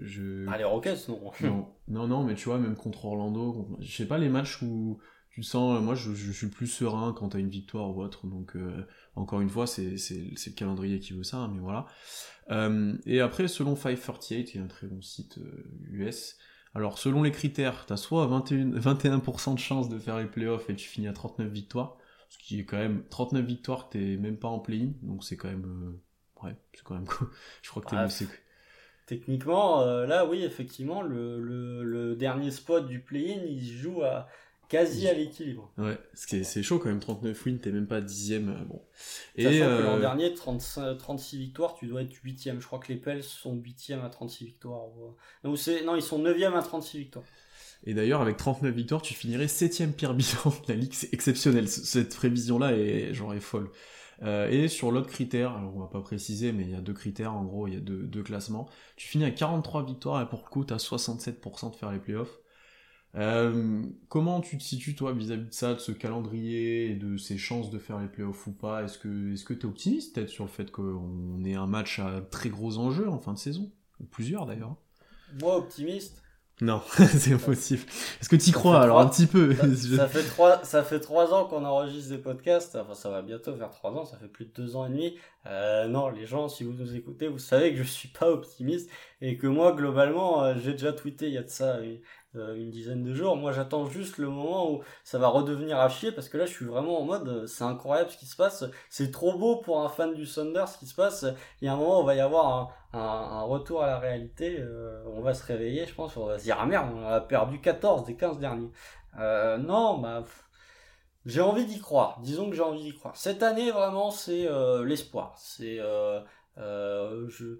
je... 0.03 0.45
Ah 0.47 0.59
les 0.59 0.63
Rockets 0.63 1.09
non. 1.09 1.19
non. 1.41 1.67
Non 1.87 2.07
non 2.07 2.23
mais 2.23 2.35
tu 2.35 2.45
vois 2.45 2.59
même 2.59 2.75
contre 2.75 3.05
Orlando, 3.05 3.67
je 3.79 3.91
sais 3.91 4.05
pas 4.05 4.19
les 4.19 4.29
matchs 4.29 4.61
où 4.61 4.99
tu 5.31 5.43
sens, 5.43 5.81
moi 5.81 5.95
je, 5.95 6.13
je, 6.13 6.31
suis 6.31 6.47
plus 6.47 6.67
serein 6.67 7.13
quand 7.13 7.29
t'as 7.29 7.39
une 7.39 7.49
victoire 7.49 7.95
ou 7.95 8.01
autre, 8.01 8.27
donc 8.27 8.55
euh, 8.55 8.85
encore 9.15 9.41
une 9.41 9.49
fois, 9.49 9.67
c'est 9.67 9.89
le 9.91 10.53
calendrier 10.55 10.99
qui 10.99 11.13
veut 11.13 11.23
ça, 11.23 11.37
hein, 11.37 11.51
mais 11.53 11.59
voilà. 11.59 11.85
Euh, 12.51 12.95
et 13.05 13.21
après, 13.21 13.47
selon 13.47 13.75
538, 13.75 14.45
qui 14.45 14.57
est 14.57 14.61
un 14.61 14.67
très 14.67 14.87
bon 14.87 15.01
site 15.01 15.39
US, 15.91 16.37
euh, 16.37 16.79
alors 16.79 16.97
selon 16.97 17.23
les 17.23 17.31
critères, 17.31 17.85
tu 17.85 17.93
as 17.93 17.97
soit 17.97 18.27
21%, 18.27 18.71
21 18.71 19.53
de 19.53 19.59
chance 19.59 19.89
de 19.89 19.99
faire 19.99 20.17
les 20.17 20.25
playoffs 20.25 20.69
et 20.69 20.75
tu 20.75 20.87
finis 20.87 21.07
à 21.07 21.13
39 21.13 21.47
victoires, 21.49 21.97
ce 22.29 22.37
qui 22.37 22.59
est 22.59 22.65
quand 22.65 22.77
même 22.77 23.03
39 23.09 23.45
victoires, 23.45 23.89
t'es 23.89 24.17
même 24.17 24.37
pas 24.37 24.47
en 24.47 24.59
play-in, 24.59 24.91
donc 25.01 25.23
c'est 25.23 25.37
quand 25.37 25.49
même... 25.49 25.65
Euh, 25.65 26.45
ouais, 26.45 26.55
c'est 26.73 26.83
quand 26.83 26.95
même 26.95 27.07
cool. 27.07 27.29
Je 27.61 27.69
crois 27.69 27.83
que 27.83 27.89
t'es... 27.89 27.95
Ah, 27.97 28.07
techniquement, 29.05 29.83
là 29.83 30.27
oui, 30.27 30.43
effectivement, 30.43 31.01
le, 31.01 31.41
le, 31.41 31.83
le 31.83 32.15
dernier 32.15 32.51
spot 32.51 32.87
du 32.87 32.99
play-in, 32.99 33.41
il 33.43 33.65
se 33.65 33.73
joue 33.73 34.03
à 34.03 34.27
quasi 34.69 35.07
à 35.07 35.13
l'équilibre. 35.13 35.71
Ouais, 35.77 35.97
c'est 36.13 36.63
chaud 36.63 36.79
quand 36.79 36.87
même, 36.87 36.99
39 36.99 37.45
wins, 37.45 37.59
t'es 37.59 37.71
même 37.71 37.87
pas 37.87 37.99
dixième. 37.99 38.49
Euh, 38.49 38.65
bon. 38.65 38.81
Et 39.35 39.61
euh... 39.61 39.83
l'an 39.83 39.99
dernier, 39.99 40.33
36 40.33 41.37
victoires, 41.37 41.75
tu 41.75 41.87
dois 41.87 42.03
être 42.03 42.13
huitième. 42.23 42.61
Je 42.61 42.67
crois 42.67 42.79
que 42.79 42.87
les 42.93 42.97
Pels 42.97 43.23
sont 43.23 43.55
huitième 43.55 44.01
à 44.01 44.09
36 44.09 44.45
victoires. 44.45 44.83
Non, 45.43 45.55
non, 45.85 45.95
ils 45.95 46.01
sont 46.01 46.19
neuvième 46.19 46.53
à 46.53 46.61
36 46.61 46.99
victoires. 46.99 47.25
Et 47.85 47.93
d'ailleurs, 47.93 48.21
avec 48.21 48.37
39 48.37 48.73
victoires, 48.73 49.01
tu 49.01 49.13
finirais 49.13 49.47
septième 49.47 49.93
pire 49.93 50.13
bilan 50.13 50.53
de 50.67 50.73
la 50.73 50.75
ligue. 50.75 50.93
C'est 50.93 51.13
exceptionnel. 51.13 51.67
Cette 51.67 52.15
prévision-là 52.15 52.73
est 52.73 53.13
genre 53.13 53.33
est 53.33 53.39
folle. 53.39 53.69
Euh, 54.21 54.49
et 54.49 54.67
sur 54.67 54.91
l'autre 54.91 55.07
critère, 55.07 55.53
alors 55.53 55.75
on 55.75 55.79
va 55.79 55.87
pas 55.87 56.01
préciser, 56.01 56.51
mais 56.51 56.63
il 56.63 56.71
y 56.71 56.75
a 56.75 56.81
deux 56.81 56.93
critères, 56.93 57.33
en 57.33 57.45
gros, 57.45 57.67
il 57.67 57.73
y 57.73 57.77
a 57.77 57.79
deux, 57.79 58.03
deux 58.03 58.21
classements. 58.21 58.67
Tu 58.97 59.07
finis 59.07 59.23
à 59.23 59.31
43 59.31 59.85
victoires 59.85 60.21
et 60.21 60.27
pour 60.27 60.43
le 60.43 60.49
coup, 60.49 60.65
t'as 60.65 60.75
67% 60.75 61.71
de 61.71 61.75
faire 61.75 61.91
les 61.91 61.99
playoffs. 61.99 62.39
Euh, 63.15 63.83
comment 64.07 64.39
tu 64.39 64.57
te 64.57 64.63
situes 64.63 64.95
toi 64.95 65.13
vis-à-vis 65.13 65.47
de 65.47 65.53
ça, 65.53 65.73
de 65.73 65.79
ce 65.79 65.91
calendrier 65.91 66.91
et 66.91 66.95
de 66.95 67.17
ces 67.17 67.37
chances 67.37 67.71
de 67.71 67.79
faire 67.79 67.99
les 67.99 68.07
playoffs 68.07 68.45
ou 68.47 68.51
pas? 68.51 68.83
Est-ce 68.83 68.97
que 68.99 69.33
est-ce 69.33 69.43
que 69.43 69.53
t'es 69.53 69.65
optimiste 69.65 70.15
peut-être 70.15 70.29
sur 70.29 70.43
le 70.43 70.49
fait 70.49 70.71
qu'on 70.71 71.43
ait 71.43 71.55
un 71.55 71.67
match 71.67 71.99
à 71.99 72.21
très 72.21 72.49
gros 72.49 72.77
enjeux 72.77 73.09
en 73.09 73.17
fin 73.17 73.33
de 73.33 73.39
saison? 73.39 73.71
Ou 73.99 74.05
plusieurs 74.05 74.45
d'ailleurs 74.45 74.75
Moi 75.41 75.57
optimiste. 75.57 76.21
Non, 76.61 76.81
c'est 76.91 77.33
impossible. 77.33 77.83
Est-ce 78.19 78.27
que 78.27 78.35
tu 78.35 78.49
y 78.49 78.51
crois 78.51 78.81
alors 78.81 78.99
un 78.99 79.07
petit 79.07 79.27
peu? 79.27 79.55
ça, 79.95 80.09
fait 80.09 80.23
trois, 80.23 80.63
ça 80.65 80.83
fait 80.83 80.99
trois 80.99 81.33
ans 81.33 81.45
qu'on 81.45 81.63
enregistre 81.63 82.09
des 82.09 82.17
podcasts. 82.17 82.75
Enfin, 82.75 82.95
ça 82.95 83.09
va 83.09 83.21
bientôt 83.21 83.55
faire 83.55 83.69
trois 83.69 83.91
ans. 83.91 84.03
Ça 84.03 84.17
fait 84.17 84.27
plus 84.27 84.45
de 84.45 84.51
deux 84.51 84.75
ans 84.75 84.85
et 84.85 84.89
demi. 84.89 85.17
Euh, 85.45 85.87
non, 85.87 86.09
les 86.09 86.25
gens, 86.25 86.49
si 86.49 86.65
vous 86.65 86.73
nous 86.73 86.95
écoutez, 86.95 87.29
vous 87.29 87.39
savez 87.39 87.71
que 87.71 87.77
je 87.77 87.83
suis 87.83 88.09
pas 88.09 88.29
optimiste 88.29 88.89
et 89.21 89.37
que 89.37 89.47
moi, 89.47 89.71
globalement, 89.71 90.43
euh, 90.43 90.55
j'ai 90.61 90.73
déjà 90.73 90.91
tweeté 90.91 91.27
il 91.27 91.33
y 91.33 91.37
a 91.37 91.43
de 91.43 91.49
ça 91.49 91.79
une 92.35 92.69
dizaine 92.69 93.03
de 93.03 93.13
jours. 93.13 93.35
Moi, 93.35 93.51
j'attends 93.51 93.85
juste 93.85 94.17
le 94.17 94.29
moment 94.29 94.71
où 94.71 94.83
ça 95.03 95.17
va 95.17 95.27
redevenir 95.27 95.79
à 95.79 95.89
chier 95.89 96.11
parce 96.11 96.29
que 96.29 96.37
là, 96.37 96.45
je 96.45 96.51
suis 96.51 96.65
vraiment 96.65 97.01
en 97.01 97.05
mode, 97.05 97.27
euh, 97.27 97.47
c'est 97.47 97.63
incroyable 97.63 98.09
ce 98.11 98.17
qui 98.17 98.25
se 98.25 98.35
passe. 98.35 98.65
C'est 98.89 99.11
trop 99.11 99.37
beau 99.37 99.57
pour 99.57 99.81
un 99.81 99.89
fan 99.89 100.13
du 100.13 100.27
Thunder 100.27 100.65
ce 100.67 100.77
qui 100.77 100.85
se 100.85 100.95
passe. 100.95 101.25
Il 101.61 101.65
y 101.65 101.67
a 101.67 101.73
un 101.73 101.77
moment 101.77 102.01
où 102.01 102.05
va 102.05 102.15
y 102.15 102.19
avoir 102.19 102.73
un, 102.93 102.99
un, 102.99 103.41
retour 103.41 103.83
à 103.83 103.87
la 103.87 103.99
réalité. 103.99 104.57
Euh, 104.59 105.03
on 105.07 105.21
va 105.21 105.33
se 105.33 105.45
réveiller, 105.45 105.85
je 105.85 105.95
pense. 105.95 106.15
On 106.17 106.25
va 106.25 106.37
se 106.37 106.43
dire, 106.43 106.57
ah 106.59 106.65
merde, 106.65 106.89
on 106.95 107.07
a 107.07 107.19
perdu 107.21 107.59
14 107.61 108.05
des 108.05 108.15
15 108.15 108.39
derniers. 108.39 108.71
non, 109.17 109.97
bah. 109.97 110.23
J'ai 111.25 111.41
envie 111.41 111.65
d'y 111.65 111.79
croire. 111.79 112.19
Disons 112.21 112.49
que 112.49 112.55
j'ai 112.55 112.61
envie 112.61 112.81
d'y 112.81 112.95
croire. 112.95 113.15
Cette 113.15 113.43
année, 113.43 113.71
vraiment, 113.71 114.11
c'est 114.11 114.47
l'espoir. 114.85 115.35
C'est. 115.37 115.79
je 116.57 117.57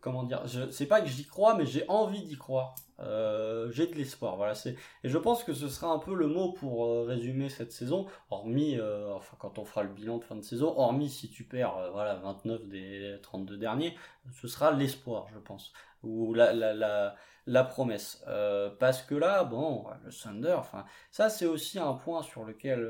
comment 0.00 0.24
dire, 0.24 0.42
c'est 0.70 0.86
pas 0.86 1.00
que 1.00 1.08
j'y 1.08 1.26
crois, 1.26 1.54
mais 1.54 1.66
j'ai 1.66 1.84
envie 1.88 2.22
d'y 2.22 2.36
croire. 2.36 2.74
Euh, 3.00 3.70
j'ai 3.72 3.86
de 3.86 3.94
l'espoir, 3.94 4.36
voilà. 4.36 4.54
C'est 4.54 4.76
et 5.02 5.08
je 5.08 5.18
pense 5.18 5.44
que 5.44 5.52
ce 5.52 5.68
sera 5.68 5.92
un 5.92 5.98
peu 5.98 6.14
le 6.14 6.28
mot 6.28 6.52
pour 6.52 6.86
euh, 6.86 7.04
résumer 7.04 7.48
cette 7.48 7.72
saison, 7.72 8.06
hormis, 8.30 8.78
euh, 8.78 9.12
enfin 9.12 9.36
quand 9.38 9.58
on 9.58 9.64
fera 9.64 9.82
le 9.82 9.88
bilan 9.88 10.18
de 10.18 10.24
fin 10.24 10.36
de 10.36 10.42
saison, 10.42 10.74
hormis 10.76 11.10
si 11.10 11.30
tu 11.30 11.44
perds, 11.44 11.90
voilà, 11.92 12.14
29 12.16 12.68
des 12.68 13.18
32 13.22 13.56
derniers, 13.56 13.96
ce 14.40 14.46
sera 14.46 14.70
l'espoir, 14.70 15.26
je 15.34 15.38
pense, 15.38 15.72
ou 16.02 16.32
la 16.34 16.52
la 16.52 17.14
la, 17.46 17.64
promesse, 17.64 18.24
parce 18.78 19.02
que 19.02 19.16
là, 19.16 19.42
bon, 19.42 19.84
le 20.04 20.12
Thunder, 20.12 20.54
enfin, 20.56 20.84
ça 21.10 21.28
c'est 21.28 21.46
aussi 21.46 21.80
un 21.80 21.94
point 21.94 22.22
sur 22.22 22.44
lequel 22.44 22.88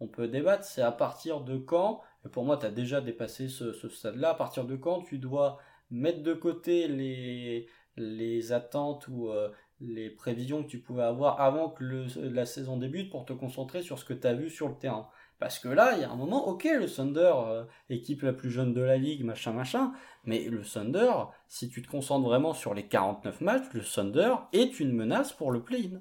on 0.00 0.08
peut 0.08 0.26
débattre, 0.26 0.64
c'est 0.64 0.82
à 0.82 0.90
partir 0.90 1.40
de 1.42 1.56
quand, 1.56 2.00
et 2.26 2.28
pour 2.28 2.44
moi 2.44 2.56
tu 2.56 2.66
as 2.66 2.72
déjà 2.72 3.00
dépassé 3.00 3.48
ce, 3.48 3.72
ce 3.72 3.88
stade-là, 3.88 4.30
à 4.30 4.34
partir 4.34 4.64
de 4.64 4.74
quand 4.74 5.02
tu 5.02 5.18
dois 5.18 5.58
mettre 5.92 6.22
de 6.22 6.34
côté 6.34 6.88
les, 6.88 7.68
les 7.96 8.52
attentes 8.52 9.06
ou 9.08 9.28
euh, 9.28 9.50
les 9.80 10.10
prévisions 10.10 10.62
que 10.62 10.68
tu 10.68 10.78
pouvais 10.78 11.02
avoir 11.02 11.40
avant 11.40 11.68
que 11.70 11.84
la 12.16 12.46
saison 12.46 12.76
débute 12.76 13.10
pour 13.10 13.24
te 13.24 13.32
concentrer 13.32 13.82
sur 13.82 13.98
ce 13.98 14.04
que 14.04 14.14
tu 14.14 14.26
as 14.26 14.34
vu 14.34 14.50
sur 14.50 14.68
le 14.68 14.74
terrain. 14.74 15.08
Parce 15.38 15.58
que 15.58 15.68
là, 15.68 15.94
il 15.96 16.00
y 16.00 16.04
a 16.04 16.10
un 16.10 16.14
moment, 16.14 16.46
ok, 16.46 16.68
le 16.78 16.88
Thunder, 16.88 17.32
euh, 17.34 17.64
équipe 17.90 18.22
la 18.22 18.32
plus 18.32 18.50
jeune 18.50 18.72
de 18.72 18.80
la 18.80 18.96
ligue, 18.96 19.24
machin, 19.24 19.52
machin, 19.52 19.92
mais 20.24 20.44
le 20.44 20.62
Thunder, 20.62 21.12
si 21.48 21.68
tu 21.68 21.82
te 21.82 21.90
concentres 21.90 22.24
vraiment 22.26 22.54
sur 22.54 22.74
les 22.74 22.86
49 22.86 23.40
matchs, 23.40 23.64
le 23.72 23.82
Thunder 23.82 24.34
est 24.52 24.78
une 24.78 24.92
menace 24.92 25.32
pour 25.32 25.50
le 25.50 25.62
play-in. 25.62 26.00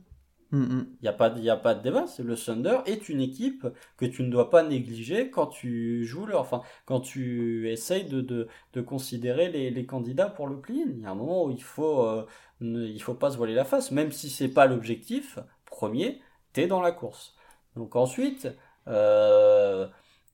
Il 0.52 0.60
mm, 0.60 0.88
n'y 1.02 1.08
mm. 1.08 1.08
a, 1.08 1.10
a 1.10 1.14
pas 1.58 1.74
de 1.76 1.82
débat. 1.82 2.06
Le 2.20 2.36
Thunder 2.36 2.80
est 2.86 3.10
une 3.10 3.22
équipe 3.22 3.68
que 3.98 4.06
tu 4.06 4.24
ne 4.24 4.30
dois 4.30 4.50
pas 4.50 4.64
négliger 4.64 5.30
quand 5.30 5.48
tu 5.48 6.06
joues 6.06 6.26
leur, 6.26 6.42
enfin, 6.42 6.62
quand 6.86 7.00
tu 7.00 7.70
essayes 7.70 8.06
de, 8.06 8.22
de, 8.22 8.48
de 8.74 8.82
considérer 8.82 9.50
les, 9.50 9.70
les, 9.72 9.86
candidats 9.86 10.30
pour 10.30 10.48
le 10.48 10.60
play-in. 10.60 10.90
Il 10.90 11.02
y 11.02 11.06
a 11.06 11.12
un 11.12 11.16
moment 11.16 11.46
où 11.46 11.52
il 11.52 11.64
faut, 11.64 12.06
euh, 12.06 12.26
ne, 12.60 12.86
il 12.86 13.02
faut 13.02 13.14
pas 13.14 13.32
se 13.32 13.38
voiler 13.38 13.54
la 13.54 13.66
face, 13.66 13.92
même 13.92 14.12
si 14.12 14.30
c'est 14.30 14.50
pas 14.50 14.66
l'objectif 14.66 15.40
premier, 15.66 16.22
t'es 16.54 16.68
dans 16.68 16.82
la 16.82 16.92
course. 16.92 17.36
Donc 17.76 17.96
ensuite, 17.96 18.48
euh, 18.88 19.88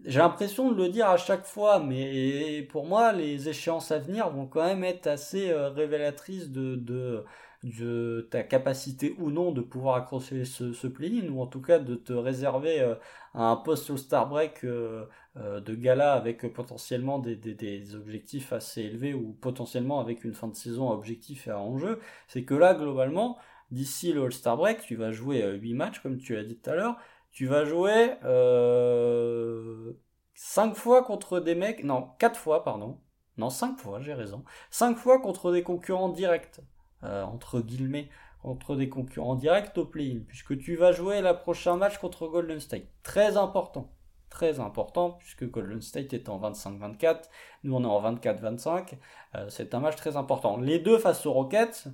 j'ai 0.05 0.20
l'impression 0.20 0.72
de 0.72 0.76
le 0.78 0.89
dire 0.89 1.07
à 1.09 1.18
chaque 1.18 1.45
fois, 1.45 1.80
mais 1.80 2.63
pour 2.72 2.86
moi, 2.86 3.13
les 3.13 3.49
échéances 3.49 3.91
à 3.91 3.99
venir 3.99 4.30
vont 4.30 4.47
quand 4.47 4.63
même 4.63 4.84
être 4.84 5.07
assez 5.07 5.49
euh, 5.49 5.70
révélatrices 5.70 6.49
de, 6.49 6.76
de 6.76 7.24
de 7.64 8.28
ta 8.32 8.43
capacité 8.43 9.16
ou 9.20 9.32
non 9.32 9.51
de 9.51 9.62
pouvoir 9.62 9.95
accrocher 9.95 10.45
ce, 10.45 10.74
ce 10.74 10.88
play-in, 10.88 11.30
ou 11.30 11.41
en 11.41 11.47
tout 11.47 11.62
cas 11.62 11.80
de 11.80 11.95
te 11.95 12.14
réserver 12.14 12.80
euh, 12.82 12.95
un 13.34 13.55
poste 13.55 13.89
au 13.89 13.97
Star 13.97 14.30
Break 14.30 14.64
euh, 14.64 15.05
euh, 15.38 15.60
de 15.60 15.76
gala 15.76 16.14
avec 16.14 16.51
potentiellement 16.53 17.20
des, 17.20 17.36
des, 17.36 17.95
objectifs 17.95 18.53
assez 18.53 18.82
élevés, 18.84 19.14
ou 19.14 19.34
potentiellement 19.34 19.99
avec 19.99 20.24
une 20.24 20.34
fin 20.34 20.47
de 20.47 20.55
saison 20.55 20.89
à 20.91 20.93
objectif 20.93 21.47
et 21.47 21.51
à 21.51 21.60
enjeu, 21.60 21.99
c'est 22.28 22.43
que 22.43 22.53
là, 22.53 22.74
globalement, 22.74 23.38
d'ici 23.72 24.14
le 24.14 24.24
All-Star 24.24 24.58
Break, 24.58 24.82
tu 24.82 24.95
vas 24.95 25.12
jouer 25.12 25.58
8 25.60 25.74
matchs, 25.74 25.99
comme 25.99 26.18
tu 26.18 26.36
l'as 26.36 26.43
dit 26.43 26.58
tout 26.58 26.70
à 26.70 26.76
l'heure, 26.76 26.97
tu 27.32 27.45
vas 27.45 27.66
jouer 27.66 28.16
euh, 28.24 29.93
5 30.34 30.76
fois 30.76 31.03
contre 31.03 31.39
des 31.39 31.55
mecs, 31.55 31.84
non, 31.84 32.10
4 32.20 32.39
fois, 32.39 32.64
pardon, 32.64 32.99
non, 33.38 33.49
5 33.49 33.78
fois, 33.78 34.01
j'ai 34.01 34.14
raison, 34.14 34.43
5 34.72 34.97
fois 34.97 35.20
contre 35.20 35.51
des 35.51 35.64
concurrents 35.64 36.10
directs. 36.10 36.60
Euh, 37.04 37.24
entre 37.24 37.62
guillemets, 37.62 38.10
contre 38.41 38.76
des 38.76 38.89
concurrents 38.89 39.36
directs 39.36 39.78
au 39.78 39.86
play-in, 39.86 40.20
puisque 40.28 40.58
tu 40.58 40.76
vas 40.76 40.91
jouer 40.91 41.22
le 41.22 41.34
prochain 41.34 41.76
match 41.76 41.98
contre 41.98 42.28
Golden 42.28 42.60
State. 42.60 42.88
Très 43.04 43.38
important. 43.38 43.91
Très 44.30 44.60
important, 44.60 45.12
puisque 45.12 45.50
Golden 45.50 45.82
State 45.82 46.14
est 46.14 46.28
en 46.28 46.39
25-24, 46.39 47.30
nous 47.64 47.76
on 47.76 47.84
est 47.84 47.86
en 47.86 48.16
24-25. 48.16 48.93
Euh, 49.36 49.45
c'est 49.50 49.74
un 49.74 49.80
match 49.80 49.95
très 49.95 50.18
important. 50.18 50.58
Les 50.58 50.80
deux 50.80 50.98
face 50.98 51.26
aux 51.26 51.34
Rockets, 51.34 51.88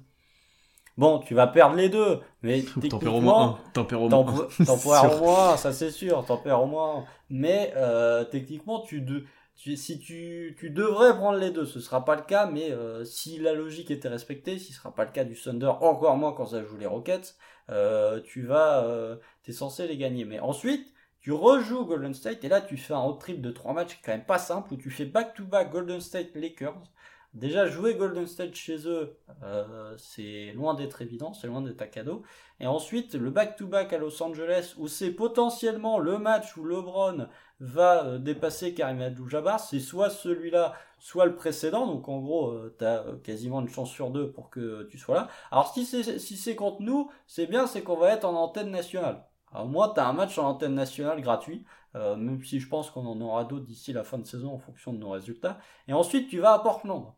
Bon, 0.96 1.18
tu 1.20 1.34
vas 1.34 1.48
perdre 1.48 1.76
les 1.76 1.90
deux, 1.90 2.20
mais 2.44 2.62
techniquement, 2.62 3.18
au 3.18 3.22
moins 3.22 3.60
T'en 3.74 3.84
perds 3.84 4.04
au 4.04 5.20
moins 5.20 5.58
ça 5.58 5.74
c'est 5.74 5.90
sûr, 5.90 6.24
t'en 6.24 6.38
perds 6.38 6.62
au 6.62 6.68
moins 6.68 7.06
Mais 7.32 7.74
euh, 7.76 8.24
techniquement, 8.26 8.82
tu, 8.82 9.02
de, 9.02 9.26
si 9.56 10.00
tu, 10.00 10.56
tu 10.60 10.70
devrais 10.70 11.16
prendre 11.16 11.38
les 11.38 11.52
deux, 11.52 11.66
ce 11.66 11.80
sera 11.80 12.04
pas 12.06 12.16
le 12.16 12.24
cas, 12.24 12.48
mais 12.48 12.72
euh, 12.72 13.06
si 13.06 13.38
la 13.40 13.54
logique 13.54 13.92
était 13.92 14.10
respectée, 14.10 14.60
ce 14.60 14.74
sera 14.74 14.94
pas 14.94 15.06
le 15.06 15.12
cas 15.12 15.24
du 15.24 15.36
Thunder, 15.36 15.72
encore 15.82 16.18
moins 16.18 16.34
quand 16.34 16.48
ça 16.48 16.64
joue 16.64 16.78
les 16.78 16.86
Rockets, 16.86 17.36
euh, 17.70 18.20
tu 18.22 18.42
vas, 18.44 18.84
euh, 18.86 19.16
t'es 19.44 19.54
censé 19.54 19.88
les 19.88 19.98
gagner. 19.98 20.26
Mais 20.26 20.40
ensuite, 20.40 20.94
tu 21.22 21.32
rejoues 21.32 21.86
Golden 21.86 22.14
State 22.14 22.44
et 22.44 22.50
là 22.50 22.60
tu 22.62 22.76
fais 22.76 22.94
un 22.94 22.98
road 23.00 23.20
trip 23.20 23.42
de 23.42 23.52
trois 23.52 23.74
matchs 23.74 24.00
quand 24.04 24.12
même 24.12 24.26
pas 24.26 24.40
simple 24.40 24.74
où 24.74 24.78
tu 24.78 24.90
fais 24.90 25.06
back 25.06 25.34
to 25.34 25.46
back 25.46 25.72
Golden 25.72 26.02
State 26.02 26.36
Lakers 26.36 26.92
Déjà, 27.34 27.66
jouer 27.66 27.96
Golden 27.96 28.28
State 28.28 28.54
chez 28.54 28.88
eux, 28.88 29.18
euh, 29.42 29.96
c'est 29.98 30.52
loin 30.54 30.76
d'être 30.76 31.02
évident, 31.02 31.34
c'est 31.34 31.48
loin 31.48 31.62
d'être 31.62 31.82
un 31.82 31.88
cadeau. 31.88 32.22
Et 32.60 32.68
ensuite, 32.68 33.16
le 33.16 33.32
back-to-back 33.32 33.92
à 33.92 33.98
Los 33.98 34.22
Angeles, 34.22 34.76
où 34.78 34.88
c'est 34.88 35.10
potentiellement 35.10 35.98
le 35.98 36.20
match 36.20 36.56
où 36.58 36.64
LeBron 36.64 37.28
va 37.64 38.06
euh, 38.06 38.18
dépasser 38.18 38.74
Karim 38.74 39.02
Abdul-Jabbar, 39.02 39.60
c'est 39.60 39.80
soit 39.80 40.10
celui-là, 40.10 40.74
soit 41.00 41.26
le 41.26 41.36
précédent. 41.36 41.88
Donc 41.88 42.08
en 42.10 42.20
gros, 42.20 42.52
euh, 42.52 42.76
tu 42.78 42.86
as 42.86 43.06
quasiment 43.24 43.62
une 43.62 43.70
chance 43.70 43.90
sur 43.90 44.12
deux 44.12 44.32
pour 44.32 44.50
que 44.50 44.84
tu 44.92 44.98
sois 44.98 45.16
là. 45.16 45.28
Alors 45.52 45.74
si 45.74 45.86
c'est 45.86 46.20
si 46.20 46.56
contre 46.56 46.82
nous, 46.82 47.10
c'est 47.28 47.48
bien, 47.48 47.68
c'est 47.68 47.84
qu'on 47.84 47.98
va 47.98 48.12
être 48.12 48.26
en 48.26 48.36
antenne 48.36 48.72
nationale. 48.72 49.26
Moi, 49.66 49.92
tu 49.94 50.00
as 50.00 50.08
un 50.08 50.14
match 50.14 50.40
en 50.40 50.48
antenne 50.48 50.74
nationale 50.74 51.22
gratuit, 51.22 51.64
même 51.94 52.44
si 52.44 52.60
je 52.60 52.68
pense 52.68 52.90
qu'on 52.90 53.06
en 53.06 53.22
aura 53.22 53.44
d'autres 53.46 53.66
d'ici 53.66 53.94
la 53.94 54.04
fin 54.04 54.18
de 54.18 54.26
saison 54.26 54.52
en 54.52 54.58
fonction 54.58 54.94
de 54.94 54.98
nos 54.98 55.12
résultats. 55.12 55.60
Et 55.88 55.94
ensuite, 55.94 56.28
tu 56.28 56.40
vas 56.40 56.54
à 56.54 56.60
Portland. 56.60 57.14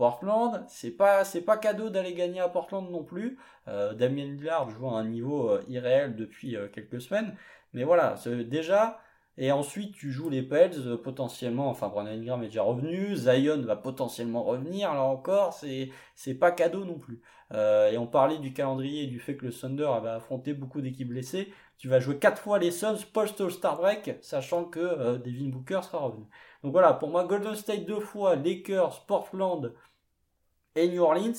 Portland, 0.00 0.64
c'est 0.66 0.92
pas 0.92 1.24
c'est 1.26 1.42
pas 1.42 1.58
cadeau 1.58 1.90
d'aller 1.90 2.14
gagner 2.14 2.40
à 2.40 2.48
Portland 2.48 2.90
non 2.90 3.04
plus. 3.04 3.38
Euh, 3.68 3.92
Damien 3.92 4.24
Lillard 4.24 4.70
joue 4.70 4.88
à 4.88 4.92
un 4.92 5.04
niveau 5.04 5.50
euh, 5.50 5.62
irréel 5.68 6.16
depuis 6.16 6.56
euh, 6.56 6.68
quelques 6.68 7.02
semaines, 7.02 7.36
mais 7.74 7.84
voilà, 7.84 8.14
déjà. 8.48 8.98
Et 9.40 9.52
ensuite, 9.52 9.94
tu 9.94 10.12
joues 10.12 10.28
les 10.30 10.42
Pels 10.42 10.98
potentiellement. 11.02 11.68
Enfin, 11.70 11.88
Brandon 11.88 12.10
Ingram 12.10 12.42
est 12.42 12.46
déjà 12.46 12.62
revenu. 12.62 13.16
Zion 13.16 13.62
va 13.62 13.76
potentiellement 13.76 14.44
revenir. 14.44 14.94
Là 14.94 15.02
encore, 15.02 15.52
c'est 15.54 15.90
c'est 16.14 16.34
pas 16.34 16.52
cadeau 16.52 16.84
non 16.84 16.98
plus. 16.98 17.20
et 17.52 17.98
on 17.98 18.06
parlait 18.06 18.38
du 18.38 18.52
calendrier 18.52 19.06
du 19.06 19.18
fait 19.18 19.36
que 19.36 19.46
le 19.46 19.52
Thunder 19.52 19.86
avait 19.86 20.10
affronté 20.10 20.54
beaucoup 20.54 20.80
d'équipes 20.82 21.08
blessées. 21.08 21.52
Tu 21.78 21.88
vas 21.88 22.00
jouer 22.00 22.18
quatre 22.18 22.40
fois 22.42 22.58
les 22.58 22.70
Suns 22.70 22.98
post-All-Star 23.12 23.78
Break, 23.78 24.18
sachant 24.22 24.64
que 24.64 25.16
Devin 25.18 25.48
Booker 25.48 25.80
sera 25.82 25.98
revenu. 25.98 26.26
Donc 26.62 26.72
voilà, 26.72 26.92
pour 26.92 27.08
moi, 27.08 27.24
Golden 27.24 27.56
State 27.56 27.86
deux 27.86 28.00
fois, 28.00 28.36
Lakers, 28.36 29.06
Portland, 29.06 29.74
et 30.74 30.88
New 30.88 31.02
Orleans, 31.02 31.32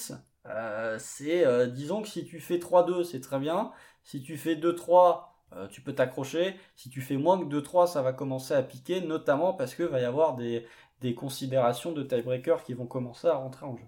euh, 0.47 0.97
c'est, 0.99 1.45
euh, 1.45 1.67
disons 1.67 2.01
que 2.01 2.07
si 2.07 2.25
tu 2.25 2.39
fais 2.39 2.57
3-2, 2.57 3.03
c'est 3.03 3.21
très 3.21 3.39
bien. 3.39 3.71
Si 4.03 4.21
tu 4.21 4.37
fais 4.37 4.55
2-3, 4.55 5.30
euh, 5.53 5.67
tu 5.67 5.81
peux 5.81 5.93
t'accrocher. 5.93 6.55
Si 6.75 6.89
tu 6.89 7.01
fais 7.01 7.17
moins 7.17 7.39
que 7.39 7.45
2-3, 7.45 7.87
ça 7.87 8.01
va 8.01 8.13
commencer 8.13 8.53
à 8.53 8.63
piquer, 8.63 9.01
notamment 9.01 9.53
parce 9.53 9.75
qu'il 9.75 9.85
va 9.85 9.99
y 9.99 10.05
avoir 10.05 10.35
des, 10.35 10.65
des 11.01 11.13
considérations 11.13 11.91
de 11.91 12.03
tiebreaker 12.03 12.63
qui 12.63 12.73
vont 12.73 12.85
commencer 12.85 13.27
à 13.27 13.35
rentrer 13.35 13.65
en 13.65 13.75
jeu. 13.75 13.85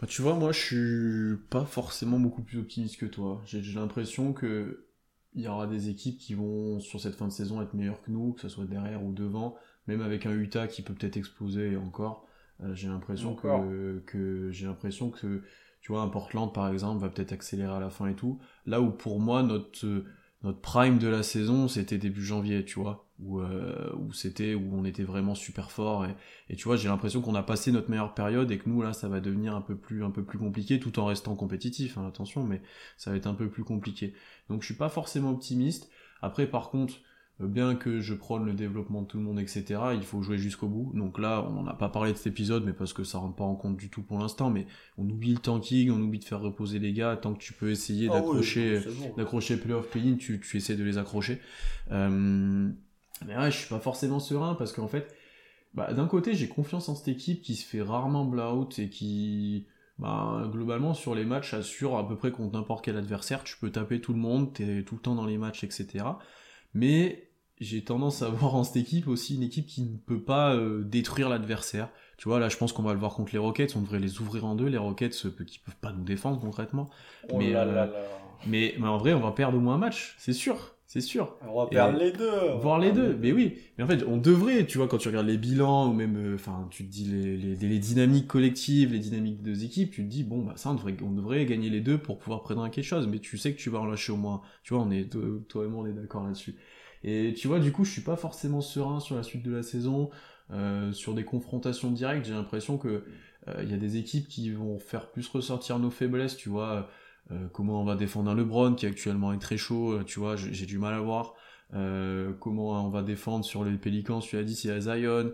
Bah, 0.00 0.06
tu 0.06 0.22
vois, 0.22 0.34
moi 0.34 0.52
je 0.52 0.60
suis 0.60 1.36
pas 1.50 1.64
forcément 1.64 2.18
beaucoup 2.18 2.42
plus 2.42 2.58
optimiste 2.58 2.98
que 2.98 3.06
toi. 3.06 3.42
J'ai 3.46 3.60
l'impression 3.74 4.32
que 4.32 4.86
il 5.34 5.42
y 5.42 5.48
aura 5.48 5.66
des 5.66 5.88
équipes 5.88 6.18
qui 6.18 6.34
vont 6.34 6.78
sur 6.78 7.00
cette 7.00 7.16
fin 7.16 7.26
de 7.26 7.32
saison 7.32 7.60
être 7.60 7.74
meilleures 7.74 8.00
que 8.02 8.10
nous, 8.10 8.32
que 8.34 8.40
ce 8.40 8.48
soit 8.48 8.66
derrière 8.66 9.02
ou 9.02 9.12
devant, 9.12 9.56
même 9.88 10.00
avec 10.00 10.26
un 10.26 10.32
Utah 10.32 10.68
qui 10.68 10.82
peut 10.82 10.94
peut-être 10.94 11.16
exploser 11.16 11.76
encore. 11.76 12.26
Euh, 12.62 12.72
j'ai 12.74 12.86
l'impression 12.86 13.34
que, 13.34 14.00
que 14.06 14.50
j'ai 14.52 14.66
l'impression 14.66 15.10
que 15.10 15.42
tu 15.84 15.92
vois 15.92 16.00
un 16.00 16.08
Portland 16.08 16.50
par 16.50 16.68
exemple 16.68 17.02
va 17.02 17.10
peut-être 17.10 17.32
accélérer 17.32 17.74
à 17.74 17.78
la 17.78 17.90
fin 17.90 18.06
et 18.06 18.14
tout. 18.14 18.40
Là 18.64 18.80
où 18.80 18.90
pour 18.90 19.20
moi 19.20 19.42
notre 19.42 19.86
notre 20.42 20.60
prime 20.60 20.98
de 20.98 21.08
la 21.08 21.22
saison 21.22 21.68
c'était 21.68 21.98
début 21.98 22.24
janvier, 22.24 22.64
tu 22.64 22.80
vois, 22.80 23.06
où 23.18 23.40
euh, 23.40 23.92
où 23.98 24.10
c'était 24.14 24.54
où 24.54 24.70
on 24.72 24.86
était 24.86 25.02
vraiment 25.02 25.34
super 25.34 25.70
fort 25.70 26.06
et, 26.06 26.16
et 26.48 26.56
tu 26.56 26.64
vois 26.64 26.76
j'ai 26.76 26.88
l'impression 26.88 27.20
qu'on 27.20 27.34
a 27.34 27.42
passé 27.42 27.70
notre 27.70 27.90
meilleure 27.90 28.14
période 28.14 28.50
et 28.50 28.56
que 28.56 28.66
nous 28.66 28.80
là 28.80 28.94
ça 28.94 29.08
va 29.08 29.20
devenir 29.20 29.54
un 29.54 29.60
peu 29.60 29.76
plus 29.76 30.02
un 30.02 30.10
peu 30.10 30.24
plus 30.24 30.38
compliqué 30.38 30.80
tout 30.80 30.98
en 30.98 31.04
restant 31.04 31.36
compétitif, 31.36 31.98
hein, 31.98 32.06
attention, 32.08 32.44
mais 32.44 32.62
ça 32.96 33.10
va 33.10 33.18
être 33.18 33.26
un 33.26 33.34
peu 33.34 33.50
plus 33.50 33.64
compliqué. 33.64 34.14
Donc 34.48 34.62
je 34.62 34.66
suis 34.66 34.76
pas 34.76 34.88
forcément 34.88 35.32
optimiste. 35.32 35.90
Après 36.22 36.46
par 36.46 36.70
contre 36.70 36.94
euh, 36.94 37.13
bien 37.40 37.74
que 37.74 38.00
je 38.00 38.14
prône 38.14 38.46
le 38.46 38.52
développement 38.52 39.02
de 39.02 39.06
tout 39.06 39.18
le 39.18 39.24
monde, 39.24 39.40
etc., 39.40 39.64
il 39.94 40.02
faut 40.02 40.22
jouer 40.22 40.38
jusqu'au 40.38 40.68
bout. 40.68 40.92
Donc 40.94 41.18
là, 41.18 41.46
on 41.56 41.62
n'a 41.64 41.74
pas 41.74 41.88
parlé 41.88 42.12
de 42.12 42.16
cet 42.16 42.28
épisode, 42.28 42.64
mais 42.64 42.72
parce 42.72 42.92
que 42.92 43.02
ça 43.02 43.18
rentre 43.18 43.34
pas 43.34 43.44
en 43.44 43.56
compte 43.56 43.76
du 43.76 43.90
tout 43.90 44.02
pour 44.02 44.18
l'instant, 44.18 44.50
mais 44.50 44.66
on 44.98 45.08
oublie 45.08 45.32
le 45.32 45.40
tanking, 45.40 45.90
on 45.90 46.00
oublie 46.00 46.20
de 46.20 46.24
faire 46.24 46.40
reposer 46.40 46.78
les 46.78 46.92
gars, 46.92 47.16
tant 47.16 47.34
que 47.34 47.40
tu 47.40 47.52
peux 47.52 47.70
essayer 47.70 48.08
oui, 48.08 48.14
d'accrocher 48.14 48.80
c'est 48.80 48.98
bon. 48.98 49.14
d'accrocher 49.16 49.56
playoff 49.56 49.88
play-in, 49.88 50.16
tu, 50.16 50.40
tu 50.40 50.56
essaies 50.56 50.76
de 50.76 50.84
les 50.84 50.96
accrocher. 50.96 51.40
Euh, 51.90 52.70
mais 53.26 53.36
ouais, 53.36 53.50
je 53.50 53.56
suis 53.56 53.68
pas 53.68 53.80
forcément 53.80 54.20
serein 54.20 54.54
parce 54.54 54.72
qu'en 54.72 54.88
fait, 54.88 55.14
bah, 55.74 55.92
d'un 55.92 56.06
côté, 56.06 56.34
j'ai 56.34 56.48
confiance 56.48 56.88
en 56.88 56.94
cette 56.94 57.08
équipe 57.08 57.42
qui 57.42 57.56
se 57.56 57.66
fait 57.66 57.82
rarement 57.82 58.24
blowout 58.24 58.78
et 58.78 58.88
qui, 58.88 59.66
bah, 59.98 60.48
globalement, 60.52 60.94
sur 60.94 61.14
les 61.16 61.24
matchs, 61.24 61.54
assure 61.54 61.98
à 61.98 62.08
peu 62.08 62.16
près 62.16 62.30
contre 62.30 62.56
n'importe 62.56 62.84
quel 62.84 62.96
adversaire. 62.96 63.42
Tu 63.42 63.56
peux 63.58 63.70
taper 63.70 64.00
tout 64.00 64.12
le 64.12 64.20
monde, 64.20 64.52
t'es 64.52 64.84
tout 64.84 64.94
le 64.94 65.00
temps 65.00 65.16
dans 65.16 65.26
les 65.26 65.38
matchs, 65.38 65.64
etc. 65.64 66.04
Mais 66.74 67.23
j'ai 67.60 67.82
tendance 67.84 68.22
à 68.22 68.28
voir 68.30 68.54
en 68.54 68.64
cette 68.64 68.76
équipe 68.76 69.08
aussi 69.08 69.36
une 69.36 69.42
équipe 69.42 69.66
qui 69.66 69.82
ne 69.82 69.96
peut 69.96 70.22
pas 70.22 70.54
euh, 70.54 70.82
détruire 70.84 71.28
l'adversaire. 71.28 71.88
Tu 72.16 72.28
vois, 72.28 72.38
là, 72.38 72.48
je 72.48 72.56
pense 72.56 72.72
qu'on 72.72 72.82
va 72.82 72.92
le 72.92 72.98
voir 72.98 73.14
contre 73.14 73.32
les 73.32 73.38
Rockets. 73.38 73.76
On 73.76 73.80
devrait 73.80 73.98
les 73.98 74.20
ouvrir 74.20 74.44
en 74.44 74.54
deux, 74.54 74.66
les 74.66 74.78
Rockets, 74.78 75.26
euh, 75.26 75.44
qui 75.44 75.58
peuvent 75.58 75.76
pas 75.80 75.92
nous 75.92 76.04
défendre 76.04 76.40
concrètement. 76.40 76.90
Oh 77.28 77.38
mais, 77.38 77.52
là 77.52 77.64
euh, 77.64 77.72
là 77.74 77.86
là. 77.86 78.08
Mais, 78.46 78.74
mais 78.78 78.88
en 78.88 78.98
vrai, 78.98 79.14
on 79.14 79.20
va 79.20 79.32
perdre 79.32 79.56
au 79.58 79.60
moins 79.60 79.74
un 79.74 79.78
match, 79.78 80.14
c'est 80.18 80.32
sûr, 80.32 80.76
c'est 80.86 81.00
sûr. 81.00 81.36
On 81.48 81.54
va 81.54 81.66
et- 81.70 81.74
perdre 81.74 81.98
les 81.98 82.12
deux. 82.12 82.28
Voir 82.60 82.78
les 82.78 82.92
perdre 82.92 83.08
deux, 83.08 83.16
mais 83.16 83.32
oui. 83.32 83.58
Mais 83.78 83.84
en 83.84 83.86
fait, 83.86 84.04
on 84.06 84.16
devrait, 84.18 84.66
tu 84.66 84.78
vois, 84.78 84.86
quand 84.86 84.98
tu 84.98 85.08
regardes 85.08 85.26
les 85.26 85.38
bilans, 85.38 85.88
ou 85.88 85.92
même, 85.94 86.16
euh, 86.16 86.34
enfin, 86.34 86.68
tu 86.70 86.84
te 86.84 86.90
dis 86.90 87.04
les, 87.06 87.36
les, 87.36 87.54
les 87.56 87.78
dynamiques 87.78 88.26
collectives, 88.26 88.92
les 88.92 88.98
dynamiques 88.98 89.42
des 89.42 89.50
deux 89.52 89.64
équipes, 89.64 89.90
tu 89.92 90.02
te 90.04 90.08
dis, 90.08 90.24
bon, 90.24 90.42
bah 90.44 90.54
ça, 90.56 90.70
on 90.70 90.74
devrait, 90.74 90.96
on 91.02 91.10
devrait 91.10 91.46
gagner 91.46 91.70
les 91.70 91.80
deux 91.80 91.98
pour 91.98 92.18
pouvoir 92.18 92.42
prétendre 92.42 92.66
à 92.66 92.70
quelque 92.70 92.84
chose, 92.84 93.06
mais 93.06 93.18
tu 93.18 93.38
sais 93.38 93.54
que 93.54 93.58
tu 93.58 93.70
vas 93.70 93.80
en 93.80 93.86
lâcher 93.86 94.12
au 94.12 94.16
moins. 94.16 94.42
Tu 94.62 94.74
vois, 94.74 94.82
on 94.82 94.90
est, 94.90 95.10
toi, 95.10 95.22
toi 95.48 95.64
et 95.64 95.68
moi, 95.68 95.82
on 95.84 95.86
est 95.86 95.92
d'accord 95.92 96.24
là-dessus. 96.24 96.54
Et 97.04 97.34
tu 97.34 97.48
vois, 97.48 97.60
du 97.60 97.70
coup, 97.70 97.84
je 97.84 97.92
suis 97.92 98.02
pas 98.02 98.16
forcément 98.16 98.62
serein 98.62 98.98
sur 98.98 99.14
la 99.14 99.22
suite 99.22 99.44
de 99.44 99.52
la 99.52 99.62
saison, 99.62 100.10
euh, 100.50 100.92
sur 100.92 101.14
des 101.14 101.24
confrontations 101.24 101.90
directes, 101.90 102.26
j'ai 102.26 102.32
l'impression 102.32 102.78
que 102.78 103.04
euh, 103.48 103.62
il 103.62 103.70
y 103.70 103.74
a 103.74 103.76
des 103.76 103.98
équipes 103.98 104.26
qui 104.26 104.50
vont 104.50 104.78
faire 104.78 105.10
plus 105.10 105.28
ressortir 105.28 105.78
nos 105.78 105.90
faiblesses, 105.90 106.36
tu 106.36 106.48
vois, 106.48 106.88
euh, 107.30 107.48
comment 107.52 107.80
on 107.80 107.84
va 107.84 107.94
défendre 107.94 108.30
un 108.30 108.34
LeBron 108.34 108.74
qui 108.74 108.86
actuellement 108.86 109.32
est 109.34 109.38
très 109.38 109.58
chaud, 109.58 110.02
tu 110.04 110.18
vois, 110.18 110.36
j'ai 110.36 110.66
du 110.66 110.78
mal 110.78 110.94
à 110.94 111.00
voir. 111.00 111.34
Comment 112.38 112.86
on 112.86 112.90
va 112.90 113.02
défendre 113.02 113.44
sur 113.44 113.64
les 113.64 113.76
Pélicans, 113.76 114.20
tu 114.20 114.36
l'as 114.36 114.44
dit, 114.44 114.54
s'il 114.54 114.70
y 114.76 114.80
Zion, 114.80 115.32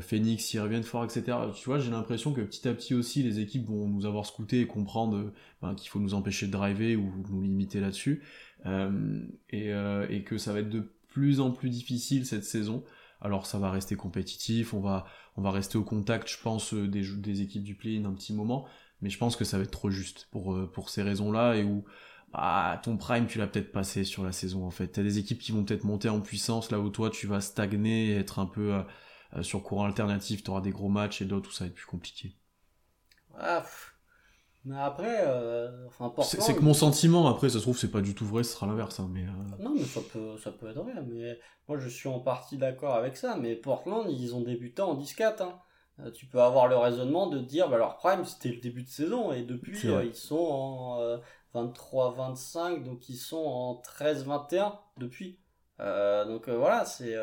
Phoenix, 0.00 0.42
s'ils 0.42 0.60
reviennent 0.60 0.84
fort, 0.84 1.04
etc. 1.04 1.36
Tu 1.54 1.66
vois, 1.66 1.80
j'ai 1.80 1.90
l'impression 1.90 2.32
que 2.32 2.40
petit 2.40 2.66
à 2.66 2.72
petit 2.72 2.94
aussi, 2.94 3.22
les 3.22 3.40
équipes 3.40 3.66
vont 3.66 3.86
nous 3.88 4.06
avoir 4.06 4.24
scouté 4.24 4.60
et 4.60 4.66
comprendre 4.66 5.32
ben, 5.60 5.74
qu'il 5.74 5.90
faut 5.90 5.98
nous 5.98 6.14
empêcher 6.14 6.46
de 6.46 6.52
driver 6.52 6.96
ou 6.96 7.12
nous 7.28 7.42
limiter 7.42 7.78
là-dessus. 7.80 8.22
Et, 9.50 9.68
et 10.08 10.24
que 10.24 10.38
ça 10.38 10.54
va 10.54 10.60
être 10.60 10.70
de 10.70 10.88
plus 11.12 11.40
en 11.40 11.50
plus 11.50 11.70
difficile 11.70 12.26
cette 12.26 12.44
saison. 12.44 12.84
Alors 13.20 13.46
ça 13.46 13.58
va 13.58 13.70
rester 13.70 13.94
compétitif, 13.94 14.74
on 14.74 14.80
va, 14.80 15.06
on 15.36 15.42
va 15.42 15.50
rester 15.52 15.78
au 15.78 15.84
contact, 15.84 16.28
je 16.28 16.38
pense, 16.42 16.74
euh, 16.74 16.88
des, 16.88 17.02
des 17.16 17.40
équipes 17.42 17.62
du 17.62 17.76
play-in 17.76 18.04
un 18.04 18.14
petit 18.14 18.32
moment, 18.32 18.66
mais 19.00 19.10
je 19.10 19.18
pense 19.18 19.36
que 19.36 19.44
ça 19.44 19.58
va 19.58 19.64
être 19.64 19.70
trop 19.70 19.90
juste 19.90 20.28
pour, 20.32 20.54
euh, 20.54 20.66
pour 20.70 20.90
ces 20.90 21.02
raisons-là 21.02 21.54
et 21.54 21.64
où 21.64 21.84
bah, 22.32 22.80
ton 22.82 22.96
prime, 22.96 23.26
tu 23.26 23.38
l'as 23.38 23.46
peut-être 23.46 23.70
passé 23.72 24.04
sur 24.04 24.24
la 24.24 24.32
saison 24.32 24.66
en 24.66 24.70
fait. 24.70 24.88
T'as 24.88 25.02
des 25.02 25.18
équipes 25.18 25.38
qui 25.38 25.52
vont 25.52 25.64
peut-être 25.64 25.84
monter 25.84 26.08
en 26.08 26.20
puissance 26.20 26.70
là 26.72 26.80
où 26.80 26.90
toi 26.90 27.10
tu 27.10 27.26
vas 27.28 27.40
stagner 27.40 28.08
et 28.10 28.16
être 28.16 28.38
un 28.40 28.46
peu 28.46 28.74
euh, 29.36 29.42
sur 29.42 29.62
courant 29.62 29.84
alternatif, 29.84 30.42
t'auras 30.42 30.60
des 30.60 30.70
gros 30.72 30.88
matchs 30.88 31.22
et 31.22 31.24
d'autres 31.24 31.50
où 31.50 31.52
ça 31.52 31.64
va 31.64 31.68
être 31.68 31.76
plus 31.76 31.86
compliqué. 31.86 32.36
Ah. 33.38 33.64
Mais 34.64 34.78
après, 34.78 35.24
euh, 35.26 35.86
enfin, 35.88 36.12
C'est 36.22 36.54
que 36.54 36.60
mon 36.60 36.74
sentiment, 36.74 37.26
après 37.28 37.48
ça 37.48 37.58
se 37.58 37.62
trouve 37.62 37.76
c'est 37.78 37.90
pas 37.90 38.00
du 38.00 38.14
tout 38.14 38.24
vrai, 38.26 38.44
ce 38.44 38.52
sera 38.54 38.66
l'inverse, 38.66 39.00
hein, 39.00 39.08
mais... 39.12 39.22
euh, 39.24 39.62
Non, 39.62 39.74
mais 39.74 39.82
ça 39.84 40.00
peut, 40.12 40.36
ça 40.38 40.52
peut 40.52 40.68
être 40.70 40.78
vrai. 40.80 40.94
Mais 41.06 41.38
moi, 41.68 41.78
je 41.78 41.88
suis 41.88 42.08
en 42.08 42.20
partie 42.20 42.58
d'accord 42.58 42.94
avec 42.94 43.16
ça. 43.16 43.36
Mais 43.36 43.56
Portland, 43.56 44.06
ils 44.10 44.34
ont 44.34 44.40
débuté 44.40 44.82
en 44.82 44.94
10-4. 44.94 45.42
hein. 45.42 45.58
Euh, 46.00 46.10
Tu 46.12 46.26
peux 46.26 46.40
avoir 46.40 46.68
le 46.68 46.76
raisonnement 46.76 47.26
de 47.26 47.38
dire, 47.40 47.68
bah, 47.68 47.76
leur 47.78 47.96
prime, 47.96 48.24
c'était 48.24 48.50
le 48.50 48.60
début 48.60 48.82
de 48.84 48.88
saison. 48.88 49.32
Et 49.32 49.42
depuis, 49.42 49.76
euh, 49.88 50.04
ils 50.04 50.14
sont 50.14 50.36
en 50.38 51.00
euh, 51.00 51.18
23-25. 51.54 52.82
Donc, 52.84 53.08
ils 53.08 53.16
sont 53.16 53.44
en 53.44 53.82
13-21 53.82 54.74
depuis. 54.98 55.38
Donc, 55.78 56.48
voilà, 56.48 56.84
c'est. 56.84 57.16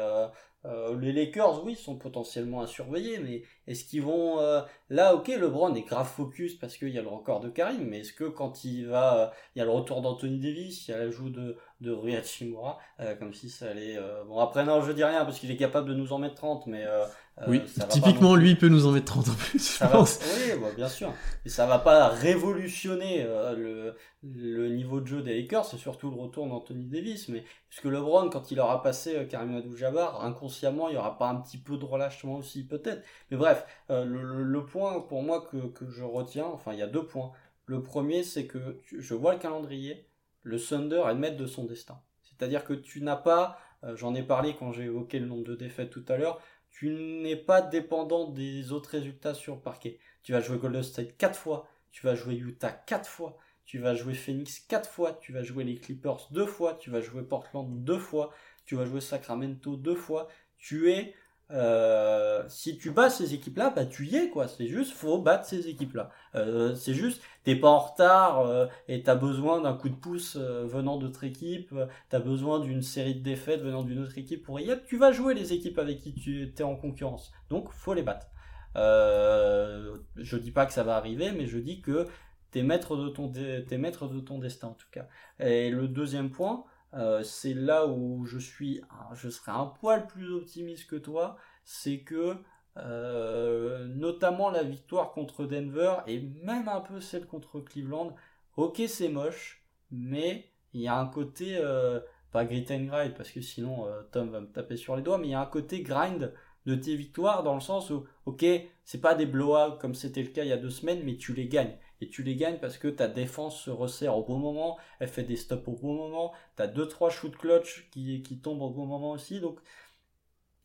Euh, 0.66 1.00
les 1.00 1.14
Lakers, 1.14 1.64
oui, 1.64 1.76
sont 1.76 1.98
potentiellement 1.98 2.62
à 2.62 2.68
surveiller, 2.68 3.20
mais 3.20 3.44
est-ce 3.68 3.86
qu'ils 3.86 4.02
vont... 4.02 4.40
euh, 4.40 4.62
Là, 4.90 5.16
ok, 5.16 5.28
LeBron 5.30 5.74
est 5.76 5.84
grave 5.84 6.08
focus 6.08 6.56
parce 6.56 6.76
qu'il 6.78 6.90
y 6.90 6.98
a 7.00 7.02
le 7.02 7.08
record 7.08 7.40
de 7.40 7.50
Karim, 7.50 7.86
mais 7.88 8.00
est-ce 8.00 8.14
que 8.14 8.26
quand 8.26 8.64
il 8.66 8.88
va... 8.88 9.30
euh, 9.30 9.36
Il 9.56 9.60
y 9.60 9.62
a 9.62 9.66
le 9.66 9.72
retour 9.72 10.02
d'Anthony 10.02 10.40
Davis, 10.40 10.88
il 10.88 10.92
y 10.92 10.94
a 10.94 10.98
l'ajout 10.98 11.30
de, 11.30 11.58
de 11.82 11.92
Rui 11.92 12.16
Hachimura, 12.16 12.78
euh, 13.00 13.16
comme 13.16 13.34
si 13.34 13.50
ça 13.50 13.70
allait... 13.70 13.98
euh, 13.98 14.24
Bon, 14.26 14.40
après, 14.40 14.66
non, 14.66 14.82
je 14.82 14.92
dis 14.92 15.04
rien, 15.04 15.24
parce 15.26 15.40
qu'il 15.40 15.50
est 15.52 15.58
capable 15.58 15.88
de 15.90 15.94
nous 15.94 16.12
en 16.14 16.18
mettre 16.20 16.36
30, 16.36 16.68
mais... 16.68 16.84
euh, 16.86 17.06
oui, 17.48 17.62
ça 17.68 17.86
typiquement 17.86 18.36
lui 18.36 18.50
il 18.50 18.58
peut 18.58 18.68
nous 18.68 18.86
en 18.86 18.92
mettre 18.92 19.06
30 19.14 19.30
en 19.30 19.34
plus, 19.34 19.60
je 19.60 19.64
ça 19.78 19.86
va- 19.88 19.92
pense. 20.00 20.20
Oui, 20.22 20.60
bah, 20.60 20.68
bien 20.76 20.90
sûr. 20.90 21.14
Mais 21.46 21.50
ça 21.52 21.66
va 21.66 21.80
pas 21.80 22.10
révolutionner 22.10 23.24
le, 23.24 23.96
le 24.24 24.68
niveau 24.70 25.00
de 25.00 25.08
jeu 25.08 25.22
des 25.22 25.40
Lakers, 25.42 25.64
c'est 25.66 25.78
surtout 25.78 26.10
le 26.10 26.18
retour 26.18 26.48
d'Anthony 26.48 26.86
Davis. 26.88 27.30
Mais 27.30 27.46
puisque 27.70 27.86
LeBron, 27.86 28.30
quand 28.30 28.52
il 28.52 28.60
aura 28.60 28.84
passé 28.84 29.26
Karim 29.30 29.56
Abdul-Jabbar, 29.56 30.22
inconsciemment, 30.26 30.90
il 30.90 30.96
y 30.96 30.98
aura 30.98 31.18
pas 31.18 31.30
un 31.30 31.36
petit 31.38 31.58
peu 31.58 31.78
de 31.78 31.86
relâchement 31.86 32.36
aussi, 32.36 32.66
peut-être. 32.68 33.04
Mais 33.32 33.38
bref, 33.38 33.66
le, 33.90 34.04
le- 34.04 34.44
le 34.44 34.66
point 34.66 35.00
pour 35.00 35.24
moi 35.24 35.48
que, 35.50 35.58
que 35.68 35.90
je 35.90 36.04
retiens, 36.04 36.46
enfin, 36.46 36.74
il 36.74 36.80
y 36.80 36.84
a 36.84 36.88
deux 36.88 37.06
points. 37.06 37.32
Le 37.68 37.82
premier, 37.84 38.24
c'est 38.24 38.48
que 38.48 38.82
je 38.98 39.14
vois 39.14 39.34
le 39.34 39.40
calendrier, 39.40 40.06
le 40.50 40.60
Thunder 40.60 41.04
est 41.10 41.16
maître 41.16 41.38
de 41.38 41.46
son 41.46 41.66
destin. 41.66 42.02
C'est-à-dire 42.24 42.64
que 42.64 42.74
tu 42.74 43.02
n'as 43.02 43.16
pas, 43.16 43.60
euh, 43.84 43.96
j'en 43.96 44.16
ai 44.16 44.24
parlé 44.24 44.56
quand 44.58 44.72
j'ai 44.72 44.84
évoqué 44.84 45.20
le 45.20 45.28
nombre 45.28 45.44
de 45.44 45.56
défaites 45.56 45.90
tout 45.90 46.06
à 46.08 46.18
l'heure, 46.18 46.42
tu 46.70 46.90
n'es 46.90 47.36
pas 47.36 47.62
dépendant 47.62 48.30
des 48.30 48.72
autres 48.72 48.92
résultats 48.92 49.34
sur 49.34 49.56
le 49.56 49.62
parquet. 49.62 50.00
Tu 50.24 50.32
vas 50.32 50.42
jouer 50.42 50.58
Golden 50.58 50.84
State 50.84 51.18
4 51.18 51.38
fois, 51.38 51.68
tu 51.92 52.06
vas 52.06 52.16
jouer 52.16 52.36
Utah 52.36 52.72
4 52.72 53.08
fois, 53.08 53.38
tu 53.66 53.80
vas 53.80 53.94
jouer 53.96 54.14
Phoenix 54.14 54.60
4 54.60 54.90
fois, 54.90 55.14
tu 55.22 55.32
vas 55.32 55.44
jouer 55.44 55.64
les 55.64 55.76
Clippers 55.76 56.28
2 56.32 56.46
fois, 56.46 56.76
tu 56.76 56.90
vas 56.90 57.02
jouer 57.02 57.24
Portland 57.24 57.84
2 57.84 57.98
fois, 57.98 58.32
tu 58.66 58.76
vas 58.76 58.86
jouer 58.86 59.02
Sacramento 59.02 59.76
2 59.78 59.96
fois. 59.96 60.28
Tu 60.58 60.92
es 60.92 61.14
euh, 61.52 62.44
si 62.48 62.78
tu 62.78 62.92
bats 62.92 63.10
ces 63.10 63.34
équipes-là, 63.34 63.72
bah 63.76 63.86
tu 63.86 64.06
y 64.06 64.16
es 64.16 64.30
quoi. 64.30 64.48
C'est 64.48 64.68
juste, 64.68 64.94
faut 64.94 65.20
battre 65.22 65.46
ces 65.46 65.68
équipes-là. 65.68 66.12
Euh, 66.36 66.76
c'est 66.76 66.94
juste, 66.94 67.22
t'es 67.44 67.56
pas 67.56 67.70
en 67.70 67.80
retard 67.80 68.42
euh, 68.42 68.68
et 68.88 69.02
t'as 69.04 69.16
besoin 69.16 69.62
d'un 69.62 69.74
coup 69.74 69.90
de 69.90 69.96
pouce 69.96 70.38
euh, 70.40 70.66
venant 70.66 70.98
d'autre 70.98 71.24
équipe. 71.24 71.72
euh, 71.74 71.88
T'as 72.10 72.20
besoin 72.20 72.60
d'une 72.60 72.82
série 72.84 73.16
de 73.16 73.24
défaites 73.24 73.62
venant 73.62 73.84
d'une 73.84 74.00
autre 74.00 74.18
équipe 74.18 74.44
pour 74.44 74.60
y 74.60 74.70
être. 74.70 74.86
Tu 74.86 74.98
vas 74.98 75.12
jouer 75.12 75.34
les 75.34 75.54
équipes 75.54 75.80
avec 75.80 76.00
qui 76.00 76.14
tu 76.14 76.44
es 76.58 76.64
en 76.64 76.76
concurrence. 76.76 77.32
Donc, 77.50 77.72
faut 77.72 77.94
les 77.94 78.04
battre. 78.04 78.28
Je 78.76 80.38
dis 80.38 80.52
pas 80.52 80.66
que 80.66 80.74
ça 80.74 80.84
va 80.84 80.96
arriver, 80.96 81.32
mais 81.32 81.48
je 81.48 81.58
dis 81.58 81.82
que 81.82 82.08
t'es 82.52 82.64
maître 82.64 82.96
de 82.98 83.10
ton, 83.10 83.28
dé- 83.28 83.64
t'es 83.68 83.78
maître 83.78 84.08
de 84.08 84.20
ton 84.20 84.40
destin 84.40 84.70
en 84.70 84.74
tout 84.74 84.88
cas. 84.92 85.08
Et 85.40 85.70
le 85.70 85.88
deuxième 85.88 86.32
point, 86.32 86.64
euh, 86.94 87.22
c'est 87.24 87.54
là 87.54 87.86
où 87.86 88.26
je 88.26 88.40
suis, 88.40 88.82
je 89.14 89.30
serais 89.30 89.52
un 89.52 89.68
poil 89.68 90.08
plus 90.08 90.32
optimiste 90.34 90.90
que 90.90 90.96
toi, 90.96 91.38
c'est 91.64 92.00
que 92.00 92.36
euh, 92.78 93.88
notamment 93.88 94.50
la 94.50 94.64
victoire 94.64 95.12
contre 95.12 95.46
Denver 95.46 95.98
et 96.08 96.20
même 96.44 96.68
un 96.68 96.82
peu 96.82 97.00
celle 97.02 97.28
contre 97.28 97.60
Cleveland. 97.60 98.16
Ok, 98.58 98.82
c'est 98.88 99.10
moche, 99.10 99.64
mais 99.92 100.52
il 100.74 100.82
y 100.82 100.88
a 100.88 100.98
un 100.98 101.08
côté 101.08 101.58
euh, 101.58 102.00
pas 102.32 102.46
grit 102.46 102.66
and 102.70 102.86
grind 102.86 103.14
parce 103.16 103.32
que 103.32 103.42
sinon 103.42 103.88
Tom 104.12 104.30
va 104.30 104.42
me 104.42 104.48
taper 104.48 104.78
sur 104.78 104.96
les 104.96 105.02
doigts, 105.02 105.18
mais 105.18 105.28
il 105.28 105.32
y 105.32 105.36
a 105.36 105.42
un 105.42 105.46
côté 105.46 105.82
grind 105.82 106.34
de 106.66 106.76
tes 106.76 106.96
victoires 106.96 107.44
dans 107.44 107.56
le 107.56 107.62
sens 107.62 107.90
où 107.90 108.06
ok, 108.26 108.46
c'est 108.84 109.02
pas 109.02 109.16
des 109.16 109.26
blowouts 109.26 109.78
comme 109.80 109.96
c'était 109.96 110.24
le 110.24 110.30
cas 110.30 110.44
il 110.44 110.50
y 110.50 110.54
a 110.54 110.58
deux 110.58 110.70
semaines, 110.70 111.02
mais 111.04 111.18
tu 111.18 111.34
les 111.34 111.48
gagnes. 111.48 111.78
Et 112.02 112.10
tu 112.10 112.24
les 112.24 112.36
gagnes 112.36 112.60
parce 112.60 112.78
que 112.78 112.88
ta 112.88 113.08
défense 113.08 113.62
se 113.62 113.70
resserre 113.70 114.16
au 114.18 114.24
bon 114.24 114.38
moment, 114.40 114.78
elle 115.00 115.10
fait 115.10 115.24
des 115.24 115.36
stops 115.36 115.68
au 115.68 115.74
bon 115.74 115.94
moment, 115.94 116.34
t'as 116.56 116.68
deux 116.68 116.88
trois 116.88 117.10
shoots 117.10 117.36
clutch 117.38 117.90
qui, 117.92 118.22
qui 118.24 118.40
tombent 118.40 118.62
au 118.62 118.70
bon 118.70 118.86
moment 118.86 119.12
aussi, 119.12 119.40
donc 119.42 119.60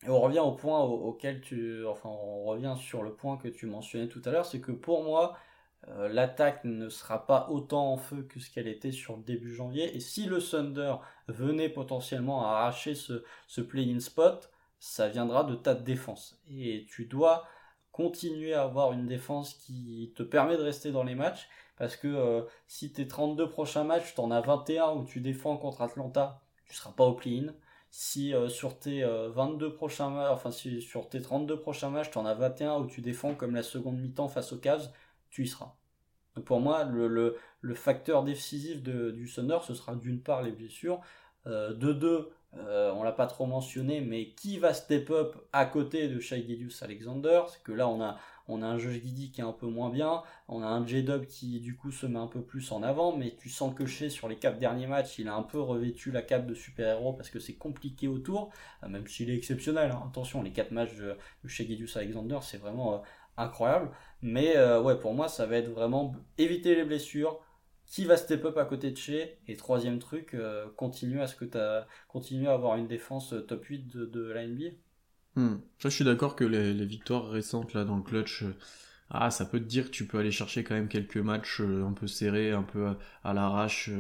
on 0.07 0.21
revient 0.21 0.41
au 0.41 0.53
point 0.53 0.81
au- 0.83 1.09
auquel 1.09 1.41
tu, 1.41 1.85
enfin, 1.87 2.09
on 2.11 2.45
revient 2.45 2.75
sur 2.79 3.03
le 3.03 3.15
point 3.15 3.37
que 3.39 3.49
tu 3.49 3.67
mentionnais 3.67 4.09
tout 4.09 4.21
à 4.25 4.31
l'heure, 4.31 4.47
c'est 4.47 4.61
que 4.61 4.73
pour 4.73 5.03
moi, 5.05 5.37
euh, 5.89 6.09
l'attaque 6.09 6.65
ne 6.65 6.89
sera 6.89 7.27
pas 7.27 7.49
autant 7.51 7.93
en 7.93 7.97
feu 7.99 8.23
que 8.25 8.41
ce 8.41 8.51
qu'elle 8.51 8.69
était 8.69 8.93
sur 8.93 9.17
le 9.17 9.23
début 9.23 9.55
janvier. 9.55 9.95
Et 9.97 10.01
si 10.01 10.27
le 10.27 10.41
Thunder 10.43 10.97
venait 11.29 11.69
potentiellement 11.71 12.47
à 12.47 12.53
arracher 12.57 12.95
ce, 12.95 13.25
ce 13.47 13.61
play-in 13.61 14.01
spot, 14.01 14.51
ça 14.81 15.09
viendra 15.09 15.45
de 15.45 15.55
ta 15.55 15.75
défense. 15.75 16.41
Et 16.51 16.87
tu 16.91 17.07
dois 17.07 17.47
continuer 17.95 18.53
à 18.55 18.65
avoir 18.65 18.93
une 18.93 19.07
défense 19.07 19.55
qui 19.55 20.13
te 20.15 20.23
permet 20.23 20.59
de 20.59 20.63
rester 20.63 20.93
dans 20.93 21.05
les 21.05 21.15
matchs. 21.15 21.49
Parce 21.79 21.97
que 21.97 22.09
euh, 22.09 22.43
si 22.69 22.93
tes 22.93 23.09
32 23.09 23.49
prochains 23.49 23.85
matchs, 23.85 24.15
tu 24.15 24.21
en 24.21 24.31
as 24.31 24.43
21 24.43 24.93
où 24.93 25.05
tu 25.05 25.21
défends 25.21 25.57
contre 25.57 25.81
Atlanta, 25.83 26.43
tu 26.67 26.75
seras 26.75 26.93
pas 26.93 27.05
au 27.05 27.15
play-in 27.15 27.53
si 27.97 28.35
euh, 28.35 28.49
sur 28.49 28.77
tes 28.77 29.05
euh, 29.05 29.31
22 29.31 29.73
prochains 29.73 30.11
matchs, 30.11 30.33
enfin 30.33 30.51
si 30.51 30.83
sur 30.83 31.09
tes 31.09 31.23
32 31.23 31.61
prochains 31.61 31.91
matchs, 31.91 32.11
tu 32.11 32.19
as 32.19 32.35
21 32.35 32.81
où 32.81 32.87
tu 32.89 33.01
défends 33.03 33.37
comme 33.37 33.55
la 33.55 33.63
seconde 33.63 34.01
mi-temps 34.01 34.27
face 34.27 34.53
aux 34.53 34.59
Cavs, 34.59 34.91
tu 35.31 35.45
y 35.45 35.47
seras. 35.47 35.77
Pour 36.45 36.59
moi, 36.59 36.83
le, 36.83 37.07
le, 37.61 37.75
facteur 37.77 38.25
décisif 38.25 38.83
de, 38.83 39.13
du 39.13 39.33
Thunder, 39.33 39.59
ce 39.63 39.75
sera 39.75 39.95
d'une 39.95 40.21
part 40.21 40.43
les 40.43 40.51
blessures, 40.51 41.01
euh, 41.47 41.73
de 41.73 41.93
deux, 41.93 42.33
euh, 42.59 42.93
on 42.95 43.03
l'a 43.03 43.13
pas 43.13 43.27
trop 43.27 43.47
mentionné, 43.47 44.01
mais 44.01 44.31
qui 44.31 44.59
va 44.59 44.75
step 44.75 45.11
up 45.11 45.37
à 45.53 45.67
côté 45.67 46.09
de 46.09 46.21
Shai 46.21 46.47
Gedius 46.47 46.83
Alexander? 46.83 47.43
C'est 47.49 47.63
que 47.63 47.73
là, 47.73 47.89
on 47.89 48.01
a, 48.01 48.17
on 48.49 48.63
a 48.63 48.67
un 48.67 48.79
Josh 48.79 48.95
Giddy 48.95 49.31
qui 49.33 49.41
est 49.41 49.45
un 49.45 49.53
peu 49.53 49.67
moins 49.67 49.91
bien, 49.91 50.23
on 50.49 50.63
a 50.63 50.67
un 50.67 50.87
J-Dub 50.87 51.27
qui 51.27 51.61
du 51.61 51.77
coup 51.77 51.91
se 51.91 52.07
met 52.07 52.19
un 52.19 52.27
peu 52.27 52.43
plus 52.43 52.73
en 52.73 52.83
avant, 52.83 53.17
mais 53.17 53.35
tu 53.39 53.49
sens 53.49 53.75
que 53.75 53.87
chez 53.87 54.11
sur 54.11 54.29
les 54.29 54.37
quatre 54.37 54.59
derniers 54.59 54.87
matchs, 54.87 55.19
il 55.19 55.29
a 55.29 55.35
un 55.35 55.43
peu 55.43 55.61
revêtu 55.61 56.11
la 56.11 56.23
cape 56.23 56.47
de 56.47 56.55
super-héros 56.55 57.15
parce 57.15 57.31
que 57.31 57.41
c'est 57.41 57.55
compliqué 57.55 58.07
autour, 58.09 58.51
euh, 58.83 58.89
même 58.89 59.07
s'il 59.07 59.31
est 59.31 59.37
exceptionnel. 59.37 59.91
Hein. 59.91 60.05
Attention, 60.09 60.43
les 60.43 60.53
quatre 60.53 60.71
matchs 60.71 60.97
de, 60.97 61.17
de 61.43 61.49
Shai 61.49 61.67
Gedius 61.67 61.97
Alexander, 61.97 62.39
c'est 62.43 62.59
vraiment 62.59 62.95
euh, 62.95 62.99
incroyable. 63.37 63.91
Mais 64.23 64.57
ouais, 64.79 64.99
pour 64.99 65.13
moi, 65.13 65.29
ça 65.29 65.45
va 65.45 65.57
être 65.57 65.69
vraiment 65.69 66.15
éviter 66.39 66.75
les 66.75 66.85
blessures, 66.85 67.41
qui 67.95 68.07
va 68.07 68.17
step 68.17 68.45
up 68.45 68.59
à 68.59 68.65
côté 68.65 68.91
de 68.91 68.97
chez 68.97 69.39
Et 69.47 69.55
troisième 69.55 70.01
truc, 70.01 70.35
euh, 70.35 70.67
continue 70.77 71.21
à 71.21 71.29
ce 71.29 71.37
que 71.37 71.45
as, 71.57 71.87
continue 72.09 72.49
à 72.49 72.55
avoir 72.55 72.77
une 72.77 72.89
défense 72.89 73.33
euh, 73.33 73.41
top 73.41 73.65
8 73.67 73.87
de, 73.87 74.05
de 74.05 74.33
la 74.33 74.45
NBA. 74.49 74.71
Hmm. 75.37 75.59
je 75.79 75.89
suis 75.89 76.05
d'accord 76.05 76.35
que 76.35 76.43
les, 76.43 76.73
victoires 76.87 77.29
récentes 77.29 77.73
là 77.73 77.85
dans 77.85 77.97
le 77.97 78.03
clutch, 78.03 78.43
euh, 78.43 78.55
ah, 79.11 79.31
ça 79.31 79.45
peut 79.45 79.61
te 79.61 79.65
dire 79.65 79.85
que 79.85 79.91
tu 79.91 80.07
peux 80.07 80.19
aller 80.19 80.33
chercher 80.33 80.65
quand 80.65 80.75
même 80.75 80.89
quelques 80.89 81.19
matchs 81.19 81.61
un 81.61 81.93
peu 81.93 82.09
serrés, 82.09 82.51
un 82.51 82.65
peu 82.65 82.89
à, 83.23 83.33
l'arrache. 83.33 83.91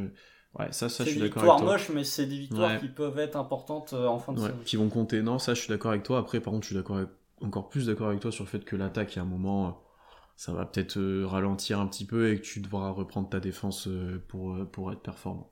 Ouais, 0.59 0.72
ça, 0.72 0.88
ça, 0.88 1.05
je 1.05 1.11
suis 1.11 1.20
d'accord 1.20 1.45
avec 1.45 1.47
toi. 1.47 1.47
C'est 1.47 1.47
des 1.47 1.57
victoires 1.57 1.62
moches, 1.62 1.88
mais 1.90 2.05
c'est 2.05 2.26
des 2.26 2.38
victoires 2.38 2.80
qui 2.80 2.88
peuvent 2.88 3.18
être 3.20 3.36
importantes 3.36 3.92
en 3.92 4.18
fin 4.18 4.32
de 4.32 4.40
saison. 4.40 4.59
Qui 4.64 4.76
vont 4.76 4.88
compter. 4.88 5.22
Non, 5.22 5.38
ça, 5.38 5.55
je 5.55 5.61
suis 5.61 5.68
d'accord 5.68 5.92
avec 5.92 6.03
toi. 6.03 6.18
Après, 6.18 6.40
par 6.40 6.53
contre, 6.53 6.64
je 6.64 6.68
suis 6.68 6.76
d'accord 6.76 6.99
encore 7.40 7.68
plus 7.68 7.86
d'accord 7.86 8.09
avec 8.09 8.20
toi 8.20 8.32
sur 8.32 8.42
le 8.42 8.49
fait 8.49 8.64
que 8.64 8.74
l'attaque, 8.74 9.14
il 9.14 9.16
y 9.16 9.18
a 9.20 9.22
un 9.22 9.26
moment 9.26 9.84
ça 10.37 10.53
va 10.53 10.66
peut-être 10.66 10.99
euh, 10.99 11.26
ralentir 11.26 11.80
un 11.80 11.87
petit 11.87 12.05
peu 12.05 12.30
et 12.30 12.37
que 12.39 12.45
tu 12.45 12.61
devras 12.61 12.91
reprendre 12.91 13.28
ta 13.28 13.41
défense 13.41 13.87
euh, 13.87 14.22
pour, 14.28 14.55
euh, 14.55 14.64
pour 14.64 14.93
être 14.93 15.01
performant. 15.01 15.51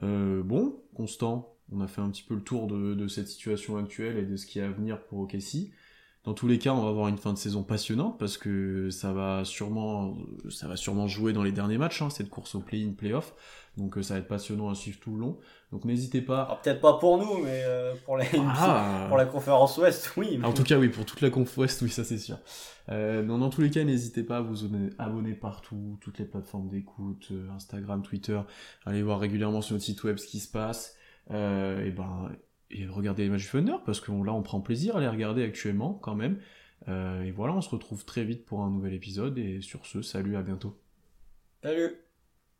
bon, 0.00 0.82
Constant, 0.94 1.56
on 1.72 1.80
a 1.80 1.88
fait 1.88 2.00
un 2.00 2.10
petit 2.10 2.22
peu 2.22 2.34
le 2.34 2.42
tour 2.42 2.66
de, 2.68 3.08
cette 3.08 3.28
situation 3.28 3.76
actuelle 3.76 4.18
et 4.18 4.24
de 4.24 4.36
ce 4.36 4.46
qui 4.46 4.58
est 4.58 4.62
à 4.62 4.70
venir 4.70 5.04
pour 5.06 5.20
OKC. 5.20 5.72
Dans 6.26 6.34
tous 6.34 6.46
les 6.48 6.58
cas, 6.58 6.72
on 6.72 6.82
va 6.82 6.88
avoir 6.88 7.08
une 7.08 7.16
fin 7.16 7.32
de 7.32 7.38
saison 7.38 7.62
passionnante 7.62 8.18
parce 8.18 8.36
que 8.36 8.90
ça 8.90 9.12
va 9.12 9.44
sûrement, 9.44 10.14
ça 10.50 10.68
va 10.68 10.76
sûrement 10.76 11.08
jouer 11.08 11.32
dans 11.32 11.42
les 11.42 11.52
derniers 11.52 11.78
matchs, 11.78 12.02
hein, 12.02 12.10
cette 12.10 12.28
course 12.28 12.54
au 12.54 12.60
play-in, 12.60 12.92
play-off. 12.92 13.32
Donc 13.78 13.96
ça 14.02 14.14
va 14.14 14.20
être 14.20 14.28
passionnant 14.28 14.68
à 14.68 14.74
suivre 14.74 14.98
tout 15.00 15.12
le 15.12 15.20
long. 15.20 15.38
Donc 15.72 15.84
n'hésitez 15.84 16.20
pas. 16.20 16.60
Peut-être 16.62 16.80
pas 16.80 16.94
pour 16.94 17.18
nous, 17.18 17.44
mais 17.44 17.62
pour, 18.04 18.18
ah. 18.48 19.04
pour 19.08 19.16
la 19.16 19.26
conférence 19.26 19.78
Ouest, 19.78 20.12
oui. 20.16 20.40
En 20.42 20.52
tout 20.52 20.64
cas, 20.64 20.78
oui, 20.78 20.88
pour 20.88 21.04
toute 21.04 21.20
la 21.20 21.30
conf 21.30 21.56
Ouest, 21.58 21.82
oui, 21.82 21.90
ça 21.90 22.04
c'est 22.04 22.18
sûr. 22.18 22.38
Euh, 22.88 23.22
dans 23.22 23.50
tous 23.50 23.62
les 23.62 23.70
cas, 23.70 23.82
n'hésitez 23.84 24.22
pas 24.22 24.38
à 24.38 24.40
vous 24.40 24.68
abonner 24.98 25.34
partout, 25.34 25.98
toutes 26.00 26.18
les 26.18 26.24
plateformes 26.24 26.68
d'écoute, 26.68 27.28
euh, 27.32 27.50
Instagram, 27.50 28.02
Twitter, 28.02 28.40
allez 28.84 29.02
voir 29.02 29.18
régulièrement 29.18 29.60
sur 29.60 29.74
notre 29.74 29.84
site 29.84 30.02
web 30.04 30.18
ce 30.18 30.26
qui 30.26 30.38
se 30.38 30.50
passe, 30.50 30.96
euh, 31.30 31.84
et 31.84 31.90
ben 31.90 32.30
et 32.70 32.86
regardez 32.86 33.24
les 33.24 33.30
matchs 33.30 33.52
du 33.52 33.72
parce 33.84 34.00
que 34.00 34.10
là 34.10 34.32
on 34.32 34.42
prend 34.42 34.60
plaisir 34.60 34.96
à 34.96 35.00
les 35.00 35.08
regarder 35.08 35.42
actuellement 35.44 35.94
quand 35.94 36.14
même. 36.14 36.38
et 36.88 37.30
voilà, 37.30 37.54
on 37.54 37.60
se 37.60 37.70
retrouve 37.70 38.04
très 38.04 38.24
vite 38.24 38.44
pour 38.44 38.62
un 38.62 38.70
nouvel 38.70 38.94
épisode 38.94 39.38
et 39.38 39.60
sur 39.60 39.86
ce, 39.86 40.02
salut, 40.02 40.36
à 40.36 40.42
bientôt. 40.42 40.78
Salut 41.62 42.05